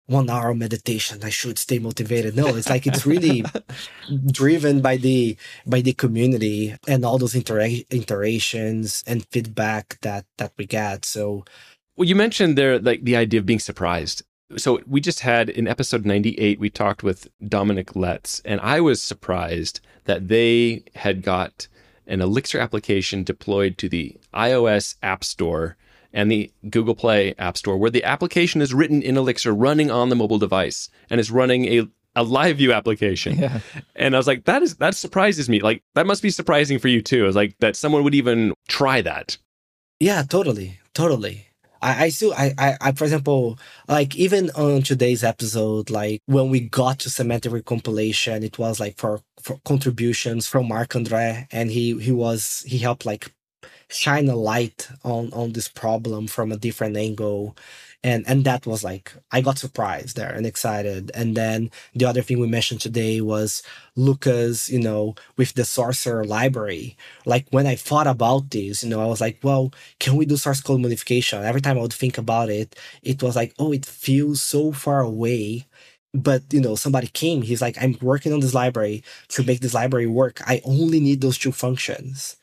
one 0.06 0.30
hour 0.30 0.54
meditation 0.54 1.20
i 1.24 1.30
should 1.30 1.58
stay 1.58 1.80
motivated. 1.80 2.36
No 2.36 2.56
it's 2.56 2.70
like 2.70 2.86
it's 2.86 3.06
really 3.06 3.46
driven 4.26 4.82
by 4.82 4.98
the 4.98 5.38
by 5.66 5.80
the 5.80 5.94
community 5.94 6.76
and 6.88 7.06
all 7.06 7.18
those 7.18 7.34
intera- 7.34 7.86
iterations 7.90 9.02
and 9.08 9.26
feedback 9.32 9.98
that 10.02 10.26
that 10.38 10.52
we 10.58 10.66
get. 10.66 11.06
So 11.06 11.46
well, 11.96 12.08
you 12.08 12.16
mentioned 12.16 12.58
there 12.58 12.80
like 12.80 13.04
the 13.04 13.16
idea 13.16 13.40
of 13.40 13.46
being 13.46 13.60
surprised. 13.60 14.24
So 14.58 14.82
we 14.86 15.02
just 15.02 15.22
had 15.22 15.50
in 15.50 15.68
episode 15.68 16.06
98, 16.06 16.60
we 16.60 16.70
talked 16.70 17.04
with 17.04 17.28
Dominic 17.48 17.94
Letz, 17.94 18.42
and 18.46 18.60
I 18.62 18.82
was 18.82 19.02
surprised 19.02 19.80
that 20.06 20.28
they 20.28 20.84
had 20.96 21.24
got 21.24 21.68
an 22.06 22.22
Elixir 22.22 22.60
application 22.60 23.24
deployed 23.24 23.78
to 23.80 23.90
the 23.90 24.18
iOS 24.34 24.96
App 25.02 25.24
Store 25.24 25.78
and 26.12 26.30
the 26.30 26.52
Google 26.70 26.94
Play 26.94 27.34
App 27.40 27.58
Store, 27.58 27.78
where 27.78 27.90
the 27.90 28.04
application 28.04 28.62
is 28.62 28.74
written 28.74 29.02
in 29.02 29.18
Elixir 29.18 29.54
running 29.54 29.90
on 29.90 30.10
the 30.10 30.16
mobile 30.16 30.38
device 30.38 30.90
and 31.10 31.20
is 31.20 31.32
running 31.32 31.66
a 31.66 31.88
a 32.16 32.24
live 32.24 32.58
view 32.58 32.72
application. 32.74 33.38
Yeah. 33.40 33.60
And 33.96 34.16
I 34.16 34.20
was 34.20 34.28
like, 34.28 34.46
that 34.46 34.62
is 34.62 34.76
that 34.76 34.96
surprises 34.96 35.50
me. 35.50 35.62
Like 35.62 35.82
that 35.96 36.06
must 36.06 36.22
be 36.22 36.30
surprising 36.30 36.78
for 36.78 36.88
you 36.88 37.02
too. 37.02 37.24
I 37.24 37.28
was 37.28 37.36
like 37.36 37.58
that 37.60 37.76
someone 37.76 38.04
would 38.04 38.16
even 38.16 38.54
try 38.68 39.02
that. 39.02 39.38
Yeah, 40.00 40.24
totally. 40.24 40.80
Totally. 40.94 41.48
I, 41.84 42.06
I 42.06 42.10
still, 42.10 42.34
I, 42.34 42.54
I, 42.58 42.78
I, 42.82 42.92
for 42.94 43.04
example, 43.04 43.60
like 43.90 44.16
even 44.16 44.50
on 44.52 44.84
today's 44.84 45.24
episode, 45.24 45.90
like 45.90 46.22
when 46.28 46.50
we 46.50 46.62
got 46.62 47.00
to 47.00 47.10
semantic 47.10 47.52
recompilation, 47.52 48.44
it 48.44 48.58
was 48.58 48.80
like 48.80 48.98
for, 48.98 49.22
for 49.42 49.60
contributions 49.66 50.48
from 50.48 50.70
Marc-André, 50.70 51.48
and 51.52 51.70
he, 51.70 52.00
he 52.00 52.12
was, 52.14 52.64
he 52.66 52.78
helped 52.78 53.06
like 53.06 53.34
shine 53.94 54.28
a 54.30 54.36
light 54.36 54.90
on, 55.04 55.32
on 55.34 55.54
this 55.54 55.68
problem 55.68 56.28
from 56.28 56.52
a 56.52 56.58
different 56.58 56.98
angle. 56.98 57.56
And 58.06 58.26
and 58.28 58.44
that 58.44 58.66
was 58.68 58.84
like 58.84 59.14
i 59.32 59.40
got 59.40 59.58
surprised 59.58 60.18
there 60.18 60.34
and 60.34 60.46
excited. 60.46 61.10
And 61.16 61.38
then 61.38 61.72
the 61.96 62.06
other 62.06 62.22
thing 62.22 62.40
we 62.40 62.48
mentioned 62.48 62.82
today 62.82 63.22
was 63.22 63.64
lucas 63.96 64.70
you 64.70 64.80
know 64.80 65.16
with 65.38 65.54
the 65.54 65.62
Sourceror 65.64 66.28
library. 66.28 66.98
Like 67.26 67.48
when 67.52 67.66
i 67.68 67.76
thought 67.76 68.08
about 68.08 68.52
this 68.52 68.84
you 68.84 68.90
know 68.90 69.02
i 69.02 69.06
was 69.06 69.22
like 69.22 69.40
well 69.44 69.72
can 70.00 70.16
we 70.18 70.26
do 70.26 70.36
source 70.38 70.62
code 70.62 70.82
modification? 70.82 71.44
Every 71.44 71.62
time 71.62 71.78
i 71.78 71.82
would 71.82 71.94
think 71.94 72.18
about 72.18 72.50
it 72.50 72.76
it 73.04 73.24
was 73.24 73.36
like 73.38 73.54
oh 73.60 73.72
it 73.72 73.86
feels 73.86 74.42
so 74.42 74.72
far 74.74 75.00
away. 75.02 75.66
But 76.14 76.44
you 76.54 76.62
know 76.62 76.76
somebody 76.76 77.08
came 77.08 77.42
he's 77.42 77.62
like 77.62 77.78
i'm 77.82 77.96
working 78.02 78.34
on 78.34 78.42
this 78.42 78.54
library. 78.54 79.04
To 79.30 79.44
make 79.44 79.62
this 79.62 79.74
library 79.74 80.08
work 80.08 80.42
i 80.46 80.62
only 80.66 81.00
need 81.00 81.22
those 81.22 81.38
two 81.38 81.52
functions 81.54 82.36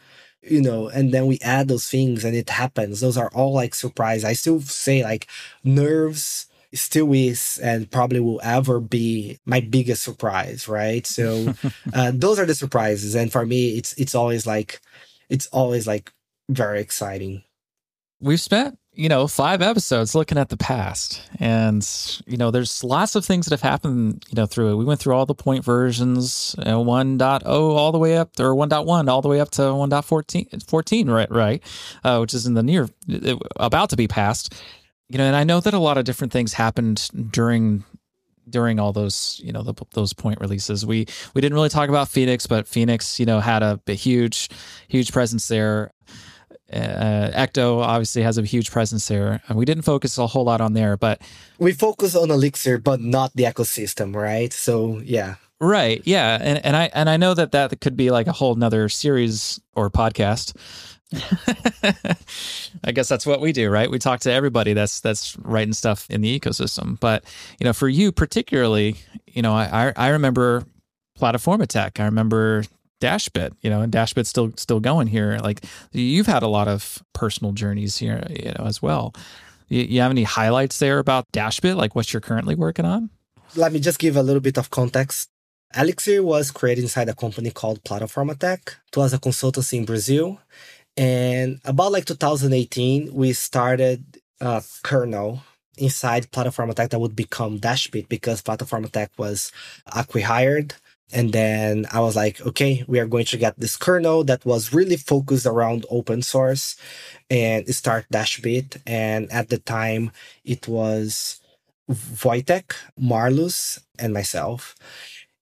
you 0.42 0.60
know 0.60 0.88
and 0.88 1.12
then 1.12 1.26
we 1.26 1.38
add 1.40 1.68
those 1.68 1.88
things 1.88 2.24
and 2.24 2.36
it 2.36 2.50
happens. 2.50 3.00
Those 3.00 3.16
are 3.16 3.30
all 3.34 3.52
like 3.54 3.74
surprise. 3.74 4.24
I 4.24 4.32
still 4.32 4.60
say 4.60 5.02
like 5.02 5.26
nerves 5.64 6.46
still 6.72 7.12
is 7.12 7.58
and 7.62 7.90
probably 7.90 8.20
will 8.20 8.40
ever 8.44 8.78
be 8.78 9.40
my 9.44 9.60
biggest 9.60 10.02
surprise 10.02 10.68
right? 10.68 11.06
So 11.06 11.54
uh, 11.92 12.12
those 12.14 12.38
are 12.38 12.46
the 12.46 12.54
surprises. 12.54 13.14
And 13.14 13.32
for 13.32 13.44
me 13.46 13.76
it's 13.76 13.92
it's 13.94 14.14
always 14.14 14.46
like 14.46 14.80
it's 15.28 15.46
always 15.48 15.86
like 15.86 16.12
very 16.48 16.80
exciting. 16.80 17.44
We've 18.20 18.40
spent 18.40 18.78
you 19.00 19.08
know 19.08 19.26
five 19.26 19.62
episodes 19.62 20.14
looking 20.14 20.38
at 20.38 20.48
the 20.48 20.56
past 20.56 21.22
and 21.38 21.86
you 22.26 22.36
know 22.36 22.50
there's 22.50 22.84
lots 22.84 23.14
of 23.14 23.24
things 23.24 23.46
that 23.46 23.52
have 23.52 23.62
happened 23.68 24.24
you 24.28 24.36
know 24.36 24.46
through 24.46 24.72
it 24.72 24.76
we 24.76 24.84
went 24.84 25.00
through 25.00 25.14
all 25.14 25.26
the 25.26 25.34
point 25.34 25.64
versions 25.64 26.54
uh, 26.58 26.74
1.0 26.74 27.46
all 27.46 27.92
the 27.92 27.98
way 27.98 28.16
up 28.16 28.38
or 28.38 28.54
1.1 28.54 29.08
all 29.08 29.22
the 29.22 29.28
way 29.28 29.40
up 29.40 29.50
to 29.50 29.62
1.14 29.62 30.68
14 30.68 31.10
right 31.10 31.30
right 31.30 31.62
uh, 32.04 32.18
which 32.18 32.34
is 32.34 32.46
in 32.46 32.54
the 32.54 32.62
near 32.62 32.88
about 33.56 33.90
to 33.90 33.96
be 33.96 34.06
passed 34.06 34.54
you 35.10 35.18
know, 35.18 35.24
and 35.24 35.34
I 35.34 35.42
know 35.42 35.58
that 35.58 35.74
a 35.74 35.78
lot 35.78 35.98
of 35.98 36.04
different 36.04 36.32
things 36.32 36.52
happened 36.52 37.10
during 37.32 37.84
during 38.48 38.78
all 38.78 38.92
those 38.92 39.40
you 39.44 39.52
know 39.52 39.62
the, 39.62 39.74
those 39.92 40.12
point 40.12 40.40
releases. 40.40 40.86
We 40.86 41.06
we 41.34 41.40
didn't 41.40 41.54
really 41.54 41.68
talk 41.68 41.88
about 41.88 42.08
Phoenix, 42.08 42.46
but 42.46 42.68
Phoenix 42.68 43.18
you 43.18 43.26
know 43.26 43.40
had 43.40 43.64
a, 43.64 43.80
a 43.88 43.94
huge 43.94 44.48
huge 44.86 45.10
presence 45.10 45.48
there. 45.48 45.90
Uh, 46.72 47.30
Ecto 47.34 47.82
obviously 47.82 48.22
has 48.22 48.38
a 48.38 48.42
huge 48.42 48.70
presence 48.70 49.08
there, 49.08 49.42
and 49.48 49.58
we 49.58 49.64
didn't 49.64 49.82
focus 49.82 50.18
a 50.18 50.26
whole 50.26 50.44
lot 50.44 50.60
on 50.60 50.72
there, 50.72 50.96
but 50.96 51.20
we 51.58 51.72
focus 51.72 52.14
on 52.14 52.30
Elixir, 52.30 52.78
but 52.78 53.00
not 53.00 53.32
the 53.34 53.44
ecosystem, 53.44 54.14
right? 54.14 54.52
So 54.52 55.00
yeah, 55.04 55.36
right, 55.60 56.00
yeah, 56.04 56.38
and 56.40 56.64
and 56.64 56.76
I 56.76 56.90
and 56.94 57.10
I 57.10 57.16
know 57.16 57.34
that 57.34 57.52
that 57.52 57.80
could 57.80 57.96
be 57.96 58.10
like 58.10 58.26
a 58.26 58.32
whole 58.32 58.54
nother 58.54 58.88
series 58.88 59.60
or 59.74 59.90
podcast 59.90 60.54
I 62.84 62.92
guess 62.92 63.08
that's 63.08 63.26
what 63.26 63.40
we 63.40 63.52
do, 63.52 63.68
right? 63.68 63.90
We 63.90 63.98
talk 63.98 64.20
to 64.20 64.32
everybody 64.32 64.74
that's 64.74 65.00
that's 65.00 65.36
writing 65.38 65.72
stuff 65.72 66.08
in 66.08 66.20
the 66.20 66.38
ecosystem. 66.38 67.00
But 67.00 67.24
you 67.58 67.64
know, 67.64 67.72
for 67.72 67.88
you 67.88 68.12
particularly, 68.12 68.96
you 69.26 69.42
know, 69.42 69.52
I 69.52 69.92
I 69.96 70.08
remember 70.10 70.64
Plataformatec. 71.18 71.98
I 72.00 72.04
remember 72.04 72.64
Dashbit, 73.00 73.52
you 73.62 73.70
know, 73.70 73.80
and 73.80 73.92
Dashbit's 73.92 74.28
still 74.28 74.52
still 74.56 74.80
going 74.80 75.08
here. 75.08 75.38
Like 75.42 75.64
you've 75.92 76.26
had 76.26 76.42
a 76.42 76.48
lot 76.48 76.68
of 76.68 77.02
personal 77.12 77.52
journeys 77.52 77.98
here, 77.98 78.26
you 78.30 78.52
know, 78.58 78.64
as 78.66 78.80
well. 78.80 79.14
You, 79.68 79.82
you 79.82 80.00
have 80.00 80.10
any 80.10 80.24
highlights 80.24 80.78
there 80.78 80.98
about 80.98 81.30
Dashbit, 81.32 81.76
like 81.76 81.94
what 81.94 82.12
you're 82.12 82.20
currently 82.20 82.54
working 82.54 82.84
on? 82.84 83.10
Let 83.56 83.72
me 83.72 83.80
just 83.80 83.98
give 83.98 84.16
a 84.16 84.22
little 84.22 84.40
bit 84.40 84.58
of 84.58 84.70
context. 84.70 85.30
Elixir 85.76 86.22
was 86.22 86.50
created 86.50 86.82
inside 86.82 87.08
a 87.08 87.14
company 87.14 87.50
called 87.50 87.82
Plataformatec. 87.84 88.76
It 88.88 88.96
was 88.96 89.12
a 89.12 89.18
consultancy 89.18 89.78
in 89.78 89.84
Brazil 89.84 90.40
and 90.96 91.60
about 91.64 91.92
like 91.92 92.04
2018, 92.04 93.14
we 93.14 93.32
started 93.32 94.20
a 94.40 94.62
kernel 94.82 95.42
inside 95.78 96.30
Plataformatec 96.30 96.90
that 96.90 96.98
would 96.98 97.16
become 97.16 97.58
Dashbit 97.58 98.08
because 98.08 98.42
Plataformatec 98.42 99.08
was 99.16 99.52
acquired. 99.86 100.74
And 101.12 101.32
then 101.32 101.86
I 101.92 102.00
was 102.00 102.16
like, 102.16 102.40
okay, 102.46 102.84
we 102.86 102.98
are 103.00 103.06
going 103.06 103.24
to 103.26 103.36
get 103.36 103.58
this 103.58 103.76
kernel 103.76 104.24
that 104.24 104.44
was 104.44 104.72
really 104.72 104.96
focused 104.96 105.46
around 105.46 105.86
open 105.90 106.22
source 106.22 106.76
and 107.28 107.68
start 107.74 108.06
Dashbit. 108.12 108.80
And 108.86 109.30
at 109.32 109.48
the 109.48 109.58
time, 109.58 110.12
it 110.44 110.68
was 110.68 111.40
Wojtek, 111.90 112.74
Marlus, 113.00 113.80
and 113.98 114.12
myself. 114.14 114.76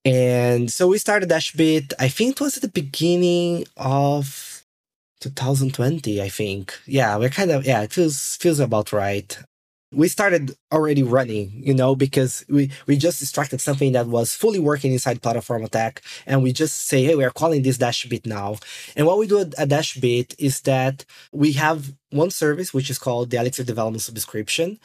And 0.04 0.70
so 0.70 0.88
we 0.88 0.98
started 0.98 1.28
Dashbit. 1.28 1.92
I 1.98 2.08
think 2.08 2.32
it 2.32 2.40
was 2.40 2.56
at 2.56 2.62
the 2.62 2.68
beginning 2.68 3.66
of 3.76 4.64
2020, 5.20 6.22
I 6.22 6.28
think. 6.28 6.78
Yeah, 6.86 7.16
we're 7.16 7.28
kind 7.30 7.50
of 7.50 7.66
yeah, 7.66 7.82
it 7.82 7.92
feels 7.92 8.36
feels 8.36 8.60
about 8.60 8.92
right. 8.92 9.38
We 9.90 10.08
started 10.08 10.54
already 10.70 11.02
running, 11.02 11.50
you 11.64 11.72
know, 11.72 11.96
because 11.96 12.44
we 12.50 12.70
we 12.86 12.96
just 12.98 13.22
extracted 13.22 13.60
something 13.62 13.92
that 13.92 14.06
was 14.06 14.34
fully 14.34 14.58
working 14.58 14.92
inside 14.92 15.22
Plataformatec. 15.22 16.00
and 16.26 16.42
we 16.42 16.52
just 16.52 16.86
say, 16.88 17.04
hey, 17.04 17.14
we 17.14 17.24
are 17.24 17.30
calling 17.30 17.62
this 17.62 17.78
Dashbit 17.78 18.26
now. 18.26 18.56
And 18.96 19.06
what 19.06 19.18
we 19.18 19.26
do 19.26 19.38
at, 19.40 19.54
at 19.58 19.70
Dashbit 19.70 20.34
is 20.38 20.60
that 20.62 21.06
we 21.32 21.52
have 21.52 21.94
one 22.10 22.30
service 22.30 22.74
which 22.74 22.90
is 22.90 22.98
called 22.98 23.30
the 23.30 23.38
Elixir 23.38 23.64
Development 23.64 24.02
Subscription, 24.02 24.78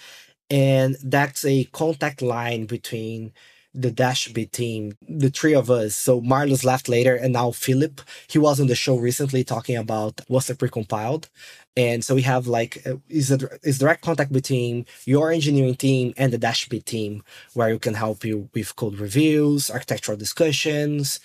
and 0.50 0.98
that's 1.04 1.46
a 1.46 1.66
contact 1.66 2.22
line 2.22 2.66
between 2.66 3.34
the 3.74 3.92
Dashbit 3.92 4.52
team, 4.52 4.98
the 5.08 5.30
three 5.30 5.56
of 5.56 5.70
us. 5.72 5.96
So 5.96 6.22
Marlus 6.22 6.64
left 6.64 6.88
later, 6.88 7.16
and 7.16 7.34
now 7.34 7.52
Philip. 7.52 8.02
He 8.28 8.38
was 8.40 8.60
on 8.60 8.68
the 8.68 8.76
show 8.76 8.98
recently 8.98 9.44
talking 9.44 9.78
about 9.78 10.22
what's 10.28 10.48
the 10.48 10.56
precompiled. 10.56 11.28
And 11.76 12.04
so 12.06 12.14
we 12.14 12.22
have 12.22 12.46
like 12.46 12.84
uh, 12.86 12.98
is 13.10 13.32
a 13.32 13.40
is 13.64 13.80
direct 13.80 14.04
contact 14.04 14.32
between 14.32 14.86
your 15.06 15.32
engineering 15.32 15.76
team 15.76 16.14
and 16.18 16.32
the 16.32 16.38
Dashbit 16.38 16.86
team, 16.86 17.24
where 17.54 17.70
you 17.70 17.80
can 17.80 17.96
help 17.96 18.24
you 18.24 18.50
with 18.54 18.76
code 18.76 19.00
reviews, 19.00 19.72
architectural 19.72 20.18
discussions, 20.18 21.20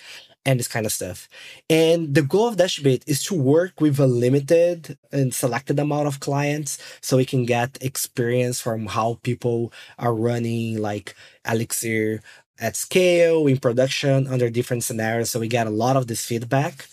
and 0.45 0.59
this 0.59 0.67
kind 0.67 0.85
of 0.85 0.91
stuff. 0.91 1.27
And 1.69 2.15
the 2.15 2.21
goal 2.21 2.47
of 2.47 2.57
Dashbit 2.57 3.03
is 3.07 3.23
to 3.25 3.35
work 3.35 3.81
with 3.81 3.99
a 3.99 4.07
limited 4.07 4.97
and 5.11 5.33
selected 5.33 5.79
amount 5.79 6.07
of 6.07 6.19
clients 6.19 6.77
so 7.01 7.17
we 7.17 7.25
can 7.25 7.45
get 7.45 7.77
experience 7.81 8.59
from 8.61 8.87
how 8.87 9.19
people 9.23 9.73
are 9.97 10.13
running 10.13 10.81
like 10.81 11.15
Elixir 11.45 12.21
at 12.59 12.75
scale, 12.75 13.47
in 13.47 13.57
production, 13.57 14.27
under 14.27 14.49
different 14.49 14.83
scenarios. 14.83 15.29
So 15.29 15.39
we 15.39 15.47
get 15.47 15.67
a 15.67 15.71
lot 15.71 15.95
of 15.95 16.07
this 16.07 16.25
feedback. 16.25 16.87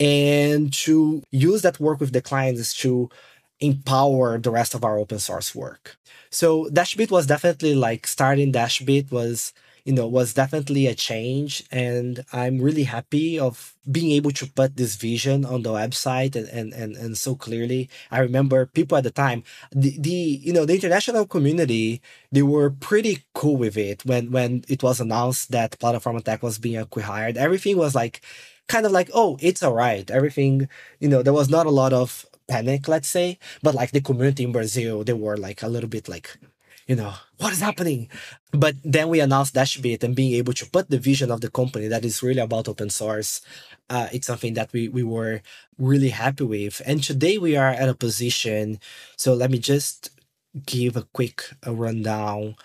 And 0.00 0.72
to 0.74 1.22
use 1.30 1.62
that 1.62 1.80
work 1.80 2.00
with 2.00 2.12
the 2.12 2.22
clients 2.22 2.60
is 2.60 2.74
to 2.74 3.10
empower 3.60 4.38
the 4.38 4.50
rest 4.50 4.74
of 4.74 4.84
our 4.84 4.98
open 4.98 5.18
source 5.18 5.54
work. 5.54 5.96
So 6.30 6.66
Dashbit 6.66 7.10
was 7.10 7.26
definitely 7.26 7.74
like 7.74 8.06
starting 8.06 8.52
Dashbit 8.52 9.10
was 9.10 9.52
you 9.84 9.92
know, 9.92 10.06
was 10.06 10.34
definitely 10.34 10.86
a 10.86 10.94
change. 10.94 11.64
And 11.70 12.24
I'm 12.32 12.60
really 12.60 12.84
happy 12.84 13.38
of 13.38 13.74
being 13.90 14.12
able 14.12 14.30
to 14.32 14.46
put 14.46 14.76
this 14.76 14.96
vision 14.96 15.44
on 15.44 15.62
the 15.62 15.70
website 15.70 16.36
and, 16.36 16.48
and, 16.48 16.72
and, 16.72 16.96
and 16.96 17.16
so 17.16 17.34
clearly. 17.34 17.88
I 18.10 18.20
remember 18.20 18.66
people 18.66 18.98
at 18.98 19.04
the 19.04 19.10
time, 19.10 19.42
the, 19.72 19.96
the, 19.98 20.10
you 20.10 20.52
know, 20.52 20.64
the 20.64 20.74
international 20.74 21.26
community, 21.26 22.02
they 22.30 22.42
were 22.42 22.70
pretty 22.70 23.24
cool 23.34 23.56
with 23.56 23.76
it 23.76 24.04
when, 24.04 24.30
when 24.30 24.64
it 24.68 24.82
was 24.82 25.00
announced 25.00 25.50
that 25.52 25.78
Plataformatec 25.78 26.42
was 26.42 26.58
being 26.58 26.76
acquired. 26.78 27.36
Everything 27.36 27.76
was 27.76 27.94
like, 27.94 28.20
kind 28.68 28.84
of 28.84 28.92
like, 28.92 29.10
oh, 29.14 29.38
it's 29.40 29.62
all 29.62 29.74
right. 29.74 30.10
Everything, 30.10 30.68
you 31.00 31.08
know, 31.08 31.22
there 31.22 31.32
was 31.32 31.48
not 31.48 31.66
a 31.66 31.70
lot 31.70 31.92
of 31.92 32.26
panic, 32.48 32.86
let's 32.88 33.08
say, 33.08 33.38
but 33.62 33.74
like 33.74 33.90
the 33.92 34.00
community 34.00 34.44
in 34.44 34.52
Brazil, 34.52 35.04
they 35.04 35.12
were 35.12 35.36
like 35.36 35.62
a 35.62 35.68
little 35.68 35.88
bit 35.88 36.08
like, 36.08 36.38
you 36.88 36.96
know, 36.96 37.12
what 37.36 37.52
is 37.52 37.60
happening? 37.60 38.08
But 38.52 38.76
then 38.82 39.10
we 39.10 39.20
announced 39.20 39.54
Dashbit 39.54 40.02
and 40.02 40.16
being 40.16 40.34
able 40.34 40.54
to 40.54 40.66
put 40.66 40.88
the 40.88 40.98
vision 40.98 41.30
of 41.30 41.42
the 41.42 41.50
company 41.50 41.86
that 41.88 42.04
is 42.04 42.22
really 42.22 42.40
about 42.40 42.66
open 42.66 42.90
source. 42.90 43.42
Uh, 43.90 44.08
it's 44.12 44.26
something 44.26 44.54
that 44.54 44.72
we, 44.72 44.88
we 44.88 45.02
were 45.02 45.42
really 45.78 46.08
happy 46.08 46.44
with. 46.44 46.80
And 46.86 47.02
today 47.02 47.36
we 47.38 47.56
are 47.56 47.68
at 47.68 47.90
a 47.90 47.94
position. 47.94 48.80
So 49.16 49.34
let 49.34 49.50
me 49.50 49.58
just 49.58 50.10
give 50.66 50.96
a 50.96 51.02
quick 51.12 51.44
a 51.62 51.72
rundown. 51.72 52.56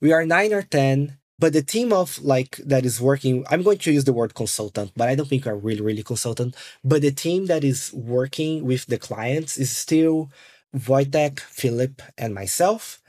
We 0.00 0.12
are 0.12 0.24
nine 0.24 0.52
or 0.52 0.62
10 0.62 1.18
but 1.36 1.52
the 1.52 1.62
team 1.62 1.92
of 1.92 2.22
like 2.22 2.58
that 2.58 2.84
is 2.86 3.00
working 3.00 3.44
i'm 3.50 3.62
going 3.62 3.78
to 3.78 3.90
use 3.90 4.04
the 4.04 4.12
word 4.12 4.34
consultant 4.34 4.92
but 4.96 5.08
i 5.08 5.16
don't 5.16 5.28
think 5.28 5.44
we're 5.44 5.56
really 5.56 5.80
really 5.80 6.02
consultant 6.02 6.54
but 6.84 7.02
the 7.02 7.10
team 7.10 7.46
that 7.46 7.64
is 7.64 7.92
working 7.92 8.64
with 8.64 8.86
the 8.86 8.98
clients 8.98 9.58
is 9.58 9.74
still 9.74 10.30
Wojtek, 10.74 11.38
Philip, 11.40 12.02
and 12.18 12.34
myself. 12.34 13.00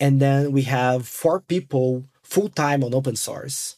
And 0.00 0.20
then 0.20 0.52
we 0.52 0.62
have 0.62 1.06
four 1.06 1.40
people 1.40 2.04
full 2.22 2.48
time 2.48 2.82
on 2.84 2.94
open 2.94 3.16
source. 3.16 3.76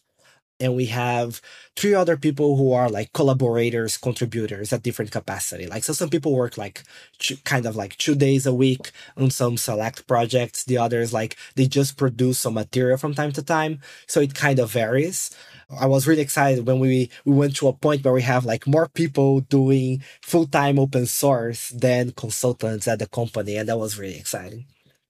And 0.60 0.76
we 0.76 0.86
have 0.86 1.42
three 1.76 1.94
other 1.94 2.16
people 2.16 2.56
who 2.56 2.72
are 2.72 2.88
like 2.88 3.12
collaborators, 3.12 3.96
contributors 3.96 4.72
at 4.72 4.84
different 4.84 5.10
capacity. 5.10 5.66
Like, 5.66 5.82
so 5.84 5.92
some 5.92 6.08
people 6.10 6.34
work 6.34 6.56
like 6.56 6.84
two, 7.18 7.36
kind 7.44 7.66
of 7.66 7.74
like 7.76 7.96
two 7.98 8.14
days 8.14 8.46
a 8.46 8.54
week 8.54 8.92
on 9.16 9.30
some 9.30 9.56
select 9.56 10.06
projects. 10.06 10.64
The 10.64 10.78
others, 10.78 11.12
like, 11.12 11.36
they 11.56 11.66
just 11.66 11.96
produce 11.96 12.38
some 12.38 12.54
material 12.54 12.96
from 12.98 13.14
time 13.14 13.32
to 13.32 13.42
time. 13.42 13.80
So 14.06 14.20
it 14.20 14.34
kind 14.34 14.60
of 14.60 14.70
varies. 14.70 15.36
I 15.80 15.86
was 15.86 16.06
really 16.06 16.22
excited 16.22 16.66
when 16.66 16.78
we, 16.78 17.10
we 17.24 17.34
went 17.34 17.56
to 17.56 17.68
a 17.68 17.72
point 17.72 18.04
where 18.04 18.14
we 18.14 18.22
have 18.22 18.44
like 18.44 18.66
more 18.66 18.88
people 18.88 19.40
doing 19.40 20.02
full 20.22 20.46
time 20.46 20.78
open 20.78 21.06
source 21.06 21.70
than 21.70 22.12
consultants 22.12 22.86
at 22.86 23.00
the 23.00 23.06
company. 23.08 23.56
And 23.56 23.68
that 23.68 23.78
was 23.78 23.98
really 23.98 24.16
exciting. 24.18 24.66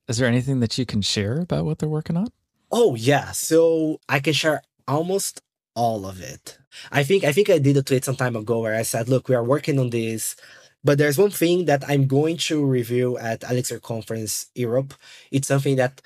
Is 0.09 0.19
there 0.19 0.29
anything 0.29 0.61
that 0.61 0.77
you 0.77 0.85
can 0.85 1.03
share 1.03 1.41
about 1.41 1.65
what 1.65 1.79
they're 1.79 1.89
working 1.89 2.17
on? 2.17 2.29
Oh 2.71 2.95
yeah, 2.95 3.33
so 3.33 4.01
I 4.09 4.21
can 4.21 4.33
share 4.33 4.63
almost 4.87 5.41
all 5.75 6.07
of 6.07 6.21
it. 6.21 6.59
I 6.91 7.03
think 7.05 7.25
I 7.25 7.33
think 7.33 7.49
I 7.49 7.59
did 7.59 7.77
a 7.77 7.83
tweet 7.83 8.05
some 8.05 8.17
time 8.17 8.37
ago 8.37 8.61
where 8.61 8.75
I 8.75 8.83
said, 8.83 9.09
"Look, 9.09 9.29
we 9.29 9.35
are 9.35 9.45
working 9.45 9.79
on 9.79 9.91
this." 9.91 10.37
But 10.83 10.99
there's 10.99 11.17
one 11.17 11.31
thing 11.31 11.65
that 11.65 11.83
I'm 11.89 12.07
going 12.07 12.37
to 12.49 12.63
review 12.65 13.17
at 13.17 13.43
Elixir 13.45 13.81
Conference 13.81 14.47
Europe. 14.55 14.93
It's 15.31 15.49
something 15.49 15.77
that 15.77 16.03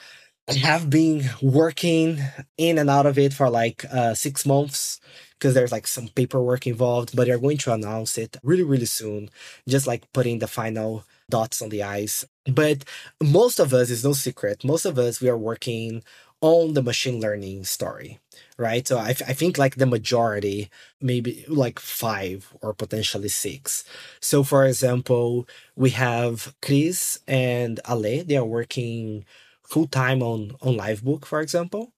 I 0.48 0.54
have 0.54 0.88
been 0.88 1.28
working 1.42 2.20
in 2.56 2.78
and 2.78 2.88
out 2.88 3.04
of 3.06 3.18
it 3.18 3.32
for 3.32 3.50
like 3.50 3.84
uh, 3.92 4.14
six 4.14 4.46
months 4.46 5.00
because 5.32 5.54
there's 5.54 5.72
like 5.72 5.86
some 5.86 6.08
paperwork 6.08 6.66
involved, 6.66 7.14
but 7.16 7.26
they're 7.26 7.38
going 7.38 7.58
to 7.58 7.72
announce 7.72 8.16
it 8.18 8.36
really, 8.42 8.62
really 8.62 8.86
soon, 8.86 9.30
just 9.68 9.86
like 9.86 10.10
putting 10.12 10.38
the 10.38 10.46
final 10.46 11.04
dots 11.30 11.62
on 11.62 11.68
the 11.68 11.82
i's. 11.82 12.24
But 12.46 12.84
most 13.22 13.58
of 13.58 13.74
us 13.74 13.90
is 13.90 14.04
no 14.04 14.12
secret. 14.12 14.64
Most 14.64 14.84
of 14.84 14.98
us, 14.98 15.20
we 15.20 15.28
are 15.28 15.36
working 15.38 16.02
on 16.40 16.74
the 16.74 16.82
machine 16.82 17.20
learning 17.20 17.64
story, 17.64 18.20
right? 18.56 18.86
So 18.86 18.98
I, 18.98 19.08
I 19.08 19.32
think 19.34 19.58
like 19.58 19.76
the 19.76 19.86
majority, 19.86 20.70
maybe 21.00 21.44
like 21.48 21.78
five 21.80 22.52
or 22.62 22.72
potentially 22.72 23.28
six. 23.28 23.84
So 24.20 24.44
for 24.44 24.64
example, 24.64 25.48
we 25.76 25.90
have 25.90 26.54
Chris 26.62 27.18
and 27.26 27.80
Ale, 27.88 28.24
they 28.24 28.36
are 28.36 28.44
working 28.44 29.24
full 29.64 29.86
time 29.88 30.22
on 30.22 30.52
on 30.62 30.76
Livebook, 30.76 31.24
for 31.24 31.40
example. 31.40 31.92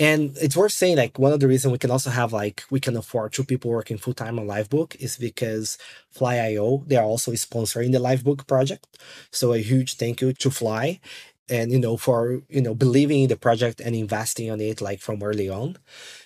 And 0.00 0.36
it's 0.40 0.56
worth 0.56 0.72
saying, 0.72 0.96
like, 0.96 1.18
one 1.18 1.32
of 1.32 1.40
the 1.40 1.48
reasons 1.48 1.72
we 1.72 1.78
can 1.78 1.90
also 1.90 2.10
have, 2.10 2.32
like, 2.32 2.62
we 2.70 2.78
can 2.78 2.96
afford 2.96 3.32
two 3.32 3.42
people 3.42 3.70
working 3.72 3.98
full 3.98 4.14
time 4.14 4.38
on 4.38 4.46
Livebook 4.46 4.94
is 5.00 5.16
because 5.16 5.76
Fly.io, 6.10 6.84
they 6.86 6.94
are 6.96 7.04
also 7.04 7.32
sponsoring 7.32 7.90
the 7.90 7.98
Livebook 7.98 8.46
project. 8.46 8.86
So 9.32 9.52
a 9.52 9.58
huge 9.58 9.94
thank 9.94 10.20
you 10.20 10.32
to 10.34 10.50
Fly 10.50 11.00
and, 11.48 11.72
you 11.72 11.80
know, 11.80 11.96
for, 11.96 12.42
you 12.48 12.60
know, 12.60 12.74
believing 12.76 13.22
in 13.22 13.28
the 13.28 13.36
project 13.36 13.80
and 13.80 13.96
investing 13.96 14.50
on 14.52 14.60
it, 14.60 14.80
like, 14.80 15.00
from 15.00 15.20
early 15.20 15.48
on. 15.48 15.78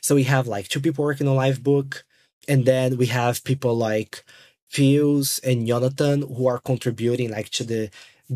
So 0.03 0.16
we 0.16 0.24
have, 0.24 0.47
like, 0.47 0.69
two 0.69 0.81
people 0.81 1.05
working 1.05 1.27
on 1.27 1.36
Livebook. 1.36 2.03
And 2.49 2.66
then 2.66 2.99
we 2.99 3.07
have 3.07 3.44
people 3.44 3.74
like 3.74 4.23
Fields 4.69 5.39
and 5.44 5.66
Jonatan 5.66 6.36
who 6.36 6.47
are 6.47 6.59
contributing, 6.59 7.31
like, 7.31 7.49
to 7.51 7.65
the 7.65 7.90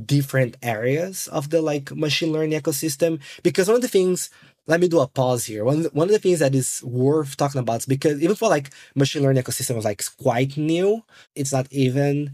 different 0.04 0.56
areas 0.62 1.26
of 1.28 1.50
the 1.50 1.62
like 1.62 1.90
machine 1.96 2.32
learning 2.32 2.58
ecosystem 2.60 3.18
because 3.42 3.66
one 3.66 3.76
of 3.76 3.82
the 3.82 3.88
things 3.88 4.28
let 4.66 4.80
me 4.80 4.88
do 4.88 5.00
a 5.00 5.06
pause 5.06 5.44
here. 5.46 5.64
One, 5.64 5.84
one 5.92 6.08
of 6.08 6.12
the 6.12 6.18
things 6.18 6.40
that 6.40 6.54
is 6.54 6.82
worth 6.84 7.36
talking 7.36 7.60
about 7.60 7.80
is 7.80 7.86
because 7.86 8.22
even 8.22 8.36
for 8.36 8.48
like 8.48 8.70
machine 8.94 9.22
learning 9.22 9.42
ecosystem 9.42 9.76
is 9.78 9.84
like 9.84 10.02
quite 10.20 10.56
new 10.56 11.02
it's 11.34 11.52
not 11.52 11.66
even 11.70 12.32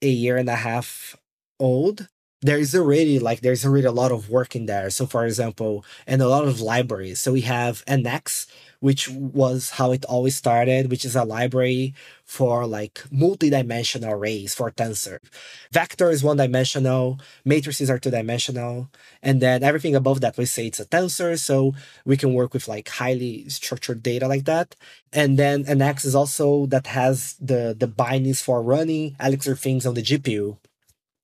a 0.00 0.08
year 0.08 0.36
and 0.36 0.48
a 0.48 0.56
half 0.56 1.16
old 1.60 2.08
there 2.42 2.58
is 2.58 2.74
already 2.74 3.18
like 3.20 3.40
there's 3.40 3.64
already 3.64 3.86
a 3.86 3.92
lot 3.92 4.10
of 4.10 4.28
work 4.28 4.56
in 4.56 4.66
there. 4.66 4.90
So 4.90 5.06
for 5.06 5.24
example 5.24 5.84
and 6.06 6.20
a 6.20 6.28
lot 6.28 6.46
of 6.46 6.60
libraries. 6.60 7.20
So 7.20 7.32
we 7.32 7.42
have 7.42 7.84
nx 7.86 8.46
which 8.82 9.08
was 9.08 9.70
how 9.78 9.92
it 9.92 10.04
always 10.06 10.34
started, 10.34 10.90
which 10.90 11.04
is 11.04 11.14
a 11.14 11.24
library 11.24 11.94
for 12.24 12.66
like 12.66 13.04
multi-dimensional 13.12 14.10
arrays 14.10 14.54
for 14.54 14.72
tensor. 14.72 15.18
Vector 15.70 16.10
is 16.10 16.24
one 16.24 16.36
dimensional, 16.36 17.20
matrices 17.44 17.88
are 17.88 18.00
two 18.00 18.10
dimensional, 18.10 18.90
and 19.22 19.40
then 19.40 19.62
everything 19.62 19.94
above 19.94 20.20
that 20.20 20.36
we 20.36 20.46
say 20.46 20.66
it's 20.66 20.80
a 20.80 20.84
tensor, 20.84 21.38
so 21.38 21.74
we 22.04 22.16
can 22.16 22.34
work 22.34 22.52
with 22.52 22.66
like 22.66 22.88
highly 22.88 23.48
structured 23.48 24.02
data 24.02 24.26
like 24.26 24.46
that. 24.46 24.74
And 25.12 25.38
then 25.38 25.62
Nx 25.62 26.04
is 26.04 26.16
also 26.16 26.66
that 26.66 26.88
has 26.88 27.36
the 27.40 27.76
the 27.78 27.86
bindings 27.86 28.40
for 28.42 28.60
running 28.62 29.14
Elixir 29.20 29.54
things 29.54 29.86
on 29.86 29.94
the 29.94 30.02
GPU. 30.02 30.58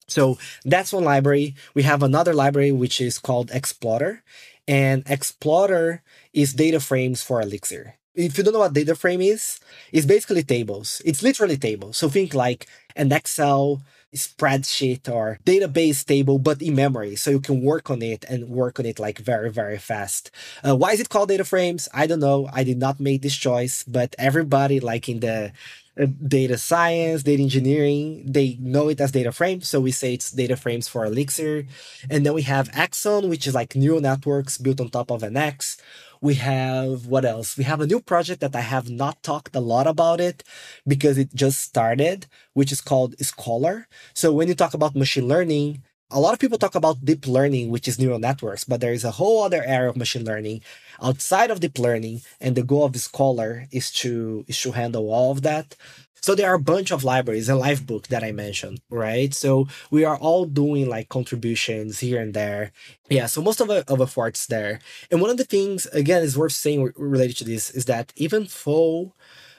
So 0.07 0.39
that's 0.65 0.93
one 0.93 1.05
library. 1.05 1.55
We 1.75 1.83
have 1.83 2.03
another 2.05 2.35
library 2.35 2.73
which 2.73 3.01
is 3.01 3.19
called 3.19 3.51
Explorer, 3.51 4.23
and 4.69 5.03
Explorer 5.09 6.03
is 6.33 6.55
data 6.55 6.79
frames 6.79 7.23
for 7.23 7.41
Elixir. 7.41 7.95
If 8.15 8.37
you 8.37 8.45
don't 8.45 8.53
know 8.53 8.61
what 8.61 8.75
data 8.75 8.95
frame 8.95 9.21
is, 9.23 9.61
it's 9.93 10.07
basically 10.07 10.43
tables. 10.43 11.01
It's 11.05 11.23
literally 11.23 11.57
tables. 11.57 11.97
So 11.97 12.09
think 12.09 12.35
like 12.35 12.67
an 12.97 13.13
Excel 13.13 13.83
spreadsheet 14.15 15.09
or 15.09 15.39
database 15.45 16.05
table, 16.05 16.39
but 16.39 16.61
in 16.63 16.75
memory. 16.75 17.17
So 17.17 17.31
you 17.31 17.41
can 17.41 17.63
work 17.63 17.91
on 17.91 18.03
it 18.03 18.25
and 18.29 18.49
work 18.49 18.81
on 18.81 18.87
it 18.87 18.99
like 18.99 19.19
very, 19.19 19.51
very 19.51 19.79
fast. 19.79 20.31
Uh, 20.67 20.77
why 20.77 20.93
is 20.93 21.01
it 21.01 21.11
called 21.11 21.29
data 21.29 21.45
frames? 21.45 21.89
I 21.95 22.07
don't 22.07 22.21
know. 22.21 22.49
I 22.53 22.65
did 22.65 22.79
not 22.79 23.01
make 23.01 23.23
this 23.23 23.37
choice, 23.37 23.85
but 23.85 24.15
everybody 24.19 24.81
like 24.81 25.09
in 25.09 25.21
the 25.21 25.53
Uh, 25.99 26.07
data 26.29 26.57
science, 26.57 27.25
data 27.25 27.43
engineering, 27.43 28.23
they 28.25 28.57
know 28.61 28.89
it 28.89 29.01
as 29.01 29.11
data 29.11 29.33
frames. 29.33 29.69
So 29.69 29.81
we 29.81 29.91
say 29.91 30.15
it's 30.15 30.31
data 30.31 30.57
frames 30.57 30.87
for 30.87 31.05
Elixir. 31.05 31.67
And 32.09 32.25
then 32.25 32.35
we 32.35 32.43
have 32.43 32.71
Axon, 32.73 33.29
which 33.29 33.47
is 33.49 33.55
like 33.55 33.75
neural 33.75 34.01
networks 34.01 34.59
built 34.59 34.81
on 34.81 34.91
top 34.91 35.11
of 35.11 35.25
NX. 35.25 35.77
We 36.21 36.35
have 36.35 37.07
what 37.07 37.25
else? 37.25 37.57
We 37.57 37.65
have 37.65 37.81
a 37.81 37.87
new 37.87 38.01
project 38.01 38.41
that 38.43 38.55
I 38.55 38.61
have 38.61 38.89
not 38.89 39.23
talked 39.23 39.57
a 39.57 39.61
lot 39.61 39.87
about 39.89 40.21
it 40.21 40.45
because 40.87 41.19
it 41.19 41.35
just 41.35 41.61
started, 41.61 42.27
which 42.55 42.71
is 42.71 42.81
called 42.81 43.19
Scholar. 43.21 43.89
So 44.15 44.33
when 44.33 44.49
you 44.49 44.55
talk 44.55 44.75
about 44.75 44.95
machine 44.95 45.27
learning, 45.27 45.83
a 46.11 46.21
lot 46.21 46.33
of 46.33 46.39
people 46.39 46.59
talk 46.59 46.75
about 46.75 47.05
deep 47.05 47.27
learning, 47.27 47.71
which 47.71 47.87
is 47.87 47.99
neural 47.99 48.19
networks, 48.19 48.65
but 48.65 48.81
there 48.81 48.93
is 48.93 49.05
a 49.05 49.13
whole 49.13 49.43
other 49.43 49.63
area 49.63 49.91
of 49.91 49.97
machine 49.97 50.25
learning 50.25 50.63
outside 51.03 51.51
of 51.51 51.61
deep 51.61 51.79
learning, 51.79 52.23
and 52.41 52.57
the 52.57 52.63
goal 52.63 52.85
of 52.85 52.97
Scholar 52.97 53.67
is 53.71 53.91
to 53.93 54.45
is 54.49 54.61
to 54.63 54.73
handle 54.73 55.13
all 55.13 55.33
of 55.33 55.43
that. 55.43 55.77
So 56.21 56.35
there 56.35 56.51
are 56.51 56.55
a 56.55 56.61
bunch 56.61 56.91
of 56.91 57.05
libraries, 57.05 57.49
a 57.49 57.53
Livebook 57.53 58.09
that 58.09 58.25
I 58.25 58.33
mentioned, 58.33 58.81
right? 58.91 59.33
So 59.33 59.69
we 59.91 60.05
are 60.05 60.17
all 60.17 60.47
doing 60.47 60.89
like 60.89 61.09
contributions 61.09 62.01
here 62.01 62.21
and 62.21 62.35
there. 62.35 62.73
Yeah, 63.09 63.27
so 63.27 63.41
most 63.41 63.61
of, 63.61 63.71
of 63.71 64.01
efforts 64.01 64.47
there. 64.47 64.81
And 65.13 65.21
one 65.21 65.31
of 65.31 65.37
the 65.37 65.45
things, 65.45 65.87
again, 65.87 66.23
is 66.23 66.37
worth 66.37 66.53
saying 66.53 66.93
related 66.97 67.37
to 67.39 67.45
this 67.45 67.71
is 67.71 67.85
that 67.85 68.13
even 68.17 68.49
though 68.65 69.15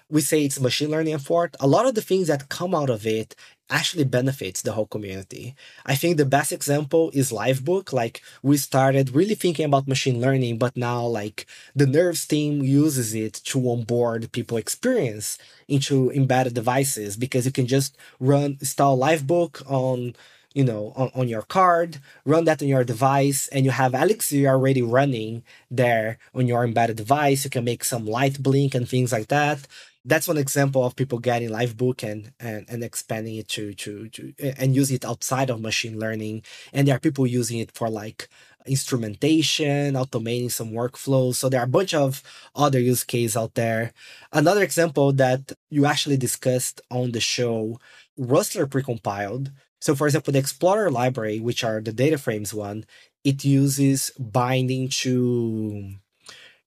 we 0.10 0.22
say 0.22 0.44
it's 0.44 0.60
machine 0.60 0.90
learning 0.90 1.14
effort, 1.14 1.56
a 1.60 1.68
lot 1.68 1.86
of 1.86 1.95
the 1.95 2.02
things 2.02 2.27
that 2.27 2.49
come 2.49 2.73
out 2.73 2.90
of 2.90 3.06
it 3.06 3.36
actually 3.69 4.03
benefits 4.03 4.64
the 4.64 4.72
whole 4.72 4.88
community. 4.88 5.56
I 5.86 5.94
think 5.94 6.18
the 6.18 6.26
best 6.26 6.52
example 6.52 7.11
is 7.14 7.31
Livebook. 7.31 7.94
Like 7.94 8.22
we 8.41 8.57
started 8.57 9.11
really 9.15 9.36
thinking 9.36 9.65
about 9.65 9.88
machine 9.88 10.19
learning, 10.19 10.57
but 10.57 10.76
now 10.76 11.06
like 11.06 11.45
the 11.76 11.86
Nerves 11.86 12.26
team 12.26 12.64
uses 12.64 13.14
it 13.14 13.34
to 13.45 13.69
onboard 13.69 14.31
people 14.31 14.57
experience 14.57 15.38
into 15.68 16.10
embedded 16.11 16.56
devices 16.56 17.15
because 17.15 17.45
you 17.45 17.52
can 17.52 17.68
just 17.68 17.95
run 18.19 18.57
install 18.60 18.98
Livebook 18.98 19.61
on 19.69 20.15
you 20.56 20.64
know 20.64 20.94
on, 20.95 21.11
on 21.14 21.27
your 21.27 21.44
card 21.44 21.99
run 22.26 22.44
that 22.45 22.61
on 22.61 22.68
your 22.68 22.84
device 22.84 23.48
and 23.49 23.65
you 23.65 23.72
have 23.72 23.94
elixir 23.94 24.48
already 24.48 24.81
running 24.81 25.44
there 25.69 26.18
on 26.34 26.48
your 26.48 26.64
embedded 26.64 26.98
device 26.98 27.44
you 27.44 27.52
can 27.52 27.64
make 27.64 27.84
some 27.84 28.06
light 28.06 28.41
blink 28.41 28.73
and 28.73 28.90
things 28.90 29.11
like 29.11 29.27
that 29.27 29.68
that's 30.05 30.27
one 30.27 30.38
example 30.38 30.84
of 30.84 30.95
people 30.95 31.19
getting 31.19 31.49
Livebook 31.49 32.03
and, 32.03 32.31
and 32.39 32.65
and 32.69 32.84
expanding 32.84 33.35
it 33.35 33.47
to 33.49 33.73
to 33.73 34.09
to 34.09 34.34
and 34.57 34.76
use 34.76 34.91
it 34.91 35.05
outside 35.05 35.49
of 35.49 35.61
machine 35.61 35.99
learning. 35.99 36.43
And 36.73 36.88
there 36.88 36.95
are 36.95 36.99
people 36.99 37.27
using 37.27 37.59
it 37.59 37.71
for 37.71 37.89
like 37.89 38.30
instrumentation 38.65 39.95
automating 39.95 40.51
some 40.51 40.71
workflows. 40.71 41.35
So 41.35 41.49
there 41.49 41.61
are 41.61 41.65
a 41.65 41.67
bunch 41.67 41.93
of 41.93 42.23
other 42.55 42.80
use 42.80 43.03
cases 43.03 43.35
out 43.38 43.55
there. 43.55 43.93
Another 44.31 44.63
example 44.63 45.11
that 45.13 45.53
you 45.69 45.85
actually 45.85 46.17
discussed 46.17 46.81
on 46.89 47.11
the 47.11 47.19
show 47.21 47.80
rustler 48.17 48.67
precompiled. 48.67 49.51
So 49.81 49.95
for 49.95 50.07
example 50.07 50.34
the 50.34 50.39
explorer 50.39 50.91
library 50.91 51.39
which 51.39 51.63
are 51.63 51.81
the 51.81 51.93
data 51.93 52.17
frames 52.17 52.53
one 52.53 52.85
it 53.23 53.43
uses 53.43 54.11
binding 54.17 54.88
to 54.89 55.93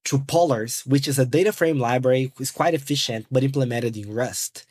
to 0.05 0.19
Polars, 0.19 0.87
which 0.87 1.07
is 1.07 1.19
a 1.19 1.27
data 1.27 1.53
frame 1.53 1.79
library, 1.79 2.33
is 2.39 2.51
quite 2.51 2.75
efficient 2.75 3.27
but 3.31 3.45
implemented 3.45 3.97
in 3.97 4.13
Rust. 4.13 4.67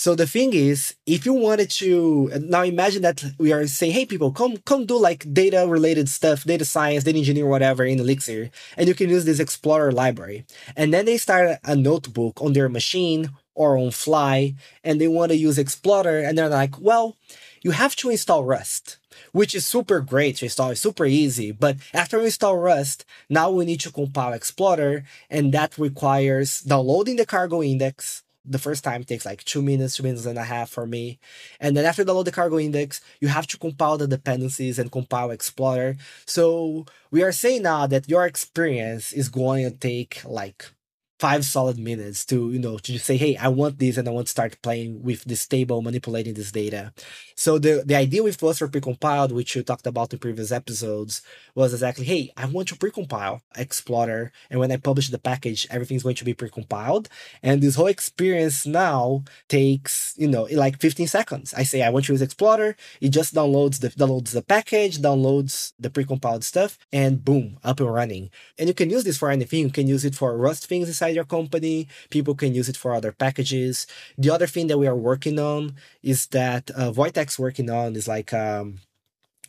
So 0.00 0.14
the 0.14 0.26
thing 0.26 0.54
is, 0.54 0.94
if 1.04 1.26
you 1.26 1.34
wanted 1.34 1.68
to 1.72 2.30
now 2.40 2.62
imagine 2.62 3.02
that 3.02 3.22
we 3.36 3.52
are 3.52 3.66
saying, 3.66 3.92
hey 3.92 4.06
people, 4.06 4.32
come 4.32 4.56
come 4.64 4.86
do 4.86 4.98
like 4.98 5.30
data 5.30 5.66
related 5.68 6.08
stuff, 6.08 6.44
data 6.44 6.64
science, 6.64 7.04
data 7.04 7.18
engineer, 7.18 7.46
whatever 7.46 7.84
in 7.84 8.00
Elixir, 8.00 8.50
and 8.78 8.88
you 8.88 8.94
can 8.94 9.10
use 9.10 9.26
this 9.26 9.40
Explorer 9.40 9.92
library. 9.92 10.46
And 10.74 10.94
then 10.94 11.04
they 11.04 11.18
start 11.18 11.58
a 11.64 11.76
notebook 11.76 12.40
on 12.40 12.54
their 12.54 12.70
machine 12.70 13.28
or 13.54 13.76
on 13.76 13.90
fly, 13.90 14.54
and 14.84 15.00
they 15.00 15.08
want 15.08 15.30
to 15.30 15.36
use 15.36 15.58
Explorer, 15.58 16.20
and 16.20 16.36
they're 16.36 16.48
like, 16.48 16.80
well, 16.80 17.16
you 17.62 17.72
have 17.72 17.96
to 17.96 18.10
install 18.10 18.44
Rust 18.44 18.98
which 19.32 19.54
is 19.54 19.66
super 19.66 20.00
great 20.00 20.36
to 20.36 20.46
install, 20.46 20.70
it's 20.70 20.80
super 20.80 21.06
easy. 21.06 21.52
But 21.52 21.76
after 21.94 22.18
we 22.18 22.26
install 22.26 22.56
Rust, 22.56 23.04
now 23.28 23.50
we 23.50 23.64
need 23.64 23.80
to 23.80 23.92
compile 23.92 24.32
Explorer, 24.32 25.04
and 25.28 25.52
that 25.52 25.78
requires 25.78 26.60
downloading 26.60 27.16
the 27.16 27.26
cargo 27.26 27.62
index. 27.62 28.22
The 28.44 28.58
first 28.58 28.82
time 28.82 29.04
takes 29.04 29.26
like 29.26 29.44
two 29.44 29.60
minutes, 29.60 29.96
two 29.96 30.02
minutes 30.02 30.24
and 30.24 30.38
a 30.38 30.44
half 30.44 30.70
for 30.70 30.86
me. 30.86 31.18
And 31.60 31.76
then 31.76 31.84
after 31.84 32.04
download 32.04 32.24
the 32.24 32.32
cargo 32.32 32.58
index, 32.58 33.00
you 33.20 33.28
have 33.28 33.46
to 33.48 33.58
compile 33.58 33.98
the 33.98 34.08
dependencies 34.08 34.78
and 34.78 34.90
compile 34.90 35.30
Explorer. 35.30 35.96
So 36.26 36.86
we 37.10 37.22
are 37.22 37.32
saying 37.32 37.62
now 37.62 37.86
that 37.86 38.08
your 38.08 38.24
experience 38.24 39.12
is 39.12 39.28
going 39.28 39.70
to 39.70 39.76
take 39.76 40.22
like 40.24 40.72
five 41.20 41.44
solid 41.44 41.78
minutes 41.78 42.24
to 42.24 42.50
you 42.50 42.58
know 42.58 42.78
to 42.78 42.92
just 42.92 43.04
say 43.04 43.18
hey 43.18 43.36
i 43.36 43.46
want 43.46 43.78
this 43.78 43.98
and 43.98 44.08
i 44.08 44.10
want 44.10 44.26
to 44.26 44.30
start 44.30 44.56
playing 44.62 45.02
with 45.02 45.22
this 45.24 45.46
table 45.46 45.82
manipulating 45.82 46.32
this 46.32 46.50
data. 46.50 46.92
So 47.34 47.58
the 47.58 47.82
the 47.84 47.94
idea 47.94 48.22
with 48.22 48.42
Rustler 48.42 48.68
precompiled 48.68 49.32
which 49.32 49.54
you 49.54 49.62
talked 49.62 49.86
about 49.86 50.12
in 50.14 50.18
previous 50.18 50.50
episodes 50.50 51.20
was 51.54 51.74
exactly 51.74 52.06
hey 52.06 52.32
i 52.38 52.46
want 52.46 52.68
to 52.68 52.74
precompile 52.74 53.42
explorer 53.54 54.32
and 54.48 54.58
when 54.60 54.72
i 54.72 54.78
publish 54.78 55.08
the 55.10 55.18
package 55.18 55.66
everything's 55.70 56.02
going 56.02 56.16
to 56.16 56.24
be 56.24 56.34
precompiled. 56.34 57.06
And 57.42 57.60
this 57.60 57.74
whole 57.74 57.86
experience 57.86 58.66
now 58.66 59.24
takes 59.48 60.14
you 60.16 60.28
know 60.28 60.44
like 60.52 60.80
15 60.80 61.06
seconds. 61.06 61.52
I 61.54 61.64
say 61.64 61.82
i 61.82 61.90
want 61.90 62.06
to 62.06 62.14
use 62.14 62.22
explorer. 62.22 62.76
It 63.00 63.10
just 63.10 63.34
downloads 63.34 63.80
the 63.80 63.90
downloads 63.90 64.32
the 64.32 64.42
package 64.42 64.98
downloads 64.98 65.72
the 65.78 65.90
precompiled 65.90 66.44
stuff 66.44 66.78
and 66.92 67.22
boom 67.24 67.58
up 67.62 67.80
and 67.80 67.92
running. 67.92 68.30
And 68.58 68.68
you 68.68 68.74
can 68.74 68.88
use 68.88 69.04
this 69.04 69.18
for 69.18 69.30
anything. 69.30 69.64
You 69.64 69.70
can 69.70 69.86
use 69.86 70.04
it 70.04 70.14
for 70.14 70.36
rust 70.36 70.66
things 70.66 70.88
inside 70.88 71.09
inside 71.10 71.16
your 71.16 71.24
company. 71.24 71.88
People 72.10 72.34
can 72.34 72.54
use 72.54 72.68
it 72.68 72.76
for 72.76 72.94
other 72.94 73.12
packages. 73.12 73.86
The 74.18 74.30
other 74.30 74.46
thing 74.46 74.68
that 74.68 74.78
we 74.78 74.86
are 74.86 74.96
working 74.96 75.38
on 75.38 75.74
is 76.02 76.26
that 76.28 76.70
uh, 76.76 76.92
Wojtek's 76.92 77.38
working 77.38 77.70
on 77.70 77.96
is 77.96 78.08
like 78.08 78.32
um, 78.32 78.80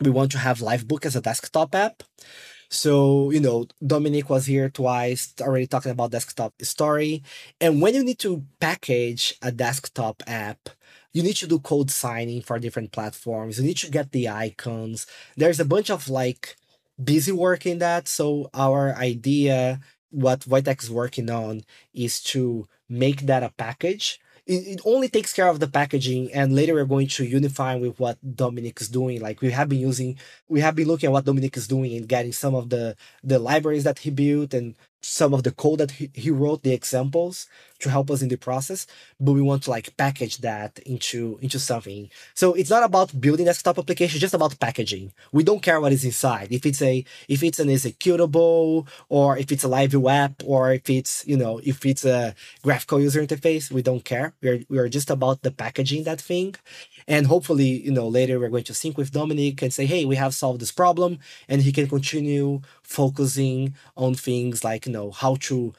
we 0.02 0.10
want 0.10 0.32
to 0.32 0.38
have 0.38 0.60
Livebook 0.60 1.06
as 1.06 1.16
a 1.16 1.22
desktop 1.22 1.76
app. 1.76 2.04
So, 2.70 3.32
you 3.32 3.42
know, 3.42 3.68
Dominic 3.86 4.30
was 4.30 4.46
here 4.46 4.70
twice 4.70 5.34
already 5.42 5.68
talking 5.68 5.92
about 5.92 6.12
desktop 6.12 6.54
story. 6.62 7.22
And 7.60 7.82
when 7.82 7.94
you 7.94 8.04
need 8.04 8.20
to 8.20 8.44
package 8.62 9.36
a 9.42 9.52
desktop 9.52 10.24
app, 10.26 10.70
you 11.14 11.22
need 11.22 11.36
to 11.36 11.48
do 11.48 11.60
code 11.60 11.92
signing 11.92 12.42
for 12.42 12.58
different 12.60 12.94
platforms. 12.94 13.60
You 13.60 13.66
need 13.66 13.78
to 13.80 13.92
get 13.92 14.14
the 14.14 14.30
icons. 14.30 15.06
There's 15.36 15.60
a 15.60 15.66
bunch 15.66 15.90
of 15.90 16.08
like 16.08 16.56
busy 16.96 17.34
work 17.34 17.66
in 17.66 17.80
that. 17.80 18.08
So 18.08 18.50
our 18.54 18.96
idea 18.96 19.82
what 20.12 20.42
Wojtek 20.42 20.84
is 20.84 20.92
working 20.92 21.30
on 21.30 21.64
is 21.94 22.22
to 22.24 22.68
make 22.88 23.22
that 23.22 23.44
a 23.44 23.50
package. 23.58 24.20
It, 24.46 24.68
it, 24.68 24.82
only 24.86 25.08
takes 25.08 25.34
care 25.34 25.48
of 25.48 25.60
the 25.60 25.68
packaging, 25.68 26.34
and 26.34 26.56
later 26.56 26.74
we're 26.74 26.86
going 26.86 27.08
to 27.08 27.26
unify 27.26 27.76
with 27.76 28.00
what 28.00 28.18
Dominic 28.36 28.82
is 28.82 28.90
doing. 28.90 29.22
Like 29.22 29.42
we 29.42 29.52
have 29.52 29.70
been 29.70 29.80
using, 29.80 30.18
we 30.50 30.62
have 30.62 30.76
been 30.76 30.88
looking 30.88 31.08
at 31.08 31.14
what 31.14 31.26
Dominic 31.26 31.56
is 31.58 31.68
doing 31.68 31.96
and 31.96 32.08
getting 32.08 32.34
some 32.34 32.56
of 32.56 32.70
the 32.70 32.96
the 33.24 33.40
libraries 33.40 33.84
that 33.84 34.00
he 34.00 34.10
built 34.10 34.54
and 34.54 34.76
some 35.02 35.34
of 35.34 35.44
the 35.44 35.52
code 35.52 35.80
that 35.80 35.92
he, 35.92 36.10
he 36.14 36.32
wrote, 36.32 36.64
the 36.64 36.74
examples 36.74 37.48
to 37.80 37.90
help 37.90 38.12
us 38.12 38.22
in 38.22 38.30
the 38.30 38.38
process. 38.38 38.88
But 39.20 39.34
we 39.34 39.42
want 39.42 39.64
to 39.64 39.72
like 39.72 39.96
package 39.98 40.38
that 40.40 40.80
into 40.80 41.40
into 41.42 41.60
something. 41.60 42.10
So 42.34 42.54
it's 42.54 42.70
not 42.70 42.84
about 42.84 43.20
building 43.20 43.46
desktop 43.46 43.78
application, 43.78 44.20
just 44.20 44.34
about 44.34 44.60
packaging. 44.60 45.14
We 45.32 45.44
don't 45.44 45.62
care 45.62 45.82
what 45.82 45.92
is 45.92 46.06
inside. 46.06 46.50
If 46.52 46.66
it's 46.66 46.82
a 46.82 47.04
if 47.28 47.44
it's 47.44 47.60
an 47.60 47.70
executable 47.70 48.88
or 49.10 49.38
if 49.38 49.52
it's 49.52 49.64
a 49.64 49.68
live 49.68 49.96
app 50.06 50.44
or 50.46 50.74
if 50.74 50.90
it's 50.90 51.28
you 51.28 51.38
know 51.38 51.60
if 51.64 51.86
it's 51.86 52.06
a 52.06 52.36
graphical 52.64 53.02
user 53.02 53.26
interface, 53.26 53.72
we 53.72 53.82
don't 53.82 54.06
care. 54.06 54.34
We're 54.42 54.64
we 54.70 54.78
are 54.78 54.90
just 54.90 55.10
about 55.10 55.42
the 55.42 55.52
packaging 55.52 56.04
that 56.04 56.22
thing. 56.22 56.56
And 57.08 57.28
hopefully, 57.28 57.84
you 57.84 57.92
know, 57.92 58.08
later 58.08 58.40
we're 58.40 58.50
going 58.50 58.64
to 58.66 58.74
sync 58.74 58.98
with 58.98 59.12
Dominic 59.12 59.62
and 59.62 59.74
say, 59.74 59.86
hey, 59.86 60.06
we 60.06 60.16
have 60.16 60.34
solved 60.34 60.62
this 60.62 60.72
problem. 60.72 61.20
And 61.48 61.62
he 61.62 61.72
can 61.72 61.88
continue 61.88 62.62
focusing 62.84 63.76
on 63.96 64.16
things 64.16 64.64
like, 64.64 64.86
you 64.86 64.92
know, 64.92 65.12
how 65.12 65.36
to 65.42 65.74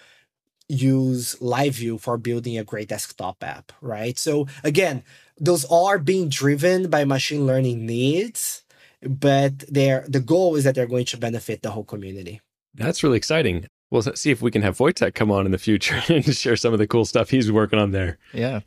use 0.69 1.41
live 1.41 1.75
view 1.75 1.99
for 1.99 2.17
building 2.17 2.57
a 2.59 2.65
great 2.65 2.89
desktop 2.89 3.43
app, 3.43 3.73
right? 3.81 4.19
So 4.19 4.47
again, 4.65 5.03
those 5.39 5.65
are 5.67 5.99
being 5.99 6.29
driven 6.29 6.89
by 6.89 7.05
machine 7.05 7.47
learning 7.47 7.87
needs, 7.87 8.63
but 9.03 9.59
they're 9.61 10.05
the 10.09 10.21
goal 10.21 10.57
is 10.57 10.65
that 10.65 10.75
they're 10.75 10.87
going 10.87 11.05
to 11.07 11.17
benefit 11.17 11.63
the 11.63 11.71
whole 11.71 11.85
community. 11.85 12.41
That's 12.75 13.03
really 13.03 13.19
exciting. 13.19 13.67
We'll 13.91 14.03
see 14.03 14.31
if 14.31 14.41
we 14.41 14.51
can 14.51 14.63
have 14.63 14.79
Wojtek 14.79 15.15
come 15.15 15.31
on 15.31 15.45
in 15.45 15.53
the 15.53 15.59
future 15.59 16.03
and 16.09 16.25
share 16.35 16.57
some 16.57 16.73
of 16.73 16.79
the 16.79 16.87
cool 16.87 17.05
stuff 17.05 17.29
he's 17.29 17.53
working 17.53 17.79
on 17.79 17.91
there. 17.91 18.19
Yeah. 18.33 18.61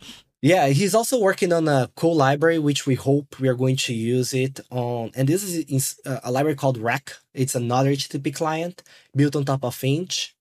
Yeah, 0.46 0.68
he's 0.68 0.94
also 0.94 1.20
working 1.20 1.52
on 1.52 1.68
a 1.68 1.90
cool 1.96 2.16
library, 2.16 2.60
which 2.60 2.86
we 2.86 2.94
hope 2.94 3.40
we 3.40 3.48
are 3.48 3.56
going 3.56 3.78
to 3.78 3.96
use 3.96 4.32
it 4.32 4.60
on. 4.70 5.10
And 5.16 5.28
this 5.28 5.42
is 5.44 6.00
a 6.06 6.32
library 6.32 6.56
called 6.56 6.78
Req. 6.78 7.14
It's 7.34 7.56
another 7.56 7.90
HTTP 7.90 8.36
client 8.36 8.84
built 9.16 9.36
on 9.36 9.44
top 9.44 9.64
of 9.64 9.74
Finch. 9.74 10.36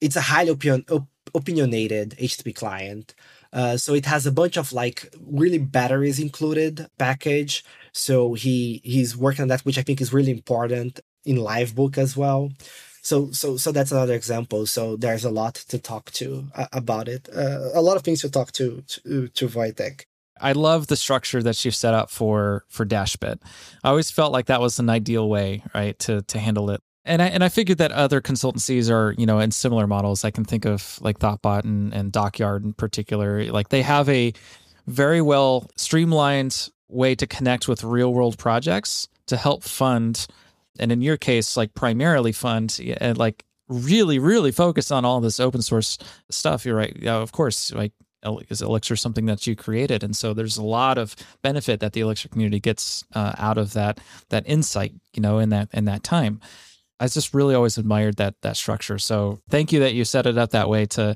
It's 0.00 0.16
a 0.16 0.22
highly 0.22 0.48
opinion, 0.48 0.86
op- 0.90 1.08
opinionated 1.34 2.16
HTTP 2.18 2.54
client. 2.54 3.14
Uh, 3.52 3.76
so 3.76 3.92
it 3.92 4.06
has 4.06 4.24
a 4.24 4.32
bunch 4.32 4.56
of 4.56 4.72
like 4.72 5.14
really 5.20 5.58
batteries 5.58 6.18
included 6.18 6.88
package. 6.98 7.64
So 7.92 8.32
he 8.32 8.80
he's 8.82 9.14
working 9.14 9.42
on 9.42 9.48
that, 9.48 9.60
which 9.66 9.76
I 9.76 9.82
think 9.82 10.00
is 10.00 10.10
really 10.14 10.30
important 10.30 11.00
in 11.26 11.36
Livebook 11.36 11.98
as 11.98 12.16
well 12.16 12.50
so 13.04 13.30
so 13.30 13.56
so 13.56 13.70
that's 13.70 13.92
another 13.92 14.14
example 14.14 14.66
so 14.66 14.96
there's 14.96 15.24
a 15.24 15.30
lot 15.30 15.54
to 15.54 15.78
talk 15.78 16.10
to 16.12 16.48
uh, 16.54 16.66
about 16.72 17.06
it 17.06 17.28
uh, 17.36 17.70
a 17.74 17.82
lot 17.82 17.96
of 17.96 18.02
things 18.02 18.22
to 18.22 18.30
talk 18.30 18.50
to 18.52 18.82
to, 18.86 19.28
to 19.28 19.48
Wojtek. 19.48 20.06
I 20.40 20.52
love 20.52 20.88
the 20.88 20.96
structure 20.96 21.42
that 21.42 21.64
you've 21.64 21.76
set 21.76 21.94
up 21.94 22.10
for 22.10 22.64
for 22.68 22.84
Dashbit. 22.84 23.38
I 23.84 23.88
always 23.90 24.10
felt 24.10 24.32
like 24.32 24.46
that 24.46 24.60
was 24.60 24.78
an 24.78 24.90
ideal 24.90 25.28
way, 25.28 25.62
right, 25.74 25.96
to 26.00 26.22
to 26.22 26.38
handle 26.38 26.70
it. 26.70 26.80
And 27.04 27.22
I 27.22 27.26
and 27.26 27.44
I 27.44 27.48
figured 27.48 27.78
that 27.78 27.92
other 27.92 28.20
consultancies 28.20 28.90
are, 28.90 29.14
you 29.16 29.26
know, 29.26 29.38
in 29.38 29.52
similar 29.52 29.86
models. 29.86 30.24
I 30.24 30.30
can 30.30 30.44
think 30.44 30.64
of 30.64 30.98
like 31.00 31.18
Thoughtbot 31.18 31.64
and, 31.64 31.94
and 31.94 32.10
Dockyard 32.10 32.64
in 32.64 32.72
particular. 32.72 33.44
Like 33.44 33.68
they 33.68 33.82
have 33.82 34.08
a 34.08 34.32
very 34.86 35.22
well 35.22 35.70
streamlined 35.76 36.68
way 36.88 37.14
to 37.14 37.26
connect 37.26 37.68
with 37.68 37.84
real 37.84 38.12
world 38.12 38.36
projects 38.36 39.08
to 39.26 39.36
help 39.36 39.62
fund 39.62 40.26
and 40.78 40.92
in 40.92 41.02
your 41.02 41.16
case, 41.16 41.56
like 41.56 41.74
primarily 41.74 42.32
fund 42.32 42.78
and 43.00 43.18
like 43.18 43.44
really, 43.68 44.18
really 44.18 44.52
focus 44.52 44.90
on 44.90 45.04
all 45.04 45.20
this 45.20 45.40
open 45.40 45.62
source 45.62 45.98
stuff. 46.30 46.64
You're 46.64 46.76
right. 46.76 46.96
Yeah, 46.98 47.16
of 47.16 47.32
course, 47.32 47.72
like 47.72 47.92
is 48.48 48.62
Elixir 48.62 48.96
something 48.96 49.26
that 49.26 49.46
you 49.46 49.54
created, 49.54 50.02
and 50.02 50.16
so 50.16 50.32
there's 50.32 50.56
a 50.56 50.62
lot 50.62 50.98
of 50.98 51.14
benefit 51.42 51.80
that 51.80 51.92
the 51.92 52.00
Elixir 52.00 52.28
community 52.28 52.60
gets 52.60 53.04
uh, 53.14 53.34
out 53.38 53.58
of 53.58 53.74
that 53.74 54.00
that 54.30 54.44
insight, 54.46 54.94
you 55.14 55.22
know, 55.22 55.38
in 55.38 55.50
that 55.50 55.68
in 55.72 55.84
that 55.86 56.02
time. 56.02 56.40
I 57.00 57.08
just 57.08 57.34
really 57.34 57.54
always 57.54 57.76
admired 57.76 58.16
that 58.16 58.34
that 58.42 58.56
structure. 58.56 58.98
So 58.98 59.40
thank 59.50 59.72
you 59.72 59.80
that 59.80 59.94
you 59.94 60.04
set 60.04 60.26
it 60.26 60.38
up 60.38 60.50
that 60.50 60.68
way 60.68 60.86
to 60.86 61.14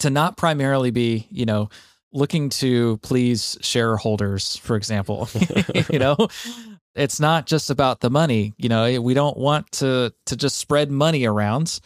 to 0.00 0.10
not 0.10 0.36
primarily 0.36 0.90
be, 0.90 1.26
you 1.30 1.46
know, 1.46 1.68
looking 2.12 2.48
to 2.48 2.98
please 2.98 3.56
shareholders, 3.60 4.56
for 4.56 4.76
example, 4.76 5.28
you 5.90 5.98
know, 5.98 6.16
it's 6.94 7.20
not 7.20 7.46
just 7.46 7.70
about 7.70 8.00
the 8.00 8.10
money. 8.10 8.54
You 8.56 8.68
know, 8.68 9.00
we 9.00 9.14
don't 9.14 9.36
want 9.36 9.70
to 9.72 10.12
to 10.26 10.36
just 10.36 10.58
spread 10.58 10.90
money 10.90 11.24
around 11.24 11.80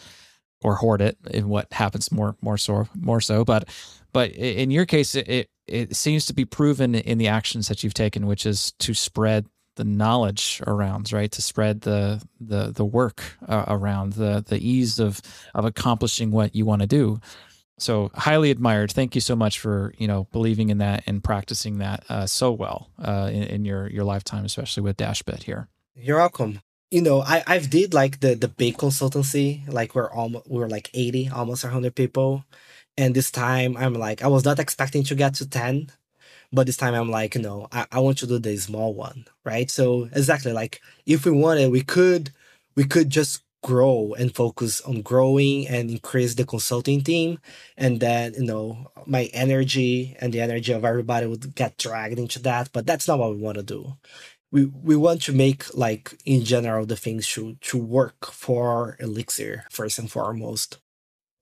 or 0.62 0.76
hoard 0.76 1.00
it 1.02 1.18
in 1.30 1.48
what 1.48 1.72
happens 1.72 2.10
more 2.10 2.36
more 2.40 2.58
so 2.58 2.88
more 2.94 3.20
so. 3.20 3.44
But 3.44 3.68
but 4.12 4.30
in 4.32 4.70
your 4.70 4.86
case, 4.86 5.14
it 5.14 5.28
it, 5.28 5.50
it 5.66 5.96
seems 5.96 6.26
to 6.26 6.34
be 6.34 6.44
proven 6.44 6.94
in 6.94 7.18
the 7.18 7.28
actions 7.28 7.68
that 7.68 7.82
you've 7.82 7.94
taken, 7.94 8.26
which 8.26 8.46
is 8.46 8.72
to 8.80 8.94
spread 8.94 9.46
the 9.76 9.84
knowledge 9.84 10.62
around, 10.66 11.12
right? 11.12 11.30
To 11.32 11.42
spread 11.42 11.82
the 11.82 12.22
the 12.40 12.72
the 12.72 12.84
work 12.84 13.22
uh, 13.46 13.64
around, 13.68 14.14
the 14.14 14.44
the 14.46 14.58
ease 14.58 14.98
of 14.98 15.20
of 15.54 15.64
accomplishing 15.64 16.30
what 16.30 16.54
you 16.54 16.64
want 16.64 16.82
to 16.82 16.88
do. 16.88 17.20
So 17.78 18.10
highly 18.14 18.50
admired. 18.50 18.92
Thank 18.92 19.14
you 19.14 19.20
so 19.20 19.34
much 19.34 19.58
for 19.58 19.94
you 19.98 20.06
know 20.06 20.28
believing 20.32 20.70
in 20.70 20.78
that 20.78 21.02
and 21.06 21.22
practicing 21.22 21.78
that 21.78 22.04
uh, 22.08 22.26
so 22.26 22.52
well 22.52 22.90
uh, 23.02 23.30
in, 23.32 23.42
in, 23.44 23.64
your 23.64 23.88
your 23.90 24.04
lifetime, 24.04 24.44
especially 24.44 24.82
with 24.82 24.96
Dashbit 24.96 25.42
here. 25.42 25.68
You're 25.94 26.18
welcome. 26.18 26.60
You 26.90 27.02
know, 27.02 27.22
I 27.22 27.42
I've 27.46 27.70
did 27.70 27.92
like 27.92 28.20
the 28.20 28.34
the 28.34 28.48
big 28.48 28.76
consultancy, 28.76 29.66
like 29.72 29.94
we're 29.94 30.10
almost 30.10 30.48
we're 30.48 30.68
like 30.68 30.90
eighty, 30.94 31.28
almost 31.28 31.64
hundred 31.64 31.94
people, 31.96 32.44
and 32.96 33.14
this 33.14 33.30
time 33.30 33.76
I'm 33.76 33.94
like 33.94 34.22
I 34.22 34.28
was 34.28 34.44
not 34.44 34.60
expecting 34.60 35.02
to 35.04 35.14
get 35.16 35.34
to 35.34 35.48
ten, 35.48 35.90
but 36.52 36.66
this 36.66 36.76
time 36.76 36.94
I'm 36.94 37.10
like, 37.10 37.34
you 37.34 37.42
know, 37.42 37.66
I, 37.72 37.86
I 37.90 37.98
want 38.00 38.18
to 38.18 38.26
do 38.28 38.38
the 38.38 38.56
small 38.56 38.94
one, 38.94 39.26
right? 39.44 39.68
So 39.70 40.08
exactly 40.12 40.52
like 40.52 40.80
if 41.06 41.24
we 41.24 41.32
wanted, 41.32 41.72
we 41.72 41.82
could 41.82 42.30
we 42.76 42.84
could 42.84 43.10
just 43.10 43.43
grow 43.64 44.14
and 44.18 44.34
focus 44.34 44.82
on 44.82 45.00
growing 45.00 45.66
and 45.66 45.90
increase 45.90 46.34
the 46.34 46.44
consulting 46.44 47.00
team 47.02 47.38
and 47.78 47.98
then 47.98 48.34
you 48.34 48.44
know 48.44 48.92
my 49.06 49.24
energy 49.32 50.14
and 50.20 50.34
the 50.34 50.40
energy 50.40 50.70
of 50.70 50.84
everybody 50.84 51.26
would 51.26 51.54
get 51.54 51.78
dragged 51.78 52.18
into 52.18 52.38
that 52.38 52.68
but 52.74 52.84
that's 52.84 53.08
not 53.08 53.18
what 53.18 53.30
we 53.30 53.40
want 53.40 53.56
to 53.56 53.62
do. 53.62 53.94
We 54.52 54.66
we 54.66 54.96
want 54.96 55.22
to 55.22 55.32
make 55.32 55.74
like 55.74 56.12
in 56.26 56.44
general 56.44 56.84
the 56.84 56.94
things 56.94 57.26
to 57.30 57.54
to 57.54 57.78
work 57.78 58.26
for 58.26 58.98
elixir 59.00 59.64
first 59.70 59.98
and 59.98 60.10
foremost. 60.10 60.78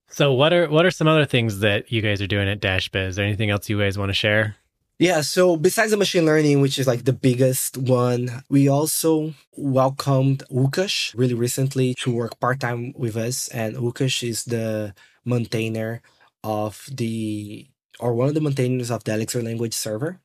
So 0.09 0.33
what 0.33 0.53
are 0.53 0.69
what 0.71 0.87
are 0.87 0.93
some 0.93 1.09
other 1.09 1.27
things 1.27 1.59
that 1.59 1.91
you 1.91 2.03
guys 2.03 2.23
are 2.23 2.29
doing 2.29 2.49
at 2.49 2.61
dashbit 2.61 3.09
is 3.09 3.17
there 3.17 3.27
anything 3.27 3.51
else 3.51 3.69
you 3.69 3.81
guys 3.81 3.99
want 3.99 4.11
to 4.11 4.15
share 4.15 4.55
yeah, 5.03 5.21
so 5.21 5.57
besides 5.57 5.91
the 5.91 5.97
machine 5.97 6.25
learning, 6.25 6.61
which 6.61 6.79
is 6.79 6.87
like 6.87 7.05
the 7.05 7.13
biggest 7.13 7.77
one, 7.77 8.45
we 8.49 8.69
also 8.69 9.35
welcomed 9.57 10.45
Łukasz 10.49 11.13
really 11.19 11.35
recently 11.35 11.95
to 11.95 12.15
work 12.15 12.39
part 12.39 12.61
time 12.61 12.93
with 12.97 13.17
us. 13.17 13.49
And 13.49 13.75
Łukasz 13.75 14.23
is 14.23 14.45
the 14.45 14.95
maintainer 15.25 16.03
of 16.45 16.87
the, 16.89 17.67
or 17.99 18.15
one 18.15 18.29
of 18.29 18.35
the 18.35 18.41
maintainers 18.41 18.93
of 18.93 19.03
the 19.03 19.15
Elixir 19.15 19.43
language 19.43 19.75
server. 19.75 20.21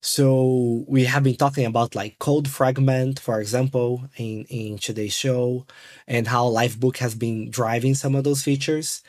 So 0.00 0.86
we 0.88 1.04
have 1.04 1.22
been 1.22 1.36
talking 1.36 1.66
about 1.66 1.94
like 1.94 2.18
code 2.18 2.48
fragment, 2.48 3.20
for 3.20 3.38
example, 3.38 4.08
in, 4.16 4.46
in 4.48 4.78
today's 4.78 5.14
show, 5.14 5.66
and 6.06 6.28
how 6.28 6.46
Livebook 6.46 6.98
has 6.98 7.14
been 7.14 7.50
driving 7.50 7.94
some 7.94 8.14
of 8.14 8.24
those 8.24 8.42
features. 8.42 9.02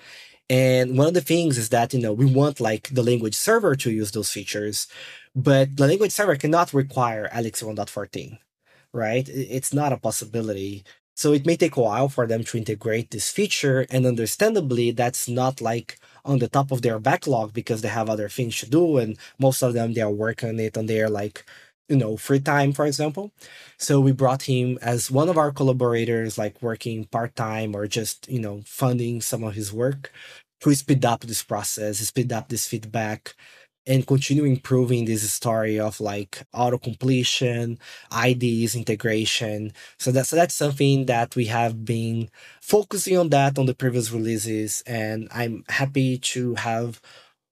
And 0.49 0.97
one 0.97 1.07
of 1.07 1.13
the 1.13 1.21
things 1.21 1.57
is 1.57 1.69
that, 1.69 1.93
you 1.93 1.99
know, 1.99 2.13
we 2.13 2.25
want 2.25 2.59
like 2.61 2.89
the 2.89 3.03
language 3.03 3.35
server 3.35 3.75
to 3.75 3.91
use 3.91 4.11
those 4.11 4.31
features, 4.31 4.87
but 5.35 5.75
the 5.75 5.87
language 5.87 6.11
server 6.11 6.35
cannot 6.37 6.73
require 6.73 7.29
Elixir 7.35 7.65
1.14, 7.65 8.39
right? 8.93 9.27
It's 9.27 9.73
not 9.73 9.91
a 9.91 9.97
possibility. 9.97 10.85
So 11.15 11.33
it 11.33 11.45
may 11.45 11.57
take 11.57 11.75
a 11.75 11.81
while 11.81 12.09
for 12.09 12.27
them 12.27 12.43
to 12.45 12.57
integrate 12.57 13.11
this 13.11 13.29
feature. 13.31 13.85
And 13.89 14.05
understandably, 14.05 14.91
that's 14.91 15.27
not 15.27 15.59
like 15.61 15.99
on 16.23 16.39
the 16.39 16.47
top 16.47 16.71
of 16.71 16.81
their 16.81 16.99
backlog 16.99 17.53
because 17.53 17.81
they 17.81 17.89
have 17.89 18.09
other 18.09 18.29
things 18.29 18.57
to 18.59 18.69
do. 18.69 18.97
And 18.97 19.17
most 19.39 19.61
of 19.63 19.73
them, 19.73 19.93
they 19.93 20.01
are 20.01 20.11
working 20.11 20.49
on 20.49 20.59
it 20.59 20.77
on 20.77 20.85
their 20.85 21.09
like, 21.09 21.45
you 21.89 21.95
know, 21.97 22.17
free 22.17 22.39
time, 22.39 22.73
for 22.73 22.85
example. 22.85 23.31
So 23.77 23.99
we 23.99 24.11
brought 24.11 24.43
him 24.43 24.77
as 24.81 25.11
one 25.11 25.29
of 25.29 25.37
our 25.37 25.51
collaborators, 25.51 26.37
like 26.37 26.61
working 26.61 27.05
part 27.05 27.35
time 27.35 27.75
or 27.75 27.87
just, 27.87 28.29
you 28.29 28.39
know, 28.39 28.61
funding 28.65 29.21
some 29.21 29.43
of 29.43 29.53
his 29.55 29.71
work 29.73 30.11
to 30.61 30.73
speed 30.75 31.05
up 31.05 31.21
this 31.21 31.43
process, 31.43 31.99
speed 31.99 32.31
up 32.33 32.49
this 32.49 32.67
feedback, 32.67 33.35
and 33.85 34.05
continue 34.05 34.43
improving 34.43 35.05
this 35.05 35.31
story 35.31 35.79
of 35.79 35.99
like 36.01 36.43
auto 36.53 36.77
completion, 36.77 37.79
IDs 38.11 38.75
integration. 38.75 39.71
So 39.97 40.11
that's 40.11 40.29
so 40.29 40.35
that's 40.35 40.55
something 40.55 41.05
that 41.05 41.35
we 41.35 41.45
have 41.45 41.85
been 41.85 42.29
focusing 42.61 43.17
on 43.17 43.29
that 43.29 43.57
on 43.57 43.65
the 43.65 43.75
previous 43.75 44.11
releases, 44.11 44.81
and 44.85 45.27
I'm 45.31 45.63
happy 45.69 46.17
to 46.33 46.55
have 46.55 46.99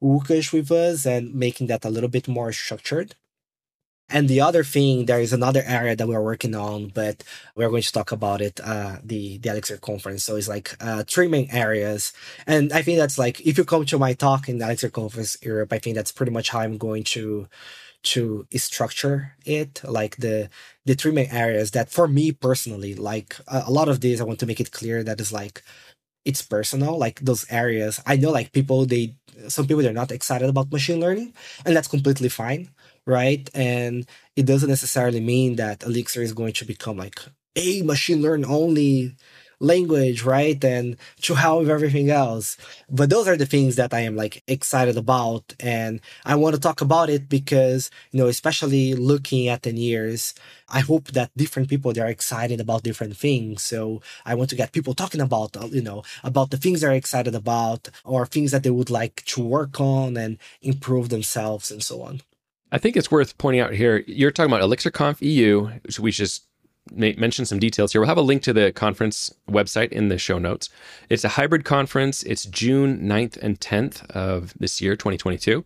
Łukasz 0.03 0.53
with 0.53 0.71
us 0.71 1.05
and 1.05 1.33
making 1.35 1.67
that 1.67 1.85
a 1.85 1.89
little 1.89 2.09
bit 2.09 2.27
more 2.27 2.51
structured. 2.53 3.15
And 4.07 4.29
the 4.29 4.41
other 4.41 4.63
thing, 4.63 5.05
there 5.07 5.19
is 5.19 5.33
another 5.33 5.63
area 5.65 5.95
that 5.95 6.07
we're 6.07 6.21
working 6.21 6.53
on, 6.53 6.89
but 6.89 7.23
we're 7.55 7.69
going 7.69 7.81
to 7.81 7.91
talk 7.91 8.11
about 8.11 8.39
it, 8.39 8.59
uh, 8.63 8.97
the, 9.03 9.39
the 9.39 9.49
Elixir 9.49 9.77
conference. 9.77 10.23
So 10.23 10.35
it's 10.35 10.47
like, 10.47 10.75
uh, 10.79 11.03
three 11.07 11.27
main 11.27 11.49
areas. 11.51 12.13
And 12.45 12.71
I 12.71 12.83
think 12.83 12.99
that's 12.99 13.17
like, 13.17 13.41
if 13.41 13.57
you 13.57 13.65
come 13.65 13.83
to 13.85 13.97
my 13.97 14.13
talk 14.13 14.47
in 14.47 14.59
the 14.59 14.65
Elixir 14.65 14.91
conference 14.91 15.37
Europe, 15.41 15.73
I 15.73 15.79
think 15.79 15.95
that's 15.95 16.11
pretty 16.11 16.31
much 16.31 16.49
how 16.51 16.59
I'm 16.59 16.77
going 16.77 17.03
to, 17.15 17.47
to 18.03 18.45
structure 18.55 19.35
it. 19.43 19.81
Like 19.83 20.17
the, 20.17 20.49
the 20.85 20.93
three 20.93 21.11
main 21.11 21.31
areas 21.31 21.71
that 21.71 21.89
for 21.89 22.07
me 22.07 22.31
personally, 22.31 22.93
like 22.93 23.35
a, 23.47 23.63
a 23.65 23.71
lot 23.71 23.89
of 23.89 24.01
these, 24.01 24.21
I 24.21 24.25
want 24.25 24.39
to 24.41 24.45
make 24.45 24.59
it 24.59 24.71
clear 24.71 25.03
that 25.03 25.19
is 25.19 25.33
like, 25.33 25.63
it's 26.25 26.43
personal, 26.43 26.97
like 26.97 27.21
those 27.21 27.45
areas. 27.51 27.99
I 28.05 28.17
know 28.17 28.29
like 28.29 28.51
people, 28.51 28.85
they, 28.85 29.15
some 29.47 29.65
people, 29.65 29.81
they're 29.81 29.93
not 29.93 30.11
excited 30.11 30.47
about 30.47 30.71
machine 30.71 30.99
learning 30.99 31.33
and 31.65 31.75
that's 31.75 31.87
completely 31.87 32.29
fine 32.29 32.69
right? 33.05 33.49
And 33.53 34.07
it 34.35 34.45
doesn't 34.45 34.69
necessarily 34.69 35.19
mean 35.19 35.55
that 35.57 35.83
Elixir 35.83 36.21
is 36.21 36.33
going 36.33 36.53
to 36.53 36.65
become 36.65 36.97
like 36.97 37.19
a 37.55 37.81
machine 37.83 38.21
learn 38.21 38.45
only 38.45 39.15
language, 39.59 40.23
right? 40.23 40.61
And 40.63 40.97
to 41.21 41.33
with 41.33 41.69
everything 41.69 42.09
else. 42.09 42.57
But 42.89 43.09
those 43.09 43.27
are 43.27 43.37
the 43.37 43.45
things 43.45 43.75
that 43.75 43.93
I 43.93 44.01
am 44.01 44.15
like 44.15 44.43
excited 44.47 44.97
about. 44.97 45.53
And 45.59 46.01
I 46.25 46.35
want 46.35 46.55
to 46.55 46.61
talk 46.61 46.81
about 46.81 47.09
it 47.09 47.29
because, 47.29 47.89
you 48.11 48.19
know, 48.19 48.27
especially 48.27 48.95
looking 48.95 49.47
at 49.47 49.63
10 49.63 49.77
years, 49.77 50.33
I 50.69 50.79
hope 50.81 51.11
that 51.11 51.31
different 51.37 51.69
people, 51.69 51.93
they're 51.93 52.07
excited 52.07 52.59
about 52.59 52.83
different 52.83 53.17
things. 53.17 53.63
So 53.63 54.01
I 54.25 54.35
want 54.35 54.49
to 54.49 54.55
get 54.55 54.71
people 54.71 54.93
talking 54.93 55.21
about, 55.21 55.55
uh, 55.55 55.67
you 55.67 55.81
know, 55.81 56.03
about 56.23 56.51
the 56.51 56.57
things 56.57 56.81
they're 56.81 56.91
excited 56.91 57.35
about 57.35 57.89
or 58.03 58.25
things 58.25 58.51
that 58.51 58.63
they 58.63 58.69
would 58.71 58.89
like 58.89 59.23
to 59.25 59.41
work 59.41 59.79
on 59.79 60.17
and 60.17 60.37
improve 60.61 61.09
themselves 61.09 61.71
and 61.71 61.83
so 61.83 62.01
on. 62.01 62.21
I 62.71 62.77
think 62.77 62.97
it's 62.97 63.11
worth 63.11 63.37
pointing 63.37 63.61
out 63.61 63.73
here. 63.73 64.03
You're 64.07 64.31
talking 64.31 64.51
about 64.51 64.67
ElixirConf 64.67 65.21
EU. 65.21 65.69
So 65.89 66.03
we 66.03 66.11
just 66.11 66.45
mention 66.91 67.45
some 67.45 67.59
details 67.59 67.91
here. 67.91 68.01
We'll 68.01 68.09
have 68.09 68.17
a 68.17 68.21
link 68.21 68.43
to 68.43 68.53
the 68.53 68.71
conference 68.71 69.33
website 69.49 69.91
in 69.91 70.09
the 70.09 70.17
show 70.17 70.37
notes. 70.39 70.69
It's 71.09 71.23
a 71.23 71.29
hybrid 71.29 71.63
conference. 71.65 72.23
It's 72.23 72.45
June 72.45 72.99
9th 73.01 73.37
and 73.37 73.59
10th 73.59 74.05
of 74.11 74.53
this 74.59 74.81
year, 74.81 74.95
2022. 74.95 75.63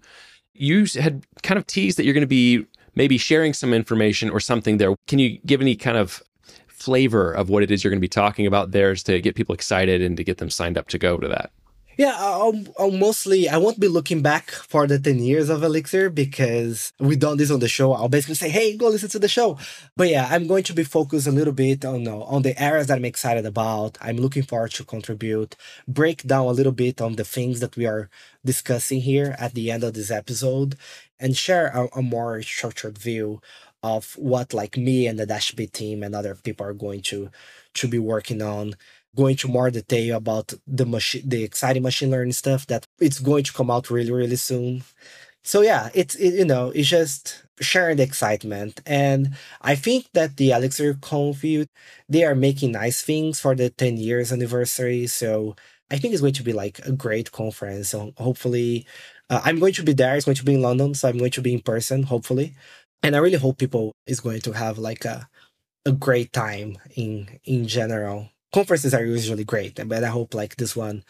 You 0.53 0.85
had 0.99 1.25
kind 1.41 1.57
of 1.57 1.65
teased 1.67 1.97
that 1.97 2.05
you're 2.05 2.13
going 2.13 2.21
to 2.21 2.27
be 2.27 2.65
maybe 2.95 3.17
sharing 3.17 3.53
some 3.53 3.73
information 3.73 4.29
or 4.29 4.39
something 4.39 4.77
there. 4.77 4.95
Can 5.07 5.19
you 5.19 5.39
give 5.45 5.61
any 5.61 5.75
kind 5.75 5.97
of 5.97 6.21
flavor 6.67 7.31
of 7.31 7.49
what 7.49 7.63
it 7.63 7.71
is 7.71 7.83
you're 7.83 7.91
going 7.91 7.99
to 7.99 8.01
be 8.01 8.07
talking 8.07 8.45
about 8.45 8.71
there 8.71 8.95
to 8.95 9.21
get 9.21 9.35
people 9.35 9.55
excited 9.55 10.01
and 10.01 10.15
to 10.17 10.23
get 10.23 10.37
them 10.37 10.49
signed 10.49 10.77
up 10.77 10.87
to 10.89 10.97
go 10.97 11.17
to 11.17 11.27
that? 11.27 11.51
Yeah, 11.99 12.15
I'll, 12.17 12.53
I'll, 12.79 12.91
mostly 12.91 13.49
I 13.49 13.57
won't 13.57 13.77
be 13.77 13.89
looking 13.89 14.21
back 14.21 14.51
for 14.51 14.87
the 14.87 14.97
ten 14.97 15.19
years 15.19 15.49
of 15.49 15.63
Elixir 15.63 16.09
because 16.09 16.93
we've 16.97 17.19
done 17.19 17.35
this 17.35 17.51
on 17.51 17.59
the 17.59 17.67
show. 17.67 17.91
I'll 17.91 18.07
basically 18.07 18.35
say, 18.35 18.47
"Hey, 18.47 18.77
go 18.77 18.87
listen 18.87 19.09
to 19.09 19.19
the 19.19 19.27
show." 19.27 19.57
But 19.97 20.07
yeah, 20.07 20.25
I'm 20.31 20.47
going 20.47 20.63
to 20.63 20.73
be 20.73 20.85
focused 20.85 21.27
a 21.27 21.31
little 21.31 21.51
bit 21.51 21.83
on 21.83 22.07
on 22.07 22.43
the 22.43 22.55
areas 22.61 22.87
that 22.87 22.97
I'm 22.97 23.03
excited 23.03 23.45
about. 23.45 23.97
I'm 23.99 24.15
looking 24.15 24.43
forward 24.43 24.71
to 24.75 24.85
contribute, 24.85 25.57
break 25.89 26.23
down 26.23 26.45
a 26.47 26.51
little 26.51 26.71
bit 26.71 27.01
on 27.01 27.17
the 27.17 27.25
things 27.25 27.59
that 27.59 27.75
we 27.75 27.85
are 27.85 28.09
discussing 28.45 29.01
here 29.01 29.35
at 29.37 29.53
the 29.53 29.69
end 29.69 29.83
of 29.83 29.93
this 29.93 30.09
episode, 30.09 30.77
and 31.19 31.35
share 31.35 31.67
a, 31.67 31.89
a 31.99 32.01
more 32.01 32.41
structured 32.41 32.97
view 32.97 33.41
of 33.83 34.13
what 34.17 34.53
like 34.53 34.77
me 34.77 35.05
and 35.07 35.19
the 35.19 35.27
Dashbit 35.27 35.73
team 35.73 36.03
and 36.03 36.15
other 36.15 36.35
people 36.35 36.65
are 36.65 36.73
going 36.73 37.01
to 37.11 37.29
to 37.73 37.87
be 37.87 37.99
working 37.99 38.41
on 38.41 38.75
go 39.15 39.27
into 39.27 39.47
more 39.47 39.71
detail 39.71 40.17
about 40.17 40.53
the 40.67 40.85
machine, 40.85 41.27
the 41.27 41.43
exciting 41.43 41.83
machine 41.83 42.11
learning 42.11 42.33
stuff 42.33 42.67
that 42.67 42.85
it's 42.99 43.19
going 43.19 43.43
to 43.43 43.53
come 43.53 43.71
out 43.71 43.89
really, 43.89 44.11
really 44.11 44.35
soon. 44.35 44.83
So 45.43 45.61
yeah, 45.61 45.89
it's 45.93 46.15
it, 46.15 46.35
you 46.35 46.45
know 46.45 46.69
it's 46.71 46.89
just 46.89 47.43
sharing 47.61 47.97
the 47.97 48.03
excitement, 48.03 48.81
and 48.85 49.35
I 49.61 49.75
think 49.75 50.07
that 50.13 50.37
the 50.37 50.51
Elixir 50.51 50.95
Conf 51.01 51.43
they 52.09 52.23
are 52.23 52.35
making 52.35 52.71
nice 52.73 53.01
things 53.01 53.39
for 53.39 53.55
the 53.55 53.69
10 53.69 53.97
years 53.97 54.31
anniversary. 54.31 55.07
So 55.07 55.55
I 55.91 55.97
think 55.97 56.13
it's 56.13 56.21
going 56.21 56.33
to 56.33 56.43
be 56.43 56.53
like 56.53 56.79
a 56.85 56.91
great 56.91 57.31
conference. 57.31 57.89
So 57.89 58.13
hopefully, 58.17 58.85
uh, 59.29 59.41
I'm 59.43 59.59
going 59.59 59.73
to 59.73 59.83
be 59.83 59.93
there. 59.93 60.15
It's 60.15 60.25
going 60.25 60.35
to 60.35 60.45
be 60.45 60.55
in 60.55 60.61
London, 60.61 60.93
so 60.93 61.07
I'm 61.09 61.17
going 61.17 61.31
to 61.31 61.41
be 61.41 61.53
in 61.53 61.61
person. 61.61 62.03
Hopefully, 62.03 62.55
and 63.03 63.15
I 63.15 63.19
really 63.19 63.37
hope 63.37 63.57
people 63.57 63.93
is 64.07 64.19
going 64.19 64.41
to 64.41 64.51
have 64.53 64.77
like 64.77 65.05
a 65.05 65.27
a 65.85 65.91
great 65.93 66.33
time 66.33 66.77
in 66.95 67.39
in 67.45 67.67
general 67.67 68.29
conferences 68.53 68.93
are 68.93 69.05
usually 69.05 69.43
great, 69.43 69.79
but 69.87 70.03
I 70.03 70.07
hope 70.07 70.33
like 70.33 70.55
this 70.55 70.75
one, 70.75 71.03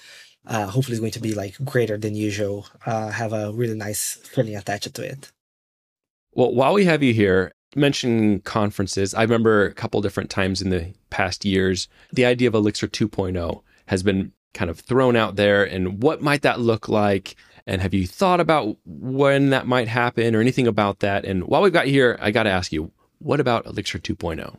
uh, 0.46 0.68
hopefully 0.68 0.94
is 0.94 1.00
going 1.00 1.12
to 1.14 1.22
be 1.22 1.34
like 1.34 1.56
greater 1.64 1.98
than 1.98 2.16
usual. 2.16 2.68
Uh, 2.86 3.10
have 3.10 3.34
a 3.34 3.52
really 3.52 3.76
nice 3.76 4.16
feeling 4.24 4.56
attached 4.56 4.94
to 4.94 5.04
it. 5.04 5.32
Well, 6.34 6.54
while 6.54 6.74
we 6.74 6.86
have 6.86 7.04
you 7.04 7.14
here, 7.14 7.54
mentioning 7.76 8.42
conferences, 8.42 9.14
I 9.14 9.22
remember 9.22 9.66
a 9.66 9.74
couple 9.74 10.02
different 10.02 10.30
times 10.30 10.62
in 10.62 10.70
the 10.70 10.94
past 11.10 11.46
years, 11.46 11.88
the 12.12 12.26
idea 12.26 12.48
of 12.48 12.56
Elixir 12.56 12.88
2.0 12.88 13.62
has 13.88 14.04
been 14.04 14.32
kind 14.54 14.70
of 14.70 14.80
thrown 14.80 15.16
out 15.16 15.36
there. 15.36 15.64
And 15.64 16.02
what 16.02 16.22
might 16.22 16.42
that 16.42 16.60
look 16.60 16.90
like? 16.90 17.36
And 17.68 17.82
have 17.82 17.94
you 17.94 18.08
thought 18.08 18.40
about 18.40 18.78
when 18.86 19.52
that 19.52 19.68
might 19.68 19.88
happen 19.88 20.36
or 20.36 20.42
anything 20.42 20.68
about 20.68 21.00
that? 21.00 21.26
And 21.26 21.44
while 21.44 21.62
we've 21.62 21.74
got 21.74 21.86
here, 21.86 22.18
I 22.20 22.32
got 22.32 22.44
to 22.44 22.50
ask 22.50 22.72
you, 22.72 22.92
what 23.20 23.40
about 23.40 23.66
Elixir 23.66 24.00
2.0? 24.00 24.58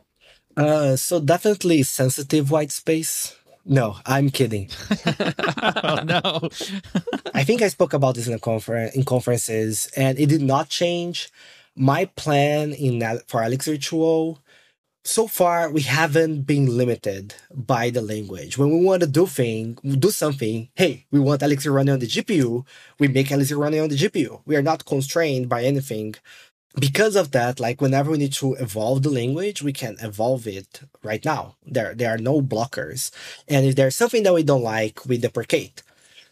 Uh, 0.57 0.95
so 0.95 1.19
definitely 1.19 1.83
sensitive 1.83 2.51
white 2.51 2.71
space. 2.71 3.35
No, 3.65 3.97
I'm 4.05 4.29
kidding. 4.29 4.69
oh 5.83 5.99
no. 6.03 6.49
I 7.33 7.43
think 7.43 7.61
I 7.61 7.67
spoke 7.67 7.93
about 7.93 8.15
this 8.15 8.27
in 8.27 8.33
a 8.33 8.39
conference 8.39 8.95
in 8.95 9.03
conferences, 9.05 9.91
and 9.95 10.17
it 10.19 10.27
did 10.27 10.41
not 10.41 10.69
change. 10.69 11.29
My 11.75 12.05
plan 12.05 12.73
in 12.73 12.99
that 12.99 13.29
for 13.29 13.43
Elixir 13.43 13.75
2.0, 13.75 14.39
so 15.03 15.27
far 15.27 15.71
we 15.71 15.81
haven't 15.81 16.41
been 16.41 16.77
limited 16.77 17.33
by 17.53 17.89
the 17.89 18.01
language. 18.01 18.57
When 18.57 18.69
we 18.69 18.83
want 18.85 19.01
to 19.01 19.07
do 19.07 19.25
thing, 19.25 19.77
do 19.83 20.11
something, 20.11 20.69
hey, 20.75 21.05
we 21.11 21.19
want 21.19 21.41
Elixir 21.41 21.71
running 21.71 21.93
on 21.93 21.99
the 21.99 22.07
GPU, 22.07 22.65
we 22.99 23.07
make 23.07 23.31
Elixir 23.31 23.57
running 23.57 23.79
on 23.79 23.89
the 23.89 23.95
GPU. 23.95 24.41
We 24.45 24.55
are 24.55 24.61
not 24.61 24.85
constrained 24.85 25.49
by 25.49 25.63
anything 25.63 26.15
because 26.79 27.15
of 27.15 27.31
that, 27.31 27.59
like 27.59 27.81
whenever 27.81 28.11
we 28.11 28.17
need 28.17 28.33
to 28.33 28.53
evolve 28.55 29.03
the 29.03 29.09
language, 29.09 29.61
we 29.61 29.73
can 29.73 29.97
evolve 30.01 30.47
it 30.47 30.81
right 31.03 31.23
now. 31.23 31.55
There, 31.65 31.93
there 31.93 32.13
are 32.13 32.17
no 32.17 32.41
blockers. 32.41 33.11
And 33.47 33.65
if 33.65 33.75
there's 33.75 33.95
something 33.95 34.23
that 34.23 34.33
we 34.33 34.43
don't 34.43 34.63
like, 34.63 35.05
we 35.05 35.17
deprecate. 35.17 35.83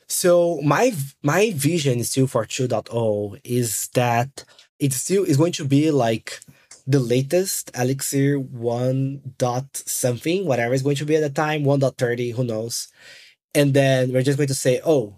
So 0.08 0.60
my, 0.62 0.94
my 1.22 1.52
vision 1.52 2.04
still 2.04 2.28
for 2.28 2.46
2.0 2.46 3.40
is 3.44 3.90
that 3.90 4.46
it 4.80 4.94
still 4.94 5.24
is 5.24 5.38
going 5.38 5.52
to 5.54 5.66
be 5.66 5.92
like 5.92 6.40
the 6.88 7.00
latest 7.00 7.70
Elixir 7.78 8.40
1 8.40 9.34
dot 9.38 9.68
something, 9.74 10.46
whatever 10.46 10.74
is 10.74 10.82
going 10.82 10.96
to 10.96 11.06
be 11.06 11.16
at 11.18 11.22
the 11.22 11.30
time, 11.30 11.64
1.30, 11.64 12.34
who 12.34 12.44
knows. 12.44 12.88
And 13.54 13.74
then 13.74 14.12
we're 14.12 14.24
just 14.24 14.38
going 14.38 14.48
to 14.48 14.56
say, 14.56 14.82
oh, 14.86 15.18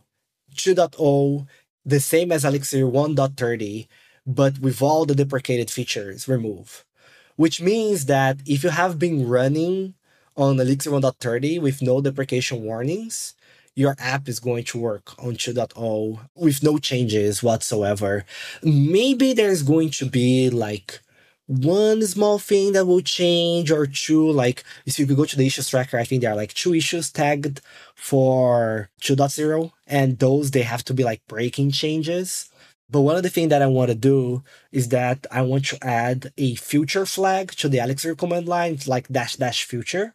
2.0, 0.55 1.47
the 1.85 1.99
same 1.99 2.31
as 2.31 2.43
Elixir 2.43 2.83
1.30, 2.83 3.87
but 4.25 4.59
with 4.59 4.81
all 4.81 5.05
the 5.05 5.15
deprecated 5.15 5.69
features 5.69 6.27
removed. 6.27 6.83
Which 7.35 7.61
means 7.61 8.05
that 8.05 8.37
if 8.45 8.63
you 8.63 8.69
have 8.69 8.99
been 8.99 9.27
running 9.27 9.95
on 10.35 10.59
Elixir 10.59 10.91
1.30 10.91 11.61
with 11.61 11.81
no 11.81 12.01
deprecation 12.01 12.63
warnings, 12.63 13.33
your 13.75 13.95
app 13.99 14.27
is 14.27 14.39
going 14.39 14.63
to 14.65 14.79
work 14.79 15.17
on 15.23 15.35
2.0 15.35 16.19
with 16.35 16.61
no 16.61 16.77
changes 16.77 17.41
whatsoever. 17.41 18.25
Maybe 18.63 19.33
there's 19.33 19.63
going 19.63 19.91
to 19.91 20.05
be 20.05 20.49
like 20.49 21.01
one 21.47 22.01
small 22.05 22.37
thing 22.39 22.73
that 22.73 22.85
will 22.85 23.01
change 23.01 23.71
or 23.71 23.85
two. 23.85 24.29
Like, 24.29 24.63
if 24.85 24.99
you 24.99 25.05
go 25.05 25.25
to 25.25 25.35
the 25.37 25.47
issues 25.47 25.69
tracker, 25.69 25.97
I 25.97 26.03
think 26.03 26.21
there 26.21 26.31
are 26.31 26.35
like 26.35 26.53
two 26.53 26.73
issues 26.73 27.11
tagged 27.11 27.61
for 27.95 28.89
2.0, 29.01 29.71
and 29.87 30.19
those 30.19 30.51
they 30.51 30.61
have 30.63 30.83
to 30.85 30.93
be 30.93 31.03
like 31.03 31.25
breaking 31.27 31.71
changes. 31.71 32.50
But 32.91 33.01
one 33.01 33.15
of 33.15 33.23
the 33.23 33.29
things 33.29 33.49
that 33.49 33.61
I 33.61 33.67
want 33.67 33.89
to 33.89 33.95
do 33.95 34.43
is 34.71 34.89
that 34.89 35.25
I 35.31 35.41
want 35.41 35.65
to 35.67 35.77
add 35.81 36.33
a 36.37 36.55
future 36.55 37.05
flag 37.05 37.51
to 37.53 37.69
the 37.69 37.79
Elixir 37.79 38.15
command 38.15 38.47
line, 38.47 38.77
like 38.85 39.07
dash 39.07 39.37
dash 39.37 39.63
future. 39.63 40.13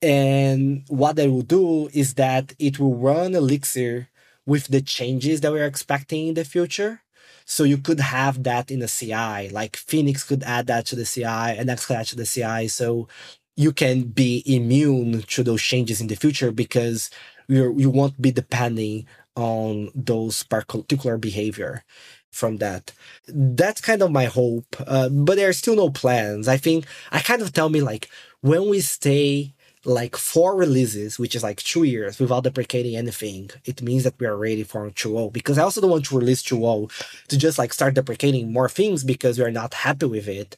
And 0.00 0.84
what 0.88 1.16
that 1.16 1.30
will 1.30 1.42
do 1.42 1.88
is 1.92 2.14
that 2.14 2.54
it 2.58 2.78
will 2.78 2.96
run 2.96 3.34
Elixir 3.34 4.08
with 4.46 4.68
the 4.68 4.80
changes 4.80 5.42
that 5.42 5.52
we're 5.52 5.66
expecting 5.66 6.28
in 6.28 6.34
the 6.34 6.44
future. 6.44 7.02
So 7.44 7.64
you 7.64 7.78
could 7.78 8.00
have 8.00 8.42
that 8.44 8.70
in 8.70 8.80
the 8.80 8.88
CI, 8.88 9.50
like 9.50 9.76
Phoenix 9.76 10.22
could 10.22 10.42
add 10.42 10.66
that 10.68 10.86
to 10.86 10.96
the 10.96 11.04
CI 11.04 11.24
and 11.24 11.68
Nx 11.68 11.86
could 11.86 11.96
add 11.96 12.06
to 12.08 12.16
the 12.16 12.26
CI. 12.26 12.68
So 12.68 13.08
you 13.56 13.72
can 13.72 14.04
be 14.04 14.42
immune 14.46 15.22
to 15.22 15.42
those 15.42 15.62
changes 15.62 16.00
in 16.00 16.06
the 16.06 16.14
future 16.14 16.52
because 16.52 17.10
you 17.48 17.74
you 17.76 17.90
won't 17.90 18.20
be 18.20 18.30
depending 18.30 19.06
on 19.38 19.90
those 19.94 20.42
particular 20.42 21.16
behavior 21.16 21.84
from 22.32 22.56
that. 22.58 22.92
That's 23.28 23.80
kind 23.80 24.02
of 24.02 24.10
my 24.10 24.24
hope. 24.24 24.76
Uh, 24.84 25.08
but 25.08 25.36
there 25.36 25.48
are 25.48 25.52
still 25.52 25.76
no 25.76 25.90
plans. 25.90 26.48
I 26.48 26.56
think 26.56 26.86
I 27.12 27.20
kind 27.20 27.40
of 27.40 27.52
tell 27.52 27.68
me 27.68 27.80
like 27.80 28.10
when 28.40 28.68
we 28.68 28.80
stay 28.80 29.54
like 29.84 30.16
four 30.16 30.56
releases, 30.56 31.18
which 31.20 31.36
is 31.36 31.44
like 31.44 31.62
two 31.62 31.84
years 31.84 32.18
without 32.18 32.42
deprecating 32.44 32.96
anything, 32.96 33.50
it 33.64 33.80
means 33.80 34.02
that 34.02 34.18
we 34.18 34.26
are 34.26 34.36
ready 34.36 34.64
for 34.64 34.90
2.0. 34.90 35.32
Because 35.32 35.56
I 35.56 35.62
also 35.62 35.80
don't 35.80 35.90
want 35.90 36.06
to 36.06 36.18
release 36.18 36.42
2.0 36.42 36.90
to 37.28 37.38
just 37.38 37.58
like 37.58 37.72
start 37.72 37.94
deprecating 37.94 38.52
more 38.52 38.68
things 38.68 39.04
because 39.04 39.38
we 39.38 39.44
are 39.44 39.52
not 39.52 39.72
happy 39.72 40.06
with 40.06 40.26
it. 40.28 40.56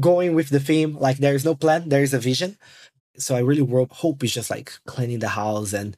Going 0.00 0.34
with 0.34 0.48
the 0.50 0.60
theme, 0.60 0.96
like 0.98 1.18
there 1.18 1.34
is 1.34 1.44
no 1.44 1.54
plan, 1.54 1.88
there 1.88 2.02
is 2.02 2.12
a 2.12 2.18
vision. 2.18 2.58
So 3.18 3.34
I 3.36 3.38
really 3.38 3.66
hope 3.92 4.22
it's 4.22 4.34
just 4.34 4.50
like 4.50 4.72
cleaning 4.84 5.20
the 5.20 5.28
house 5.28 5.72
and 5.72 5.96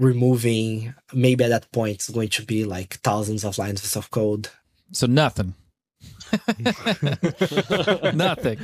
removing. 0.00 0.94
Maybe 1.12 1.44
at 1.44 1.50
that 1.50 1.70
point 1.70 1.94
it's 1.94 2.10
going 2.10 2.30
to 2.30 2.42
be 2.44 2.64
like 2.64 2.94
thousands 3.00 3.44
of 3.44 3.58
lines 3.58 3.94
of 3.94 4.10
code. 4.10 4.48
So 4.90 5.06
nothing. 5.06 5.54
Nothing. 8.14 8.58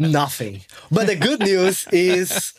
Nothing. 0.00 0.60
But 0.90 1.06
the 1.06 1.16
good 1.20 1.40
news 1.40 1.86
is 1.92 2.54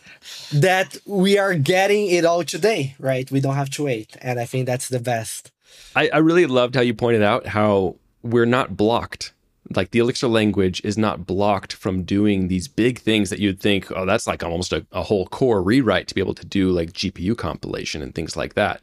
that 0.53 0.97
we 1.05 1.37
are 1.37 1.55
getting 1.55 2.07
it 2.07 2.25
all 2.25 2.43
today, 2.43 2.95
right? 2.99 3.29
We 3.29 3.41
don't 3.41 3.55
have 3.55 3.71
to 3.71 3.85
wait. 3.85 4.15
And 4.21 4.39
I 4.39 4.45
think 4.45 4.65
that's 4.67 4.87
the 4.87 4.99
best. 4.99 5.51
I, 5.95 6.09
I 6.13 6.17
really 6.19 6.45
loved 6.45 6.75
how 6.75 6.81
you 6.81 6.93
pointed 6.93 7.23
out 7.23 7.47
how 7.47 7.95
we're 8.21 8.45
not 8.45 8.77
blocked. 8.77 9.33
Like 9.75 9.91
the 9.91 9.99
Elixir 9.99 10.27
language 10.27 10.81
is 10.83 10.97
not 10.97 11.25
blocked 11.25 11.73
from 11.73 12.03
doing 12.03 12.47
these 12.47 12.67
big 12.67 12.99
things 12.99 13.29
that 13.29 13.39
you'd 13.39 13.59
think, 13.59 13.91
oh, 13.91 14.05
that's 14.05 14.27
like 14.27 14.43
almost 14.43 14.73
a, 14.73 14.85
a 14.91 15.03
whole 15.03 15.27
core 15.27 15.61
rewrite 15.61 16.07
to 16.07 16.15
be 16.15 16.21
able 16.21 16.35
to 16.35 16.45
do 16.45 16.69
like 16.71 16.93
GPU 16.93 17.37
compilation 17.37 18.01
and 18.01 18.15
things 18.15 18.37
like 18.37 18.53
that. 18.53 18.81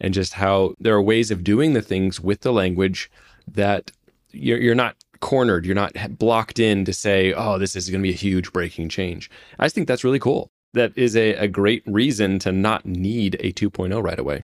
And 0.00 0.14
just 0.14 0.34
how 0.34 0.74
there 0.80 0.94
are 0.94 1.02
ways 1.02 1.30
of 1.30 1.44
doing 1.44 1.72
the 1.72 1.82
things 1.82 2.20
with 2.20 2.40
the 2.40 2.52
language 2.52 3.10
that 3.46 3.90
you're, 4.32 4.58
you're 4.58 4.74
not 4.74 4.96
cornered, 5.20 5.64
you're 5.64 5.74
not 5.74 5.94
blocked 6.18 6.58
in 6.58 6.84
to 6.84 6.92
say, 6.92 7.32
oh, 7.32 7.58
this 7.58 7.76
is 7.76 7.88
going 7.90 8.00
to 8.00 8.06
be 8.06 8.12
a 8.12 8.16
huge 8.16 8.52
breaking 8.52 8.88
change. 8.88 9.30
I 9.58 9.64
just 9.64 9.74
think 9.74 9.88
that's 9.88 10.04
really 10.04 10.18
cool. 10.18 10.50
That 10.74 10.92
is 10.96 11.16
a, 11.16 11.34
a 11.34 11.48
great 11.48 11.82
reason 11.86 12.38
to 12.40 12.52
not 12.52 12.84
need 12.84 13.36
a 13.40 13.52
2.0 13.52 14.02
right 14.02 14.18
away. 14.18 14.42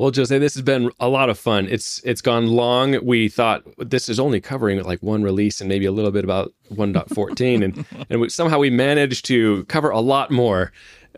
Well, 0.00 0.10
Jose, 0.16 0.38
this 0.38 0.54
has 0.54 0.62
been 0.62 0.90
a 0.98 1.10
lot 1.10 1.28
of 1.28 1.38
fun. 1.38 1.68
It's 1.68 2.00
it's 2.04 2.22
gone 2.22 2.46
long. 2.46 3.04
We 3.04 3.28
thought 3.28 3.64
this 3.76 4.08
is 4.08 4.18
only 4.18 4.40
covering 4.40 4.82
like 4.82 5.02
one 5.02 5.22
release 5.22 5.60
and 5.60 5.68
maybe 5.68 5.84
a 5.84 5.92
little 5.92 6.10
bit 6.10 6.24
about 6.24 6.54
1.14, 6.72 7.62
and 7.62 7.84
and 8.08 8.18
we, 8.22 8.30
somehow 8.30 8.58
we 8.58 8.70
managed 8.70 9.26
to 9.26 9.66
cover 9.66 9.90
a 9.90 10.00
lot 10.00 10.30
more. 10.30 10.72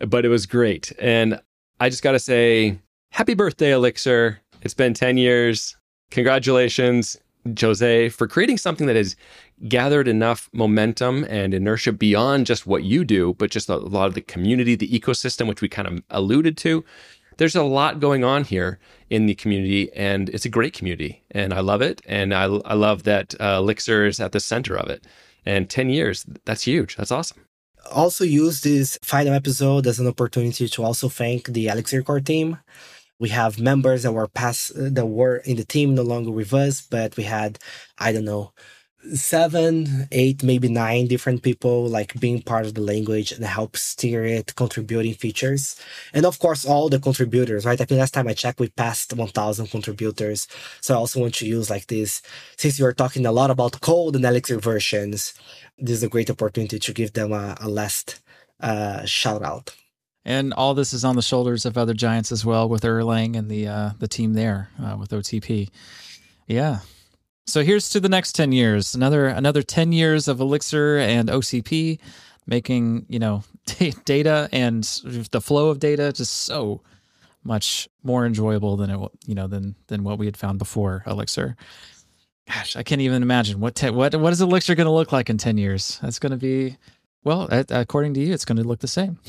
But 0.05 0.25
it 0.25 0.27
was 0.27 0.45
great, 0.45 0.91
and 0.99 1.39
I 1.79 1.87
just 1.87 2.03
got 2.03 2.11
to 2.11 2.19
say, 2.19 2.77
happy 3.11 3.35
birthday, 3.35 3.71
Elixir! 3.71 4.41
It's 4.63 4.73
been 4.73 4.93
10 4.93 5.15
years 5.15 5.77
congratulations, 6.11 7.15
Jose, 7.61 8.09
for 8.09 8.27
creating 8.27 8.57
something 8.57 8.87
that 8.87 8.97
has 8.97 9.15
gathered 9.69 10.09
enough 10.09 10.49
momentum 10.51 11.25
and 11.29 11.53
inertia 11.53 11.93
beyond 11.93 12.47
just 12.47 12.67
what 12.67 12.83
you 12.83 13.05
do, 13.05 13.33
but 13.35 13.49
just 13.49 13.69
a 13.69 13.77
lot 13.77 14.07
of 14.07 14.13
the 14.13 14.21
community, 14.21 14.75
the 14.75 14.89
ecosystem, 14.89 15.47
which 15.47 15.61
we 15.61 15.69
kind 15.69 15.87
of 15.87 16.03
alluded 16.09 16.57
to. 16.57 16.83
There's 17.37 17.55
a 17.55 17.63
lot 17.63 17.99
going 17.99 18.23
on 18.23 18.43
here 18.43 18.79
in 19.09 19.25
the 19.25 19.35
community, 19.35 19.91
and 19.93 20.29
it's 20.29 20.45
a 20.45 20.49
great 20.49 20.73
community, 20.73 21.23
and 21.31 21.53
I 21.53 21.59
love 21.59 21.81
it. 21.81 22.01
And 22.05 22.33
I, 22.33 22.43
I 22.43 22.73
love 22.73 23.03
that 23.03 23.35
uh, 23.39 23.57
Elixir 23.59 24.05
is 24.05 24.19
at 24.19 24.31
the 24.31 24.39
center 24.39 24.77
of 24.77 24.89
it. 24.89 25.05
And 25.45 25.69
10 25.69 25.89
years, 25.89 26.25
that's 26.45 26.63
huge. 26.63 26.95
That's 26.95 27.11
awesome 27.11 27.45
also 27.91 28.23
use 28.23 28.61
this 28.61 28.97
final 29.03 29.33
episode 29.33 29.85
as 29.85 29.99
an 29.99 30.07
opportunity 30.07 30.69
to 30.69 30.81
also 30.81 31.09
thank 31.09 31.47
the 31.47 31.67
Elixir 31.67 32.01
core 32.01 32.21
team 32.21 32.57
we 33.23 33.29
have 33.29 33.59
members 33.59 34.03
that 34.03 34.11
were 34.11 34.27
past 34.27 34.73
that 34.75 35.05
were 35.05 35.37
in 35.37 35.55
the 35.55 35.63
team 35.63 35.95
no 35.95 36.01
longer 36.01 36.31
with 36.31 36.53
us, 36.53 36.81
but 36.81 37.15
we 37.15 37.23
had 37.23 37.59
I 37.97 38.11
don't 38.11 38.25
know 38.25 38.51
seven, 39.13 40.07
eight, 40.11 40.43
maybe 40.43 40.69
nine 40.69 41.07
different 41.07 41.43
people 41.43 41.87
like 41.87 42.19
being 42.19 42.41
part 42.41 42.65
of 42.65 42.73
the 42.73 42.81
language 42.81 43.31
and 43.31 43.43
help 43.43 43.75
steer 43.75 44.25
it, 44.25 44.55
contributing 44.55 45.13
features. 45.13 45.75
And 46.13 46.25
of 46.25 46.39
course, 46.39 46.65
all 46.65 46.89
the 46.89 46.99
contributors, 46.99 47.65
right? 47.65 47.79
I 47.79 47.85
think 47.85 47.99
last 47.99 48.13
time 48.13 48.27
I 48.27 48.33
checked, 48.33 48.59
we 48.59 48.69
passed 48.69 49.13
1000 49.13 49.67
contributors. 49.67 50.47
So 50.81 50.93
I 50.93 50.97
also 50.97 51.19
want 51.19 51.35
to 51.35 51.47
use 51.47 51.69
like 51.69 51.87
this, 51.87 52.21
since 52.57 52.79
you 52.79 52.85
are 52.85 52.93
talking 52.93 53.25
a 53.25 53.31
lot 53.31 53.51
about 53.51 53.81
code 53.81 54.15
and 54.15 54.25
Elixir 54.25 54.59
versions, 54.59 55.33
this 55.77 55.97
is 55.97 56.03
a 56.03 56.09
great 56.09 56.29
opportunity 56.29 56.79
to 56.79 56.93
give 56.93 57.13
them 57.13 57.33
a, 57.33 57.57
a 57.59 57.67
last 57.67 58.21
uh, 58.59 59.05
shout 59.05 59.43
out. 59.43 59.75
And 60.25 60.53
all 60.53 60.73
this 60.73 60.93
is 60.93 61.03
on 61.03 61.17
the 61.17 61.21
shoulders 61.21 61.65
of 61.65 61.77
other 61.77 61.93
giants 61.93 62.31
as 62.31 62.45
well, 62.45 62.69
with 62.69 62.83
Erlang 62.83 63.35
and 63.35 63.49
the 63.51 63.67
uh, 63.67 63.89
the 63.99 64.07
team 64.07 64.33
there 64.35 64.69
uh, 64.81 64.95
with 64.97 65.09
OTP. 65.09 65.69
Yeah. 66.47 66.79
So 67.45 67.63
here's 67.63 67.89
to 67.89 67.99
the 67.99 68.09
next 68.09 68.33
ten 68.33 68.51
years. 68.51 68.95
Another 68.95 69.27
another 69.27 69.63
ten 69.63 69.91
years 69.91 70.27
of 70.27 70.39
Elixir 70.39 70.97
and 70.97 71.29
OTP, 71.29 71.99
making 72.47 73.05
you 73.09 73.19
know 73.19 73.43
data 74.05 74.49
and 74.51 74.83
the 75.31 75.41
flow 75.41 75.69
of 75.69 75.79
data 75.79 76.11
just 76.13 76.33
so 76.33 76.81
much 77.43 77.89
more 78.03 78.25
enjoyable 78.25 78.77
than 78.77 78.89
it 78.89 79.11
you 79.25 79.35
know 79.35 79.47
than 79.47 79.75
than 79.87 80.03
what 80.03 80.17
we 80.17 80.25
had 80.25 80.37
found 80.37 80.59
before 80.59 81.03
Elixir. 81.05 81.55
Gosh, 82.47 82.75
I 82.75 82.83
can't 82.83 83.01
even 83.01 83.23
imagine 83.23 83.59
what 83.59 83.75
te- 83.75 83.89
what 83.89 84.15
what 84.15 84.33
is 84.33 84.41
Elixir 84.41 84.75
going 84.75 84.85
to 84.85 84.91
look 84.91 85.11
like 85.11 85.29
in 85.29 85.37
ten 85.37 85.57
years. 85.57 85.99
That's 86.01 86.19
going 86.19 86.31
to 86.31 86.37
be 86.37 86.77
well, 87.25 87.47
according 87.69 88.15
to 88.15 88.19
you, 88.19 88.33
it's 88.33 88.43
going 88.43 88.57
to 88.57 88.63
look 88.63 88.79
the 88.79 88.87
same. 88.87 89.17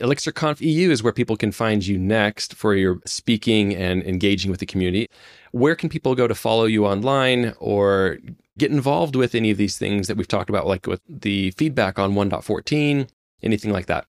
ElixirConf 0.00 0.60
EU 0.60 0.90
is 0.90 1.02
where 1.02 1.12
people 1.12 1.36
can 1.36 1.52
find 1.52 1.86
you 1.86 1.96
next 1.96 2.54
for 2.54 2.74
your 2.74 2.98
speaking 3.06 3.74
and 3.74 4.02
engaging 4.02 4.50
with 4.50 4.60
the 4.60 4.66
community. 4.66 5.06
Where 5.52 5.76
can 5.76 5.88
people 5.88 6.14
go 6.14 6.26
to 6.26 6.34
follow 6.34 6.64
you 6.64 6.86
online 6.86 7.54
or 7.58 8.18
get 8.58 8.72
involved 8.72 9.14
with 9.14 9.34
any 9.34 9.50
of 9.50 9.58
these 9.58 9.78
things 9.78 10.08
that 10.08 10.16
we've 10.16 10.28
talked 10.28 10.50
about, 10.50 10.66
like 10.66 10.86
with 10.86 11.00
the 11.08 11.52
feedback 11.52 11.98
on 11.98 12.14
1.14, 12.14 13.08
anything 13.42 13.72
like 13.72 13.86
that? 13.86 14.06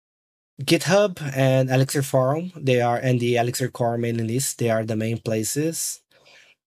GitHub 0.61 1.22
and 1.36 1.69
Elixir 1.69 2.02
Forum, 2.02 2.52
they 2.56 2.81
are, 2.81 2.98
and 2.98 3.19
the 3.19 3.38
Elixir 3.38 3.69
Core 3.69 3.98
mailing 3.98 4.27
list, 4.27 4.57
they 4.60 4.69
are 4.69 4.84
the 4.84 4.95
main 4.95 5.18
places. 5.18 6.02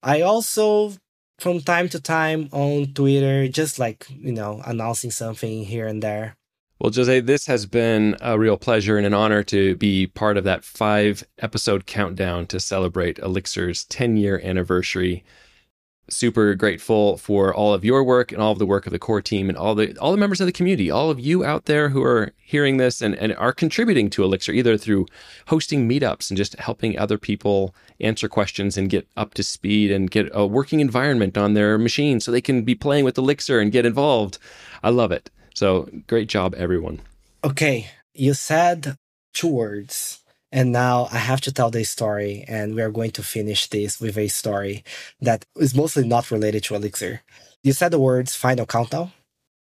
I 0.03 0.23
also, 0.23 0.95
from 1.39 1.61
time 1.61 1.89
to 1.91 2.01
time 2.01 2.49
on 2.53 2.95
Twitter, 2.95 3.49
just 3.49 3.79
like, 3.79 4.07
you 4.09 4.33
know, 4.33 4.63
announcing 4.65 5.11
something 5.11 5.65
here 5.65 5.87
and 5.87 6.03
there. 6.03 6.37
Well, 6.79 6.91
Jose, 6.93 7.21
this 7.21 7.47
has 7.47 7.67
been 7.67 8.17
a 8.21 8.39
real 8.39 8.57
pleasure 8.57 8.97
and 8.97 9.07
an 9.07 9.15
honor 9.15 9.45
to 9.45 9.77
be 9.77 10.09
part 10.09 10.37
of 10.37 10.45
that 10.45 10.65
five 10.65 11.23
episode 11.39 11.87
countdown 11.87 12.47
to 12.47 12.59
celebrate 12.59 13.21
Elixir's 13.21 13.85
10 13.85 14.17
year 14.17 14.41
anniversary 14.43 15.23
super 16.09 16.55
grateful 16.55 17.17
for 17.17 17.55
all 17.55 17.73
of 17.73 17.85
your 17.85 18.03
work 18.05 18.33
and 18.33 18.43
all 18.43 18.53
of 18.53 18.59
the 18.59 18.67
work 18.67 18.87
of 18.87 18.93
the 18.93 18.99
core 18.99 19.23
team 19.23 19.49
and 19.49 19.57
all 19.57 19.75
the 19.75 19.97
all 19.99 20.13
the 20.13 20.19
members 20.19 20.41
of 20.41 20.47
the 20.47 20.53
community, 20.53 20.91
all 20.91 21.11
of 21.11 21.21
you 21.21 21.45
out 21.45 21.67
there 21.67 21.89
who 21.89 22.03
are 22.03 22.33
hearing 22.39 22.77
this 22.77 23.01
and, 23.01 23.15
and 23.17 23.35
are 23.37 23.53
contributing 23.53 24.11
to 24.11 24.25
Elixir, 24.25 24.53
either 24.53 24.77
through 24.77 25.07
hosting 25.47 25.89
meetups 25.89 26.31
and 26.31 26.37
just 26.37 26.59
helping 26.59 26.99
other 26.99 27.19
people 27.19 27.75
answer 28.01 28.29
questions 28.29 28.77
and 28.77 28.91
get 28.91 29.07
up 29.17 29.35
to 29.35 29.43
speed 29.43 29.91
and 29.91 30.11
get 30.11 30.29
a 30.33 30.47
working 30.47 30.81
environment 30.81 31.39
on 31.39 31.55
their 31.55 31.79
machine 31.79 32.21
so 32.21 32.31
they 32.31 32.41
can 32.41 32.63
be 32.63 32.75
playing 32.75 33.05
with 33.05 33.17
Elixir 33.17 33.61
and 33.61 33.73
get 33.73 33.87
involved. 33.87 34.39
I 34.83 34.91
love 34.91 35.13
it. 35.13 35.31
So 35.55 35.89
great 36.07 36.29
job, 36.29 36.55
everyone. 36.57 37.01
Okay. 37.45 37.91
You 38.15 38.35
said 38.35 38.97
two 39.33 39.49
words 39.49 40.22
and 40.53 40.71
now 40.71 41.09
I 41.11 41.19
have 41.19 41.41
to 41.43 41.53
tell 41.53 41.71
this 41.71 41.91
story, 41.91 42.45
and 42.47 42.75
we 42.75 42.83
are 42.83 42.91
going 42.91 43.11
to 43.13 43.23
finish 43.23 43.67
this 43.69 44.01
with 44.01 44.17
a 44.19 44.29
story 44.29 44.85
that 45.21 45.45
is 45.57 45.75
mostly 45.75 46.07
not 46.07 46.31
related 46.31 46.63
to 46.65 46.75
Elixir. 46.75 47.23
You 47.65 47.73
said 47.73 47.91
the 47.91 47.99
words 47.99 48.37
final 48.37 48.67
countdown, 48.67 49.13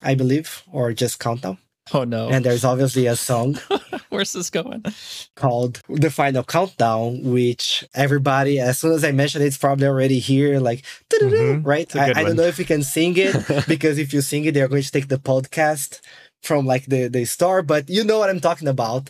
I 0.02 0.16
believe, 0.16 0.64
or 0.72 0.94
just 0.94 1.20
countdown. 1.20 1.58
Oh 1.94 2.04
no. 2.04 2.30
And 2.30 2.44
there's 2.44 2.66
obviously 2.66 3.06
a 3.06 3.16
song 3.16 3.60
Where's 4.10 4.34
this 4.34 4.50
going? 4.50 4.84
called 5.36 5.82
The 5.88 6.10
Final 6.10 6.44
Countdown, 6.44 7.22
which 7.24 7.84
everybody, 7.94 8.60
as 8.60 8.80
soon 8.80 8.94
as 8.94 9.04
I 9.04 9.12
mention 9.12 9.42
it, 9.44 9.46
it's 9.46 9.58
probably 9.58 9.86
already 9.86 10.18
here, 10.20 10.60
like, 10.60 10.84
Mhm. 11.12 11.62
right? 11.66 11.94
I, 11.96 12.10
I 12.10 12.24
don't 12.24 12.36
know 12.38 12.44
if 12.44 12.58
you 12.58 12.66
can 12.66 12.82
sing 12.82 13.14
it 13.18 13.36
because 13.68 14.00
if 14.00 14.14
you 14.14 14.22
sing 14.22 14.46
it, 14.46 14.54
they're 14.54 14.68
going 14.68 14.82
to 14.84 14.92
take 14.92 15.10
the 15.10 15.18
podcast 15.20 16.00
from 16.42 16.66
like 16.66 16.86
the, 16.86 17.08
the 17.08 17.26
store, 17.26 17.62
but 17.62 17.88
you 17.90 18.04
know 18.04 18.18
what 18.20 18.30
I'm 18.32 18.40
talking 18.40 18.68
about. 18.68 19.10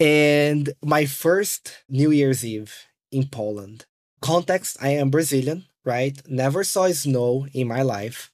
And 0.00 0.72
my 0.82 1.06
first 1.06 1.78
New 1.88 2.10
Year's 2.10 2.44
Eve 2.44 2.74
in 3.10 3.28
Poland. 3.28 3.86
Context 4.20 4.76
I 4.80 4.90
am 4.90 5.10
Brazilian, 5.10 5.66
right? 5.84 6.20
Never 6.28 6.64
saw 6.64 6.88
snow 6.92 7.46
in 7.52 7.68
my 7.68 7.82
life 7.82 8.30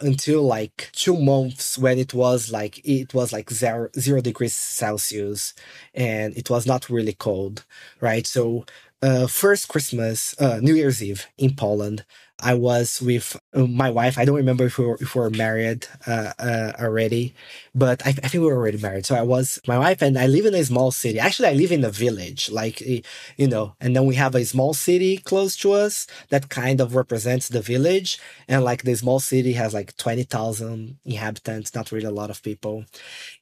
until 0.00 0.42
like 0.42 0.88
two 0.92 1.16
months 1.20 1.76
when 1.76 1.98
it 1.98 2.14
was 2.14 2.50
like 2.50 2.80
it 2.86 3.12
was 3.12 3.32
like 3.32 3.50
zero, 3.50 3.90
zero 3.98 4.20
degrees 4.22 4.54
celsius 4.54 5.52
and 5.94 6.36
it 6.38 6.48
was 6.48 6.66
not 6.66 6.88
really 6.88 7.12
cold 7.12 7.66
right 8.00 8.26
so 8.26 8.64
uh 9.02 9.26
first 9.26 9.68
christmas 9.68 10.34
uh 10.40 10.58
new 10.60 10.74
year's 10.74 11.02
eve 11.02 11.26
in 11.38 11.54
poland 11.54 12.04
i 12.42 12.54
was 12.54 13.02
with 13.02 13.36
uh, 13.52 13.66
my 13.66 13.90
wife. 13.90 14.16
I 14.16 14.24
don't 14.24 14.36
remember 14.36 14.64
if 14.64 14.78
we 14.78 14.86
were, 14.86 14.96
if 15.00 15.14
we 15.14 15.20
were 15.20 15.30
married 15.30 15.86
uh, 16.06 16.32
uh 16.38 16.72
already 16.80 17.34
but 17.74 18.04
I, 18.06 18.10
I 18.10 18.12
think 18.12 18.34
we 18.42 18.46
were 18.46 18.56
already 18.56 18.78
married. 18.78 19.06
So 19.06 19.14
i 19.14 19.22
was 19.22 19.60
my 19.66 19.78
wife 19.78 20.02
and 20.02 20.18
i 20.18 20.26
live 20.26 20.46
in 20.46 20.54
a 20.54 20.64
small 20.64 20.90
city. 20.90 21.18
Actually 21.18 21.48
i 21.48 21.52
live 21.52 21.72
in 21.72 21.84
a 21.84 21.90
village 21.90 22.50
like 22.50 22.82
eh, 22.82 23.00
you 23.36 23.48
know 23.48 23.74
and 23.80 23.94
then 23.94 24.06
we 24.06 24.14
have 24.16 24.34
a 24.34 24.44
small 24.44 24.74
city 24.74 25.16
close 25.18 25.56
to 25.56 25.72
us 25.72 26.06
that 26.30 26.48
kind 26.48 26.80
of 26.80 26.94
represents 26.94 27.48
the 27.48 27.60
village. 27.62 28.18
And 28.48 28.64
like 28.64 28.82
the 28.82 28.94
small 28.96 29.20
city 29.20 29.52
has 29.54 29.74
like 29.74 29.96
20,000 29.96 30.98
inhabitants, 31.04 31.74
not 31.74 31.92
really 31.92 32.06
a 32.06 32.10
lot 32.10 32.30
of 32.30 32.42
people. 32.42 32.84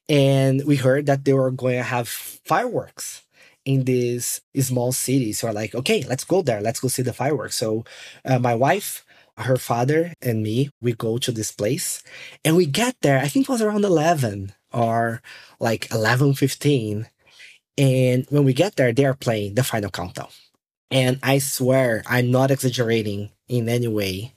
And 0.07 0.63
we 0.65 0.75
heard 0.77 1.05
that 1.07 1.25
they 1.25 1.33
were 1.33 1.51
going 1.51 1.77
to 1.77 1.83
have 1.83 2.07
fireworks 2.09 3.23
in 3.69 3.83
this 3.83 4.41
small 4.59 4.91
city. 4.91 5.31
So 5.31 5.45
we're 5.45 5.53
like, 5.53 5.75
okay, 5.75 6.03
let's 6.09 6.23
go 6.23 6.41
there. 6.41 6.59
Let's 6.59 6.79
go 6.79 6.87
see 6.87 7.03
the 7.03 7.13
fireworks. 7.13 7.55
So 7.55 7.85
uh, 8.25 8.39
my 8.39 8.55
wife, 8.55 9.05
her 9.37 9.57
father, 9.57 10.13
and 10.23 10.41
me, 10.41 10.71
we 10.81 10.93
go 10.93 11.19
to 11.19 11.31
this 11.31 11.51
place 11.51 12.01
and 12.43 12.57
we 12.57 12.65
get 12.65 12.95
there. 13.01 13.19
I 13.19 13.27
think 13.27 13.47
it 13.47 13.51
was 13.51 13.61
around 13.61 13.85
11 13.85 14.53
or 14.73 15.21
like 15.59 15.87
11:15. 15.89 17.05
And 17.77 18.25
when 18.29 18.43
we 18.43 18.53
get 18.53 18.75
there, 18.75 18.91
they 18.91 19.05
are 19.05 19.13
playing 19.13 19.53
the 19.53 19.63
final 19.63 19.91
countdown. 19.91 20.33
And 20.89 21.19
I 21.21 21.37
swear, 21.37 22.01
I'm 22.07 22.31
not 22.31 22.49
exaggerating 22.49 23.29
in 23.47 23.69
any 23.69 23.87
way 23.87 24.33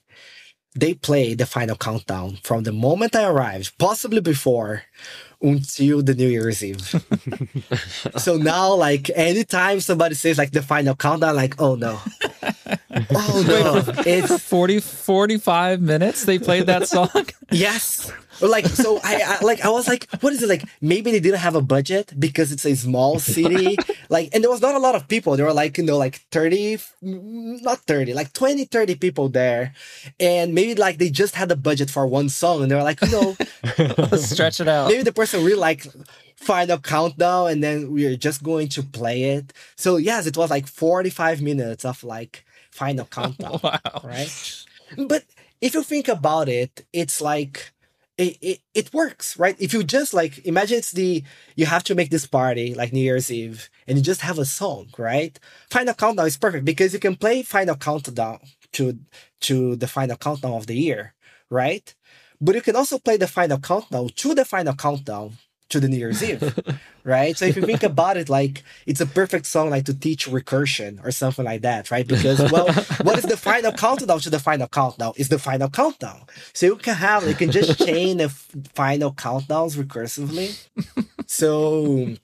they 0.74 0.94
play 0.94 1.34
the 1.34 1.46
final 1.46 1.76
countdown 1.76 2.38
from 2.42 2.62
the 2.62 2.72
moment 2.72 3.14
I 3.14 3.24
arrived, 3.24 3.76
possibly 3.78 4.20
before, 4.20 4.84
until 5.43 6.02
the 6.02 6.14
New 6.14 6.28
Year's 6.28 6.62
Eve. 6.64 6.81
so 8.16 8.36
now, 8.36 8.74
like, 8.74 9.10
anytime 9.14 9.81
somebody 9.81 10.14
says 10.14 10.39
like 10.39 10.52
the 10.52 10.62
final 10.62 10.94
countdown, 10.94 11.36
like, 11.36 11.60
oh 11.60 11.74
no. 11.74 11.98
oh 13.10 13.44
no. 13.47 13.82
For 13.82 14.02
It's 14.06 14.43
40, 14.43 14.81
45 14.81 15.81
minutes 15.81 16.24
they 16.24 16.39
played 16.39 16.66
that 16.66 16.89
song. 16.89 17.10
yes. 17.51 18.10
Like 18.40 18.66
so 18.66 18.98
I, 19.04 19.38
I 19.40 19.44
like 19.44 19.64
I 19.64 19.68
was 19.68 19.86
like, 19.86 20.09
what 20.20 20.32
is 20.32 20.42
it 20.42 20.48
like? 20.48 20.64
Maybe 20.80 21.10
they 21.12 21.20
didn't 21.20 21.38
have 21.40 21.54
a 21.54 21.60
budget 21.62 22.12
because 22.18 22.50
it's 22.52 22.64
a 22.64 22.74
small 22.74 23.18
city. 23.18 23.76
like 24.09 24.30
and 24.32 24.42
there 24.42 24.50
was 24.50 24.60
not 24.62 24.74
a 24.74 24.78
lot 24.78 24.94
of 24.94 25.06
people. 25.09 25.36
There 25.36 25.46
were 25.46 25.52
like, 25.52 25.78
you 25.78 25.84
know, 25.84 25.98
like 25.98 26.16
30 26.30 26.76
mm, 27.02 27.62
not 27.62 27.78
30, 27.80 28.14
like 28.14 28.32
20, 28.32 28.64
30 28.64 28.94
people 28.96 29.28
there. 29.28 29.74
And 30.18 30.54
maybe 30.54 30.74
like 30.74 30.98
they 30.98 31.10
just 31.10 31.34
had 31.34 31.50
a 31.50 31.56
budget 31.56 31.90
for 31.90 32.06
one 32.06 32.28
song 32.28 32.62
and 32.62 32.70
they 32.70 32.74
were 32.74 32.82
like, 32.82 33.00
you 33.02 33.10
know, 33.10 33.36
Stretch 34.16 34.60
it 34.60 34.68
out. 34.68 34.88
maybe 34.88 35.02
the 35.02 35.12
person 35.12 35.44
really 35.44 35.59
like 35.59 35.86
final 36.36 36.78
countdown 36.78 37.50
and 37.50 37.62
then 37.62 37.92
we're 37.92 38.16
just 38.16 38.42
going 38.42 38.68
to 38.68 38.82
play 38.82 39.24
it. 39.24 39.52
So 39.76 39.96
yes, 39.96 40.26
it 40.26 40.36
was 40.36 40.50
like 40.50 40.66
45 40.66 41.42
minutes 41.42 41.84
of 41.84 42.02
like 42.02 42.44
final 42.70 43.04
countdown 43.10 43.60
Wow. 43.62 43.78
right? 44.02 44.64
But 45.06 45.24
if 45.60 45.74
you 45.74 45.82
think 45.82 46.09
about 46.09 46.48
it, 46.48 46.84
it's 46.92 47.20
like 47.20 47.72
it, 48.18 48.36
it, 48.43 48.59
it 48.74 48.93
works, 48.93 49.39
right? 49.39 49.56
If 49.59 49.72
you 49.72 49.82
just 49.82 50.12
like 50.12 50.44
imagine 50.44 50.78
it's 50.78 50.93
the 50.93 51.24
you 51.56 51.66
have 51.66 51.84
to 51.84 51.94
make 51.94 52.10
this 52.10 52.26
party 52.26 52.74
like 52.74 52.93
New 52.93 53.01
Year's 53.01 53.30
Eve 53.30 53.70
and 53.86 53.97
you 53.98 54.05
just 54.05 54.20
have 54.20 54.39
a 54.39 54.44
song, 54.44 54.89
right? 54.98 55.39
Final 55.70 55.94
countdown 55.94 56.26
is 56.26 56.36
perfect 56.36 56.64
because 56.64 56.93
you 56.93 56.98
can 57.01 57.16
play 57.16 57.43
final 57.43 57.76
countdown 57.76 58.39
to 58.72 58.98
to 59.43 59.76
the 59.76 59.89
final 59.89 60.16
countdown 60.16 60.52
of 60.52 60.66
the 60.66 60.76
year, 60.76 61.14
right? 61.51 61.94
But 62.40 62.55
you 62.55 62.60
can 62.62 62.76
also 62.76 62.98
play 62.98 63.16
the 63.16 63.28
final 63.28 63.59
countdown 63.59 64.09
to 64.09 64.34
the 64.34 64.44
final 64.44 64.74
countdown 64.74 65.39
to 65.73 65.81
the 65.81 65.89
New 65.89 65.97
Year's 65.97 66.23
Eve, 66.23 66.59
right? 67.05 67.36
So 67.36 67.44
if 67.47 67.57
you 67.57 67.62
think 67.62 67.82
about 67.82 68.16
it, 68.16 68.28
like 68.28 68.62
it's 68.86 69.01
a 69.01 69.07
perfect 69.07 69.47
song 69.47 69.70
like 69.70 69.85
to 69.86 69.94
teach 69.94 70.28
recursion 70.28 71.05
or 71.05 71.11
something 71.11 71.44
like 71.44 71.62
that, 71.62 71.90
right? 71.90 72.07
Because 72.07 72.40
well, 72.53 72.73
what 73.03 73.19
is 73.19 73.24
the 73.24 73.36
final 73.36 73.73
countdown 73.73 74.20
to 74.20 74.31
the 74.31 74.39
final 74.39 74.69
countdown? 74.69 75.12
Is 75.16 75.28
the 75.28 75.39
final 75.39 75.69
countdown. 75.69 76.23
So 76.53 76.66
you 76.66 76.77
can 76.77 76.94
have 76.94 77.27
you 77.27 77.35
can 77.35 77.51
just 77.51 77.78
chain 77.78 78.19
the 78.19 78.28
final 78.74 79.12
countdowns 79.12 79.77
recursively. 79.77 80.57
So 81.27 82.15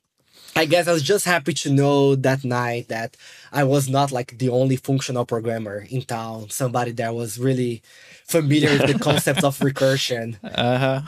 I 0.57 0.65
guess 0.65 0.89
I 0.89 0.93
was 0.93 1.03
just 1.03 1.25
happy 1.25 1.53
to 1.55 1.71
know 1.71 2.15
that 2.17 2.45
night 2.45 2.89
that 2.89 3.17
I 3.53 3.65
was 3.65 3.89
not 3.89 4.11
like 4.13 4.39
the 4.39 4.49
only 4.51 4.77
functional 4.77 5.25
programmer 5.25 5.87
in 5.89 6.03
town. 6.03 6.51
Somebody 6.51 6.93
that 6.93 7.15
was 7.15 7.39
really 7.39 7.83
familiar 8.27 8.71
with 8.71 8.87
the 8.93 8.99
concepts 8.99 9.45
of 9.45 9.59
recursion 9.61 10.37
Uh-huh. 10.45 11.01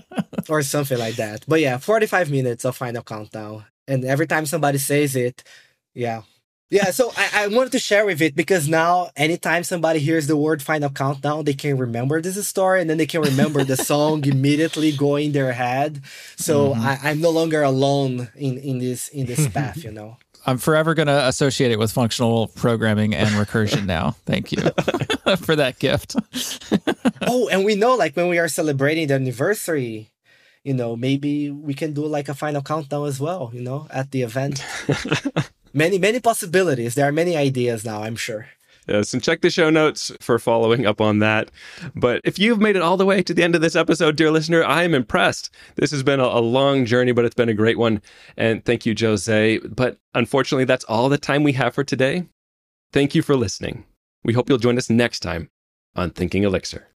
or 0.48 0.62
something 0.62 0.98
like 0.98 1.16
that. 1.16 1.44
But 1.46 1.60
yeah, 1.60 1.78
45 1.78 2.30
minutes 2.30 2.64
of 2.64 2.76
final 2.76 3.02
countdown. 3.02 3.64
And 3.88 4.04
every 4.04 4.26
time 4.26 4.46
somebody 4.46 4.78
says 4.78 5.16
it, 5.16 5.44
yeah. 5.94 6.22
Yeah, 6.68 6.90
so 6.90 7.12
I, 7.16 7.44
I 7.44 7.46
wanted 7.46 7.70
to 7.72 7.78
share 7.78 8.04
with 8.04 8.20
it 8.20 8.34
because 8.34 8.68
now 8.68 9.10
anytime 9.14 9.62
somebody 9.62 10.00
hears 10.00 10.26
the 10.26 10.36
word 10.36 10.60
final 10.60 10.90
countdown, 10.90 11.44
they 11.44 11.54
can 11.54 11.78
remember 11.78 12.20
this 12.20 12.44
story 12.48 12.80
and 12.80 12.90
then 12.90 12.96
they 12.98 13.06
can 13.06 13.20
remember 13.20 13.62
the 13.62 13.76
song 13.92 14.24
immediately 14.24 14.90
going 14.90 15.26
in 15.26 15.32
their 15.32 15.52
head. 15.52 16.02
So 16.36 16.70
mm-hmm. 16.70 16.80
I, 16.80 16.98
I'm 17.04 17.20
no 17.20 17.30
longer 17.30 17.62
alone 17.62 18.30
in, 18.34 18.58
in 18.58 18.78
this 18.78 19.08
in 19.08 19.26
this 19.26 19.46
path, 19.48 19.84
you 19.84 19.92
know. 19.92 20.16
I'm 20.46 20.58
forever 20.58 20.94
going 20.94 21.08
to 21.08 21.26
associate 21.26 21.72
it 21.72 21.78
with 21.78 21.90
functional 21.90 22.48
programming 22.48 23.14
and 23.14 23.28
recursion 23.30 23.84
now. 23.86 24.12
Thank 24.26 24.52
you 24.52 24.62
for 25.38 25.56
that 25.56 25.78
gift. 25.78 26.14
oh, 27.22 27.48
and 27.48 27.64
we 27.64 27.74
know 27.74 27.94
like 27.94 28.16
when 28.16 28.28
we 28.28 28.38
are 28.38 28.48
celebrating 28.48 29.08
the 29.08 29.14
anniversary, 29.14 30.10
you 30.66 30.74
know, 30.74 30.96
maybe 30.96 31.48
we 31.48 31.74
can 31.74 31.92
do 31.92 32.04
like 32.04 32.28
a 32.28 32.34
final 32.34 32.60
countdown 32.60 33.06
as 33.06 33.20
well, 33.20 33.52
you 33.54 33.62
know, 33.62 33.86
at 33.90 34.10
the 34.10 34.22
event. 34.22 34.64
many, 35.72 35.96
many 35.96 36.18
possibilities. 36.18 36.96
There 36.96 37.06
are 37.06 37.12
many 37.12 37.36
ideas 37.36 37.84
now, 37.84 38.02
I'm 38.02 38.16
sure. 38.16 38.48
Yes, 38.88 39.14
and 39.14 39.22
check 39.22 39.42
the 39.42 39.50
show 39.50 39.70
notes 39.70 40.10
for 40.20 40.40
following 40.40 40.84
up 40.84 41.00
on 41.00 41.20
that. 41.20 41.52
But 41.94 42.20
if 42.24 42.36
you've 42.40 42.60
made 42.60 42.74
it 42.74 42.82
all 42.82 42.96
the 42.96 43.06
way 43.06 43.22
to 43.22 43.32
the 43.32 43.44
end 43.44 43.54
of 43.54 43.60
this 43.60 43.76
episode, 43.76 44.16
dear 44.16 44.32
listener, 44.32 44.64
I 44.64 44.82
am 44.82 44.92
impressed. 44.92 45.50
This 45.76 45.92
has 45.92 46.02
been 46.02 46.18
a, 46.18 46.24
a 46.24 46.40
long 46.40 46.84
journey, 46.84 47.12
but 47.12 47.24
it's 47.24 47.34
been 47.34 47.48
a 47.48 47.54
great 47.54 47.78
one. 47.78 48.02
And 48.36 48.64
thank 48.64 48.84
you, 48.84 48.94
Jose. 48.98 49.58
But 49.58 49.98
unfortunately, 50.14 50.64
that's 50.64 50.84
all 50.84 51.08
the 51.08 51.18
time 51.18 51.44
we 51.44 51.52
have 51.52 51.74
for 51.74 51.84
today. 51.84 52.24
Thank 52.92 53.14
you 53.14 53.22
for 53.22 53.36
listening. 53.36 53.84
We 54.24 54.32
hope 54.32 54.48
you'll 54.48 54.58
join 54.58 54.78
us 54.78 54.90
next 54.90 55.20
time 55.20 55.48
on 55.94 56.10
Thinking 56.10 56.42
Elixir. 56.42 56.88